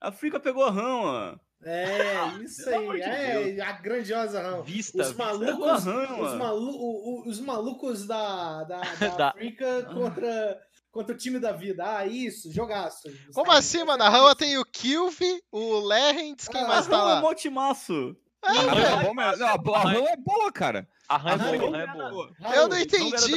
África 0.00 0.38
pegou 0.38 0.64
a 0.64 0.70
Rama. 0.70 1.40
É, 1.64 2.28
isso 2.44 2.68
aí. 2.68 2.92
de 2.92 3.02
É, 3.02 3.60
a 3.62 3.72
grandiosa 3.72 4.40
Ram. 4.42 4.62
Vista, 4.62 5.00
Os 5.02 5.08
vista. 5.08 5.24
malucos, 5.24 5.46
Pegou 5.54 5.68
a 5.68 5.76
Rama. 5.78 6.22
os, 6.28 6.34
malu, 6.38 6.70
o- 6.70 7.08
o- 7.24 7.28
os 7.28 7.40
malucos 7.40 8.06
da, 8.06 8.64
da, 8.64 8.80
da, 9.00 9.08
Da- 9.16 9.28
África 9.30 9.82
contra, 9.92 10.60
contra 10.92 11.14
o 11.14 11.18
time 11.18 11.38
da 11.38 11.52
vida. 11.52 11.82
Ah, 11.98 12.06
isso, 12.06 12.52
jogaço. 12.52 13.08
Como 13.34 13.50
assim, 13.52 13.82
mano? 13.84 14.02
A 14.02 14.08
Rama 14.08 14.34
tem 14.36 14.58
o 14.58 14.64
Kilvi, 14.64 15.42
o 15.50 15.78
Lerrents, 15.80 16.48
quem 16.48 16.60
Ah, 16.62 16.68
mais 16.68 16.86
tá 16.86 16.96
Rama 16.98 17.10
é 17.10 17.14
lá? 17.14 17.20
mó 17.20 17.34
timaço. 17.34 18.16
É, 18.44 18.48
A. 18.48 18.52
Ram 18.52 19.00
é 19.00 19.04
bom, 19.04 19.14
mas- 19.14 19.38
não, 19.38 19.48
a 19.48 19.56
bo- 19.56 19.74
a 19.74 19.80
Ram 19.82 20.06
é 20.06 20.16
boa, 20.18 20.52
cara. 20.52 20.86
A 21.08 21.16
RAM 21.16 21.30
é 21.32 21.36
Ram 21.36 21.58
boa, 21.58 21.70
RAM 21.70 21.80
é 21.82 21.86
ganha 21.86 22.10
boa. 22.10 22.30
Eu 22.54 22.68
não 22.68 22.78
entendi. 22.78 23.32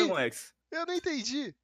Eu 0.70 0.86
não 0.86 0.94
entendi. 0.94 1.56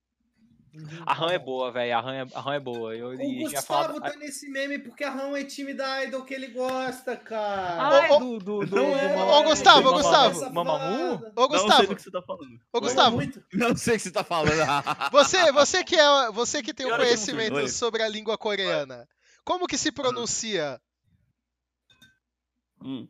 A 1.05 1.13
RAM 1.13 1.31
é 1.31 1.37
boa, 1.37 1.71
velho. 1.71 1.95
A 1.97 2.01
RAM 2.01 2.13
é, 2.13 2.25
a 2.33 2.39
RAM 2.41 2.53
é 2.55 2.59
boa. 2.59 2.95
Eu 2.95 3.09
O 3.09 3.39
Gustavo 3.43 3.93
falar. 3.93 4.11
tá 4.11 4.17
nesse 4.17 4.49
meme 4.49 4.79
porque 4.79 5.03
a 5.03 5.11
Ram 5.11 5.35
é 5.35 5.43
time 5.43 5.73
da 5.73 6.03
Idol 6.03 6.23
que 6.25 6.33
ele 6.33 6.47
gosta, 6.47 7.15
cara. 7.15 8.07
Ah, 8.07 8.17
do, 8.17 8.39
do, 8.39 8.59
do, 8.65 8.75
não 8.75 8.89
do 8.91 8.95
é. 8.97 9.15
Ô, 9.15 9.43
Gustavo, 9.43 9.83
do 9.83 9.89
ô, 9.89 9.93
Gustavo. 9.93 10.51
Mamamoo? 10.51 11.15
Ô, 11.35 11.47
Não 11.47 11.49
sei 11.49 11.59
Gustavo, 11.59 11.87
do 11.87 11.95
que 11.95 12.01
você 12.01 12.11
tá 12.11 12.21
falando. 12.23 12.59
ô, 12.73 12.81
Gustavo. 12.81 13.17
Não 13.53 13.77
sei 13.77 13.93
o 13.93 13.97
que 13.97 14.03
você 14.03 14.11
tá 14.11 14.23
falando. 14.23 14.53
Você, 15.11 15.51
você 15.51 15.83
que 15.83 15.95
é, 15.95 16.31
você 16.31 16.63
que 16.63 16.73
tem 16.73 16.85
o 16.87 16.89
eu 16.89 16.97
conhecimento 16.97 17.67
sobre 17.69 18.01
a 18.01 18.07
língua 18.07 18.35
coreana, 18.37 19.07
como 19.45 19.67
que 19.67 19.77
se 19.77 19.91
pronuncia? 19.91 20.81
Hum. 22.81 23.07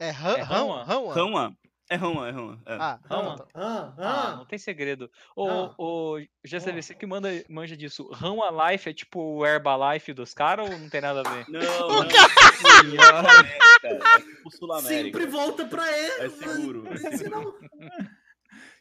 É 0.00 0.10
Han, 0.10 0.36
É 0.36 0.42
Han, 0.42 0.84
Hanwha? 0.84 0.84
Hanwha? 1.14 1.56
É 1.90 1.96
Rama, 1.96 2.28
é 2.28 2.30
Rama. 2.30 2.60
É. 2.66 2.74
Ah, 2.74 2.98
Hanwha. 3.10 3.30
Hanwha. 3.32 3.48
Ah, 3.54 3.92
Ah, 3.96 4.28
ah. 4.32 4.36
não 4.36 4.44
tem 4.44 4.58
segredo. 4.58 5.10
Ô, 5.34 5.48
Ah. 5.48 5.74
ô, 5.78 6.18
GCV, 6.44 6.82
você 6.82 6.94
que 6.94 7.06
manda, 7.06 7.28
manja 7.48 7.74
disso. 7.76 8.10
Rão 8.12 8.42
a 8.42 8.70
Life 8.70 8.90
é 8.90 8.92
tipo 8.92 9.18
o 9.20 9.46
Herbalife 9.46 10.12
dos 10.12 10.34
caras 10.34 10.68
ou 10.68 10.78
não 10.78 10.88
tem 10.90 11.00
nada 11.00 11.20
a 11.20 11.30
ver? 11.30 11.46
Não, 11.48 11.60
não. 11.60 11.98
É, 13.84 13.92
é 13.92 14.20
tipo 14.20 14.50
Sul 14.50 14.72
América. 14.72 15.18
Sempre 15.18 15.26
volta 15.30 15.64
pra 15.66 15.86
ele. 15.96 16.24
É 16.24 16.28
seguro. 16.30 16.84
É 16.92 17.16
seguro. 17.16 17.54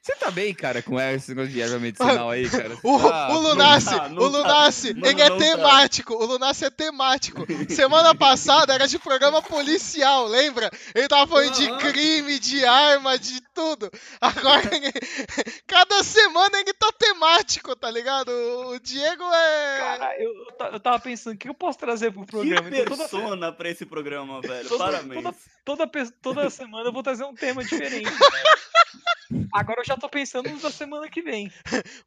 Você 0.07 0.15
tá 0.15 0.31
bem, 0.31 0.53
cara, 0.53 0.81
com 0.81 0.97
esse 0.97 1.29
negócio 1.35 1.51
de 1.51 1.61
erva 1.61 1.79
medicinal 1.79 2.29
aí, 2.29 2.49
cara? 2.49 2.77
O, 2.81 2.95
Ah, 2.95 3.27
o 3.33 3.39
Lunassi, 3.39 3.91
não 3.91 3.97
tá, 3.99 4.09
não 4.09 4.21
o 4.23 4.27
Lunassi, 4.27 4.93
tá. 4.95 5.09
ele 5.09 5.21
é 5.21 5.29
tá. 5.29 5.35
temático, 5.37 6.13
o 6.13 6.25
Lunassi 6.25 6.63
é 6.63 6.69
temático. 6.69 7.45
Semana 7.67 8.15
passada 8.15 8.73
era 8.73 8.87
de 8.87 8.97
programa 8.97 9.41
policial, 9.41 10.25
lembra? 10.27 10.71
Ele 10.95 11.09
tava 11.09 11.27
falando 11.27 11.51
de 11.53 11.69
crime, 11.77 12.39
de 12.39 12.63
arma, 12.65 13.19
de 13.19 13.41
tudo. 13.53 13.91
Agora, 14.21 14.61
ele- 14.73 14.93
cada 15.67 16.01
semana 16.03 16.57
ele 16.59 16.73
tá 16.73 16.89
temático, 16.97 17.75
tá 17.75 17.91
ligado? 17.91 18.29
O 18.29 18.77
o 18.77 18.79
Diego 18.79 19.23
é... 19.23 19.77
Cara, 19.79 20.15
eu, 20.21 20.29
eu 20.29 20.51
ta- 20.57 20.69
eu 20.71 20.79
tava 20.79 20.99
pensando, 20.99 21.33
o 21.33 21.37
que 21.37 21.49
eu 21.49 21.53
posso 21.53 21.77
trazer 21.79 22.11
pro 22.13 22.23
Que 22.25 22.31
programa? 22.31 22.69
Então, 22.69 22.85
toda, 22.85 22.97
persona 22.97 23.51
pra 23.51 23.69
esse 23.69 23.85
programa, 23.85 24.39
velho. 24.39 24.69
Toda- 24.69 24.83
Parabéns. 24.85 25.23
toda- 25.23 25.35
toda, 25.67 25.85
toda 26.21 26.49
semana 26.49 26.87
eu 26.87 26.93
vou 26.93 27.03
trazer 27.03 27.25
um 27.25 27.33
tema 27.33 27.61
diferente. 27.61 28.09
Agora 29.51 29.81
eu 29.81 29.85
já 29.85 29.97
tô 29.97 30.07
pensando 30.07 30.49
nos 30.49 30.61
da 30.61 30.71
semana 30.71 31.09
que 31.09 31.21
vem. 31.21 31.51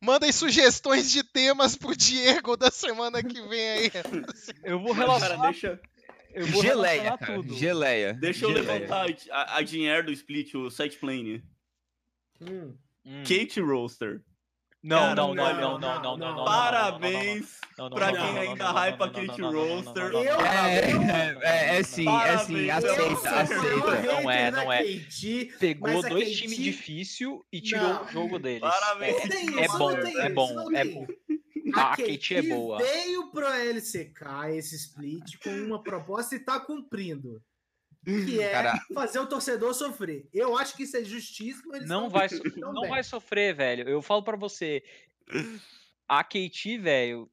Mandem 0.00 0.32
sugestões 0.32 1.10
de 1.10 1.22
temas 1.22 1.76
pro 1.76 1.94
Diego 1.94 2.56
da 2.56 2.70
semana 2.70 3.22
que 3.22 3.42
vem 3.42 3.70
aí. 3.70 3.90
Eu 4.64 4.80
vou 4.80 4.94
Cara, 4.94 5.06
relacionar, 5.06 5.50
deixa, 5.50 5.78
eu 6.32 6.46
vou 6.46 6.62
Geleia, 6.62 7.02
relacionar 7.02 7.18
cara. 7.18 7.34
tudo. 7.34 7.54
Geleia. 7.54 8.14
deixa 8.14 8.46
eu 8.46 8.54
Geleia. 8.54 8.72
levantar 8.80 9.06
a, 9.30 9.58
a 9.58 9.62
dinheiro 9.62 10.06
do 10.06 10.12
split, 10.12 10.54
o 10.54 10.70
site 10.70 10.96
plane. 10.96 11.44
Hum. 12.40 12.74
Kate 13.28 13.60
Roaster. 13.60 14.22
Não, 14.82 15.14
não, 15.14 15.34
não, 15.34 15.78
não, 15.78 16.00
não, 16.00 16.16
não, 16.16 16.44
Parabéns 16.44 17.60
pra 17.94 18.12
quem 18.12 18.38
ainda 18.38 18.70
hypa 18.72 19.10
Kate 19.10 19.42
Roaster. 19.42 20.12
É, 21.42 21.78
é 21.78 21.82
sim, 21.82 22.08
é 22.08 22.38
sim, 22.38 22.70
aceita, 22.70 23.30
aceita. 23.40 24.02
Não 24.02 24.30
é, 24.30 24.50
não 24.50 24.72
é. 24.72 24.82
Pegou 25.58 26.02
dois 26.02 26.34
times 26.34 26.56
difícil 26.56 27.44
e 27.52 27.60
tirou 27.60 28.04
o 28.04 28.08
jogo 28.08 28.38
deles. 28.38 28.60
Parabéns. 28.60 29.22
É 29.58 29.68
bom, 29.68 29.90
é 29.92 30.28
bom, 30.30 30.72
é 30.74 30.84
bom. 30.84 31.06
A, 31.74 31.92
a 31.92 31.96
Kate 31.96 32.34
é 32.34 32.42
boa. 32.42 32.78
Veio 32.78 33.30
pro 33.30 33.46
LCK 33.46 34.56
esse 34.56 34.76
split 34.76 35.36
com 35.42 35.50
uma 35.50 35.82
proposta 35.82 36.34
e 36.34 36.40
tá 36.40 36.58
cumprindo. 36.58 37.40
Que 38.04 38.40
é 38.40 38.50
Cara- 38.50 38.78
fazer 38.94 39.18
o 39.18 39.26
torcedor 39.26 39.74
sofrer. 39.74 40.26
Eu 40.32 40.56
acho 40.56 40.74
que 40.76 40.84
isso 40.84 40.96
é 40.96 41.04
justíssimo. 41.04 41.74
eles 41.76 41.88
Não 41.88 42.08
vai, 42.08 42.28
so- 42.30 42.42
não 42.56 42.80
bem. 42.82 42.90
vai 42.90 43.02
sofrer, 43.04 43.54
velho. 43.54 43.88
Eu 43.88 44.00
falo 44.00 44.22
pra 44.22 44.36
você. 44.36 44.82
A 46.08 46.24
KT, 46.24 46.78
velho. 46.78 47.30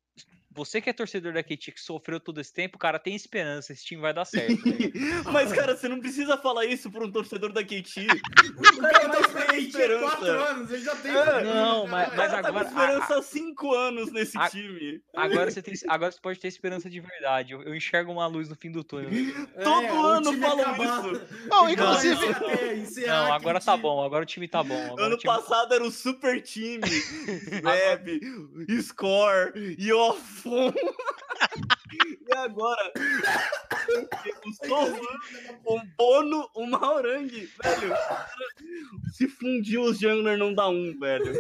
Você 0.58 0.82
que 0.82 0.90
é 0.90 0.94
torcedor 0.94 1.32
da 1.34 1.42
KT 1.44 1.72
que 1.72 1.80
sofreu 1.80 2.20
todo 2.20 2.42
esse 2.42 2.52
tempo, 2.54 2.78
cara, 2.78 2.98
tem 3.00 3.16
esperança. 3.16 3.72
Esse 3.72 3.86
time 3.86 4.02
vai 4.02 4.14
dar 4.14 4.26
certo. 4.26 4.62
velho. 4.64 4.92
Mas, 5.32 5.54
cara, 5.54 5.78
você 5.78 5.88
não 5.88 6.00
precisa 6.00 6.36
falar 6.38 6.66
isso 6.66 6.90
pra 6.92 7.06
um 7.06 7.12
torcedor 7.12 7.54
da 7.54 7.64
KT. 7.64 8.08
O 8.78 8.80
cara 8.82 9.10
tá 9.10 9.18
com 9.24 9.56
esperando 9.56 9.60
esperança. 9.60 10.06
quatro 10.18 10.28
anos, 10.32 10.72
ele 10.72 10.84
já 10.84 10.96
tem. 10.96 11.12
É. 11.12 11.44
Não, 11.44 11.88
mas- 11.88 12.08
mas 12.10 12.16
cara 12.16 12.30
tá 12.30 12.42
com 12.52 12.58
agora- 12.60 12.68
esperança 12.68 13.18
há 13.18 13.22
cinco 13.22 13.74
anos 13.74 14.12
nesse 14.12 14.38
a- 14.38 14.50
time. 14.50 15.02
Agora 15.16 15.50
você, 15.52 15.62
tem, 15.62 15.74
agora 15.88 16.12
você 16.12 16.20
pode 16.22 16.40
ter 16.40 16.48
esperança 16.48 16.90
de 16.90 17.00
verdade. 17.00 17.54
Eu, 17.54 17.62
eu 17.64 17.76
enxergo 17.76 18.12
uma 18.12 18.26
luz 18.28 18.50
no 18.50 18.56
fim 18.56 18.72
do 18.72 18.84
túnel. 18.84 19.10
Todo 19.64 19.86
É, 19.86 19.92
o 19.94 20.02
ano 20.06 20.34
falam 20.40 20.74
isso. 20.84 21.28
Não, 21.48 21.70
inclusive, 21.70 23.06
Não, 23.08 23.32
a 23.32 23.36
agora 23.36 23.60
tá 23.60 23.76
bom. 23.78 24.04
Agora 24.04 24.24
o 24.24 24.26
time 24.26 24.48
tá 24.48 24.64
bom. 24.64 24.86
Agora 24.86 25.06
Ano 25.08 25.18
time... 25.18 25.34
passado 25.34 25.74
era 25.74 25.84
o 25.84 25.92
super 25.92 26.42
time. 26.42 26.82
Web, 27.64 28.20
Score 28.84 29.76
e 29.78 29.92
E 32.30 32.38
agora 32.38 32.92
o 35.66 35.80
Bono, 35.98 36.50
o 36.54 36.66
Maurang, 36.68 37.28
velho. 37.30 37.96
Se 39.14 39.28
fundiu 39.28 39.84
os 39.84 39.98
jungler 40.00 40.38
não 40.38 40.54
dá 40.54 40.68
um, 40.68 40.98
velho. 41.00 41.34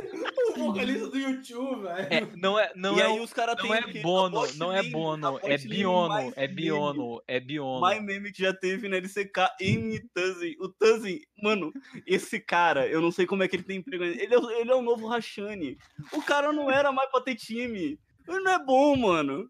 O 0.50 0.54
vocalista 0.72 1.08
do 1.10 1.18
YouTube, 1.18 1.82
velho. 1.84 2.08
É, 2.10 2.28
não 2.38 2.58
é, 2.58 2.72
não 2.76 2.98
e 2.98 3.02
é, 3.02 3.06
aí 3.06 3.20
os 3.20 3.34
caras 3.34 3.56
não 3.58 3.64
têm 3.64 3.74
é 3.74 3.80
o 3.82 3.92
quê? 3.92 4.00
A 4.00 4.02
Bono, 4.02 4.48
não 4.56 4.74
é 4.74 4.84
Bono, 4.84 5.40
é 5.44 5.58
Biono, 5.58 6.34
é. 6.36 6.48
Biono, 6.48 7.22
é 7.28 7.40
Biono. 7.40 7.82
mais 7.82 8.02
meme 8.02 8.32
que 8.32 8.42
já 8.42 8.54
teve 8.54 8.88
na 8.88 8.98
LCK 8.98 9.50
em 9.62 10.00
Tuzin. 10.14 10.56
O 10.60 10.70
Tuzin, 10.70 11.20
mano, 11.44 11.72
esse 12.06 12.40
cara, 12.40 12.88
eu 12.88 13.02
não 13.02 13.12
sei 13.12 13.26
como 13.26 13.44
é 13.44 13.48
que 13.48 13.56
ele 13.58 13.64
tem 13.64 13.78
emprego. 13.80 14.04
Ele 14.04 14.34
é, 14.34 14.38
o- 14.40 14.50
ele 14.52 14.72
é 14.72 14.76
o 14.76 14.82
novo 14.82 15.08
Rashani. 15.08 15.78
O 16.14 16.22
cara 16.22 16.52
não 16.54 16.72
era 16.72 16.92
mais 16.92 17.10
pra 17.12 17.22
ter 17.22 17.36
time. 17.36 18.00
Não 18.28 18.52
é 18.52 18.60
bom, 18.64 18.96
mano. 18.96 19.50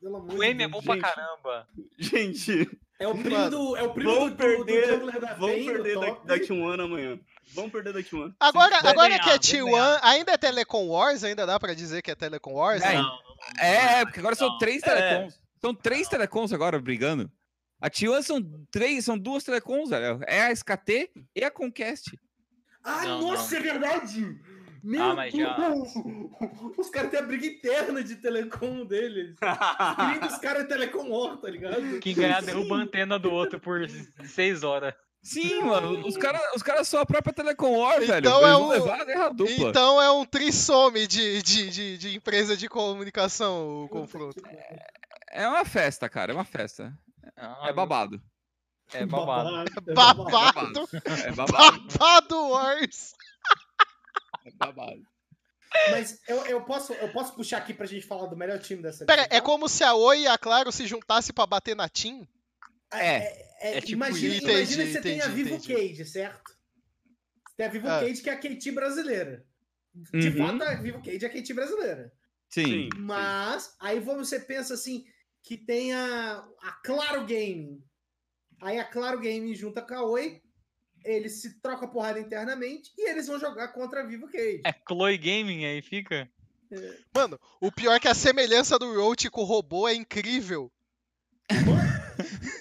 Pelo 0.00 0.16
amor 0.16 0.34
O 0.34 0.42
M 0.44 0.62
é 0.62 0.68
bom 0.68 0.82
pra 0.82 0.98
caramba. 1.00 1.66
Gente, 1.98 2.68
É 2.98 3.08
o 3.08 3.16
primo 3.16 3.50
do. 3.50 3.76
É 3.76 3.82
o 3.82 3.92
primo 3.92 4.14
vão 4.14 4.30
do, 4.30 4.36
perder- 4.36 4.98
do 5.00 5.20
da 5.20 5.34
vão 5.34 5.48
perder 5.48 5.94
do 5.94 6.00
da, 6.00 6.06
top. 6.06 6.26
da 6.26 6.36
T1 6.38 6.80
amanhã. 6.84 7.18
Vão 7.54 7.68
perder 7.70 7.92
da 7.92 8.00
T1. 8.00 8.34
agora, 8.40 8.76
agora 8.78 9.08
ganhar, 9.08 9.18
que 9.22 9.28
é 9.28 9.32
vai 9.32 9.38
T1, 9.38 9.64
ganhar. 9.70 10.00
ainda 10.02 10.32
é 10.32 10.36
Telecom 10.38 10.86
Wars? 10.88 11.24
Ainda 11.24 11.44
dá 11.46 11.58
pra 11.58 11.74
dizer 11.74 12.02
que 12.02 12.10
é 12.10 12.14
Telecom 12.14 12.52
Wars? 12.54 12.82
É, 12.82 12.94
Não. 12.94 13.18
É, 13.58 14.04
porque 14.04 14.20
agora 14.20 14.34
são 14.34 14.48
Não. 14.48 14.58
três 14.58 14.82
É. 14.82 14.86
telecoms. 14.86 15.40
São 15.60 15.74
três 15.74 16.08
telecoms 16.08 16.52
agora 16.52 16.80
brigando. 16.80 17.30
A 17.80 17.90
T1 17.90 18.22
são 18.22 18.40
três, 18.70 19.04
são 19.04 19.18
duas 19.18 19.44
telecoms, 19.44 19.90
velho. 19.90 20.20
É 20.26 20.42
a 20.42 20.52
SKT 20.52 21.10
e 21.34 21.44
a 21.44 21.50
Conquest. 21.50 22.14
Ah, 22.82 23.02
Não, 23.04 23.20
nossa, 23.22 23.56
é 23.56 23.60
verdade! 23.60 24.38
Meu 24.84 25.02
Ah, 25.02 25.14
mas 25.14 25.32
já-! 25.32 25.56
Os 26.76 26.90
caras 26.90 27.10
têm 27.10 27.18
a 27.20 27.22
briga 27.22 27.46
interna 27.46 28.04
de 28.04 28.16
telecom 28.16 28.84
deles. 28.84 29.34
O 29.40 30.04
briga 30.06 30.26
dos 30.28 30.36
caras 30.38 30.64
é 30.64 30.66
telecom 30.66 31.08
War, 31.08 31.38
tá 31.38 31.48
ligado? 31.48 31.98
Quem 32.00 32.14
ganhar 32.14 32.42
derruba 32.42 32.76
a 32.76 32.78
antena 32.80 33.18
do 33.18 33.32
outro 33.32 33.58
por 33.58 33.80
seis 34.28 34.62
horas. 34.62 34.92
Sim, 35.22 35.62
mano. 35.62 36.06
Os 36.06 36.18
caras 36.18 36.42
os 36.54 36.62
cara 36.62 36.84
são 36.84 37.00
a 37.00 37.06
própria 37.06 37.32
Telecom 37.32 37.78
War, 37.78 37.98
velho. 37.98 38.18
Então 38.18 38.40
Eles 38.42 38.50
é 38.50 38.56
um- 38.58 38.68
levar 38.68 39.30
dupla. 39.32 39.70
Então 39.70 40.02
é 40.02 40.10
um 40.10 40.26
trissome 40.26 41.06
de, 41.06 41.42
de, 41.42 41.70
de, 41.70 41.96
de 41.96 42.14
empresa 42.16 42.54
de 42.54 42.68
comunicação 42.68 43.84
o 43.84 43.88
confronto. 43.88 44.42
É 45.32 45.48
uma 45.48 45.64
festa, 45.64 46.10
cara. 46.10 46.32
É 46.32 46.34
uma 46.34 46.44
festa. 46.44 46.92
Ah, 47.38 47.68
É 47.68 47.72
babado. 47.72 48.20
É 48.92 49.06
babado. 49.06 49.48
É 49.86 49.94
Babado! 49.94 50.88
É 51.24 51.32
babado. 51.32 51.80
Babado 51.98 52.48
Wars! 52.50 53.14
É 54.46 54.50
babado. 54.50 55.02
Mas 55.90 56.20
eu, 56.28 56.44
eu, 56.46 56.64
posso, 56.64 56.92
eu 56.92 57.10
posso 57.12 57.34
puxar 57.34 57.58
aqui 57.58 57.74
pra 57.74 57.86
gente 57.86 58.06
falar 58.06 58.26
do 58.26 58.36
melhor 58.36 58.58
time 58.60 58.80
dessa 58.82 59.04
Pera, 59.04 59.26
é 59.30 59.40
como 59.40 59.68
se 59.68 59.82
a 59.82 59.94
Oi 59.94 60.20
e 60.20 60.26
a 60.26 60.38
Claro 60.38 60.70
se 60.70 60.86
juntassem 60.86 61.34
pra 61.34 61.46
bater 61.46 61.74
na 61.74 61.88
Team? 61.88 62.28
É. 62.92 63.16
É, 63.60 63.78
É 63.78 63.80
tipo 63.80 63.92
imagina, 63.92 64.34
imagina 64.36 64.62
Entendi, 64.62 64.76
que 64.86 64.92
você 64.92 65.00
tem 65.00 65.20
a 65.20 65.28
Vivo 65.28 65.54
entendi. 65.56 65.74
Cage, 65.74 66.04
certo? 66.04 66.52
Você 67.48 67.56
tem 67.56 67.66
a 67.66 67.68
Vivo 67.70 67.88
Ah. 67.88 68.00
Cage, 68.00 68.22
que 68.22 68.30
é 68.30 68.32
a 68.34 68.38
KT 68.38 68.70
brasileira. 68.72 69.44
De 69.94 70.28
Uhum. 70.28 70.36
fato, 70.58 70.62
a 70.62 70.74
Vivo 70.74 71.02
Cage 71.02 71.24
é 71.24 71.28
a 71.28 71.30
KT 71.30 71.54
brasileira. 71.54 72.12
Sim. 72.50 72.88
Mas 72.96 73.74
aí 73.80 73.98
você 73.98 74.38
pensa 74.38 74.74
assim 74.74 75.04
que 75.42 75.56
tem 75.56 75.92
a, 75.92 76.46
a 76.62 76.72
Claro 76.84 77.22
Gaming. 77.22 77.82
Aí 78.62 78.78
a 78.78 78.84
Claro 78.84 79.18
Gaming 79.18 79.54
junta 79.54 79.82
com 79.82 79.94
a 79.94 80.04
Oi, 80.04 80.40
eles 81.04 81.40
se 81.40 81.60
trocam 81.60 81.88
porrada 81.88 82.18
internamente 82.18 82.92
e 82.96 83.08
eles 83.08 83.26
vão 83.26 83.38
jogar 83.38 83.68
contra 83.68 84.00
a 84.00 84.06
Vivo 84.06 84.26
Cage. 84.28 84.62
É 84.64 84.74
Chloe 84.86 85.18
Gaming 85.18 85.64
aí, 85.64 85.82
fica. 85.82 86.28
Mano, 87.14 87.38
o 87.60 87.70
pior 87.70 87.94
é 87.94 88.00
que 88.00 88.08
a 88.08 88.14
semelhança 88.14 88.78
do 88.78 88.94
Roach 88.94 89.30
com 89.30 89.42
o 89.42 89.44
robô 89.44 89.86
é 89.86 89.94
incrível. 89.94 90.72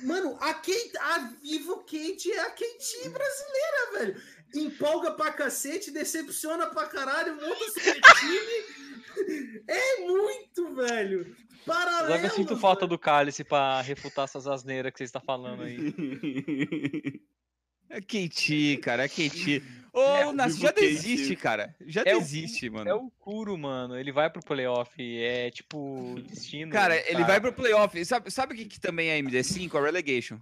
Mano, 0.04 0.38
a, 0.40 0.54
Kate, 0.54 0.92
a 1.00 1.20
Vivo 1.42 1.84
Cage 1.86 2.32
é 2.32 2.40
a 2.42 2.52
KT 2.52 3.10
brasileira, 3.10 3.92
velho. 3.94 4.22
Empolga 4.54 5.12
pra 5.12 5.32
cacete, 5.32 5.90
decepciona 5.90 6.68
pra 6.68 6.86
caralho, 6.88 7.36
monta 7.36 7.72
seu 7.72 7.94
time. 7.94 9.64
É 9.68 10.00
muito, 10.02 10.76
velho. 10.76 11.36
Paralelo. 11.66 12.14
Agora 12.14 12.28
eu 12.28 12.36
sinto 12.36 12.58
falta 12.58 12.86
do 12.86 13.00
cálice 13.00 13.44
pra 13.44 13.82
refutar 13.82 14.26
essas 14.26 14.48
asneiras 14.48 14.92
que 14.92 14.98
você 14.98 15.06
está 15.06 15.22
falando 15.22 15.64
aí. 15.64 15.94
É 17.96 18.02
KT, 18.02 18.78
cara. 18.82 19.04
É 19.06 19.08
KT. 19.08 19.62
Ô, 19.94 20.00
É, 20.18 20.34
Nasci, 20.34 20.54
Vivo 20.56 20.62
já 20.68 20.72
desiste, 20.72 21.36
cara. 21.36 21.76
Já 21.86 22.02
É 22.06 22.16
o- 22.16 22.20
desiste, 22.20 22.70
mano. 22.70 22.90
É 22.90 22.94
o 22.96 23.12
Kuro, 23.20 23.56
mano. 23.58 23.96
Ele 23.98 24.12
vai 24.12 24.30
pro 24.30 24.44
playoff. 24.44 24.92
É 25.00 25.52
tipo 25.52 26.16
destino. 26.28 26.72
Cara, 26.72 26.96
ele 27.10 27.24
vai 27.24 27.40
pro 27.40 27.54
playoff. 27.54 28.04
Sabe, 28.04 28.32
sabe 28.32 28.56
o 28.56 28.58
que, 28.58 28.66
que 28.66 28.80
também 28.80 29.10
é 29.10 29.20
MD5? 29.22 29.76
A 29.76 29.82
Relegation. 29.86 30.40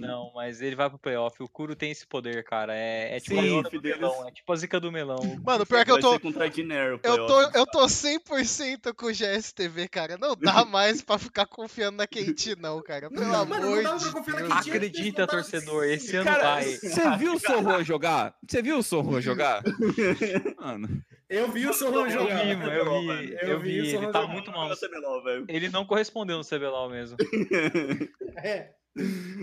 Não, 0.00 0.32
mas 0.34 0.60
ele 0.62 0.74
vai 0.76 0.88
pro 0.88 0.98
playoff. 0.98 1.42
O 1.42 1.48
Kuro 1.48 1.74
tem 1.76 1.90
esse 1.90 2.06
poder, 2.06 2.42
cara. 2.44 2.74
É, 2.74 3.16
é 3.16 3.20
tipo 3.20 3.40
Sim. 3.40 3.58
a 3.58 3.62
zica 3.62 3.70
do 3.70 3.82
melão. 3.82 4.28
É 4.28 4.30
tipo 4.30 4.52
a 4.52 4.56
zica 4.56 4.80
do 4.80 4.92
melão. 4.92 5.40
Mano, 5.44 5.66
pior 5.66 5.84
que 5.84 5.90
eu 5.90 6.00
tô. 6.00 6.14
Eu 6.14 7.26
tô, 7.26 7.40
eu 7.58 7.66
tô 7.66 7.84
100% 7.86 8.94
com 8.94 9.06
o 9.06 9.12
GSTV, 9.12 9.88
cara. 9.88 10.16
Não 10.18 10.34
dá 10.36 10.64
mais 10.66 11.02
pra 11.02 11.18
ficar 11.18 11.46
confiando 11.46 11.98
na 11.98 12.06
KT, 12.06 12.56
não, 12.58 12.82
cara. 12.82 13.10
Pelo 13.10 13.20
Não, 13.24 13.44
mano, 13.46 13.66
não 13.66 13.72
amor 13.72 13.82
dá 13.82 13.96
de 13.96 14.04
pra 14.04 14.12
confiar 14.12 14.40
na 14.48 14.60
Deus. 14.60 14.66
Acredita, 14.68 15.26
torcedor. 15.26 15.84
Esse 15.84 16.16
ano 16.16 16.24
Cara, 16.24 16.42
vai. 16.54 16.64
você 16.64 17.16
viu 17.16 17.34
o 17.34 17.38
Sorro 17.38 17.82
jogar? 17.84 18.34
Você 18.48 18.62
viu 18.62 18.78
o 18.78 18.82
Sorro 18.82 19.20
jogar? 19.20 19.62
Mano. 20.60 21.02
Eu 21.28 21.52
vi 21.52 21.66
o 21.66 21.70
Eu 21.70 21.74
jogar. 21.74 22.06
vi, 22.46 22.56
mano, 22.56 22.72
eu 22.72 23.00
vi, 23.18 23.32
Eu 23.34 23.48
eu 23.48 23.60
vi 23.60 23.68
vi. 23.82 23.86
isso, 23.88 23.96
Ele 23.96 24.06
tá 24.10 24.20
eu- 24.22 24.28
muito 24.28 24.50
mal. 24.50 24.66
Joga 24.68 24.88
CBLOL, 24.88 25.22
velho. 25.24 25.44
Ele 25.46 25.68
não 25.68 25.84
correspondeu 25.84 26.38
no 26.38 26.44
CBLOL 26.44 26.88
mesmo. 26.88 27.16
É. 28.38 28.70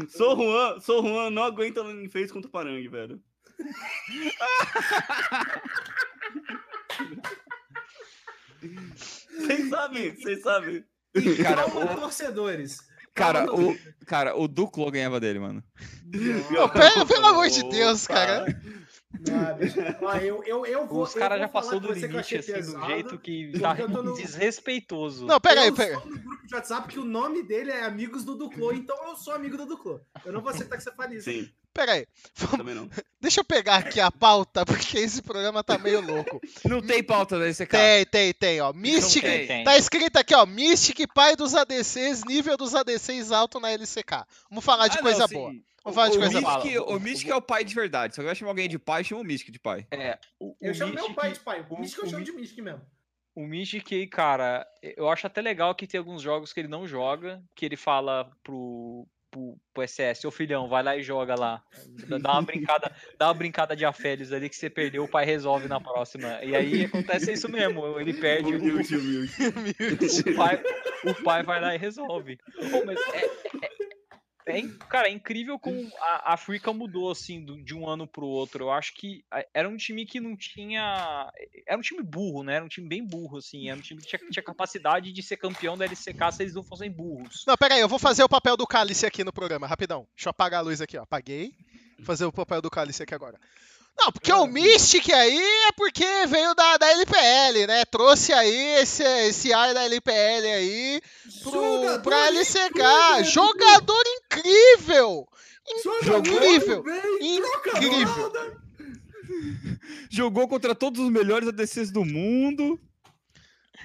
Sou 0.09 0.35
Juan, 0.35 0.79
sou 0.79 1.01
Juan, 1.05 1.29
não 1.29 1.43
aguenta 1.43 1.81
Lane 1.81 2.09
Face 2.09 2.31
contra 2.33 2.47
o 2.47 2.51
Parangue, 2.51 2.87
velho. 2.87 3.21
Vocês 9.37 9.69
sabem, 9.69 10.15
vocês 10.15 10.41
sabem. 10.41 10.83
E 11.13 11.35
Cara, 11.43 11.63
calma, 11.63 11.93
o- 11.93 11.99
torcedores. 12.01 12.77
Cara, 13.13 13.45
Calma, 13.45 13.63
o, 13.71 13.77
cara, 14.05 14.35
o 14.37 14.45
Duplo 14.45 14.91
ganhava 14.91 15.21
dele, 15.21 15.39
mano. 15.39 15.63
Não, 16.51 16.67
pelo, 16.67 17.05
pelo 17.07 17.25
amor 17.27 17.47
de 17.49 17.63
Deus, 17.69 18.05
cara. 18.05 18.45
Ah. 19.31 19.97
Ó, 20.01 20.15
eu, 20.17 20.43
eu, 20.43 20.65
eu 20.65 20.87
vou, 20.87 21.03
Os 21.03 21.13
eu 21.15 21.19
caras 21.19 21.39
já 21.39 21.47
passou 21.47 21.79
do 21.79 21.89
eu 21.89 21.93
limite, 21.93 22.37
assim, 22.37 22.51
do 22.51 22.55
pesado, 22.55 22.85
jeito 22.87 23.17
que 23.19 23.51
tá 23.59 23.75
eu 23.79 23.87
no- 23.89 24.13
desrespeitoso. 24.15 25.25
Não, 25.25 25.39
pera 25.39 25.61
aí, 25.61 25.67
eu 25.67 25.75
pera. 25.75 25.99
sou 25.99 26.05
no 26.09 26.19
grupo 26.19 26.47
de 26.47 26.55
WhatsApp 26.55 26.87
que 26.87 26.99
o 26.99 27.05
nome 27.05 27.43
dele 27.43 27.71
é 27.71 27.83
Amigos 27.83 28.23
do 28.23 28.35
Duclo, 28.35 28.73
então 28.73 28.95
eu 29.07 29.15
sou 29.15 29.33
amigo 29.33 29.57
do 29.57 29.65
Duclo. 29.65 30.01
Eu 30.25 30.33
não 30.33 30.41
vou 30.41 30.49
aceitar 30.51 30.77
que 30.77 30.83
você 30.83 30.91
fale 30.91 31.15
isso. 31.17 31.29
Sim. 31.29 31.49
Pera 31.73 31.91
aí. 31.93 32.07
Também 32.57 32.73
não. 32.73 32.89
Deixa 33.19 33.41
eu 33.41 33.43
pegar 33.43 33.77
aqui 33.77 33.99
a 33.99 34.09
pauta, 34.09 34.65
porque 34.65 34.97
esse 34.97 35.21
programa 35.21 35.61
tá 35.61 35.77
meio 35.77 35.99
louco. 35.99 36.39
Não 36.63 36.81
tem 36.81 37.03
pauta 37.03 37.37
nesse 37.37 37.65
cara. 37.65 37.83
Tem, 37.83 38.05
tem, 38.05 38.33
tem, 38.33 38.61
ó. 38.61 38.71
Mystic. 38.71 39.23
tem, 39.23 39.45
tem. 39.47 39.63
Tá 39.65 39.77
escrito 39.77 40.15
aqui, 40.17 40.33
ó. 40.33 40.45
Mystic, 40.45 41.05
pai 41.13 41.35
dos 41.35 41.53
ADCs, 41.53 42.23
nível 42.25 42.55
dos 42.55 42.73
ADCs 42.73 43.31
alto 43.33 43.59
na 43.59 43.71
LCK. 43.71 44.23
Vamos 44.49 44.63
falar 44.63 44.87
de 44.87 44.99
Ah, 44.99 45.01
coisa 45.01 45.19
não, 45.19 45.27
boa. 45.27 45.51
sim. 45.51 45.63
Vamos 45.85 45.95
falar 45.95 46.09
de 46.09 46.17
o 46.17 46.19
coisa 46.19 46.41
Mystic, 46.41 46.73
boa. 46.79 46.97
o 46.97 46.99
Mystic 46.99 47.29
é 47.29 47.35
o 47.35 47.41
pai 47.41 47.63
de 47.63 47.75
verdade. 47.75 48.15
Se 48.15 48.19
alguém 48.19 48.29
vai 48.29 48.35
chamar 48.35 48.51
alguém 48.51 48.67
de 48.67 48.79
pai, 48.79 49.03
chama 49.03 49.21
o 49.21 49.23
Mystic 49.23 49.51
de 49.51 49.59
pai. 49.59 49.85
É, 49.91 50.17
o, 50.39 50.55
Eu 50.59 50.71
o 50.71 50.75
chamo 50.75 50.93
meu 50.93 51.03
Mystic- 51.03 51.15
pai 51.15 51.31
de 51.31 51.39
pai. 51.39 51.65
O 51.69 51.75
o- 51.75 51.79
Mystic 51.79 51.99
eu 51.99 52.05
o 52.05 52.09
chamo 52.09 52.23
de 52.25 52.31
Mystic 52.31 52.63
mesmo. 52.63 52.81
O 53.35 53.45
Mystic, 53.45 54.09
cara, 54.09 54.65
eu 54.81 55.07
acho 55.09 55.27
até 55.27 55.41
legal 55.41 55.75
que 55.75 55.85
tem 55.85 55.97
alguns 55.99 56.21
jogos 56.21 56.51
que 56.51 56.59
ele 56.59 56.67
não 56.69 56.87
joga, 56.87 57.43
que 57.53 57.65
ele 57.65 57.75
fala 57.75 58.31
pro, 58.41 59.05
pro, 59.29 59.57
pro 59.73 59.83
SS, 59.83 60.25
ô 60.25 60.31
filhão, 60.31 60.69
vai 60.69 60.81
lá 60.81 60.95
e 60.95 61.03
joga 61.03 61.35
lá. 61.37 61.61
Dá- 62.21 62.31
uma 62.31 62.41
brincada, 62.41 62.95
dá 63.19 63.27
uma 63.27 63.33
brincada 63.33 63.75
de 63.75 63.83
Afélios 63.83 64.31
ali 64.31 64.47
que 64.49 64.55
você 64.55 64.69
perdeu, 64.69 65.03
o 65.03 65.07
pai 65.09 65.25
resolve 65.25 65.67
na 65.67 65.81
próxima. 65.81 66.41
E 66.45 66.55
aí 66.55 66.85
acontece 66.85 67.33
isso 67.33 67.49
mesmo, 67.49 67.99
ele 67.99 68.13
perde, 68.13 68.55
o, 68.55 68.57
Humilde, 68.57 68.95
humilde. 68.95 69.33
o 70.31 70.35
pai, 70.35 70.63
o 71.03 71.13
pai 71.23 71.43
vai 71.43 71.59
lá 71.59 71.75
e 71.75 71.77
resolve. 71.77 72.37
Pô, 72.71 72.85
mas 72.85 72.97
é, 73.13 73.29
é- 74.55 74.65
é 74.65 74.87
cara, 74.89 75.07
é 75.07 75.11
incrível 75.11 75.59
como 75.59 75.89
a 75.99 76.33
a 76.33 76.73
mudou 76.73 77.11
assim 77.11 77.43
do- 77.43 77.61
de 77.63 77.73
um 77.73 77.87
ano 77.87 78.07
pro 78.07 78.25
outro. 78.25 78.65
Eu 78.65 78.71
acho 78.71 78.93
que 78.93 79.23
era 79.53 79.67
um 79.69 79.77
time 79.77 80.05
que 80.05 80.19
não 80.19 80.35
tinha. 80.35 81.31
Era 81.67 81.77
um 81.77 81.81
time 81.81 82.01
burro, 82.03 82.43
né? 82.43 82.55
Era 82.55 82.65
um 82.65 82.69
time 82.69 82.87
bem 82.87 83.05
burro, 83.05 83.37
assim. 83.37 83.69
Era 83.69 83.77
um 83.77 83.81
time 83.81 84.01
que 84.01 84.07
tinha, 84.07 84.19
tinha 84.31 84.43
capacidade 84.43 85.11
de 85.11 85.23
ser 85.23 85.37
campeão 85.37 85.77
da 85.77 85.85
LCK 85.85 86.31
se 86.31 86.43
eles 86.43 86.53
não 86.53 86.63
fossem 86.63 86.91
burros. 86.91 87.43
Não, 87.47 87.57
pera 87.57 87.75
aí, 87.75 87.81
eu 87.81 87.89
vou 87.89 87.99
fazer 87.99 88.23
o 88.23 88.29
papel 88.29 88.57
do 88.57 88.67
Cálice 88.67 89.05
aqui 89.05 89.23
no 89.23 89.33
programa, 89.33 89.67
rapidão. 89.67 90.07
Deixa 90.15 90.29
eu 90.29 90.31
apagar 90.31 90.59
a 90.59 90.63
luz 90.63 90.81
aqui, 90.81 90.97
ó. 90.97 91.03
Apaguei. 91.03 91.51
Vou 91.97 92.05
fazer 92.05 92.25
o 92.25 92.31
papel 92.31 92.61
do 92.61 92.69
Cálice 92.69 93.03
aqui 93.03 93.15
agora. 93.15 93.39
Não, 93.97 94.11
porque 94.11 94.31
o 94.31 94.45
Mystic 94.45 95.09
aí 95.09 95.39
é 95.67 95.71
porque 95.71 96.05
veio 96.27 96.53
da, 96.53 96.77
da 96.77 96.91
LPL, 96.91 97.65
né? 97.67 97.85
Trouxe 97.85 98.33
aí 98.33 98.81
esse, 98.81 99.03
esse 99.03 99.53
ar 99.53 99.73
da 99.73 99.85
LPL 99.85 100.45
aí 100.53 101.01
pro, 101.41 101.51
Jogador 101.51 102.01
pra 102.01 102.27
LCK. 102.27 103.23
incrível! 104.23 105.27
Jogador 106.03 106.43
incrível! 106.43 106.83
Incrível! 107.21 107.75
Incrível! 107.75 108.65
Jogou 110.09 110.47
contra 110.47 110.75
todos 110.75 111.01
os 111.01 111.09
melhores 111.09 111.47
ADCs 111.47 111.91
do 111.91 112.05
mundo. 112.05 112.79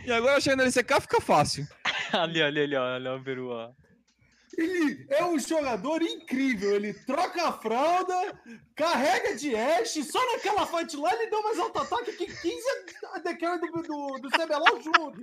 E 0.04 0.12
agora 0.12 0.40
chega 0.40 0.56
na 0.56 0.64
LCK 0.64 1.00
fica 1.00 1.20
fácil. 1.20 1.66
ali, 2.12 2.42
ali, 2.42 2.60
ali, 2.60 2.76
ó, 2.76 2.84
ali, 2.96 3.08
ó, 3.08 3.16
o 3.16 3.22
Peru, 3.22 3.48
ó. 3.50 3.70
Ele 4.56 5.06
é 5.08 5.24
um 5.24 5.38
jogador 5.38 6.02
incrível. 6.02 6.74
Ele 6.74 6.92
troca 6.92 7.48
a 7.48 7.52
fralda, 7.52 8.14
carrega 8.74 9.36
de 9.36 9.54
Ashe, 9.54 10.02
só 10.04 10.18
naquela 10.32 10.66
fight 10.66 10.96
lá 10.96 11.12
ele 11.14 11.30
deu 11.30 11.42
mais 11.42 11.58
alto 11.58 11.78
ataque 11.78 12.12
que 12.12 12.26
15 12.26 12.62
AD 13.14 13.36
Carry 13.36 13.60
do, 13.60 13.82
do, 13.82 14.18
do 14.18 14.30
CBLOL 14.30 14.80
junto. 14.82 15.20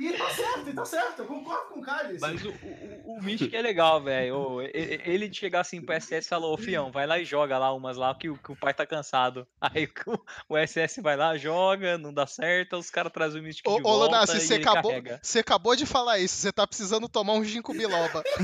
E 0.00 0.12
tá 0.16 0.30
certo, 0.30 0.70
e 0.70 0.72
tá 0.72 0.84
certo. 0.86 1.18
Eu 1.20 1.26
concordo 1.26 1.74
com 1.74 1.80
o 1.80 1.82
Cálice. 1.82 2.20
Mas 2.20 2.42
o, 2.42 2.48
o, 2.50 3.18
o 3.18 3.22
Mystic 3.22 3.52
é 3.52 3.60
legal, 3.60 4.02
velho. 4.02 4.34
Ô, 4.34 4.62
Ele 4.62 5.30
chegar 5.32 5.60
assim 5.60 5.82
pro 5.82 5.94
SS 6.00 6.26
e 6.26 6.28
falou, 6.28 6.54
ô 6.54 6.56
fião, 6.56 6.90
vai 6.90 7.06
lá 7.06 7.18
e 7.18 7.24
joga 7.26 7.58
lá 7.58 7.70
umas 7.74 7.98
lá 7.98 8.14
que, 8.14 8.30
o- 8.30 8.38
que 8.38 8.50
o 8.50 8.56
pai 8.56 8.72
tá 8.72 8.86
cansado. 8.86 9.46
Aí 9.60 9.86
o, 10.06 10.54
o 10.54 10.56
SS 10.66 11.02
vai 11.02 11.16
lá, 11.18 11.36
joga, 11.36 11.98
não 11.98 12.14
dá 12.14 12.26
certo, 12.26 12.78
os 12.78 12.88
caras 12.88 13.12
trazem 13.12 13.42
o 13.42 13.44
Mystic 13.44 13.68
Ô, 13.68 13.74
de 13.76 13.80
ô 13.80 13.82
volta 13.82 14.04
Lonassi, 14.06 14.36
e 14.38 14.40
você 14.40 14.54
ele 14.54 14.62
acabou, 14.62 14.90
carrega. 14.90 15.20
você 15.22 15.38
acabou 15.40 15.76
de 15.76 15.84
falar 15.84 16.18
isso. 16.18 16.34
Você 16.36 16.50
tá 16.50 16.66
precisando 16.66 17.06
tomar 17.06 17.34
um 17.34 17.44
ginkgo 17.44 17.74
biloba. 17.74 18.24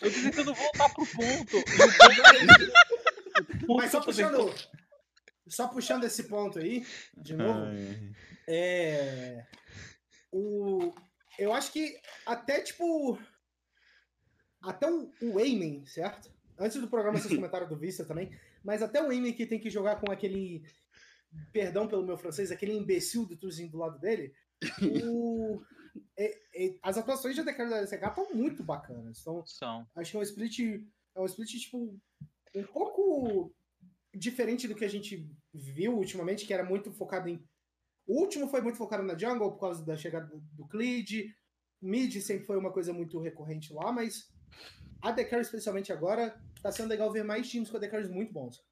Eu 0.00 0.10
tô 0.12 0.20
tentando 0.22 0.54
voltar 0.54 0.88
pro 0.94 1.06
ponto. 1.06 1.56
Mas 3.76 3.90
só 3.90 4.00
puxando, 4.00 4.54
só 5.52 5.68
puxando 5.68 6.04
esse 6.04 6.24
ponto 6.24 6.58
aí, 6.58 6.84
de 7.14 7.36
novo, 7.36 7.60
é. 8.48 9.46
O, 10.32 10.94
eu 11.38 11.52
acho 11.52 11.70
que 11.72 12.00
até 12.24 12.62
tipo. 12.62 13.18
Até 14.62 14.90
o, 14.90 15.12
o 15.20 15.86
certo? 15.86 16.32
Antes 16.58 16.80
do 16.80 16.88
programa, 16.88 17.18
vocês 17.18 17.34
comentaram 17.36 17.68
do 17.68 17.76
Vista 17.76 18.04
também. 18.04 18.30
Mas 18.64 18.82
até 18.82 19.02
o 19.02 19.10
Aiming 19.10 19.34
que 19.34 19.46
tem 19.46 19.60
que 19.60 19.68
jogar 19.70 20.00
com 20.00 20.10
aquele. 20.10 20.64
Perdão 21.52 21.86
pelo 21.86 22.04
meu 22.04 22.16
francês, 22.16 22.50
aquele 22.50 22.72
imbecil 22.72 23.26
do 23.26 23.36
Tuzinho 23.36 23.70
do 23.70 23.78
lado 23.78 23.98
dele. 23.98 24.34
O, 25.04 25.62
é- 26.16 26.38
é- 26.54 26.78
as 26.82 26.96
atuações 26.96 27.34
de 27.34 27.40
ADK 27.42 27.58
da 27.68 27.78
LCK 27.78 28.06
estão 28.06 28.34
muito 28.34 28.62
bacanas. 28.62 29.20
Então, 29.20 29.44
São. 29.46 29.86
acho 29.96 30.10
que 30.10 30.16
é 30.16 30.20
um 30.20 30.22
split. 30.22 30.58
É 31.14 31.20
um 31.20 31.26
split, 31.26 31.50
tipo, 31.60 31.98
um 32.54 32.64
pouco 32.64 33.54
diferente 34.14 34.68
do 34.68 34.74
que 34.74 34.84
a 34.84 34.88
gente 34.88 35.28
viu 35.52 35.96
ultimamente, 35.96 36.46
que 36.46 36.52
era 36.54 36.64
muito 36.64 36.92
focado 36.92 37.28
em. 37.28 37.42
O 38.06 38.20
último 38.20 38.48
foi 38.48 38.60
muito 38.60 38.78
focado 38.78 39.02
na 39.02 39.16
jungle 39.16 39.52
por 39.52 39.60
causa 39.60 39.84
da 39.84 39.96
chegada 39.96 40.26
do- 40.26 40.66
Clid. 40.68 41.34
Mid 41.80 42.14
sempre 42.20 42.46
foi 42.46 42.56
uma 42.56 42.72
coisa 42.72 42.92
muito 42.92 43.20
recorrente 43.20 43.72
lá, 43.72 43.92
mas 43.92 44.32
a 45.00 45.12
The 45.12 45.24
Carry, 45.24 45.42
especialmente 45.42 45.92
agora, 45.92 46.40
tá 46.62 46.70
sendo 46.70 46.88
legal 46.88 47.12
ver 47.12 47.24
mais 47.24 47.50
times 47.50 47.70
com 47.70 47.76
a 47.76 47.80
The 47.80 47.88
Carries 47.88 48.08
muito 48.10 48.32
bons. 48.32 48.62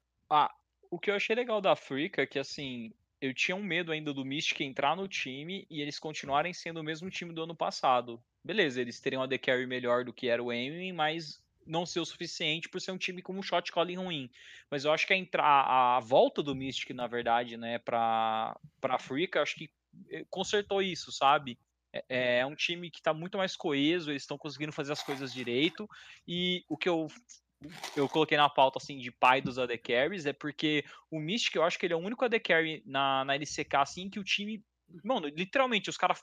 O 0.89 0.99
que 0.99 1.09
eu 1.09 1.15
achei 1.15 1.35
legal 1.35 1.61
da 1.61 1.71
África 1.71 2.21
é 2.21 2.27
que, 2.27 2.37
assim, 2.39 2.93
eu 3.21 3.33
tinha 3.33 3.55
um 3.55 3.63
medo 3.63 3.91
ainda 3.91 4.13
do 4.13 4.25
Mystic 4.25 4.61
entrar 4.61 4.95
no 4.95 5.07
time 5.07 5.65
e 5.69 5.81
eles 5.81 5.97
continuarem 5.99 6.53
sendo 6.53 6.79
o 6.81 6.83
mesmo 6.83 7.09
time 7.09 7.33
do 7.33 7.43
ano 7.43 7.55
passado. 7.55 8.21
Beleza, 8.43 8.81
eles 8.81 8.99
teriam 8.99 9.21
a 9.23 9.27
The 9.27 9.37
Carry 9.37 9.65
melhor 9.67 10.03
do 10.03 10.11
que 10.13 10.27
era 10.27 10.43
o 10.43 10.49
Aiming, 10.49 10.91
mas 10.91 11.41
não 11.65 11.85
ser 11.85 11.99
o 11.99 12.05
suficiente 12.05 12.69
por 12.69 12.81
ser 12.81 12.91
um 12.91 12.97
time 12.97 13.21
com 13.21 13.33
um 13.37 13.43
shot 13.43 13.71
calling 13.71 13.95
ruim. 13.97 14.29
Mas 14.69 14.85
eu 14.85 14.91
acho 14.91 15.05
que 15.07 15.13
a, 15.13 15.17
entra- 15.17 15.43
a, 15.43 15.97
a 15.97 15.99
volta 15.99 16.41
do 16.43 16.55
Mystic, 16.55 16.91
na 16.91 17.07
verdade, 17.07 17.57
né, 17.57 17.79
pra, 17.79 18.57
pra 18.79 18.95
África, 18.95 19.41
acho 19.41 19.55
que 19.55 19.69
eh, 20.09 20.25
consertou 20.29 20.81
isso, 20.81 21.11
sabe? 21.11 21.59
É, 22.09 22.39
é 22.39 22.45
um 22.45 22.55
time 22.55 22.89
que 22.89 23.01
tá 23.01 23.13
muito 23.13 23.37
mais 23.37 23.55
coeso, 23.55 24.11
eles 24.11 24.23
estão 24.23 24.37
conseguindo 24.37 24.71
fazer 24.71 24.93
as 24.93 25.03
coisas 25.03 25.33
direito. 25.33 25.87
E 26.27 26.63
o 26.69 26.77
que 26.77 26.87
eu 26.89 27.07
eu 27.95 28.09
coloquei 28.09 28.37
na 28.37 28.49
pauta 28.49 28.79
assim 28.79 28.97
de 28.97 29.11
pai 29.11 29.41
dos 29.41 29.59
AD 29.59 29.77
Carries 29.77 30.25
é 30.25 30.33
porque 30.33 30.83
o 31.09 31.19
Mystic, 31.19 31.55
eu 31.55 31.63
acho 31.63 31.77
que 31.77 31.85
ele 31.85 31.93
é 31.93 31.97
o 31.97 31.99
único 31.99 32.23
AD 32.25 32.39
Carry 32.39 32.81
na, 32.85 33.23
na 33.25 33.35
LCK 33.35 33.81
assim 33.81 34.09
que 34.09 34.19
o 34.19 34.23
time, 34.23 34.63
mano, 35.03 35.27
literalmente 35.27 35.89
os 35.89 35.97
caras 35.97 36.21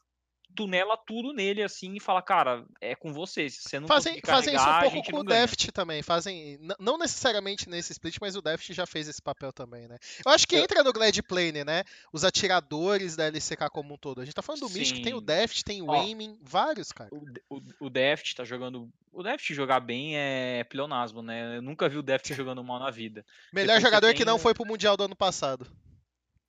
tunela 0.54 0.96
tudo 0.96 1.32
nele 1.32 1.62
assim 1.62 1.94
e 1.94 2.00
fala, 2.00 2.20
cara, 2.20 2.64
é 2.80 2.94
com 2.94 3.12
você, 3.12 3.48
se 3.48 3.62
você 3.62 3.78
não 3.78 3.86
Fazem, 3.86 4.14
conseguir 4.14 4.26
fazem 4.30 4.54
isso 4.54 4.64
carregar, 4.64 4.88
um 4.88 4.90
pouco 4.92 5.10
com 5.10 5.16
o 5.18 5.22
não. 5.22 5.30
Deft 5.32 5.70
também. 5.72 6.02
Fazem. 6.02 6.58
Não 6.80 6.98
necessariamente 6.98 7.68
nesse 7.68 7.92
split, 7.92 8.16
mas 8.20 8.34
o 8.34 8.42
Deft 8.42 8.72
já 8.72 8.84
fez 8.86 9.06
esse 9.08 9.22
papel 9.22 9.52
também, 9.52 9.86
né? 9.86 9.96
Eu 10.26 10.32
acho 10.32 10.46
que 10.48 10.56
Eu- 10.56 10.62
entra 10.64 10.82
no 10.82 10.92
Glad 10.92 11.16
Plane, 11.22 11.62
né? 11.64 11.84
Os 12.12 12.24
atiradores 12.24 13.14
da 13.16 13.26
LCK 13.26 13.68
como 13.70 13.94
um 13.94 13.96
todo. 13.98 14.20
A 14.20 14.24
gente 14.24 14.34
tá 14.34 14.42
falando 14.42 14.62
do 14.62 14.70
Mystic, 14.70 15.02
tem 15.04 15.14
o 15.14 15.20
Sim. 15.20 15.24
Deft, 15.24 15.64
tem 15.64 15.82
o 15.82 15.92
Aiming, 15.92 16.38
vários, 16.42 16.90
cara. 16.92 17.10
O, 17.12 17.56
o, 17.56 17.62
o 17.86 17.90
Deft 17.90 18.34
tá 18.34 18.44
jogando. 18.44 18.88
O 19.12 19.22
Deft 19.22 19.52
jogar 19.54 19.80
bem 19.80 20.16
é 20.16 20.64
pleonasmo, 20.64 21.22
né? 21.22 21.56
Eu 21.56 21.62
nunca 21.62 21.88
vi 21.88 21.98
o 21.98 22.02
Deft 22.02 22.32
jogando 22.34 22.62
mal 22.64 22.78
na 22.78 22.90
vida. 22.90 23.24
Melhor 23.52 23.76
depois 23.76 23.82
jogador 23.82 24.10
que 24.12 24.18
tem 24.18 24.26
não 24.26 24.36
o- 24.36 24.38
foi 24.38 24.54
pro 24.54 24.66
Mundial 24.66 24.96
do 24.96 25.04
ano 25.04 25.16
passado. 25.16 25.66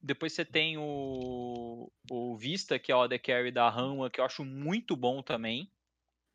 Depois 0.01 0.33
você 0.33 0.45
tem 0.45 0.77
o, 0.77 1.91
o 2.09 2.37
Vista, 2.37 2.79
que 2.79 2.91
é 2.91 2.95
o 2.95 3.01
AD 3.01 3.19
Carry 3.19 3.51
da 3.51 3.69
Rama, 3.69 4.09
que 4.09 4.19
eu 4.19 4.25
acho 4.25 4.45
muito 4.45 4.95
bom 4.95 5.21
também. 5.21 5.69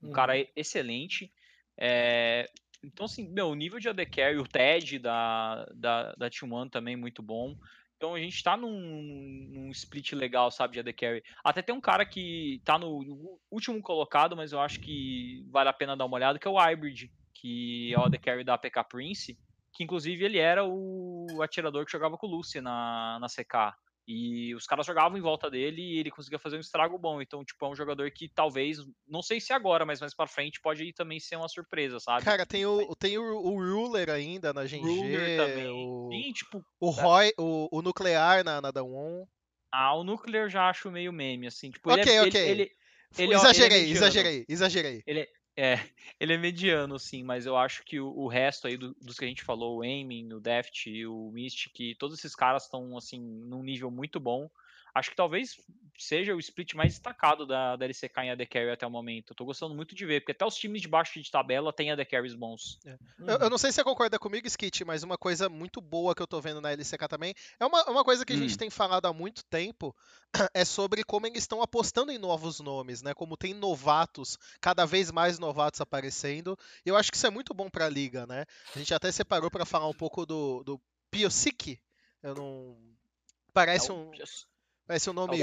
Um 0.03 0.13
cara 0.13 0.37
e- 0.39 0.51
excelente. 0.55 1.33
É, 1.79 2.47
então, 2.83 3.07
assim, 3.07 3.27
meu, 3.29 3.49
o 3.49 3.55
nível 3.55 3.79
de 3.81 3.89
AD 3.89 4.05
Carry, 4.07 4.37
o 4.37 4.47
TED 4.47 4.99
da, 4.99 5.65
da, 5.75 6.13
da 6.15 6.31
T1 6.31 6.69
também 6.69 6.95
muito 6.97 7.23
bom. 7.23 7.57
Então 7.97 8.15
a 8.15 8.21
gente 8.21 8.43
tá 8.43 8.57
num, 8.57 9.49
num 9.51 9.71
split 9.71 10.13
legal, 10.13 10.51
sabe, 10.51 10.75
de 10.75 10.81
AD 10.81 10.93
Carry. 10.93 11.23
Até 11.43 11.63
tem 11.63 11.75
um 11.75 11.81
cara 11.81 12.05
que 12.05 12.61
tá 12.65 12.79
no, 12.79 13.03
no 13.03 13.41
último 13.51 13.81
colocado, 13.81 14.37
mas 14.37 14.53
eu 14.53 14.61
acho 14.61 14.79
que 14.81 15.43
vale 15.49 15.71
a 15.71 15.73
pena 15.73 15.97
dar 15.97 16.05
uma 16.05 16.17
olhada, 16.17 16.39
que 16.39 16.47
é 16.47 16.51
o 16.51 16.59
Hybrid, 16.59 17.11
que 17.33 17.93
é 17.95 17.99
o 17.99 18.03
AD 18.05 18.19
Carry 18.19 18.45
da 18.45 18.55
APK 18.55 18.85
Prince, 18.85 19.39
que 19.75 19.83
inclusive 19.83 20.25
ele 20.25 20.39
era 20.39 20.65
o 20.65 21.27
atirador 21.43 21.85
que 21.85 21.93
jogava 21.93 22.17
com 22.17 22.27
o 22.27 22.31
Lucy 22.31 22.61
na, 22.61 23.19
na 23.21 23.29
CK. 23.29 23.75
E 24.07 24.55
os 24.55 24.67
caras 24.67 24.85
jogavam 24.87 25.17
em 25.17 25.21
volta 25.23 25.51
dele 25.51 25.81
e 25.81 25.99
ele 25.99 26.11
conseguia 26.11 26.39
fazer 26.39 26.59
um 26.59 26.61
estrago 26.61 26.99
bom. 26.99 27.23
Então, 27.23 27.43
tipo, 27.43 27.65
é 27.65 27.69
um 27.71 27.75
jogador 27.75 28.11
que 28.11 28.29
talvez, 28.29 28.77
não 29.09 29.23
sei 29.23 29.41
se 29.41 29.53
agora, 29.53 29.87
mas 29.87 29.99
mais 29.99 30.15
pra 30.15 30.27
frente 30.27 30.61
pode 30.61 30.93
também 30.93 31.19
ser 31.19 31.37
uma 31.37 31.49
surpresa, 31.49 31.99
sabe? 31.99 32.23
Cara, 32.23 32.45
tem 32.45 32.67
o, 32.67 32.95
tem 32.95 33.17
o, 33.17 33.25
o 33.25 33.59
Ruler 33.59 34.11
ainda 34.11 34.53
na 34.53 34.67
GG. 34.67 34.77
Ruler 34.81 35.37
também. 35.37 35.69
O, 35.71 36.11
Sim, 36.13 36.33
tipo, 36.33 36.65
o 36.79 36.91
Roy, 36.91 37.33
o, 37.39 37.69
o 37.79 37.83
Nuclear 37.83 38.45
na, 38.45 38.61
na 38.61 38.71
Dawn. 38.71 39.27
ah, 39.73 39.95
o 39.97 40.05
Nuclear 40.05 40.51
já 40.51 40.69
acho 40.69 40.91
meio 40.91 41.11
meme, 41.13 41.47
assim. 41.47 41.71
Tipo, 41.71 41.91
Ok, 41.91 42.03
ele 42.03 42.11
é, 42.11 42.23
ele- 42.23 42.29
ok. 42.29 42.51
Ele, 42.51 42.71
ele, 43.19 43.35
ó, 43.35 43.39
exagerei, 43.39 43.79
ele 43.81 43.89
é 43.89 43.93
exagerei, 43.93 44.45
exagerei. 44.49 45.03
É, 45.57 45.75
ele 46.19 46.33
é 46.35 46.39
mediano, 46.39 46.99
sim, 46.99 47.23
mas 47.23 47.47
eu 47.47 47.57
acho 47.57 47.85
que 47.85 48.01
o, 48.01 48.09
o 48.09 48.29
resto 48.29 48.67
aí 48.67 48.77
do- 48.77 48.95
dos 49.01 49.19
que 49.19 49.25
a 49.25 49.29
gente 49.29 49.45
falou, 49.45 49.79
o 49.79 49.83
Aiming, 49.83 50.33
o 50.33 50.41
Deft, 50.41 50.89
o 51.07 51.31
Mystic, 51.31 51.97
todos 51.99 52.19
esses 52.19 52.35
caras 52.35 52.65
estão, 52.65 52.97
assim, 52.97 53.21
num 53.21 53.63
nível 53.63 53.91
muito 53.91 54.19
bom. 54.19 54.51
Acho 54.95 55.11
que 55.11 55.17
talvez 55.17 55.57
seja 55.99 56.35
o 56.35 56.41
split 56.41 56.75
mais 56.75 56.93
destacado 56.93 57.47
da, 57.47 57.77
da 57.77 57.85
LCK 57.85 58.19
em 58.19 58.31
AD 58.31 58.47
Carry 58.47 58.71
até 58.71 58.87
o 58.87 58.91
momento. 58.91 59.33
Eu 59.33 59.37
tô 59.37 59.45
gostando 59.45 59.75
muito 59.75 59.95
de 59.95 60.05
ver, 60.07 60.21
porque 60.21 60.33
até 60.33 60.45
os 60.45 60.57
times 60.57 60.83
de 60.83 60.89
baixo 60.89 61.21
de 61.21 61.31
tabela 61.31 61.73
têm 61.73 61.91
AD 61.91 62.05
Carries 62.05 62.35
bons. 62.35 62.79
É. 62.85 62.91
Uhum. 62.91 63.29
Eu, 63.29 63.39
eu, 63.39 63.51
não 63.51 63.59
sei 63.59 63.71
se 63.71 63.77
você 63.77 63.85
concorda 63.85 64.19
comigo, 64.19 64.47
Skit, 64.47 64.85
mas 64.85 65.03
uma 65.03 65.17
coisa 65.17 65.49
muito 65.49 65.81
boa 65.81 66.15
que 66.15 66.23
eu 66.23 66.27
tô 66.27 66.41
vendo 66.41 66.61
na 66.61 66.73
LCK 66.73 67.09
também 67.09 67.35
é 67.59 67.67
uma, 67.67 67.85
uma 67.91 68.05
coisa 68.05 68.25
que 68.25 68.33
a 68.33 68.37
gente 68.37 68.55
hum. 68.55 68.59
tem 68.59 68.71
falado 68.71 69.07
há 69.07 69.13
muito 69.13 69.45
tempo, 69.45 69.95
é 70.55 70.65
sobre 70.65 71.05
como 71.05 71.27
eles 71.27 71.43
estão 71.43 71.63
apostando 71.63 72.13
em 72.13 72.19
novos 72.19 72.61
nomes, 72.61 73.03
né? 73.03 73.15
Como 73.15 73.37
tem 73.37 73.55
novatos, 73.55 74.39
cada 74.61 74.85
vez 74.85 75.11
mais 75.11 75.39
novatos 75.39 75.81
aparecendo. 75.81 76.57
E 76.85 76.89
eu 76.89 76.97
acho 76.97 77.11
que 77.11 77.17
isso 77.17 77.27
é 77.27 77.31
muito 77.31 77.55
bom 77.55 77.69
pra 77.69 77.89
liga, 77.89 78.27
né? 78.27 78.45
A 78.75 78.79
gente 78.79 78.95
até 78.95 79.11
separou 79.11 79.51
para 79.51 79.65
falar 79.65 79.89
um 79.89 79.95
pouco 79.95 80.27
do, 80.27 80.63
do 80.65 80.81
Piosik. 81.11 81.79
Eu 82.23 82.35
não. 82.35 82.77
Parece 83.53 83.93
um. 83.93 84.11
Parece 84.87 85.09
um 85.09 85.15
nome 85.15 85.39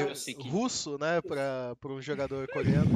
russo, 0.50 0.98
né? 0.98 1.22
Para 1.22 1.76
um 1.86 2.02
jogador 2.02 2.48
coreano. 2.54 2.92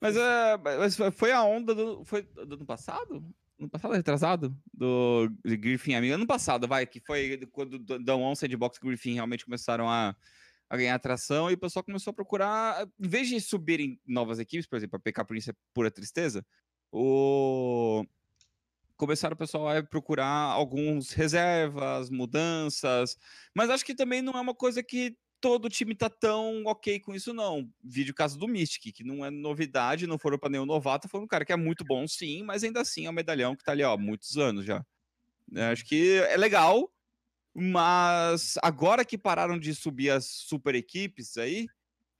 Mas, 0.00 0.16
uh, 0.16 0.58
mas 0.78 0.96
foi 1.16 1.32
a 1.32 1.42
onda 1.42 1.74
do. 1.74 2.04
Foi 2.04 2.22
do 2.22 2.54
ano 2.54 2.66
passado? 2.66 3.24
No 3.58 3.68
passado, 3.68 3.94
retrasado? 3.94 4.56
Do 4.72 5.28
Griffin 5.44 5.94
Amigo. 5.94 6.14
Ano 6.14 6.26
passado, 6.26 6.68
vai, 6.68 6.86
que 6.86 7.00
foi 7.00 7.38
quando 7.50 7.78
da 7.78 8.16
On 8.16 8.34
Sandbox 8.34 8.78
Griffin 8.78 9.14
realmente 9.14 9.44
começaram 9.44 9.90
a, 9.90 10.14
a 10.70 10.76
ganhar 10.76 10.94
atração 10.94 11.50
e 11.50 11.54
o 11.54 11.58
pessoal 11.58 11.82
começou 11.82 12.12
a 12.12 12.14
procurar, 12.14 12.86
em 13.00 13.08
vez 13.08 13.28
de 13.28 13.40
subirem 13.40 14.00
novas 14.06 14.38
equipes, 14.38 14.66
por 14.66 14.76
exemplo, 14.76 14.96
a 14.96 15.00
PK 15.00 15.24
Prince 15.24 15.50
é 15.50 15.54
pura 15.74 15.90
tristeza, 15.90 16.46
o 16.92 18.04
começaram 18.98 19.34
o 19.34 19.38
pessoal 19.38 19.68
a 19.68 19.82
procurar 19.82 20.26
alguns 20.26 21.12
reservas, 21.12 22.10
mudanças, 22.10 23.16
mas 23.54 23.70
acho 23.70 23.84
que 23.84 23.94
também 23.94 24.20
não 24.20 24.34
é 24.34 24.40
uma 24.40 24.54
coisa 24.54 24.82
que 24.82 25.16
todo 25.40 25.68
time 25.68 25.94
tá 25.94 26.10
tão 26.10 26.64
ok 26.66 26.98
com 26.98 27.14
isso, 27.14 27.32
não. 27.32 27.70
Vídeo 27.82 28.12
caso 28.12 28.36
do 28.36 28.48
Mystic, 28.48 28.92
que 28.92 29.04
não 29.04 29.24
é 29.24 29.30
novidade, 29.30 30.06
não 30.06 30.18
foram 30.18 30.36
para 30.36 30.50
nenhum 30.50 30.66
novato, 30.66 31.08
foi 31.08 31.20
um 31.20 31.28
cara 31.28 31.44
que 31.44 31.52
é 31.52 31.56
muito 31.56 31.84
bom, 31.84 32.06
sim, 32.08 32.42
mas 32.42 32.64
ainda 32.64 32.80
assim 32.80 33.06
é 33.06 33.10
um 33.10 33.12
medalhão 33.12 33.54
que 33.54 33.62
tá 33.62 33.72
ali, 33.72 33.84
ó, 33.84 33.96
muitos 33.96 34.36
anos 34.36 34.64
já. 34.64 34.84
Acho 35.72 35.84
que 35.84 36.18
é 36.28 36.36
legal, 36.36 36.92
mas 37.54 38.54
agora 38.62 39.04
que 39.04 39.16
pararam 39.16 39.58
de 39.58 39.74
subir 39.74 40.10
as 40.10 40.26
super 40.26 40.74
equipes 40.74 41.38
aí, 41.38 41.66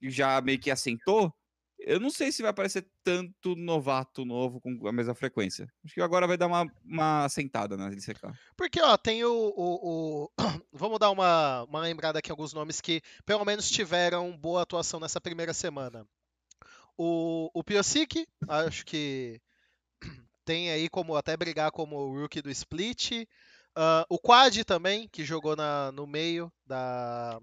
já 0.01 0.41
meio 0.41 0.61
que 0.61 0.71
assentou, 0.71 1.35
eu 1.79 2.01
não 2.01 2.11
sei 2.11 2.33
se 2.33 2.43
vai 2.43 2.51
aparecer 2.51 2.87
tanto 3.05 3.55
novato 3.55 4.25
novo 4.25 4.61
com 4.61 4.87
a 4.87 4.93
mesma 4.93 5.15
frequência. 5.15 5.73
Acho 5.85 5.95
que 5.95 6.01
agora 6.01 6.27
vai 6.27 6.37
dar 6.37 6.47
uma, 6.47 6.67
uma 6.85 7.29
sentada 7.29 7.77
na 7.77 7.87
LCK. 7.87 8.21
Porque, 8.57 8.81
ó, 8.81 8.97
tem 8.97 9.25
o. 9.25 9.33
o, 9.33 10.27
o... 10.27 10.33
Vamos 10.73 10.99
dar 10.99 11.11
uma, 11.11 11.65
uma 11.65 11.81
lembrada 11.81 12.19
aqui 12.19 12.31
alguns 12.31 12.53
nomes 12.53 12.81
que 12.81 13.01
pelo 13.25 13.45
menos 13.45 13.71
tiveram 13.71 14.37
boa 14.37 14.63
atuação 14.63 15.01
nessa 15.01 15.21
primeira 15.21 15.55
semana. 15.55 16.07
O, 16.97 17.51
o 17.55 17.63
Piosik, 17.63 18.27
acho 18.49 18.85
que 18.85 19.41
tem 20.45 20.71
aí 20.71 20.89
como 20.89 21.17
até 21.17 21.37
brigar 21.37 21.71
como 21.71 21.97
o 21.97 22.21
rookie 22.21 22.43
do 22.43 22.51
split. 22.51 23.13
Uh, 23.77 24.05
o 24.09 24.19
Quad 24.19 24.65
também, 24.65 25.09
que 25.09 25.25
jogou 25.25 25.55
na, 25.55 25.93
no 25.93 26.07
meio 26.07 26.53
da, 26.67 27.41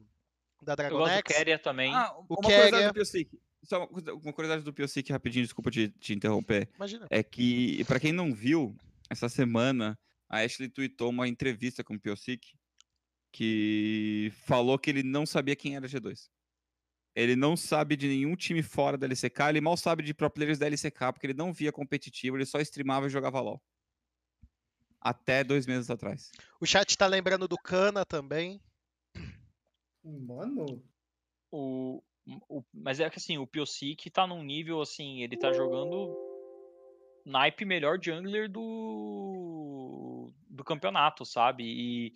da 0.61 0.75
Dragon 0.75 0.95
Eu 0.95 0.99
gosto 0.99 1.23
do 1.23 1.59
também. 1.59 1.95
Ah, 1.95 2.13
o 2.27 2.37
Keria. 2.41 2.91
Só 3.65 3.85
uma 3.85 4.33
curiosidade 4.33 4.63
do 4.63 4.73
Piosic 4.73 5.11
rapidinho, 5.11 5.45
desculpa 5.45 5.71
te, 5.71 5.89
te 5.89 6.13
interromper. 6.13 6.69
Imagina. 6.75 7.07
É 7.09 7.23
que, 7.23 7.83
para 7.85 7.99
quem 7.99 8.11
não 8.11 8.33
viu, 8.33 8.75
essa 9.09 9.27
semana 9.27 9.97
a 10.29 10.39
Ashley 10.39 10.69
tweetou 10.69 11.09
uma 11.09 11.27
entrevista 11.27 11.83
com 11.83 11.95
o 11.95 11.99
Piosic 11.99 12.53
que 13.31 14.31
falou 14.45 14.79
que 14.79 14.89
ele 14.89 15.03
não 15.03 15.25
sabia 15.25 15.55
quem 15.55 15.75
era 15.75 15.87
G2. 15.87 16.29
Ele 17.13 17.35
não 17.35 17.55
sabe 17.55 17.95
de 17.95 18.07
nenhum 18.07 18.35
time 18.35 18.61
fora 18.61 18.97
da 18.97 19.05
LCK, 19.05 19.49
ele 19.49 19.61
mal 19.61 19.77
sabe 19.77 20.03
de 20.03 20.13
pro 20.13 20.29
players 20.29 20.57
da 20.57 20.67
LCK, 20.67 21.11
porque 21.13 21.27
ele 21.27 21.33
não 21.33 21.53
via 21.53 21.71
competitivo, 21.71 22.37
ele 22.37 22.45
só 22.45 22.59
streamava 22.59 23.07
e 23.07 23.09
jogava 23.09 23.39
LOL. 23.39 23.61
Até 24.99 25.43
dois 25.43 25.65
meses 25.65 25.89
atrás. 25.89 26.31
O 26.59 26.65
chat 26.65 26.97
tá 26.97 27.07
lembrando 27.07 27.47
do 27.47 27.57
Kana 27.57 28.05
também. 28.05 28.61
Mano. 30.03 30.83
O, 31.51 32.03
o, 32.49 32.63
mas 32.73 32.99
é 32.99 33.09
que 33.09 33.17
assim, 33.17 33.37
o 33.37 33.47
Piosik 33.47 34.09
tá 34.09 34.25
num 34.25 34.43
nível 34.43 34.81
assim, 34.81 35.21
ele 35.21 35.37
tá 35.37 35.53
jogando 35.53 36.15
naipe 37.25 37.65
melhor 37.65 37.99
jungler 38.01 38.49
do 38.49 40.31
do 40.49 40.63
campeonato, 40.63 41.25
sabe? 41.25 41.63
E 41.63 42.13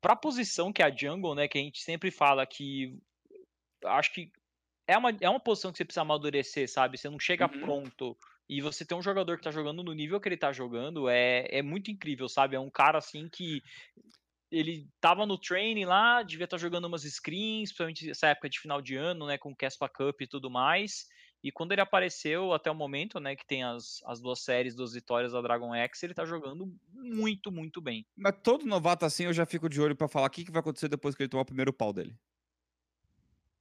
pra 0.00 0.16
posição 0.16 0.72
que 0.72 0.82
é 0.82 0.86
a 0.86 0.94
jungle, 0.94 1.34
né, 1.34 1.48
que 1.48 1.58
a 1.58 1.60
gente 1.60 1.80
sempre 1.80 2.10
fala 2.10 2.46
que 2.46 2.98
acho 3.84 4.12
que 4.12 4.30
é 4.86 4.96
uma, 4.96 5.10
é 5.20 5.28
uma 5.28 5.40
posição 5.40 5.72
que 5.72 5.78
você 5.78 5.84
precisa 5.84 6.02
amadurecer, 6.02 6.68
sabe? 6.68 6.96
Você 6.96 7.08
não 7.08 7.18
chega 7.18 7.50
uhum. 7.52 7.60
pronto. 7.60 8.16
E 8.48 8.60
você 8.60 8.84
ter 8.84 8.94
um 8.94 9.02
jogador 9.02 9.36
que 9.36 9.42
tá 9.42 9.50
jogando 9.50 9.82
no 9.82 9.92
nível 9.92 10.20
que 10.20 10.28
ele 10.28 10.36
tá 10.36 10.52
jogando 10.52 11.08
é, 11.08 11.48
é 11.50 11.62
muito 11.62 11.90
incrível, 11.90 12.28
sabe? 12.28 12.54
É 12.54 12.60
um 12.60 12.70
cara 12.70 12.98
assim 12.98 13.28
que 13.28 13.62
ele 14.50 14.88
tava 15.00 15.26
no 15.26 15.38
training 15.38 15.84
lá, 15.84 16.22
devia 16.22 16.44
estar 16.44 16.56
tá 16.56 16.60
jogando 16.60 16.86
umas 16.86 17.02
screens, 17.02 17.70
principalmente 17.70 18.10
essa 18.10 18.28
época 18.28 18.48
de 18.48 18.60
final 18.60 18.80
de 18.80 18.96
ano, 18.96 19.26
né, 19.26 19.38
com 19.38 19.50
o 19.50 19.56
Caspa 19.56 19.88
Cup 19.88 20.20
e 20.20 20.26
tudo 20.26 20.50
mais. 20.50 21.06
E 21.42 21.52
quando 21.52 21.72
ele 21.72 21.80
apareceu 21.80 22.52
até 22.52 22.70
o 22.70 22.74
momento, 22.74 23.20
né, 23.20 23.36
que 23.36 23.46
tem 23.46 23.62
as, 23.62 24.00
as 24.06 24.20
duas 24.20 24.40
séries, 24.40 24.74
duas 24.74 24.94
vitórias 24.94 25.32
da 25.32 25.40
Dragon 25.40 25.74
X, 25.74 26.02
ele 26.02 26.14
tá 26.14 26.24
jogando 26.24 26.72
muito, 26.92 27.52
muito 27.52 27.80
bem. 27.80 28.06
Mas 28.16 28.34
todo 28.42 28.66
novato 28.66 29.04
assim, 29.04 29.24
eu 29.24 29.32
já 29.32 29.46
fico 29.46 29.68
de 29.68 29.80
olho 29.80 29.94
para 29.94 30.08
falar 30.08 30.26
o 30.26 30.30
que, 30.30 30.44
que 30.44 30.50
vai 30.50 30.60
acontecer 30.60 30.88
depois 30.88 31.14
que 31.14 31.22
ele 31.22 31.28
tomar 31.28 31.42
o 31.42 31.46
primeiro 31.46 31.72
pau 31.72 31.92
dele. 31.92 32.16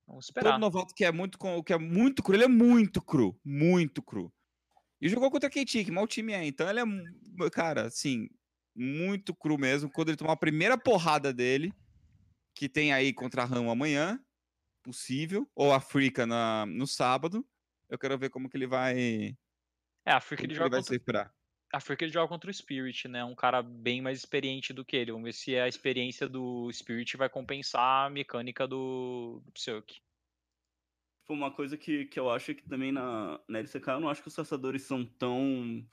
Vamos 0.07 0.25
esperar. 0.25 0.51
Todo 0.51 0.61
novato 0.61 0.93
que 0.95 1.03
é 1.03 1.11
muito, 1.11 1.37
que 1.63 1.73
é 1.73 1.77
muito 1.77 2.23
cru, 2.23 2.35
ele 2.35 2.45
é 2.45 2.47
muito 2.47 3.01
cru, 3.01 3.39
muito 3.43 4.01
cru. 4.01 4.31
E 5.01 5.09
jogou 5.09 5.29
contra 5.29 5.47
a 5.47 5.51
KT, 5.51 5.85
que 5.85 5.91
mal 5.91 6.07
time 6.07 6.33
é, 6.33 6.45
então 6.45 6.69
ele 6.69 6.79
é, 6.79 7.49
cara, 7.51 7.87
assim, 7.87 8.29
muito 8.75 9.33
cru 9.33 9.57
mesmo. 9.57 9.89
Quando 9.89 10.09
ele 10.09 10.17
tomar 10.17 10.33
a 10.33 10.37
primeira 10.37 10.77
porrada 10.77 11.33
dele, 11.33 11.73
que 12.53 12.67
tem 12.67 12.91
aí 12.91 13.13
contra 13.13 13.43
a 13.43 13.45
Ram 13.45 13.69
amanhã, 13.69 14.19
possível, 14.83 15.49
ou 15.55 15.71
a 15.71 15.77
Africa 15.77 16.25
na, 16.25 16.65
no 16.65 16.85
sábado, 16.85 17.45
eu 17.89 17.97
quero 17.97 18.17
ver 18.17 18.29
como 18.29 18.49
que 18.49 18.57
ele 18.57 18.67
vai. 18.67 19.35
É, 20.05 20.11
a 20.11 20.17
Africa 20.17 20.43
ele 20.43 20.53
joga. 20.53 20.77
Ele 20.77 20.83
vai 20.85 20.99
contra... 20.99 21.33
A 21.73 21.77
Africa 21.77 22.05
ele 22.05 22.13
joga 22.13 22.27
contra 22.27 22.49
o 22.49 22.53
Spirit, 22.53 23.07
né? 23.07 23.23
Um 23.23 23.35
cara 23.35 23.61
bem 23.61 24.01
mais 24.01 24.19
experiente 24.19 24.71
do 24.71 24.85
que 24.85 24.95
ele. 24.95 25.11
Vamos 25.11 25.25
ver 25.25 25.33
se 25.33 25.57
a 25.57 25.67
experiência 25.67 26.27
do 26.29 26.71
Spirit 26.71 27.17
vai 27.17 27.27
compensar 27.27 28.05
a 28.05 28.09
mecânica 28.09 28.67
do, 28.67 29.41
do 29.43 29.51
Psylocke. 29.51 29.99
Uma 31.27 31.51
coisa 31.51 31.75
que, 31.75 32.05
que 32.05 32.19
eu 32.19 32.29
acho 32.29 32.51
é 32.51 32.53
que 32.53 32.69
também 32.69 32.91
na, 32.91 33.39
na 33.47 33.59
LCK 33.59 33.87
eu 33.87 33.99
não 33.99 34.09
acho 34.09 34.21
que 34.21 34.27
os 34.27 34.35
caçadores 34.35 34.83
são 34.83 35.03
tão 35.03 35.83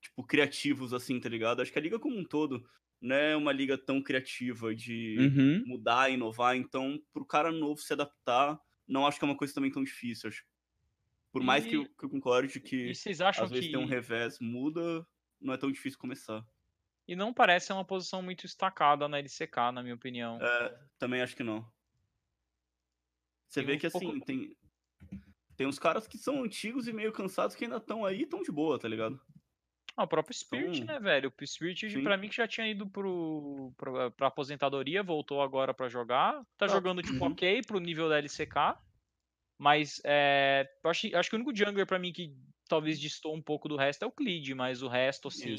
tipo, 0.00 0.24
criativos, 0.24 0.92
assim, 0.92 1.20
tá 1.20 1.28
ligado? 1.28 1.62
Acho 1.62 1.72
que 1.72 1.78
a 1.78 1.82
liga 1.82 1.98
como 1.98 2.18
um 2.18 2.24
todo 2.24 2.64
não 3.00 3.16
é 3.16 3.36
uma 3.36 3.52
liga 3.52 3.78
tão 3.78 4.02
criativa 4.02 4.74
de 4.74 5.16
uhum. 5.18 5.64
mudar, 5.66 6.10
inovar. 6.10 6.56
Então, 6.56 7.00
pro 7.12 7.24
cara 7.24 7.50
novo 7.50 7.80
se 7.80 7.92
adaptar, 7.92 8.60
não 8.86 9.06
acho 9.06 9.18
que 9.18 9.24
é 9.24 9.28
uma 9.28 9.36
coisa 9.36 9.54
também 9.54 9.70
tão 9.70 9.82
difícil. 9.82 10.28
Acho. 10.28 10.44
Por 11.32 11.42
mais 11.42 11.64
que, 11.64 11.76
eu, 11.76 11.86
que 11.86 12.04
eu 12.04 12.10
concorde 12.10 12.60
que 12.60 12.90
às 12.90 13.50
vezes 13.50 13.66
que... 13.66 13.72
tem 13.72 13.78
um 13.78 13.86
revés, 13.86 14.38
muda, 14.40 15.06
não 15.40 15.54
é 15.54 15.56
tão 15.56 15.70
difícil 15.70 15.98
começar. 15.98 16.44
E 17.06 17.16
não 17.16 17.32
parece 17.32 17.72
uma 17.72 17.84
posição 17.84 18.22
muito 18.22 18.46
estacada 18.46 19.08
na 19.08 19.18
LCK, 19.18 19.72
na 19.72 19.82
minha 19.82 19.94
opinião. 19.94 20.38
É, 20.40 20.80
também 20.98 21.22
acho 21.22 21.36
que 21.36 21.42
não. 21.42 21.66
Você 23.48 23.60
tem 23.60 23.66
vê 23.66 23.74
um 23.74 23.78
que 23.78 23.90
pouco... 23.90 24.08
assim, 24.08 24.20
tem, 24.20 24.56
tem 25.56 25.66
uns 25.66 25.78
caras 25.78 26.06
que 26.06 26.18
são 26.18 26.42
antigos 26.42 26.86
e 26.86 26.92
meio 26.92 27.12
cansados 27.12 27.56
que 27.56 27.64
ainda 27.64 27.78
estão 27.78 28.04
aí 28.04 28.20
e 28.20 28.22
estão 28.22 28.42
de 28.42 28.52
boa, 28.52 28.78
tá 28.78 28.88
ligado? 28.88 29.20
Ah, 29.96 30.04
o 30.04 30.08
próprio 30.08 30.34
Spirit, 30.34 30.80
então, 30.80 30.94
né, 30.94 31.00
velho? 31.00 31.32
O 31.40 31.46
Spirit, 31.46 31.90
sim. 31.90 32.02
pra 32.02 32.16
mim, 32.16 32.28
que 32.28 32.36
já 32.36 32.46
tinha 32.46 32.66
ido 32.66 32.86
pro, 32.86 33.72
pro, 33.76 34.10
pra 34.12 34.28
aposentadoria, 34.28 35.02
voltou 35.02 35.42
agora 35.42 35.74
para 35.74 35.88
jogar. 35.88 36.42
Tá 36.56 36.66
jogando, 36.66 37.02
tipo, 37.02 37.24
uhum. 37.24 37.32
ok 37.32 37.62
pro 37.66 37.80
nível 37.80 38.08
da 38.08 38.18
LCK. 38.18 38.78
Mas 39.58 40.00
é, 40.04 40.66
acho, 40.84 41.14
acho 41.14 41.28
que 41.28 41.36
o 41.36 41.38
único 41.38 41.54
jungler 41.54 41.86
para 41.86 41.98
mim 41.98 42.12
que 42.12 42.34
talvez 42.66 42.98
distou 42.98 43.34
um 43.34 43.42
pouco 43.42 43.68
do 43.68 43.76
resto 43.76 44.04
é 44.04 44.06
o 44.06 44.12
Clid, 44.12 44.54
mas 44.54 44.80
o 44.82 44.88
resto, 44.88 45.28
assim. 45.28 45.56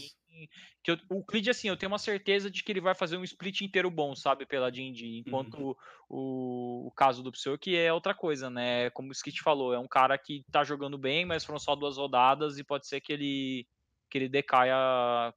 Que 0.81 0.91
eu, 0.91 0.97
o 1.09 1.23
Clid, 1.23 1.49
assim, 1.49 1.67
eu 1.67 1.77
tenho 1.77 1.91
uma 1.91 1.99
certeza 1.99 2.49
de 2.49 2.63
que 2.63 2.71
ele 2.71 2.81
vai 2.81 2.95
fazer 2.95 3.17
um 3.17 3.23
split 3.23 3.61
inteiro 3.61 3.91
bom, 3.91 4.15
sabe, 4.15 4.45
pela 4.45 4.71
D&D. 4.71 5.19
Enquanto 5.19 5.55
uhum. 5.59 5.75
o, 6.09 6.87
o 6.87 6.91
caso 6.91 7.21
do 7.21 7.31
Psyo, 7.31 7.59
que 7.59 7.75
é 7.75 7.93
outra 7.93 8.15
coisa, 8.15 8.49
né? 8.49 8.89
Como 8.91 9.09
o 9.09 9.11
Skit 9.11 9.43
falou, 9.43 9.73
é 9.73 9.77
um 9.77 9.87
cara 9.87 10.17
que 10.17 10.43
tá 10.51 10.63
jogando 10.63 10.97
bem, 10.97 11.25
mas 11.25 11.45
foram 11.45 11.59
só 11.59 11.75
duas 11.75 11.97
rodadas 11.97 12.57
e 12.57 12.63
pode 12.63 12.87
ser 12.87 13.01
que 13.01 13.13
ele 13.13 13.67
que 14.11 14.17
ele 14.17 14.27
decaia 14.27 14.75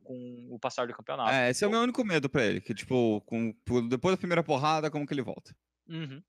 com 0.02 0.48
o 0.50 0.58
passar 0.58 0.86
do 0.86 0.92
campeonato. 0.92 1.30
É, 1.30 1.50
esse 1.50 1.64
é 1.64 1.66
o 1.66 1.70
meu 1.70 1.80
único 1.80 2.04
medo 2.04 2.28
pra 2.28 2.44
ele, 2.44 2.60
que 2.60 2.74
tipo, 2.74 3.20
com, 3.22 3.54
depois 3.88 4.14
da 4.14 4.18
primeira 4.18 4.42
porrada, 4.42 4.90
como 4.90 5.06
que 5.06 5.14
ele 5.14 5.22
volta. 5.22 5.56
Uhum. 5.88 6.20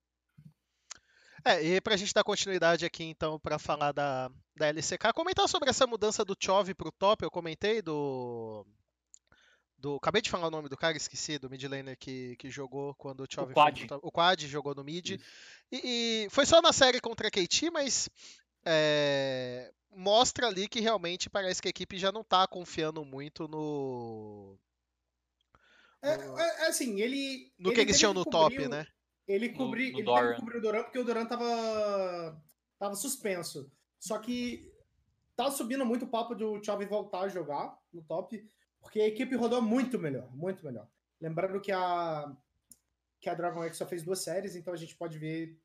É, 1.44 1.64
e 1.64 1.82
pra 1.82 1.98
gente 1.98 2.14
dar 2.14 2.24
continuidade 2.24 2.86
aqui, 2.86 3.04
então, 3.04 3.40
para 3.40 3.58
falar 3.58 3.92
da, 3.92 4.32
da 4.56 4.68
LCK, 4.68 5.12
comentar 5.14 5.50
sobre 5.50 5.70
essa 5.70 5.88
mudança 5.88 6.24
do 6.24 6.36
Chove 6.40 6.74
pro 6.76 6.92
top, 6.92 7.24
eu 7.24 7.32
comentei 7.32 7.82
do 7.82 8.66
do. 9.78 9.96
Acabei 9.96 10.22
de 10.22 10.30
falar 10.30 10.48
o 10.48 10.52
nome 10.52 10.70
do 10.70 10.78
cara, 10.78 10.98
esqueci, 10.98 11.38
do 11.38 11.50
mid 11.50 11.64
laner 11.64 11.98
que, 11.98 12.36
que 12.38 12.50
jogou 12.50 12.96
quando 12.96 13.22
o 13.22 13.28
Chove 13.30 13.52
o 13.52 13.56
Quad. 13.56 13.88
Foi, 13.88 14.00
o 14.02 14.12
Quad 14.12 14.48
jogou 14.48 14.74
no 14.74 14.84
mid. 14.84 15.20
E, 15.72 15.82
e, 16.26 16.28
foi 16.30 16.46
só 16.46 16.62
na 16.62 16.74
série 16.74 17.00
contra 17.00 17.28
a 17.28 17.32
KT, 17.32 17.70
mas 17.72 18.10
é, 18.66 19.72
mostra 19.96 20.48
ali 20.48 20.68
que 20.68 20.80
realmente 20.80 21.30
parece 21.30 21.62
que 21.62 21.68
a 21.68 21.70
equipe 21.70 21.98
já 21.98 22.12
não 22.12 22.24
tá 22.24 22.48
confiando 22.48 23.06
muito 23.06 23.48
no. 23.48 24.58
É, 26.02 26.12
é, 26.12 26.64
é 26.64 26.68
assim, 26.68 27.00
ele. 27.00 27.52
No 27.58 27.70
ele 27.70 27.76
que 27.76 27.82
eles 27.82 27.98
tinham 27.98 28.14
no 28.14 28.26
top, 28.26 28.68
né? 28.68 28.86
Ele 29.28 29.50
cobriu 29.50 29.88
ele 29.88 30.04
Doran. 30.04 30.38
o 30.38 30.62
Doran 30.62 30.84
porque 30.84 31.00
o 31.00 31.04
Doran 31.04 31.26
tava, 31.26 32.42
tava 32.78 32.96
suspenso. 32.96 33.72
Só 34.00 34.20
que 34.20 34.72
tá 35.36 35.50
subindo 35.50 35.86
muito 35.86 36.06
o 36.06 36.10
papo 36.10 36.36
do 36.36 36.64
Chove 36.64 36.86
voltar 36.86 37.22
a 37.22 37.28
jogar 37.28 37.76
no 37.92 38.04
top, 38.04 38.48
porque 38.80 39.02
a 39.02 39.08
equipe 39.08 39.36
rodou 39.36 39.62
muito 39.62 39.98
melhor, 39.98 40.30
muito 40.36 40.64
melhor. 40.64 40.88
Lembrando 41.20 41.60
que 41.60 41.72
a 41.72 42.32
que 43.20 43.30
a 43.30 43.34
Dragon 43.34 43.64
X 43.64 43.78
só 43.78 43.88
fez 43.88 44.04
duas 44.04 44.20
séries, 44.20 44.56
então 44.56 44.72
a 44.72 44.78
gente 44.78 44.96
pode 44.96 45.18
ver 45.18 45.60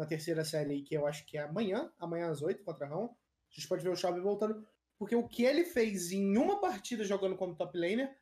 na 0.00 0.06
terceira 0.06 0.42
série 0.46 0.80
que 0.80 0.94
eu 0.94 1.06
acho 1.06 1.26
que 1.26 1.36
é 1.36 1.42
amanhã, 1.42 1.92
amanhã 1.98 2.30
às 2.30 2.40
8 2.40 2.64
contra 2.64 2.86
a 2.86 2.88
Rão. 2.88 3.14
A 3.50 3.54
gente 3.54 3.68
pode 3.68 3.82
ver 3.82 3.90
o 3.90 3.96
Chove 3.96 4.18
voltando, 4.18 4.66
porque 4.98 5.14
o 5.14 5.28
que 5.28 5.44
ele 5.44 5.62
fez 5.62 6.10
em 6.10 6.38
uma 6.38 6.58
partida 6.58 7.04
jogando 7.04 7.36
como 7.36 7.54
top 7.54 7.76
laner, 7.78 8.18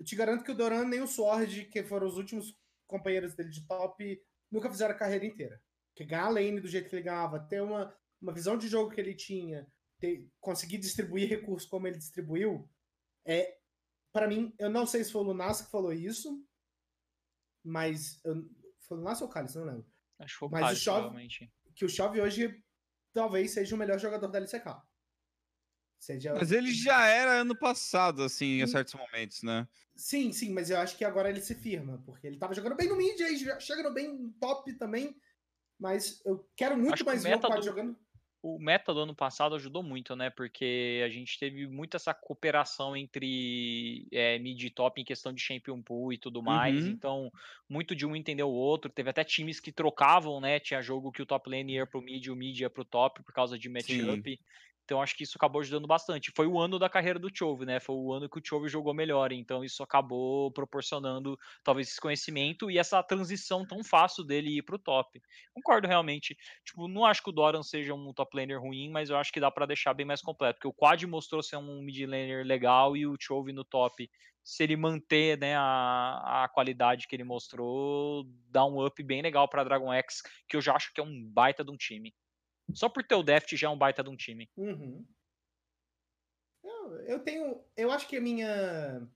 eu 0.00 0.04
te 0.04 0.16
garanto 0.16 0.42
que 0.42 0.50
o 0.50 0.54
Doran 0.54 0.84
nem 0.84 1.00
o 1.00 1.06
Sword, 1.06 1.66
que 1.66 1.84
foram 1.84 2.08
os 2.08 2.16
últimos 2.16 2.58
companheiros 2.88 3.34
dele 3.34 3.50
de 3.50 3.64
top, 3.68 4.20
nunca 4.50 4.68
fizeram 4.68 4.96
a 4.96 4.98
carreira 4.98 5.24
inteira. 5.24 5.62
Que 5.94 6.04
ganhar 6.04 6.24
a 6.24 6.30
lane 6.30 6.60
do 6.60 6.66
jeito 6.66 6.90
que 6.90 6.96
ele 6.96 7.04
ganhava, 7.04 7.38
ter 7.38 7.62
uma, 7.62 7.96
uma 8.20 8.32
visão 8.32 8.58
de 8.58 8.66
jogo 8.66 8.90
que 8.90 9.00
ele 9.00 9.14
tinha, 9.14 9.64
ter, 10.00 10.28
conseguir 10.40 10.78
distribuir 10.78 11.28
recursos 11.28 11.68
como 11.68 11.86
ele 11.86 11.98
distribuiu, 11.98 12.68
é 13.24 13.58
para 14.12 14.26
mim, 14.26 14.52
eu 14.58 14.68
não 14.68 14.86
sei 14.86 15.04
se 15.04 15.12
foi 15.12 15.22
o 15.22 15.26
Lunas 15.26 15.62
que 15.62 15.70
falou 15.70 15.92
isso, 15.92 16.44
mas 17.62 18.20
eu, 18.24 18.44
foi 18.80 18.96
o 18.96 19.00
Lunas 19.00 19.22
ou 19.22 19.28
o 19.28 19.30
Cálice, 19.30 19.56
não 19.56 19.66
lembro. 19.66 19.91
Acho 20.22 20.34
que 20.34 20.38
foi 20.38 20.48
o 20.48 20.50
mas 20.50 20.78
o 20.78 20.80
Chove, 20.80 21.28
que 21.74 21.84
o 21.84 21.88
Chove 21.88 22.20
hoje 22.20 22.62
talvez 23.12 23.50
seja 23.50 23.74
o 23.74 23.78
melhor 23.78 23.98
jogador 23.98 24.28
da 24.28 24.38
LCK. 24.38 24.80
Seja... 25.98 26.34
Mas 26.34 26.50
ele 26.50 26.72
já 26.72 27.06
era 27.06 27.40
ano 27.40 27.56
passado, 27.56 28.24
assim, 28.24 28.60
em 28.60 28.66
certos 28.66 28.94
momentos, 28.94 29.42
né? 29.42 29.68
Sim, 29.94 30.32
sim, 30.32 30.52
mas 30.52 30.70
eu 30.70 30.78
acho 30.78 30.96
que 30.96 31.04
agora 31.04 31.28
ele 31.28 31.40
se 31.40 31.54
firma, 31.54 32.02
porque 32.04 32.26
ele 32.26 32.38
tava 32.38 32.54
jogando 32.54 32.74
bem 32.74 32.88
no 32.88 32.96
mid, 32.96 33.20
aí 33.20 33.38
chegando 33.60 33.92
bem 33.92 34.12
no 34.12 34.32
top 34.32 34.72
também, 34.74 35.16
mas 35.78 36.20
eu 36.24 36.48
quero 36.56 36.76
muito 36.76 36.94
acho 36.94 37.04
mais 37.04 37.22
ver 37.22 37.36
o 37.36 37.40
Quad 37.40 37.60
do... 37.60 37.64
jogando 37.64 37.96
o 38.42 38.58
meta 38.58 38.92
do 38.92 39.00
ano 39.00 39.14
passado 39.14 39.54
ajudou 39.54 39.84
muito, 39.84 40.16
né? 40.16 40.28
Porque 40.28 41.00
a 41.06 41.08
gente 41.08 41.38
teve 41.38 41.68
muito 41.68 41.96
essa 41.96 42.12
cooperação 42.12 42.96
entre 42.96 44.08
é, 44.10 44.36
mid 44.40 44.60
e 44.60 44.68
top 44.68 45.00
em 45.00 45.04
questão 45.04 45.32
de 45.32 45.40
champion 45.40 45.80
pool 45.80 46.12
e 46.12 46.18
tudo 46.18 46.42
mais. 46.42 46.84
Uhum. 46.84 46.90
Então, 46.90 47.32
muito 47.68 47.94
de 47.94 48.04
um 48.04 48.16
entender 48.16 48.42
o 48.42 48.50
outro. 48.50 48.90
Teve 48.90 49.10
até 49.10 49.22
times 49.22 49.60
que 49.60 49.70
trocavam, 49.70 50.40
né? 50.40 50.58
Tinha 50.58 50.82
jogo 50.82 51.12
que 51.12 51.22
o 51.22 51.26
top 51.26 51.48
lane 51.48 51.74
ia 51.74 51.86
pro 51.86 52.02
mid 52.02 52.24
e 52.24 52.30
o 52.32 52.36
mid 52.36 52.58
ia 52.58 52.68
pro 52.68 52.84
top 52.84 53.22
por 53.22 53.32
causa 53.32 53.56
de 53.56 53.68
matchup. 53.68 54.40
Então 54.84 55.00
acho 55.00 55.16
que 55.16 55.22
isso 55.22 55.34
acabou 55.36 55.60
ajudando 55.60 55.86
bastante. 55.86 56.32
Foi 56.34 56.46
o 56.46 56.58
ano 56.58 56.78
da 56.78 56.88
carreira 56.88 57.18
do 57.18 57.30
Chove, 57.32 57.64
né? 57.64 57.80
Foi 57.80 57.94
o 57.94 58.12
ano 58.12 58.28
que 58.28 58.38
o 58.38 58.42
Chove 58.44 58.68
jogou 58.68 58.92
melhor. 58.92 59.32
Então 59.32 59.64
isso 59.64 59.82
acabou 59.82 60.50
proporcionando 60.52 61.38
talvez 61.62 61.88
esse 61.88 62.00
conhecimento 62.00 62.70
e 62.70 62.78
essa 62.78 63.02
transição 63.02 63.66
tão 63.66 63.82
fácil 63.84 64.24
dele 64.24 64.58
ir 64.58 64.62
pro 64.62 64.78
top. 64.78 65.20
Concordo 65.52 65.88
realmente. 65.88 66.36
Tipo, 66.64 66.88
não 66.88 67.04
acho 67.04 67.22
que 67.22 67.30
o 67.30 67.32
Doran 67.32 67.62
seja 67.62 67.94
um 67.94 68.12
top 68.12 68.36
laner 68.36 68.60
ruim, 68.60 68.90
mas 68.90 69.10
eu 69.10 69.16
acho 69.16 69.32
que 69.32 69.40
dá 69.40 69.50
para 69.50 69.66
deixar 69.66 69.94
bem 69.94 70.06
mais 70.06 70.20
completo. 70.20 70.58
Porque 70.58 70.68
o 70.68 70.72
Quad 70.72 71.02
mostrou 71.06 71.42
ser 71.42 71.56
um 71.56 71.82
mid 71.82 72.00
laner 72.00 72.44
legal 72.44 72.96
e 72.96 73.06
o 73.06 73.16
Chove 73.18 73.52
no 73.52 73.64
top 73.64 74.08
se 74.44 74.64
ele 74.64 74.76
manter 74.76 75.38
né, 75.38 75.54
a, 75.56 76.44
a 76.44 76.48
qualidade 76.48 77.06
que 77.06 77.14
ele 77.14 77.24
mostrou, 77.24 78.24
dá 78.50 78.64
um 78.64 78.84
up 78.84 79.02
bem 79.02 79.22
legal 79.22 79.48
para 79.48 79.64
Dragon 79.64 79.92
X, 79.92 80.22
que 80.48 80.56
eu 80.56 80.60
já 80.60 80.74
acho 80.74 80.92
que 80.92 81.00
é 81.00 81.04
um 81.04 81.24
baita 81.30 81.64
de 81.64 81.70
um 81.70 81.76
time. 81.76 82.12
Só 82.72 82.88
por 82.88 83.02
ter 83.02 83.14
o 83.14 83.22
Deft 83.22 83.56
já 83.56 83.68
é 83.68 83.70
um 83.70 83.78
baita 83.78 84.02
de 84.02 84.10
um 84.10 84.16
time. 84.16 84.50
Uhum. 84.56 85.04
Eu, 86.62 86.96
eu 87.00 87.18
tenho. 87.20 87.64
Eu 87.76 87.90
acho 87.90 88.08
que 88.08 88.16
a 88.16 88.20
minha. 88.20 89.08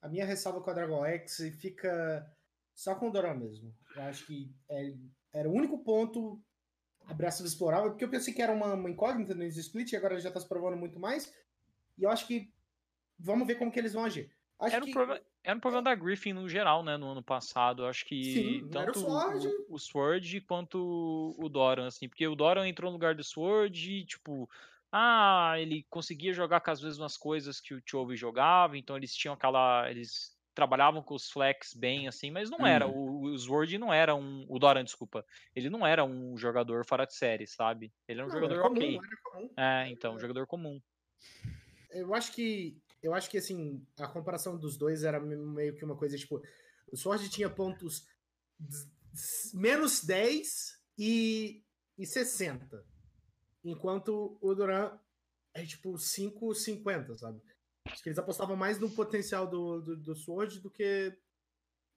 A 0.00 0.08
minha 0.08 0.24
ressalva 0.24 0.60
com 0.60 0.70
a 0.70 0.74
Dragon 0.74 1.04
X 1.04 1.38
fica 1.60 2.32
só 2.74 2.94
com 2.94 3.08
o 3.08 3.10
Doran 3.10 3.34
mesmo. 3.34 3.74
Eu 3.96 4.02
acho 4.02 4.26
que 4.26 4.54
é, 4.68 4.94
era 5.32 5.48
o 5.48 5.52
único 5.52 5.82
ponto 5.82 6.40
abraço 7.08 7.44
explorável, 7.44 7.90
porque 7.90 8.04
eu 8.04 8.10
pensei 8.10 8.32
que 8.32 8.42
era 8.42 8.52
uma, 8.52 8.74
uma 8.74 8.90
incógnita 8.90 9.34
no 9.34 9.42
Split 9.44 9.92
e 9.92 9.96
agora 9.96 10.20
já 10.20 10.28
está 10.28 10.40
se 10.40 10.48
provando 10.48 10.76
muito 10.76 11.00
mais. 11.00 11.32
E 11.96 12.04
eu 12.04 12.10
acho 12.10 12.26
que 12.26 12.52
vamos 13.18 13.46
ver 13.46 13.56
como 13.56 13.72
que 13.72 13.78
eles 13.78 13.92
vão 13.92 14.04
agir. 14.04 14.30
Acho 14.60 14.76
era, 14.76 14.84
que... 14.84 14.90
um 14.90 14.94
problema, 14.94 15.24
era 15.44 15.56
um 15.56 15.60
problema 15.60 15.82
da 15.82 15.94
Griffin 15.94 16.32
no 16.32 16.48
geral, 16.48 16.82
né, 16.82 16.96
no 16.96 17.10
ano 17.10 17.22
passado. 17.22 17.86
Acho 17.86 18.04
que 18.04 18.34
Sim, 18.34 18.68
tanto 18.68 18.98
o 18.98 19.02
Sword. 19.02 19.46
O, 19.46 19.74
o, 19.74 19.78
Sword 19.78 20.40
quanto 20.42 21.34
o 21.38 21.48
Doran, 21.48 21.86
assim, 21.86 22.08
porque 22.08 22.26
o 22.26 22.34
Doran 22.34 22.68
entrou 22.68 22.90
no 22.90 22.96
lugar 22.96 23.14
do 23.14 23.24
Sword 23.24 23.92
e, 23.92 24.04
tipo, 24.04 24.48
ah, 24.92 25.54
ele 25.58 25.86
conseguia 25.90 26.32
jogar 26.32 26.60
com 26.60 26.70
as 26.70 26.82
mesmas 26.82 27.16
coisas 27.16 27.60
que 27.60 27.74
o 27.74 27.82
Chove 27.84 28.16
jogava, 28.16 28.76
então 28.76 28.96
eles 28.96 29.14
tinham 29.14 29.34
aquela. 29.34 29.90
Eles 29.90 30.36
trabalhavam 30.54 31.02
com 31.02 31.14
os 31.14 31.30
flex 31.30 31.72
bem, 31.72 32.08
assim, 32.08 32.30
mas 32.30 32.50
não 32.50 32.60
hum. 32.60 32.66
era. 32.66 32.88
O, 32.88 33.22
o 33.22 33.38
Sword 33.38 33.78
não 33.78 33.92
era 33.92 34.14
um. 34.14 34.44
O 34.48 34.58
Doran, 34.58 34.82
desculpa. 34.82 35.24
Ele 35.54 35.70
não 35.70 35.86
era 35.86 36.04
um 36.04 36.36
jogador 36.36 36.84
fora 36.86 37.06
de 37.06 37.14
série, 37.14 37.46
sabe? 37.46 37.92
Ele 38.08 38.20
era 38.20 38.26
um 38.26 38.32
não, 38.32 38.34
jogador 38.34 38.54
era 38.54 38.62
comum, 38.62 38.96
ok. 38.96 39.50
É, 39.56 39.88
então, 39.88 40.14
um 40.14 40.18
jogador 40.18 40.46
comum. 40.46 40.80
Eu 41.90 42.14
acho 42.14 42.32
que 42.32 42.76
eu 43.02 43.14
acho 43.14 43.30
que 43.30 43.38
assim, 43.38 43.86
a 43.98 44.06
comparação 44.06 44.56
dos 44.56 44.76
dois 44.76 45.04
era 45.04 45.20
meio 45.20 45.74
que 45.74 45.84
uma 45.84 45.96
coisa 45.96 46.16
tipo, 46.16 46.42
o 46.90 46.96
Sword 46.96 47.28
tinha 47.28 47.48
pontos 47.48 48.06
menos 49.54 50.04
10 50.04 50.78
e, 50.98 51.62
e 51.96 52.06
60. 52.06 52.84
Enquanto 53.64 54.38
o 54.40 54.54
Duran 54.54 54.98
é 55.54 55.64
tipo 55.64 55.96
5, 55.98 56.54
50, 56.54 57.16
sabe? 57.16 57.42
Acho 57.84 58.02
que 58.02 58.08
eles 58.08 58.18
apostavam 58.18 58.56
mais 58.56 58.78
no 58.78 58.90
potencial 58.90 59.46
do, 59.46 59.80
do, 59.80 59.96
do 59.96 60.14
Sword 60.14 60.60
do 60.60 60.70
que 60.70 61.16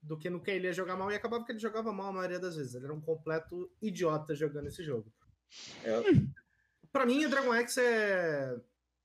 do 0.02 0.18
que 0.18 0.32
no 0.32 0.42
que 0.42 0.50
ele 0.50 0.66
ia 0.66 0.74
jogar 0.74 0.98
mal, 0.98 1.12
e 1.12 1.16
acabava 1.16 1.46
que 1.46 1.52
ele 1.52 1.60
jogava 1.60 1.94
mal 1.94 2.08
a 2.08 2.14
maioria 2.14 2.40
das 2.40 2.56
vezes. 2.56 2.74
Ele 2.74 2.86
era 2.86 2.94
um 2.94 3.00
completo 3.00 3.72
idiota 3.80 4.34
jogando 4.34 4.68
esse 4.68 4.84
jogo. 4.84 5.14
É, 5.84 5.92
para 6.92 7.06
mim, 7.06 7.24
o 7.24 7.30
Dragon 7.30 7.54
X 7.54 7.78
é 7.78 8.60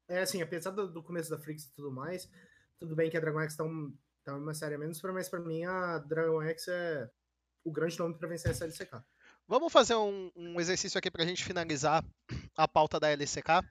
é 0.08 0.20
assim, 0.20 0.42
apesar 0.42 0.70
do, 0.70 0.90
do 0.90 1.02
começo 1.02 1.30
da 1.30 1.38
Frix 1.38 1.64
e 1.64 1.74
tudo 1.74 1.90
mais, 1.90 2.28
tudo 2.78 2.94
bem 2.94 3.10
que 3.10 3.16
a 3.16 3.20
Dragon 3.20 3.40
X 3.40 3.56
tá, 3.56 3.64
um, 3.64 3.94
tá 4.24 4.36
uma 4.36 4.54
série 4.54 4.76
menos, 4.76 5.00
mas 5.02 5.28
pra 5.28 5.40
mim 5.40 5.64
a 5.64 5.98
Dragon 5.98 6.42
X 6.42 6.68
é 6.68 7.10
o 7.64 7.72
grande 7.72 7.98
nome 7.98 8.14
para 8.14 8.28
vencer 8.28 8.50
essa 8.50 8.64
LCK. 8.64 9.02
Vamos 9.48 9.72
fazer 9.72 9.94
um, 9.94 10.30
um 10.34 10.60
exercício 10.60 10.98
aqui 10.98 11.10
pra 11.10 11.24
gente 11.24 11.44
finalizar 11.44 12.04
a 12.56 12.66
pauta 12.66 12.98
da 12.98 13.10
LCK. 13.10 13.62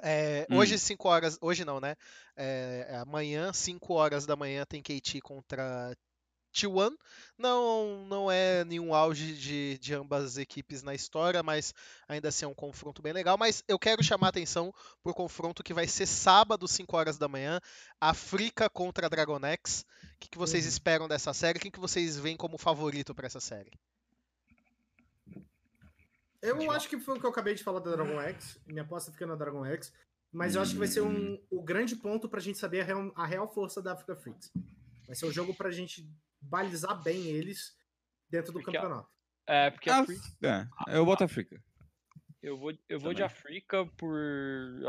É, 0.00 0.46
hum. 0.50 0.56
Hoje, 0.56 0.78
5 0.78 1.08
horas. 1.08 1.38
Hoje 1.40 1.64
não, 1.64 1.80
né? 1.80 1.94
É, 2.36 2.98
amanhã, 3.00 3.52
5 3.52 3.94
horas 3.94 4.26
da 4.26 4.34
manhã, 4.34 4.64
tem 4.64 4.82
KT 4.82 5.20
contra 5.20 5.94
T1 6.52 6.96
não, 7.38 8.04
não 8.06 8.30
é 8.30 8.64
nenhum 8.64 8.94
auge 8.94 9.34
de, 9.34 9.78
de 9.78 9.94
ambas 9.94 10.24
as 10.24 10.36
equipes 10.36 10.82
na 10.82 10.94
história, 10.94 11.42
mas 11.42 11.74
ainda 12.06 12.28
assim 12.28 12.44
é 12.44 12.48
um 12.48 12.54
confronto 12.54 13.02
bem 13.02 13.12
legal. 13.12 13.36
Mas 13.36 13.64
eu 13.66 13.78
quero 13.78 14.02
chamar 14.02 14.28
a 14.28 14.30
atenção 14.30 14.72
para 15.02 15.12
o 15.12 15.14
confronto 15.14 15.62
que 15.62 15.74
vai 15.74 15.86
ser 15.86 16.06
sábado, 16.06 16.68
5 16.68 16.96
horas 16.96 17.18
da 17.18 17.28
manhã, 17.28 17.60
África 18.00 18.68
contra 18.70 19.08
Dragonex. 19.08 19.84
O 20.14 20.18
que, 20.20 20.28
que 20.28 20.38
vocês 20.38 20.64
uhum. 20.64 20.70
esperam 20.70 21.08
dessa 21.08 21.32
série? 21.32 21.58
Quem 21.58 21.70
que 21.70 21.80
vocês 21.80 22.16
veem 22.16 22.36
como 22.36 22.58
favorito 22.58 23.14
para 23.14 23.26
essa 23.26 23.40
série? 23.40 23.72
Eu 26.40 26.70
acho 26.72 26.88
que 26.88 26.98
foi 26.98 27.16
o 27.16 27.20
que 27.20 27.26
eu 27.26 27.30
acabei 27.30 27.54
de 27.54 27.62
falar 27.62 27.78
da 27.78 27.92
Dragon 27.92 28.20
X. 28.20 28.58
Minha 28.66 28.82
aposta 28.82 29.12
fica 29.12 29.26
na 29.26 29.36
Dragon 29.36 29.64
X. 29.64 29.92
Mas 30.32 30.54
eu 30.54 30.62
acho 30.62 30.72
que 30.72 30.78
vai 30.78 30.88
ser 30.88 31.02
um, 31.02 31.38
o 31.50 31.62
grande 31.62 31.94
ponto 31.94 32.28
para 32.28 32.40
a 32.40 32.42
gente 32.42 32.58
saber 32.58 32.80
a 32.80 32.84
real, 32.84 33.12
a 33.14 33.26
real 33.26 33.46
força 33.46 33.82
da 33.82 33.92
Africa 33.92 34.16
Freaks. 34.16 34.50
Vai 35.06 35.14
ser 35.14 35.26
um 35.26 35.32
jogo 35.32 35.54
para 35.54 35.68
a 35.68 35.72
gente 35.72 36.08
balizar 36.42 37.02
bem 37.02 37.26
eles 37.26 37.76
dentro 38.28 38.52
do 38.52 38.60
porque 38.60 38.72
campeonato. 38.72 39.08
É, 39.46 39.70
porque 39.70 39.90
a 39.90 39.98
África. 39.98 40.70
É, 40.88 40.96
eu 40.96 41.04
boto 41.04 41.22
a 41.22 41.26
África. 41.26 41.62
Eu 42.42 42.58
vou, 42.58 42.72
eu 42.88 42.98
vou 42.98 43.14
de 43.14 43.22
África 43.22 43.86
por 43.96 44.18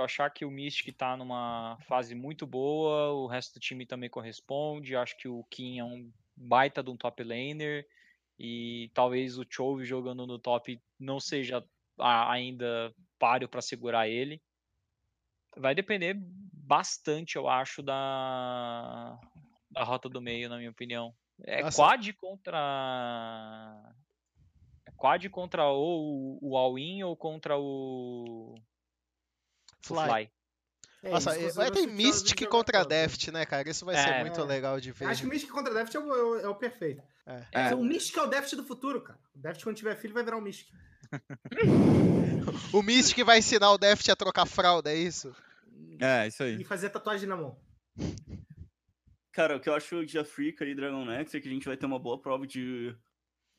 achar 0.03 0.27
que 0.31 0.43
o 0.43 0.49
Mystic 0.49 0.95
tá 0.97 1.15
numa 1.15 1.77
fase 1.87 2.15
muito 2.15 2.47
boa, 2.47 3.13
o 3.13 3.27
resto 3.27 3.53
do 3.53 3.59
time 3.59 3.85
também 3.85 4.09
corresponde. 4.09 4.95
Acho 4.95 5.15
que 5.17 5.27
o 5.27 5.43
Kim 5.51 5.77
é 5.77 5.83
um 5.83 6.11
baita 6.35 6.81
de 6.81 6.89
um 6.89 6.97
top 6.97 7.23
laner 7.23 7.87
e 8.39 8.89
talvez 8.95 9.37
o 9.37 9.45
Chove 9.47 9.85
jogando 9.85 10.25
no 10.25 10.39
top 10.39 10.81
não 10.99 11.19
seja 11.19 11.63
ainda 11.99 12.91
páreo 13.19 13.47
para 13.47 13.61
segurar 13.61 14.07
ele. 14.07 14.41
Vai 15.55 15.75
depender 15.75 16.17
bastante, 16.17 17.35
eu 17.35 17.47
acho, 17.47 17.83
da, 17.83 19.19
da 19.69 19.83
rota 19.83 20.09
do 20.09 20.19
meio, 20.19 20.49
na 20.49 20.57
minha 20.57 20.71
opinião. 20.71 21.13
É 21.41 21.61
Nossa. 21.61 21.77
quad 21.77 22.13
contra. 22.13 23.93
É 24.85 24.91
quad 24.95 25.29
contra 25.29 25.65
ou 25.65 26.37
o 26.41 26.57
All-In 26.57 27.03
ou 27.03 27.15
contra 27.15 27.57
o. 27.57 28.55
Fly. 29.81 30.05
Fly. 30.05 30.31
É, 31.03 31.11
Nossa, 31.11 31.37
vai 31.51 31.69
ter 31.69 31.85
Mystic 31.85 32.47
contra 32.47 32.85
Deft, 32.85 33.29
né, 33.29 33.45
cara? 33.45 33.69
Isso 33.69 33.85
vai 33.85 33.95
é, 33.95 34.03
ser 34.03 34.19
muito 34.21 34.39
é. 34.39 34.43
legal 34.43 34.79
de 34.79 34.93
ver. 34.93 35.05
Acho 35.05 35.23
que 35.23 35.27
Mystic 35.27 35.51
contra 35.51 35.73
Deft 35.73 35.95
é 35.95 35.99
o, 35.99 36.39
é 36.39 36.47
o 36.47 36.55
perfeito. 36.55 37.03
É. 37.25 37.45
é. 37.51 37.75
O 37.75 37.83
Mystic 37.83 38.15
é 38.17 38.21
o 38.21 38.27
Deft 38.27 38.55
do 38.55 38.63
futuro, 38.63 39.01
cara. 39.01 39.19
O 39.35 39.39
Deft, 39.39 39.61
quando 39.63 39.75
tiver 39.75 39.97
filho, 39.97 40.13
vai 40.13 40.23
virar 40.23 40.37
um 40.37 40.41
Mystic. 40.41 40.69
o 42.71 42.81
Mystic 42.81 43.25
vai 43.25 43.39
ensinar 43.39 43.71
o 43.71 43.77
Deft 43.77 44.09
a 44.09 44.15
trocar 44.15 44.45
fralda, 44.45 44.91
é 44.91 44.95
isso? 44.95 45.35
É, 45.99 46.27
isso 46.27 46.41
aí. 46.41 46.61
E 46.61 46.63
fazer 46.63 46.89
tatuagem 46.89 47.27
na 47.27 47.35
mão. 47.35 47.57
Cara, 49.33 49.57
o 49.57 49.59
que 49.59 49.67
eu 49.67 49.73
acho 49.73 50.05
de 50.05 50.19
Africa 50.19 50.63
e 50.63 50.75
Dragon 50.75 51.09
X 51.09 51.33
é 51.33 51.41
que 51.41 51.47
a 51.47 51.51
gente 51.51 51.65
vai 51.65 51.75
ter 51.75 51.87
uma 51.87 51.97
boa 51.97 52.21
prova 52.21 52.45
de 52.45 52.95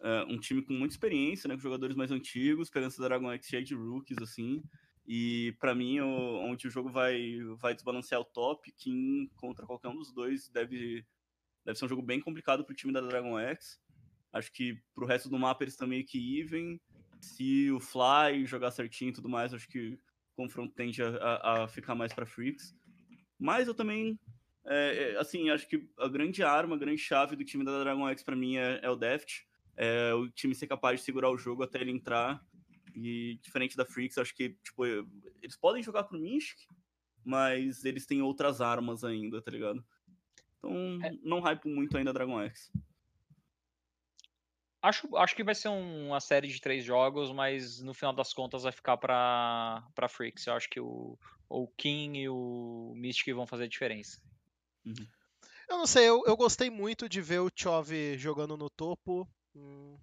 uh, 0.00 0.32
um 0.32 0.38
time 0.38 0.62
com 0.62 0.72
muita 0.72 0.94
experiência, 0.94 1.48
né? 1.48 1.56
Com 1.56 1.60
jogadores 1.60 1.96
mais 1.96 2.12
antigos, 2.12 2.70
pegando 2.70 2.92
essa 2.92 3.02
Dragon 3.02 3.28
cheia 3.42 3.60
de 3.60 3.74
rookies, 3.74 4.18
assim. 4.18 4.62
E 5.04 5.52
para 5.58 5.74
mim, 5.74 5.98
o, 5.98 6.36
onde 6.44 6.68
o 6.68 6.70
jogo 6.70 6.88
vai, 6.90 7.40
vai 7.58 7.74
desbalancear 7.74 8.20
o 8.20 8.24
top, 8.24 8.70
Kim 8.72 9.28
contra 9.34 9.66
qualquer 9.66 9.88
um 9.88 9.96
dos 9.96 10.12
dois 10.12 10.48
deve, 10.48 11.04
deve 11.64 11.76
ser 11.76 11.84
um 11.84 11.88
jogo 11.88 12.02
bem 12.02 12.20
complicado 12.20 12.64
pro 12.64 12.74
time 12.74 12.92
da 12.92 13.00
Dragon 13.00 13.36
X. 13.36 13.80
Acho 14.32 14.52
que 14.52 14.80
pro 14.94 15.06
resto 15.06 15.28
do 15.28 15.38
mapa 15.38 15.64
eles 15.64 15.74
estão 15.74 15.88
meio 15.88 16.06
que 16.06 16.40
even. 16.40 16.80
Se 17.20 17.72
o 17.72 17.80
Fly 17.80 18.46
jogar 18.46 18.70
certinho 18.70 19.10
e 19.10 19.14
tudo 19.14 19.28
mais, 19.28 19.52
acho 19.52 19.68
que 19.68 19.94
o 19.94 19.98
confronto 20.36 20.72
tende 20.72 21.02
a, 21.02 21.08
a, 21.08 21.64
a 21.64 21.68
ficar 21.68 21.96
mais 21.96 22.12
para 22.12 22.26
Freaks. 22.26 22.76
Mas 23.38 23.66
eu 23.66 23.74
também, 23.74 24.16
é, 24.66 25.12
é, 25.12 25.18
assim, 25.18 25.50
acho 25.50 25.68
que 25.68 25.88
a 25.98 26.08
grande 26.08 26.42
arma, 26.42 26.76
a 26.76 26.78
grande 26.78 26.98
chave 26.98 27.36
do 27.36 27.44
time 27.44 27.64
da 27.64 27.78
Dragon 27.80 28.08
X 28.08 28.22
para 28.22 28.36
mim 28.36 28.56
é, 28.56 28.80
é 28.82 28.90
o 28.90 28.96
Deft. 28.96 29.46
É 29.76 30.14
o 30.14 30.28
time 30.30 30.54
ser 30.54 30.68
capaz 30.68 31.00
de 31.00 31.06
segurar 31.06 31.30
o 31.30 31.38
jogo 31.38 31.62
até 31.62 31.80
ele 31.80 31.90
entrar 31.90 32.40
e 32.94 33.38
diferente 33.42 33.76
da 33.76 33.84
Freaks, 33.84 34.18
acho 34.18 34.34
que, 34.34 34.50
tipo, 34.62 34.84
eles 35.42 35.56
podem 35.56 35.82
jogar 35.82 36.04
pro 36.04 36.18
Mystic, 36.18 36.58
mas 37.24 37.84
eles 37.84 38.06
têm 38.06 38.22
outras 38.22 38.60
armas 38.60 39.02
ainda, 39.02 39.42
tá 39.42 39.50
ligado? 39.50 39.84
Então, 40.58 41.00
é. 41.02 41.10
não 41.22 41.40
hype 41.40 41.66
muito 41.68 41.96
ainda 41.96 42.12
Dragon 42.12 42.40
X. 42.42 42.70
Acho, 44.80 45.16
acho 45.16 45.34
que 45.34 45.42
vai 45.42 45.54
ser 45.54 45.68
um, 45.68 46.08
uma 46.08 46.20
série 46.20 46.46
de 46.46 46.60
três 46.60 46.84
jogos, 46.84 47.32
mas 47.32 47.80
no 47.80 47.94
final 47.94 48.14
das 48.14 48.32
contas 48.32 48.62
vai 48.62 48.72
ficar 48.72 48.96
pra, 48.98 49.82
pra 49.94 50.08
Freaks. 50.08 50.46
Eu 50.46 50.52
acho 50.52 50.68
que 50.68 50.78
o, 50.78 51.18
o 51.48 51.66
King 51.68 52.20
e 52.20 52.28
o 52.28 52.92
Mystic 52.94 53.34
vão 53.34 53.46
fazer 53.46 53.64
a 53.64 53.68
diferença. 53.68 54.20
Uhum. 54.84 55.06
Eu 55.68 55.78
não 55.78 55.86
sei, 55.86 56.08
eu, 56.08 56.22
eu 56.26 56.36
gostei 56.36 56.70
muito 56.70 57.08
de 57.08 57.20
ver 57.20 57.40
o 57.40 57.50
Chove 57.54 58.18
jogando 58.18 58.56
no 58.56 58.68
topo. 58.68 59.26
Hum, 59.54 59.96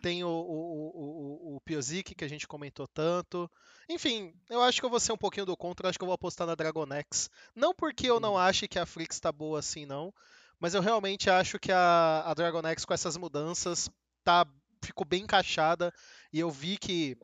tem 0.00 0.22
o, 0.22 0.28
o, 0.28 1.52
o, 1.52 1.56
o 1.56 1.60
Piozic, 1.62 2.14
que 2.14 2.24
a 2.24 2.28
gente 2.28 2.46
comentou 2.46 2.86
tanto. 2.86 3.50
Enfim, 3.88 4.34
eu 4.50 4.62
acho 4.62 4.80
que 4.80 4.86
eu 4.86 4.90
vou 4.90 5.00
ser 5.00 5.12
um 5.12 5.16
pouquinho 5.16 5.46
do 5.46 5.56
contra, 5.56 5.88
acho 5.88 5.98
que 5.98 6.04
eu 6.04 6.06
vou 6.06 6.14
apostar 6.14 6.46
na 6.46 6.54
Dragonex. 6.54 7.30
Não 7.54 7.74
porque 7.74 8.08
eu 8.08 8.20
não 8.20 8.38
ache 8.38 8.68
que 8.68 8.78
a 8.78 8.86
Flix 8.86 9.18
tá 9.18 9.32
boa 9.32 9.58
assim, 9.58 9.86
não. 9.86 10.12
Mas 10.60 10.74
eu 10.74 10.80
realmente 10.80 11.28
acho 11.28 11.58
que 11.58 11.72
a, 11.72 12.22
a 12.26 12.34
Dragonex, 12.34 12.84
com 12.84 12.94
essas 12.94 13.16
mudanças, 13.16 13.90
tá, 14.22 14.46
ficou 14.82 15.06
bem 15.06 15.22
encaixada. 15.22 15.92
E 16.32 16.38
eu 16.38 16.50
vi 16.50 16.76
que 16.76 17.16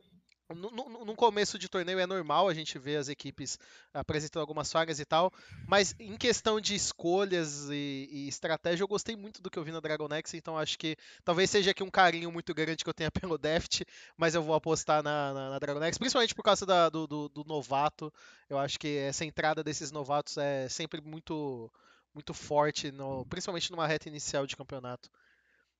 no, 0.55 0.71
no, 0.71 1.05
no, 1.05 1.15
começo 1.15 1.57
de 1.57 1.69
torneio 1.69 1.99
é 1.99 2.05
normal 2.05 2.47
a 2.47 2.53
gente 2.53 2.77
ver 2.77 2.97
as 2.97 3.09
equipes 3.09 3.57
apresentando 3.93 4.41
algumas 4.41 4.71
falhas 4.71 4.99
e 4.99 5.05
tal, 5.05 5.31
mas 5.67 5.95
em 5.99 6.17
questão 6.17 6.59
de 6.59 6.75
escolhas 6.75 7.69
e, 7.69 8.09
e, 8.11 8.27
estratégia, 8.27 8.83
eu 8.83 8.87
gostei 8.87 9.15
muito 9.15 9.41
do 9.41 9.49
que 9.49 9.57
eu 9.57 9.63
vi 9.63 9.71
na 9.71 9.79
Dragonex, 9.79 10.33
então 10.33 10.57
acho 10.57 10.77
que 10.77 10.97
talvez 11.23 11.49
seja 11.49 11.71
aqui 11.71 11.83
um 11.83 11.89
carinho 11.89 12.31
muito 12.31 12.53
grande 12.53 12.83
que 12.83 12.89
eu 12.89 12.93
tenha 12.93 13.11
pelo 13.11 13.37
Deft, 13.37 13.85
mas 14.17 14.35
eu 14.35 14.43
vou 14.43 14.55
apostar 14.55 15.03
na, 15.03 15.33
na, 15.33 15.49
na 15.51 15.59
Dragonex, 15.59 15.97
principalmente 15.97 16.35
por 16.35 16.43
causa 16.43 16.65
da, 16.65 16.89
do, 16.89 17.07
do, 17.07 17.29
do, 17.29 17.43
novato. 17.43 18.13
Eu 18.49 18.57
acho 18.57 18.79
que 18.79 18.97
essa 18.97 19.25
entrada 19.25 19.63
desses 19.63 19.91
novatos 19.91 20.37
é 20.37 20.67
sempre 20.69 21.01
muito, 21.01 21.71
muito 22.13 22.33
forte, 22.33 22.91
no, 22.91 23.25
principalmente 23.25 23.71
numa 23.71 23.87
reta 23.87 24.09
inicial 24.09 24.45
de 24.45 24.55
campeonato. 24.55 25.09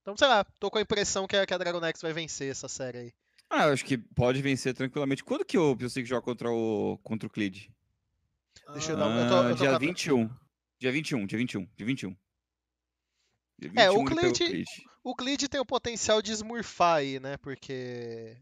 Então, 0.02 0.18
sei 0.18 0.28
lá, 0.28 0.44
tô 0.60 0.70
com 0.72 0.80
a 0.80 0.82
impressão 0.82 1.28
que 1.28 1.36
a, 1.36 1.46
que 1.46 1.54
a 1.54 1.58
Dragonex 1.58 2.02
vai 2.02 2.12
vencer 2.12 2.50
essa 2.50 2.68
série 2.68 2.98
aí. 2.98 3.14
Ah, 3.54 3.68
eu 3.68 3.74
acho 3.74 3.84
que 3.84 3.98
pode 3.98 4.42
vencer 4.42 4.74
tranquilamente. 4.74 5.26
Quando 5.26 5.44
que 5.44 5.58
o 5.58 5.76
Pilsig 5.76 6.08
joga 6.08 6.22
contra 6.22 6.50
o, 6.50 6.98
contra 7.04 7.28
o 7.28 7.30
Clid? 7.30 7.70
Deixa 8.72 8.94
eu 8.94 8.98
dar 8.98 9.08
um. 9.10 9.20
Eu 9.20 9.28
tô, 9.28 9.44
eu 9.44 9.50
tô 9.50 9.64
dia 9.64 9.78
21. 9.78 10.30
Dia 10.80 10.92
21, 10.92 11.26
dia 11.28 11.38
21, 11.38 11.68
dia 11.76 11.86
21. 11.86 12.16
Dia 13.60 13.70
21 13.70 13.82
é, 13.82 13.92
o 13.92 14.06
Clid, 14.06 14.66
o 15.04 15.16
Clid 15.16 15.50
tem 15.50 15.60
o 15.60 15.66
potencial 15.66 16.22
de 16.22 16.32
smurfar 16.32 16.96
aí, 16.96 17.20
né? 17.20 17.36
Porque 17.38 18.42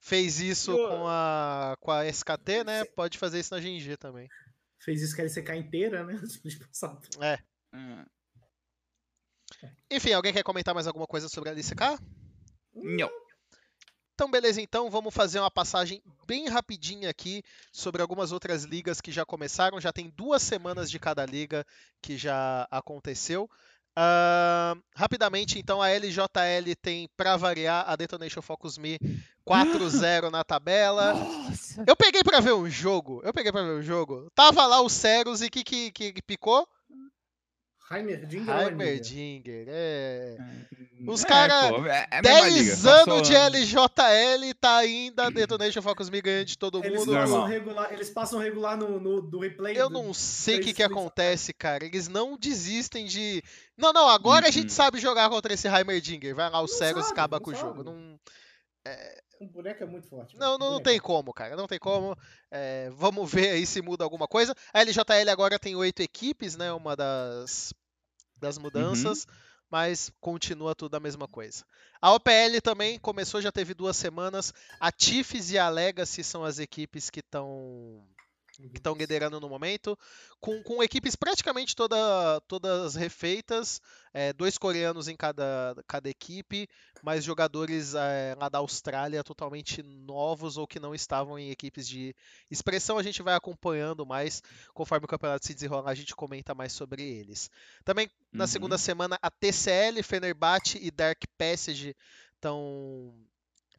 fez 0.00 0.38
isso 0.38 0.70
eu... 0.70 0.88
com, 0.88 1.08
a, 1.08 1.76
com 1.80 1.90
a 1.90 2.06
SKT, 2.06 2.64
né? 2.64 2.84
Pode 2.84 3.18
fazer 3.18 3.40
isso 3.40 3.52
na 3.52 3.60
GNG 3.60 3.96
também. 3.96 4.28
Fez 4.78 5.02
isso 5.02 5.16
com 5.16 5.22
a 5.22 5.24
LCK 5.24 5.56
inteira, 5.56 6.04
né? 6.04 6.14
É. 7.20 7.38
Hum. 7.74 8.04
Enfim, 9.90 10.12
alguém 10.12 10.32
quer 10.32 10.44
comentar 10.44 10.74
mais 10.74 10.86
alguma 10.86 11.06
coisa 11.06 11.28
sobre 11.28 11.50
a 11.50 11.52
LCK? 11.52 11.98
Não. 12.72 13.10
Então, 14.14 14.30
beleza, 14.30 14.60
então 14.60 14.88
vamos 14.88 15.12
fazer 15.12 15.40
uma 15.40 15.50
passagem 15.50 16.00
bem 16.24 16.48
rapidinha 16.48 17.10
aqui 17.10 17.42
sobre 17.72 18.00
algumas 18.00 18.30
outras 18.30 18.62
ligas 18.62 19.00
que 19.00 19.10
já 19.10 19.24
começaram. 19.24 19.80
Já 19.80 19.92
tem 19.92 20.08
duas 20.16 20.40
semanas 20.40 20.88
de 20.88 21.00
cada 21.00 21.26
liga 21.26 21.66
que 22.00 22.16
já 22.16 22.66
aconteceu. 22.70 23.50
Uh, 23.96 24.80
rapidamente, 24.94 25.58
então, 25.58 25.82
a 25.82 25.88
LJL 25.88 26.74
tem, 26.80 27.08
para 27.16 27.36
variar, 27.36 27.84
a 27.88 27.96
Detonation 27.96 28.40
Focus 28.40 28.78
Me 28.78 29.00
4-0 29.44 30.30
na 30.30 30.44
tabela. 30.44 31.14
Nossa. 31.14 31.84
Eu 31.84 31.96
peguei 31.96 32.22
para 32.22 32.38
ver 32.38 32.54
um 32.54 32.70
jogo. 32.70 33.20
Eu 33.24 33.32
peguei 33.32 33.50
para 33.50 33.64
ver 33.64 33.78
um 33.78 33.82
jogo. 33.82 34.30
Tava 34.32 34.64
lá 34.64 34.80
o 34.80 34.88
Ceros 34.88 35.42
e 35.42 35.50
que, 35.50 35.64
que, 35.64 35.90
que 35.90 36.22
picou? 36.22 36.68
Heimerdinger. 37.90 38.62
Heimerdinger, 38.62 39.66
é. 39.68 40.36
Hum, 40.98 41.04
Os 41.06 41.22
é, 41.22 41.28
caras, 41.28 41.86
é, 41.86 42.08
é 42.12 42.22
10 42.22 42.86
anos 42.86 43.28
de 43.28 43.34
LJL, 43.34 44.54
tá 44.58 44.78
ainda 44.78 45.30
Detonation 45.30 45.82
Focus 45.82 46.08
Me 46.08 46.22
ganhando 46.22 46.46
de 46.46 46.56
todo 46.56 46.82
eles 46.82 47.00
mundo. 47.00 47.12
Passam 47.12 47.44
regular, 47.44 47.92
eles 47.92 48.10
passam 48.10 48.40
regular 48.40 48.76
no, 48.78 48.98
no 48.98 49.20
do 49.20 49.38
replay. 49.38 49.76
Eu 49.76 49.90
não 49.90 50.14
sei 50.14 50.60
o 50.60 50.62
que, 50.62 50.72
que 50.72 50.82
acontece, 50.82 51.52
cara. 51.52 51.84
Eles 51.84 52.08
não 52.08 52.38
desistem 52.38 53.04
de. 53.04 53.42
Não, 53.76 53.92
não, 53.92 54.08
agora 54.08 54.48
a 54.48 54.50
gente 54.50 54.70
uhum. 54.70 54.76
sabe 54.76 54.98
jogar 54.98 55.28
contra 55.28 55.52
esse 55.52 55.68
Heimerdinger. 55.68 56.34
Vai 56.34 56.48
lá, 56.48 56.62
o 56.62 56.68
Ceros 56.68 57.10
acaba 57.10 57.38
com 57.38 57.50
o 57.50 57.54
jogo. 57.54 57.84
Não. 57.84 58.18
É... 58.86 59.22
O 59.44 59.52
boneco 59.52 59.82
é 59.82 59.86
muito 59.86 60.06
forte. 60.08 60.36
Não, 60.36 60.58
não, 60.58 60.72
não 60.72 60.80
tem 60.82 60.98
como, 60.98 61.32
cara. 61.32 61.56
Não 61.56 61.66
tem 61.66 61.78
como. 61.78 62.16
É, 62.50 62.90
vamos 62.90 63.30
ver 63.30 63.50
aí 63.50 63.66
se 63.66 63.82
muda 63.82 64.04
alguma 64.04 64.26
coisa. 64.26 64.54
A 64.72 64.80
LJL 64.80 65.30
agora 65.30 65.58
tem 65.58 65.76
oito 65.76 66.00
equipes, 66.00 66.56
né? 66.56 66.72
Uma 66.72 66.96
das, 66.96 67.72
das 68.38 68.58
mudanças. 68.58 69.24
Uhum. 69.24 69.34
Mas 69.70 70.10
continua 70.20 70.74
tudo 70.74 70.94
a 70.94 71.00
mesma 71.00 71.26
coisa. 71.26 71.64
A 72.00 72.12
OPL 72.12 72.60
também 72.62 72.98
começou, 72.98 73.40
já 73.40 73.50
teve 73.50 73.74
duas 73.74 73.96
semanas. 73.96 74.52
A 74.78 74.92
Tifes 74.92 75.50
e 75.50 75.58
a 75.58 75.68
Legacy 75.68 76.22
são 76.22 76.44
as 76.44 76.58
equipes 76.58 77.10
que 77.10 77.20
estão 77.20 78.06
que 78.56 78.78
estão 78.78 78.94
liderando 78.94 79.40
no 79.40 79.48
momento, 79.48 79.98
com, 80.40 80.62
com 80.62 80.82
equipes 80.82 81.16
praticamente 81.16 81.74
toda, 81.74 82.40
todas 82.48 82.94
refeitas, 82.94 83.80
é, 84.12 84.32
dois 84.32 84.56
coreanos 84.56 85.08
em 85.08 85.16
cada, 85.16 85.74
cada 85.86 86.08
equipe, 86.08 86.68
mas 87.02 87.24
jogadores 87.24 87.94
é, 87.94 88.34
lá 88.38 88.48
da 88.48 88.58
Austrália 88.58 89.24
totalmente 89.24 89.82
novos 89.82 90.56
ou 90.56 90.66
que 90.66 90.80
não 90.80 90.94
estavam 90.94 91.38
em 91.38 91.50
equipes 91.50 91.88
de 91.88 92.14
expressão. 92.50 92.98
A 92.98 93.02
gente 93.02 93.22
vai 93.22 93.34
acompanhando 93.34 94.06
mais, 94.06 94.42
conforme 94.72 95.04
o 95.04 95.08
campeonato 95.08 95.46
se 95.46 95.54
desenrolar, 95.54 95.90
a 95.90 95.94
gente 95.94 96.14
comenta 96.14 96.54
mais 96.54 96.72
sobre 96.72 97.02
eles. 97.02 97.50
Também 97.84 98.10
na 98.32 98.44
uhum. 98.44 98.48
segunda 98.48 98.78
semana, 98.78 99.18
a 99.20 99.30
TCL, 99.30 100.02
Fenerbahçe 100.02 100.78
e 100.80 100.90
Dark 100.90 101.22
Passage 101.38 101.96
estão 102.34 103.14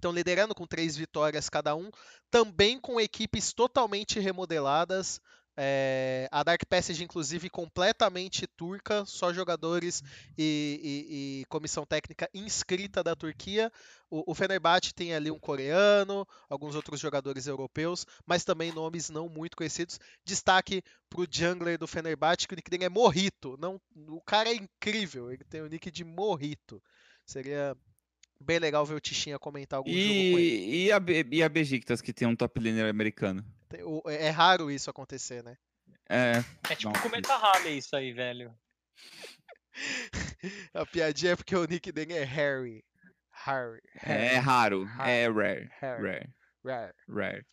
estão 0.06 0.14
liderando 0.14 0.54
com 0.54 0.68
três 0.68 0.96
vitórias 0.96 1.50
cada 1.50 1.76
um, 1.76 1.90
também 2.30 2.80
com 2.80 3.02
equipes 3.02 3.52
totalmente 3.52 4.20
remodeladas. 4.20 5.20
É, 5.58 6.28
a 6.32 6.44
Dark 6.44 6.66
Passage, 6.66 7.02
inclusive, 7.02 7.50
completamente 7.50 8.46
turca, 8.46 9.06
só 9.06 9.34
jogadores 9.34 10.04
e, 10.38 10.80
e, 10.84 11.42
e 11.42 11.46
comissão 11.46 11.86
técnica 11.86 12.30
inscrita 12.34 13.02
da 13.02 13.16
Turquia. 13.16 13.72
O, 14.10 14.32
o 14.32 14.36
Fenerbahçe 14.36 14.94
tem 14.94 15.16
ali 15.16 15.32
um 15.32 15.40
coreano, 15.40 16.28
alguns 16.50 16.76
outros 16.76 17.00
jogadores 17.00 17.48
europeus, 17.48 18.06
mas 18.26 18.44
também 18.44 18.74
nomes 18.74 19.10
não 19.10 19.30
muito 19.30 19.56
conhecidos. 19.56 19.98
Destaque 20.26 20.84
para 21.10 21.22
o 21.22 21.28
jungler 21.30 21.80
do 21.80 21.88
Fenerbahçe, 21.88 22.48
que 22.48 22.54
o 22.54 22.58
nick 22.58 22.70
dele 22.70 22.86
é 22.86 22.90
Morrito. 22.90 23.58
Não, 23.58 23.80
o 24.10 24.22
cara 24.22 24.50
é 24.50 24.56
incrível, 24.56 25.32
ele 25.32 25.46
tem 25.46 25.62
o 25.62 25.70
nick 25.70 25.90
de 25.90 26.04
Morrito. 26.04 26.84
Seria 27.26 27.76
bem 28.40 28.60
legal 28.60 28.86
ver 28.86 28.96
o 28.96 29.00
Tichinha 29.00 29.40
comentar 29.40 29.78
algum 29.78 29.90
e, 29.90 30.02
jogo 30.02 30.14
com 30.14 30.40
ele. 30.40 30.86
E 30.86 30.92
a, 30.92 31.02
e 31.32 31.44
a 31.44 31.50
Bejiktas, 31.50 32.02
que 32.02 32.14
tem 32.14 32.28
um 32.28 32.36
top 32.36 32.60
laner 32.60 32.90
americano? 32.90 33.44
É 34.08 34.30
raro 34.30 34.72
isso 34.72 34.90
acontecer, 34.90 35.44
né? 35.44 35.58
É. 36.08 36.44
É 36.70 36.76
tipo 36.76 36.98
cometa 37.02 37.34
Harley 37.34 37.78
isso 37.78 37.96
aí, 37.96 38.14
velho. 38.14 38.54
a 40.74 40.86
piadinha 40.86 41.34
é 41.34 41.36
porque 41.36 41.56
o 41.56 41.66
nick 41.66 41.92
dele 41.92 42.14
é 42.14 42.24
Harry. 42.24 42.84
Harry. 43.32 43.82
Harry. 43.96 44.26
É 44.26 44.38
raro. 44.38 44.86
Harry. 44.86 45.12
É 45.12 45.28
rare. 45.28 45.70
Harry. 45.82 46.04
rare. 46.04 46.30
Rare. 46.64 46.94
Rare. 47.10 47.46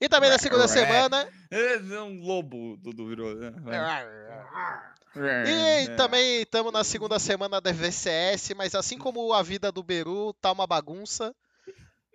E 0.00 0.08
também 0.08 0.30
na 0.30 0.38
segunda 0.38 0.68
semana. 0.68 1.28
É 1.50 1.78
um 2.00 2.20
lobo, 2.20 2.76
Dudu 2.76 3.08
virou. 3.08 3.34
Né? 3.34 3.52
E 5.16 5.84
é. 5.86 5.94
também 5.96 6.42
estamos 6.42 6.72
na 6.72 6.82
segunda 6.82 7.18
semana 7.18 7.60
da 7.60 7.72
VCS, 7.72 8.54
mas 8.56 8.74
assim 8.74 8.98
como 8.98 9.32
a 9.32 9.42
vida 9.42 9.70
do 9.70 9.82
Beru 9.82 10.32
tá 10.34 10.50
uma 10.52 10.66
bagunça. 10.66 11.34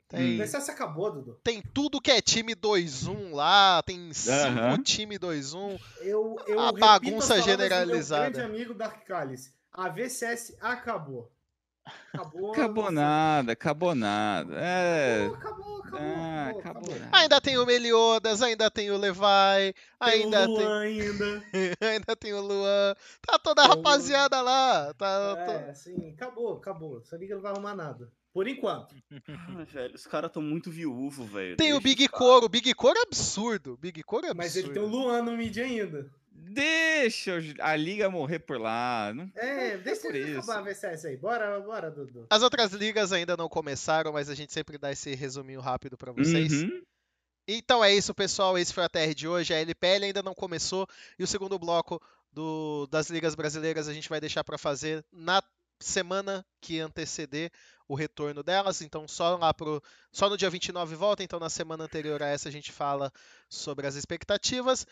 Tem. 0.09 0.38
VCS 0.38 0.69
acabou, 0.69 1.11
Dudu. 1.11 1.39
Tem 1.43 1.61
tudo 1.61 2.01
que 2.01 2.09
é 2.09 2.19
time 2.19 2.55
2-1 2.55 3.31
lá, 3.31 3.84
tem 3.84 4.11
cinco 4.11 4.59
uh 4.59 4.73
-huh. 4.73 4.84
time 4.84 5.19
2-1. 5.19 5.80
Eu, 6.01 6.35
eu 6.47 6.59
a 6.59 6.71
bagunça 6.71 7.39
generalizada. 7.41 8.23
Meu 8.23 8.31
grande 8.31 8.55
amigo 8.55 8.73
Dark 8.73 9.05
Callis, 9.05 9.53
a 9.71 9.88
VCS 9.88 10.57
acabou. 10.59 11.31
Acabou, 12.14 12.52
acabou 12.53 12.91
nada, 12.91 13.52
acabou 13.53 13.95
nada. 13.95 14.56
É... 14.57 15.26
Acabou, 15.26 15.36
acabou, 15.36 15.80
acabou, 15.80 15.99
ah, 15.99 16.49
acabou, 16.49 16.94
acabou. 16.94 17.10
Ainda 17.11 17.41
tem 17.41 17.57
o 17.57 17.66
Meliodas, 17.66 18.41
ainda 18.41 18.72
tem 18.72 18.91
o 18.91 18.98
Levi, 18.98 19.76
ainda 19.99 20.45
tem. 20.45 20.56
O 20.56 20.60
Luan 20.60 20.82
tem... 20.82 21.02
ainda. 21.02 21.44
ainda 21.82 22.16
tem 22.16 22.34
o 22.34 22.41
Luan. 22.41 22.95
Tá 23.22 23.40
toda 23.40 23.64
a 23.64 23.68
rapaziada 23.68 24.41
lá. 24.41 24.94
Tá, 24.94 25.36
é, 25.38 25.61
tô... 25.64 25.76
sim, 25.76 26.14
acabou, 26.14 26.57
acabou. 26.57 26.99
Essa 26.99 27.18
liga 27.18 27.36
não 27.36 27.41
vai 27.41 27.52
arrumar 27.52 27.76
nada. 27.76 28.11
Por 28.32 28.48
enquanto. 28.48 28.95
Ah, 29.28 29.64
velho, 29.66 29.95
os 29.95 30.06
caras 30.06 30.30
estão 30.30 30.41
muito 30.41 30.70
viúvos, 30.70 31.28
velho. 31.30 31.57
Tem 31.57 31.68
Deixa 31.68 31.78
o 31.78 31.82
Big 31.82 32.07
Coro. 32.07 32.45
O 32.45 32.49
Big 32.49 32.74
Coro 32.76 32.98
é 32.98 33.02
absurdo. 33.02 33.76
Big 33.78 34.03
Coro 34.03 34.28
é 34.28 34.30
absurdo. 34.30 34.38
Mas 34.38 34.56
ele 34.56 34.70
tem 34.70 34.82
o 34.82 34.88
Luan 34.88 35.24
no 35.24 35.36
mid 35.36 35.57
ainda. 35.57 36.10
Deixa 36.41 37.40
a 37.60 37.76
liga 37.76 38.10
morrer 38.10 38.40
por 38.40 38.60
lá. 38.60 39.14
Não, 39.14 39.30
é, 39.36 39.76
não 39.76 39.84
deixa 39.84 40.07
ele 40.07 40.38
acabar 40.38 40.60
a 40.60 40.61
VCS 40.61 41.06
aí. 41.06 41.18
Bora, 41.18 41.60
bora, 41.60 41.91
Dudu. 41.91 42.26
As 42.30 42.41
outras 42.41 42.72
ligas 42.72 43.11
ainda 43.11 43.36
não 43.36 43.49
começaram, 43.49 44.14
mas 44.14 44.30
a 44.30 44.36
gente 44.36 44.53
sempre 44.53 44.78
dá 44.78 44.91
esse 44.91 45.14
resuminho 45.16 45.60
rápido 45.60 45.98
para 45.98 46.11
vocês. 46.11 46.52
Uhum. 46.52 46.82
Então 47.48 47.84
é 47.84 47.94
isso, 47.94 48.14
pessoal. 48.14 48.57
Esse 48.57 48.74
foi 48.74 48.84
a 48.84 48.90
TR 48.90 49.14
de 49.16 49.28
hoje. 49.28 49.53
A 49.53 49.57
LPL 49.57 50.06
ainda 50.06 50.22
não 50.22 50.36
começou 50.36 50.88
e 51.18 51.24
o 51.24 51.28
segundo 51.28 51.57
bloco 51.57 52.02
do, 52.32 52.88
das 52.88 53.10
ligas 53.10 53.36
brasileiras 53.36 53.88
a 53.88 53.94
gente 53.94 54.07
vai 54.07 54.20
deixar 54.20 54.44
para 54.44 54.57
fazer 54.57 55.03
na 55.11 55.41
semana 55.80 56.45
que 56.61 56.80
anteceder 56.80 57.52
o 57.88 57.95
retorno 57.95 58.44
delas. 58.44 58.82
Então 58.82 59.07
só 59.07 59.36
lá 59.36 59.53
pro 59.53 59.82
só 60.11 60.30
no 60.30 60.38
dia 60.38 60.49
29 60.49 60.95
volta, 60.95 61.24
então 61.24 61.40
na 61.40 61.49
semana 61.49 61.84
anterior 61.86 62.22
a 62.22 62.28
essa 62.28 62.49
a 62.49 62.52
gente 62.52 62.72
fala 62.72 63.11
sobre 63.49 63.88
as 63.88 63.95
expectativas. 63.95 64.86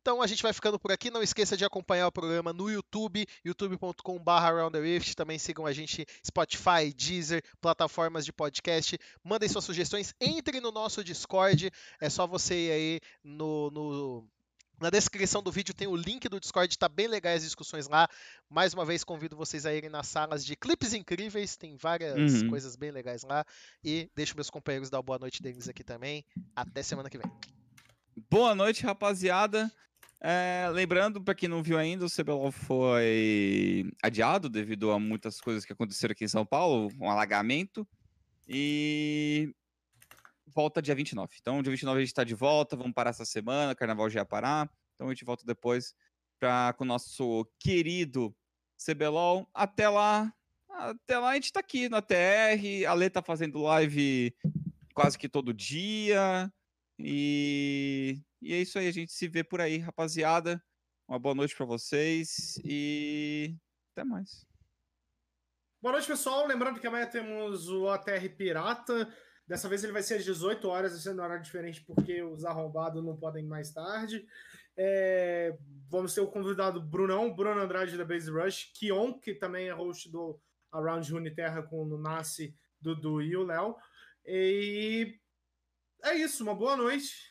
Então 0.00 0.22
a 0.22 0.26
gente 0.26 0.42
vai 0.42 0.52
ficando 0.52 0.78
por 0.78 0.90
aqui. 0.90 1.10
Não 1.10 1.22
esqueça 1.22 1.56
de 1.56 1.64
acompanhar 1.64 2.06
o 2.06 2.12
programa 2.12 2.52
no 2.52 2.70
YouTube, 2.70 3.26
youtube.com.br 3.44 5.14
Também 5.14 5.38
sigam 5.38 5.66
a 5.66 5.72
gente 5.72 6.06
Spotify, 6.26 6.92
Deezer, 6.96 7.42
plataformas 7.60 8.24
de 8.24 8.32
podcast. 8.32 8.98
Mandem 9.22 9.48
suas 9.48 9.64
sugestões. 9.64 10.14
Entre 10.20 10.60
no 10.60 10.72
nosso 10.72 11.04
Discord. 11.04 11.70
É 12.00 12.08
só 12.08 12.26
você 12.26 12.54
ir 12.54 12.72
aí 12.72 13.00
no, 13.22 13.70
no 13.70 14.28
na 14.80 14.88
descrição 14.88 15.42
do 15.42 15.52
vídeo 15.52 15.74
tem 15.74 15.86
o 15.86 15.94
link 15.94 16.26
do 16.26 16.40
Discord, 16.40 16.78
tá 16.78 16.88
bem 16.88 17.06
legais 17.06 17.42
as 17.42 17.42
discussões 17.42 17.86
lá. 17.86 18.08
Mais 18.48 18.72
uma 18.72 18.82
vez 18.82 19.04
convido 19.04 19.36
vocês 19.36 19.66
a 19.66 19.74
irem 19.74 19.90
nas 19.90 20.08
salas 20.08 20.42
de 20.42 20.56
clipes 20.56 20.94
incríveis, 20.94 21.54
tem 21.54 21.76
várias 21.76 22.40
uhum. 22.40 22.48
coisas 22.48 22.76
bem 22.76 22.90
legais 22.90 23.22
lá. 23.22 23.44
E 23.84 24.10
deixo 24.16 24.34
meus 24.34 24.48
companheiros 24.48 24.88
dar 24.88 25.02
boa 25.02 25.18
noite 25.18 25.42
deles 25.42 25.68
aqui 25.68 25.84
também. 25.84 26.24
Até 26.56 26.82
semana 26.82 27.10
que 27.10 27.18
vem. 27.18 27.30
Boa 28.30 28.54
noite, 28.54 28.82
rapaziada. 28.82 29.70
É, 30.22 30.68
lembrando, 30.72 31.22
para 31.22 31.34
quem 31.34 31.48
não 31.48 31.62
viu 31.62 31.78
ainda, 31.78 32.04
o 32.04 32.10
CBLOL 32.10 32.52
foi 32.52 33.90
adiado 34.02 34.50
devido 34.50 34.90
a 34.90 34.98
muitas 34.98 35.40
coisas 35.40 35.64
que 35.64 35.72
aconteceram 35.72 36.12
aqui 36.12 36.24
em 36.24 36.28
São 36.28 36.44
Paulo, 36.44 36.92
um 37.00 37.08
alagamento, 37.08 37.88
e 38.46 39.54
volta 40.46 40.82
dia 40.82 40.94
29. 40.94 41.36
Então, 41.40 41.62
dia 41.62 41.70
29 41.70 41.96
a 41.96 42.00
gente 42.00 42.08
está 42.08 42.24
de 42.24 42.34
volta, 42.34 42.76
vamos 42.76 42.92
parar 42.92 43.10
essa 43.10 43.24
semana, 43.24 43.74
carnaval 43.74 44.10
já 44.10 44.20
ia 44.20 44.24
parar, 44.26 44.70
então 44.94 45.06
a 45.06 45.10
gente 45.10 45.24
volta 45.24 45.44
depois 45.46 45.94
pra, 46.38 46.74
com 46.74 46.84
o 46.84 46.86
nosso 46.86 47.48
querido 47.58 48.34
CBLOL. 48.76 49.48
Até 49.54 49.88
lá, 49.88 50.30
até 50.68 51.18
lá 51.18 51.30
a 51.30 51.34
gente 51.34 51.44
está 51.44 51.60
aqui 51.60 51.88
na 51.88 52.02
TR, 52.02 52.86
a 52.86 52.92
Lê 52.92 53.08
tá 53.08 53.22
fazendo 53.22 53.62
live 53.62 54.34
quase 54.92 55.16
que 55.16 55.30
todo 55.30 55.54
dia, 55.54 56.52
e 56.98 58.20
e 58.40 58.54
é 58.54 58.58
isso 58.60 58.78
aí, 58.78 58.88
a 58.88 58.92
gente 58.92 59.12
se 59.12 59.28
vê 59.28 59.44
por 59.44 59.60
aí, 59.60 59.78
rapaziada. 59.78 60.62
Uma 61.08 61.18
boa 61.18 61.34
noite 61.34 61.56
para 61.56 61.66
vocês 61.66 62.58
e 62.64 63.56
até 63.92 64.04
mais. 64.04 64.46
Boa 65.82 65.92
noite, 65.92 66.06
pessoal. 66.06 66.46
Lembrando 66.46 66.78
que 66.78 66.86
amanhã 66.86 67.06
temos 67.06 67.68
o 67.68 67.88
ATR 67.88 68.28
Pirata. 68.36 69.12
Dessa 69.46 69.68
vez 69.68 69.82
ele 69.82 69.92
vai 69.92 70.02
ser 70.02 70.14
às 70.14 70.24
18 70.24 70.68
horas, 70.68 70.92
sendo 71.02 71.20
horário 71.20 71.42
diferente 71.42 71.82
porque 71.82 72.22
os 72.22 72.44
arrombados 72.44 73.04
não 73.04 73.16
podem 73.16 73.44
mais 73.44 73.72
tarde. 73.72 74.24
É... 74.76 75.58
Vamos 75.88 76.14
ter 76.14 76.20
o 76.20 76.30
convidado 76.30 76.80
Brunão, 76.80 77.34
Bruno 77.34 77.60
Andrade 77.60 77.96
da 77.96 78.04
Base 78.04 78.30
Rush, 78.30 78.70
Kion, 78.74 79.14
que 79.14 79.34
também 79.34 79.68
é 79.68 79.72
host 79.72 80.08
do 80.10 80.40
Around 80.70 81.12
Uniterra 81.14 81.62
com 81.62 81.82
o 81.82 81.98
Nasce, 81.98 82.54
Dudu 82.80 83.20
e 83.20 83.36
o 83.36 83.44
Léo. 83.44 83.74
E 84.24 85.18
é 86.04 86.14
isso, 86.14 86.44
uma 86.44 86.54
boa 86.54 86.76
noite. 86.76 87.29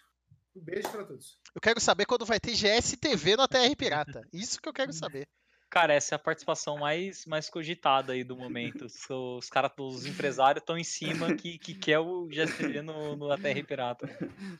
Um 0.55 0.61
beijo 0.61 0.89
para 0.89 1.05
todos. 1.05 1.37
Eu 1.53 1.61
quero 1.61 1.79
saber 1.79 2.05
quando 2.05 2.25
vai 2.25 2.39
ter 2.39 2.53
GSTV 2.53 3.37
na 3.37 3.47
TR 3.47 3.75
Pirata. 3.77 4.21
Isso 4.33 4.61
que 4.61 4.67
eu 4.67 4.73
quero 4.73 4.91
saber. 4.91 5.27
Cara, 5.69 5.93
essa 5.93 6.15
é 6.15 6.17
a 6.17 6.19
participação 6.19 6.79
mais, 6.79 7.27
mais 7.27 7.47
cogitada 7.47 8.13
aí 8.13 8.23
do 8.23 8.35
momento. 8.35 8.87
Os 8.87 9.49
caras, 9.49 9.71
os 9.77 10.05
empresários 10.07 10.63
estão 10.63 10.75
em 10.75 10.83
cima 10.83 11.35
que, 11.35 11.59
que 11.59 11.75
quer 11.75 11.99
o 11.99 12.27
GSTV 12.27 12.81
no, 12.81 13.15
no 13.15 13.31
ATR 13.31 13.63
Pirata. 13.67 14.09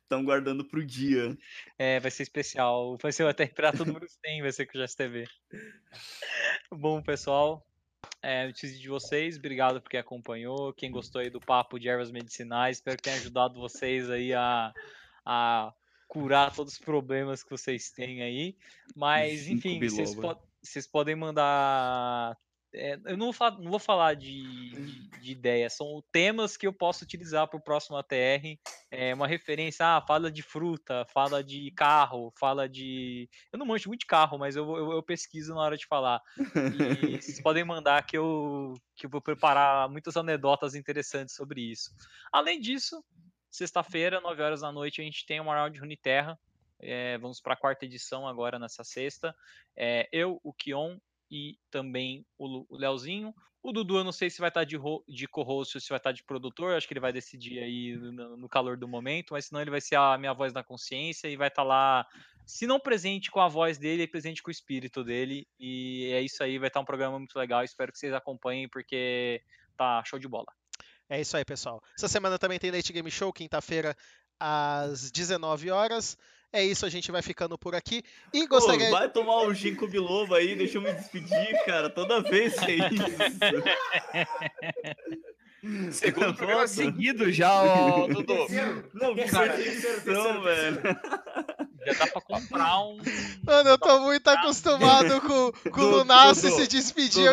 Estão 0.04 0.24
guardando 0.24 0.64
pro 0.64 0.86
dia. 0.86 1.36
É, 1.80 2.00
vai 2.00 2.12
ser 2.12 2.22
especial. 2.22 2.96
Vai 3.02 3.12
ser 3.12 3.24
o 3.24 3.28
ATR 3.28 3.52
Pirata 3.52 3.84
número 3.84 4.08
100, 4.08 4.44
vai 4.44 4.52
ser 4.52 4.68
com 4.68 4.78
o 4.78 4.82
GSTV. 4.82 5.28
Bom, 6.72 7.02
pessoal, 7.02 7.66
é, 8.22 8.46
notícia 8.46 8.78
de 8.78 8.88
vocês, 8.88 9.38
obrigado 9.38 9.82
por 9.82 9.90
quem 9.90 10.00
acompanhou, 10.00 10.74
quem 10.74 10.92
gostou 10.92 11.22
aí 11.22 11.30
do 11.30 11.40
papo 11.40 11.80
de 11.80 11.90
ervas 11.90 12.12
medicinais, 12.12 12.78
espero 12.78 12.98
que 12.98 13.04
tenha 13.04 13.16
ajudado 13.16 13.60
vocês 13.60 14.10
aí 14.10 14.34
a, 14.34 14.74
a 15.26 15.74
curar 16.10 16.54
todos 16.54 16.74
os 16.74 16.80
problemas 16.80 17.44
que 17.44 17.52
vocês 17.52 17.92
têm 17.92 18.22
aí. 18.22 18.58
Mas, 18.96 19.48
enfim, 19.48 19.80
vocês, 19.80 20.14
po 20.16 20.36
vocês, 20.62 20.86
podem 20.86 21.16
mandar. 21.16 22.36
É, 22.74 23.00
eu 23.06 23.18
não 23.18 23.28
vou 23.28 23.34
falar, 23.34 23.60
não 23.60 23.70
vou 23.70 23.80
falar 23.80 24.14
de, 24.16 24.70
de, 24.70 25.10
de 25.22 25.32
ideias, 25.32 25.74
são 25.74 26.04
temas 26.12 26.56
que 26.56 26.68
eu 26.68 26.74
posso 26.74 27.04
utilizar 27.04 27.48
para 27.48 27.58
o 27.58 27.64
próximo 27.64 27.96
ATR. 27.96 28.58
É 28.92 29.14
uma 29.14 29.28
referência, 29.28 29.86
ah, 29.86 30.04
fala 30.06 30.32
de 30.32 30.42
fruta, 30.42 31.06
fala 31.14 31.44
de 31.44 31.72
carro, 31.72 32.34
fala 32.40 32.68
de. 32.68 33.30
Eu 33.54 33.60
não 33.60 33.66
manjo 33.66 33.88
muito 33.88 34.02
de 34.02 34.08
carro, 34.08 34.38
mas 34.38 34.56
eu, 34.56 34.66
eu, 34.76 34.92
eu 34.92 35.04
pesquiso 35.04 35.54
na 35.54 35.62
hora 35.62 35.78
de 35.78 35.86
falar. 35.86 36.22
E 36.38 36.38
vocês 37.22 37.42
podem 37.42 37.64
mandar 37.64 38.06
que 38.06 38.18
eu, 38.18 38.74
que 38.96 39.06
eu 39.06 39.10
vou 39.10 39.22
preparar 39.22 39.88
muitas 39.90 40.18
anedotas 40.18 40.74
interessantes 40.74 41.36
sobre 41.36 41.62
isso. 41.62 41.92
Além 42.32 42.60
disso, 42.60 43.04
Sexta-feira, 43.50 44.22
9 44.22 44.42
horas 44.42 44.62
da 44.62 44.72
noite, 44.72 45.02
a 45.02 45.04
gente 45.04 45.26
tem 45.26 45.40
uma 45.40 45.56
round 45.56 45.74
de 45.74 45.80
Runeterra. 45.80 46.40
É, 46.80 47.18
vamos 47.18 47.42
para 47.42 47.54
a 47.54 47.58
quarta 47.58 47.86
edição 47.86 48.28
agora 48.28 48.58
nessa 48.58 48.84
sexta. 48.84 49.36
É, 49.76 50.08
eu, 50.12 50.40
o 50.44 50.54
Kion 50.54 50.98
e 51.30 51.58
também 51.70 52.26
o 52.38 52.66
Leozinho. 52.70 53.34
O 53.62 53.74
Dudu, 53.74 53.98
eu 53.98 54.04
não 54.06 54.12
sei 54.12 54.30
se 54.30 54.40
vai 54.40 54.50
estar 54.50 54.62
tá 54.62 54.66
de, 54.66 54.78
de 55.08 55.28
co-host 55.28 55.76
ou 55.76 55.82
se 55.82 55.90
vai 55.90 55.98
estar 55.98 56.12
tá 56.12 56.16
de 56.16 56.24
produtor, 56.24 56.76
acho 56.76 56.88
que 56.88 56.94
ele 56.94 57.00
vai 57.02 57.12
decidir 57.12 57.60
aí 57.60 57.98
no, 57.98 58.38
no, 58.38 58.48
calor 58.48 58.78
do 58.78 58.88
momento, 58.88 59.34
mas 59.34 59.46
senão 59.46 59.62
ele 59.62 59.70
vai 59.70 59.82
ser 59.82 59.96
a 59.96 60.18
minha 60.18 60.34
voz 60.34 60.54
na 60.54 60.64
consciência 60.64 61.28
e 61.28 61.36
vai 61.36 61.50
estar 61.50 61.64
tá 61.64 61.68
lá, 61.68 62.08
se 62.46 62.66
não 62.66 62.80
presente 62.80 63.30
com 63.30 63.42
a 63.42 63.50
voz 63.50 63.78
dele, 63.78 64.08
presente 64.08 64.42
com 64.42 64.50
o 64.50 64.52
espírito 64.52 65.04
dele. 65.04 65.46
E 65.60 66.10
é 66.14 66.22
isso 66.22 66.42
aí, 66.42 66.58
vai 66.58 66.70
estar 66.70 66.80
um 66.80 66.86
programa 66.86 67.20
muito 67.20 67.38
legal. 67.38 67.64
Espero 67.64 67.92
que 67.92 68.00
vocês 68.00 68.14
acompanhem, 68.14 68.70
porque 68.70 69.44
tá 69.76 70.02
show 70.06 70.18
de 70.18 70.28
bola. 70.28 70.48
É 71.10 71.20
isso 71.20 71.36
aí, 71.36 71.44
pessoal. 71.44 71.82
Essa 71.98 72.08
semana 72.08 72.38
também 72.38 72.60
tem 72.60 72.70
Late 72.72 72.94
Game 72.94 73.10
Show, 73.10 73.34
quinta-feira, 73.34 73.96
às 74.40 75.10
19 75.10 75.72
horas. 75.72 76.16
É 76.52 76.64
isso, 76.64 76.86
a 76.86 76.90
gente 76.90 77.12
vai 77.12 77.22
ficando 77.22 77.58
por 77.58 77.76
aqui. 77.76 78.04
E 78.34 78.48
gostaria. 78.48 78.90
Pô, 78.90 78.98
vai 78.98 79.10
tomar 79.10 79.44
um 79.44 79.54
ginkgo 79.54 79.88
biloba 79.88 80.38
aí, 80.38 80.56
deixa 80.56 80.78
eu 80.78 80.82
me 80.82 80.92
despedir, 80.94 81.64
cara. 81.66 81.90
Toda 81.90 82.22
vez 82.22 82.60
que 82.60 82.72
é 82.72 82.76
isso. 82.76 83.04
Segundo 85.92 86.34
programa 86.36 86.68
seguido 86.68 87.32
já, 87.32 87.52
ó, 87.52 88.08
Dudu. 88.08 88.48
Não, 88.94 89.16
cara, 89.28 89.54
terceiro, 89.58 90.42
velho. 90.42 90.82
Já 91.86 91.94
dá 91.94 92.08
pra 92.08 92.22
comprar 92.22 92.80
um. 92.82 92.98
Mano, 93.44 93.70
eu 93.70 93.78
tô 93.78 94.00
muito 94.00 94.28
acostumado 94.28 95.22
com, 95.22 95.52
com 95.70 95.82
o 95.82 95.90
Lunassi 95.98 96.50
se 96.52 96.68
despedir. 96.68 97.30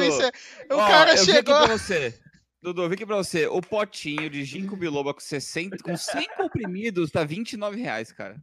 O 0.71 0.77
ó, 0.77 0.87
cara 0.89 1.17
chegou. 1.17 1.55
Eu 1.55 1.67
pra 1.67 1.79
você. 1.79 2.19
Dudu, 2.67 2.83
eu 2.83 2.89
vi 2.89 2.95
aqui 2.97 3.07
pra 3.07 3.15
você. 3.15 3.47
O 3.47 3.61
potinho 3.61 4.29
de 4.29 4.45
ginkgo 4.45 4.75
biloba 4.75 5.15
com 5.15 5.21
60, 5.21 5.77
com 5.79 5.97
100 5.97 6.27
comprimidos 6.37 7.13
tá 7.13 7.23
29 7.23 7.81
reais, 7.81 8.11
cara. 8.11 8.43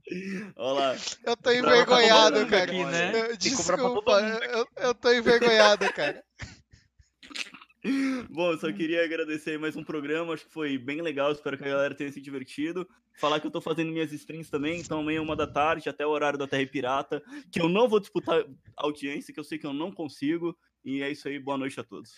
Olha 0.55 0.73
lá. 0.79 0.95
Eu 1.25 1.35
tô 1.35 1.51
envergonhado, 1.51 2.47
cara. 2.47 2.63
Aqui, 2.63 2.85
né? 2.85 3.31
eu, 3.31 3.35
desculpa, 3.35 4.21
eu, 4.49 4.65
eu 4.77 4.95
tô 4.95 5.11
envergonhado, 5.11 5.91
cara. 5.91 6.23
Bom, 8.31 8.57
só 8.57 8.71
queria 8.71 9.03
agradecer 9.03 9.59
mais 9.59 9.75
um 9.75 9.83
programa, 9.83 10.33
acho 10.33 10.45
que 10.45 10.53
foi 10.53 10.77
bem 10.77 11.01
legal, 11.01 11.33
espero 11.33 11.57
que 11.57 11.65
a 11.65 11.67
galera 11.67 11.93
tenha 11.93 12.09
se 12.09 12.21
divertido. 12.21 12.87
Falar 13.19 13.41
que 13.41 13.47
eu 13.47 13.51
tô 13.51 13.59
fazendo 13.59 13.91
minhas 13.91 14.13
streams 14.13 14.49
também, 14.49 14.79
então 14.79 15.01
amanhã 15.01 15.21
uma 15.21 15.35
da 15.35 15.45
tarde, 15.45 15.89
até 15.89 16.07
o 16.07 16.09
horário 16.09 16.39
da 16.39 16.47
Terra 16.47 16.65
Pirata, 16.65 17.21
que 17.51 17.59
eu 17.59 17.67
não 17.67 17.89
vou 17.89 17.99
disputar 17.99 18.41
audiência, 18.77 19.33
que 19.33 19.39
eu 19.41 19.43
sei 19.43 19.57
que 19.57 19.67
eu 19.67 19.73
não 19.73 19.91
consigo. 19.91 20.57
E 20.85 21.01
é 21.01 21.11
isso 21.11 21.27
aí, 21.27 21.37
boa 21.37 21.57
noite 21.57 21.77
a 21.77 21.83
todos. 21.83 22.13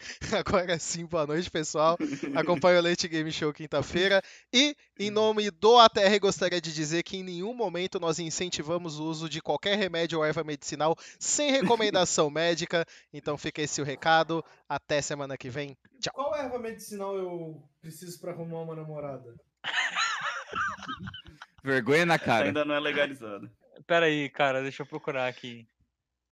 Agora 0.38 0.78
sim, 0.78 1.04
boa 1.04 1.26
noite, 1.26 1.50
pessoal. 1.50 1.98
Acompanhe 2.34 2.78
o 2.78 2.82
Leite 2.82 3.08
Game 3.08 3.30
Show 3.30 3.52
quinta-feira. 3.52 4.22
E, 4.52 4.76
em 4.98 5.10
nome 5.10 5.50
do 5.50 5.78
ATR, 5.78 6.18
gostaria 6.20 6.60
de 6.60 6.72
dizer 6.72 7.02
que 7.02 7.18
em 7.18 7.22
nenhum 7.22 7.54
momento 7.54 8.00
nós 8.00 8.18
incentivamos 8.18 8.98
o 8.98 9.04
uso 9.04 9.28
de 9.28 9.40
qualquer 9.40 9.76
remédio 9.76 10.18
ou 10.18 10.24
erva 10.24 10.42
medicinal 10.42 10.96
sem 11.18 11.50
recomendação 11.52 12.30
médica. 12.30 12.86
Então 13.12 13.36
fica 13.36 13.62
esse 13.62 13.80
o 13.80 13.84
recado. 13.84 14.44
Até 14.68 15.02
semana 15.02 15.36
que 15.36 15.50
vem. 15.50 15.76
Tchau. 16.00 16.12
Qual 16.14 16.34
erva 16.34 16.58
medicinal 16.58 17.16
eu 17.16 17.62
preciso 17.80 18.18
para 18.20 18.32
arrumar 18.32 18.62
uma 18.62 18.76
namorada? 18.76 19.34
Vergonha 21.62 22.06
na 22.06 22.18
cara. 22.18 22.40
Essa 22.40 22.46
ainda 22.46 22.64
não 22.64 22.74
é 22.74 22.80
legalizada. 22.80 23.50
Pera 23.86 24.06
aí, 24.06 24.28
cara, 24.30 24.62
deixa 24.62 24.82
eu 24.82 24.86
procurar 24.86 25.26
aqui. 25.28 25.66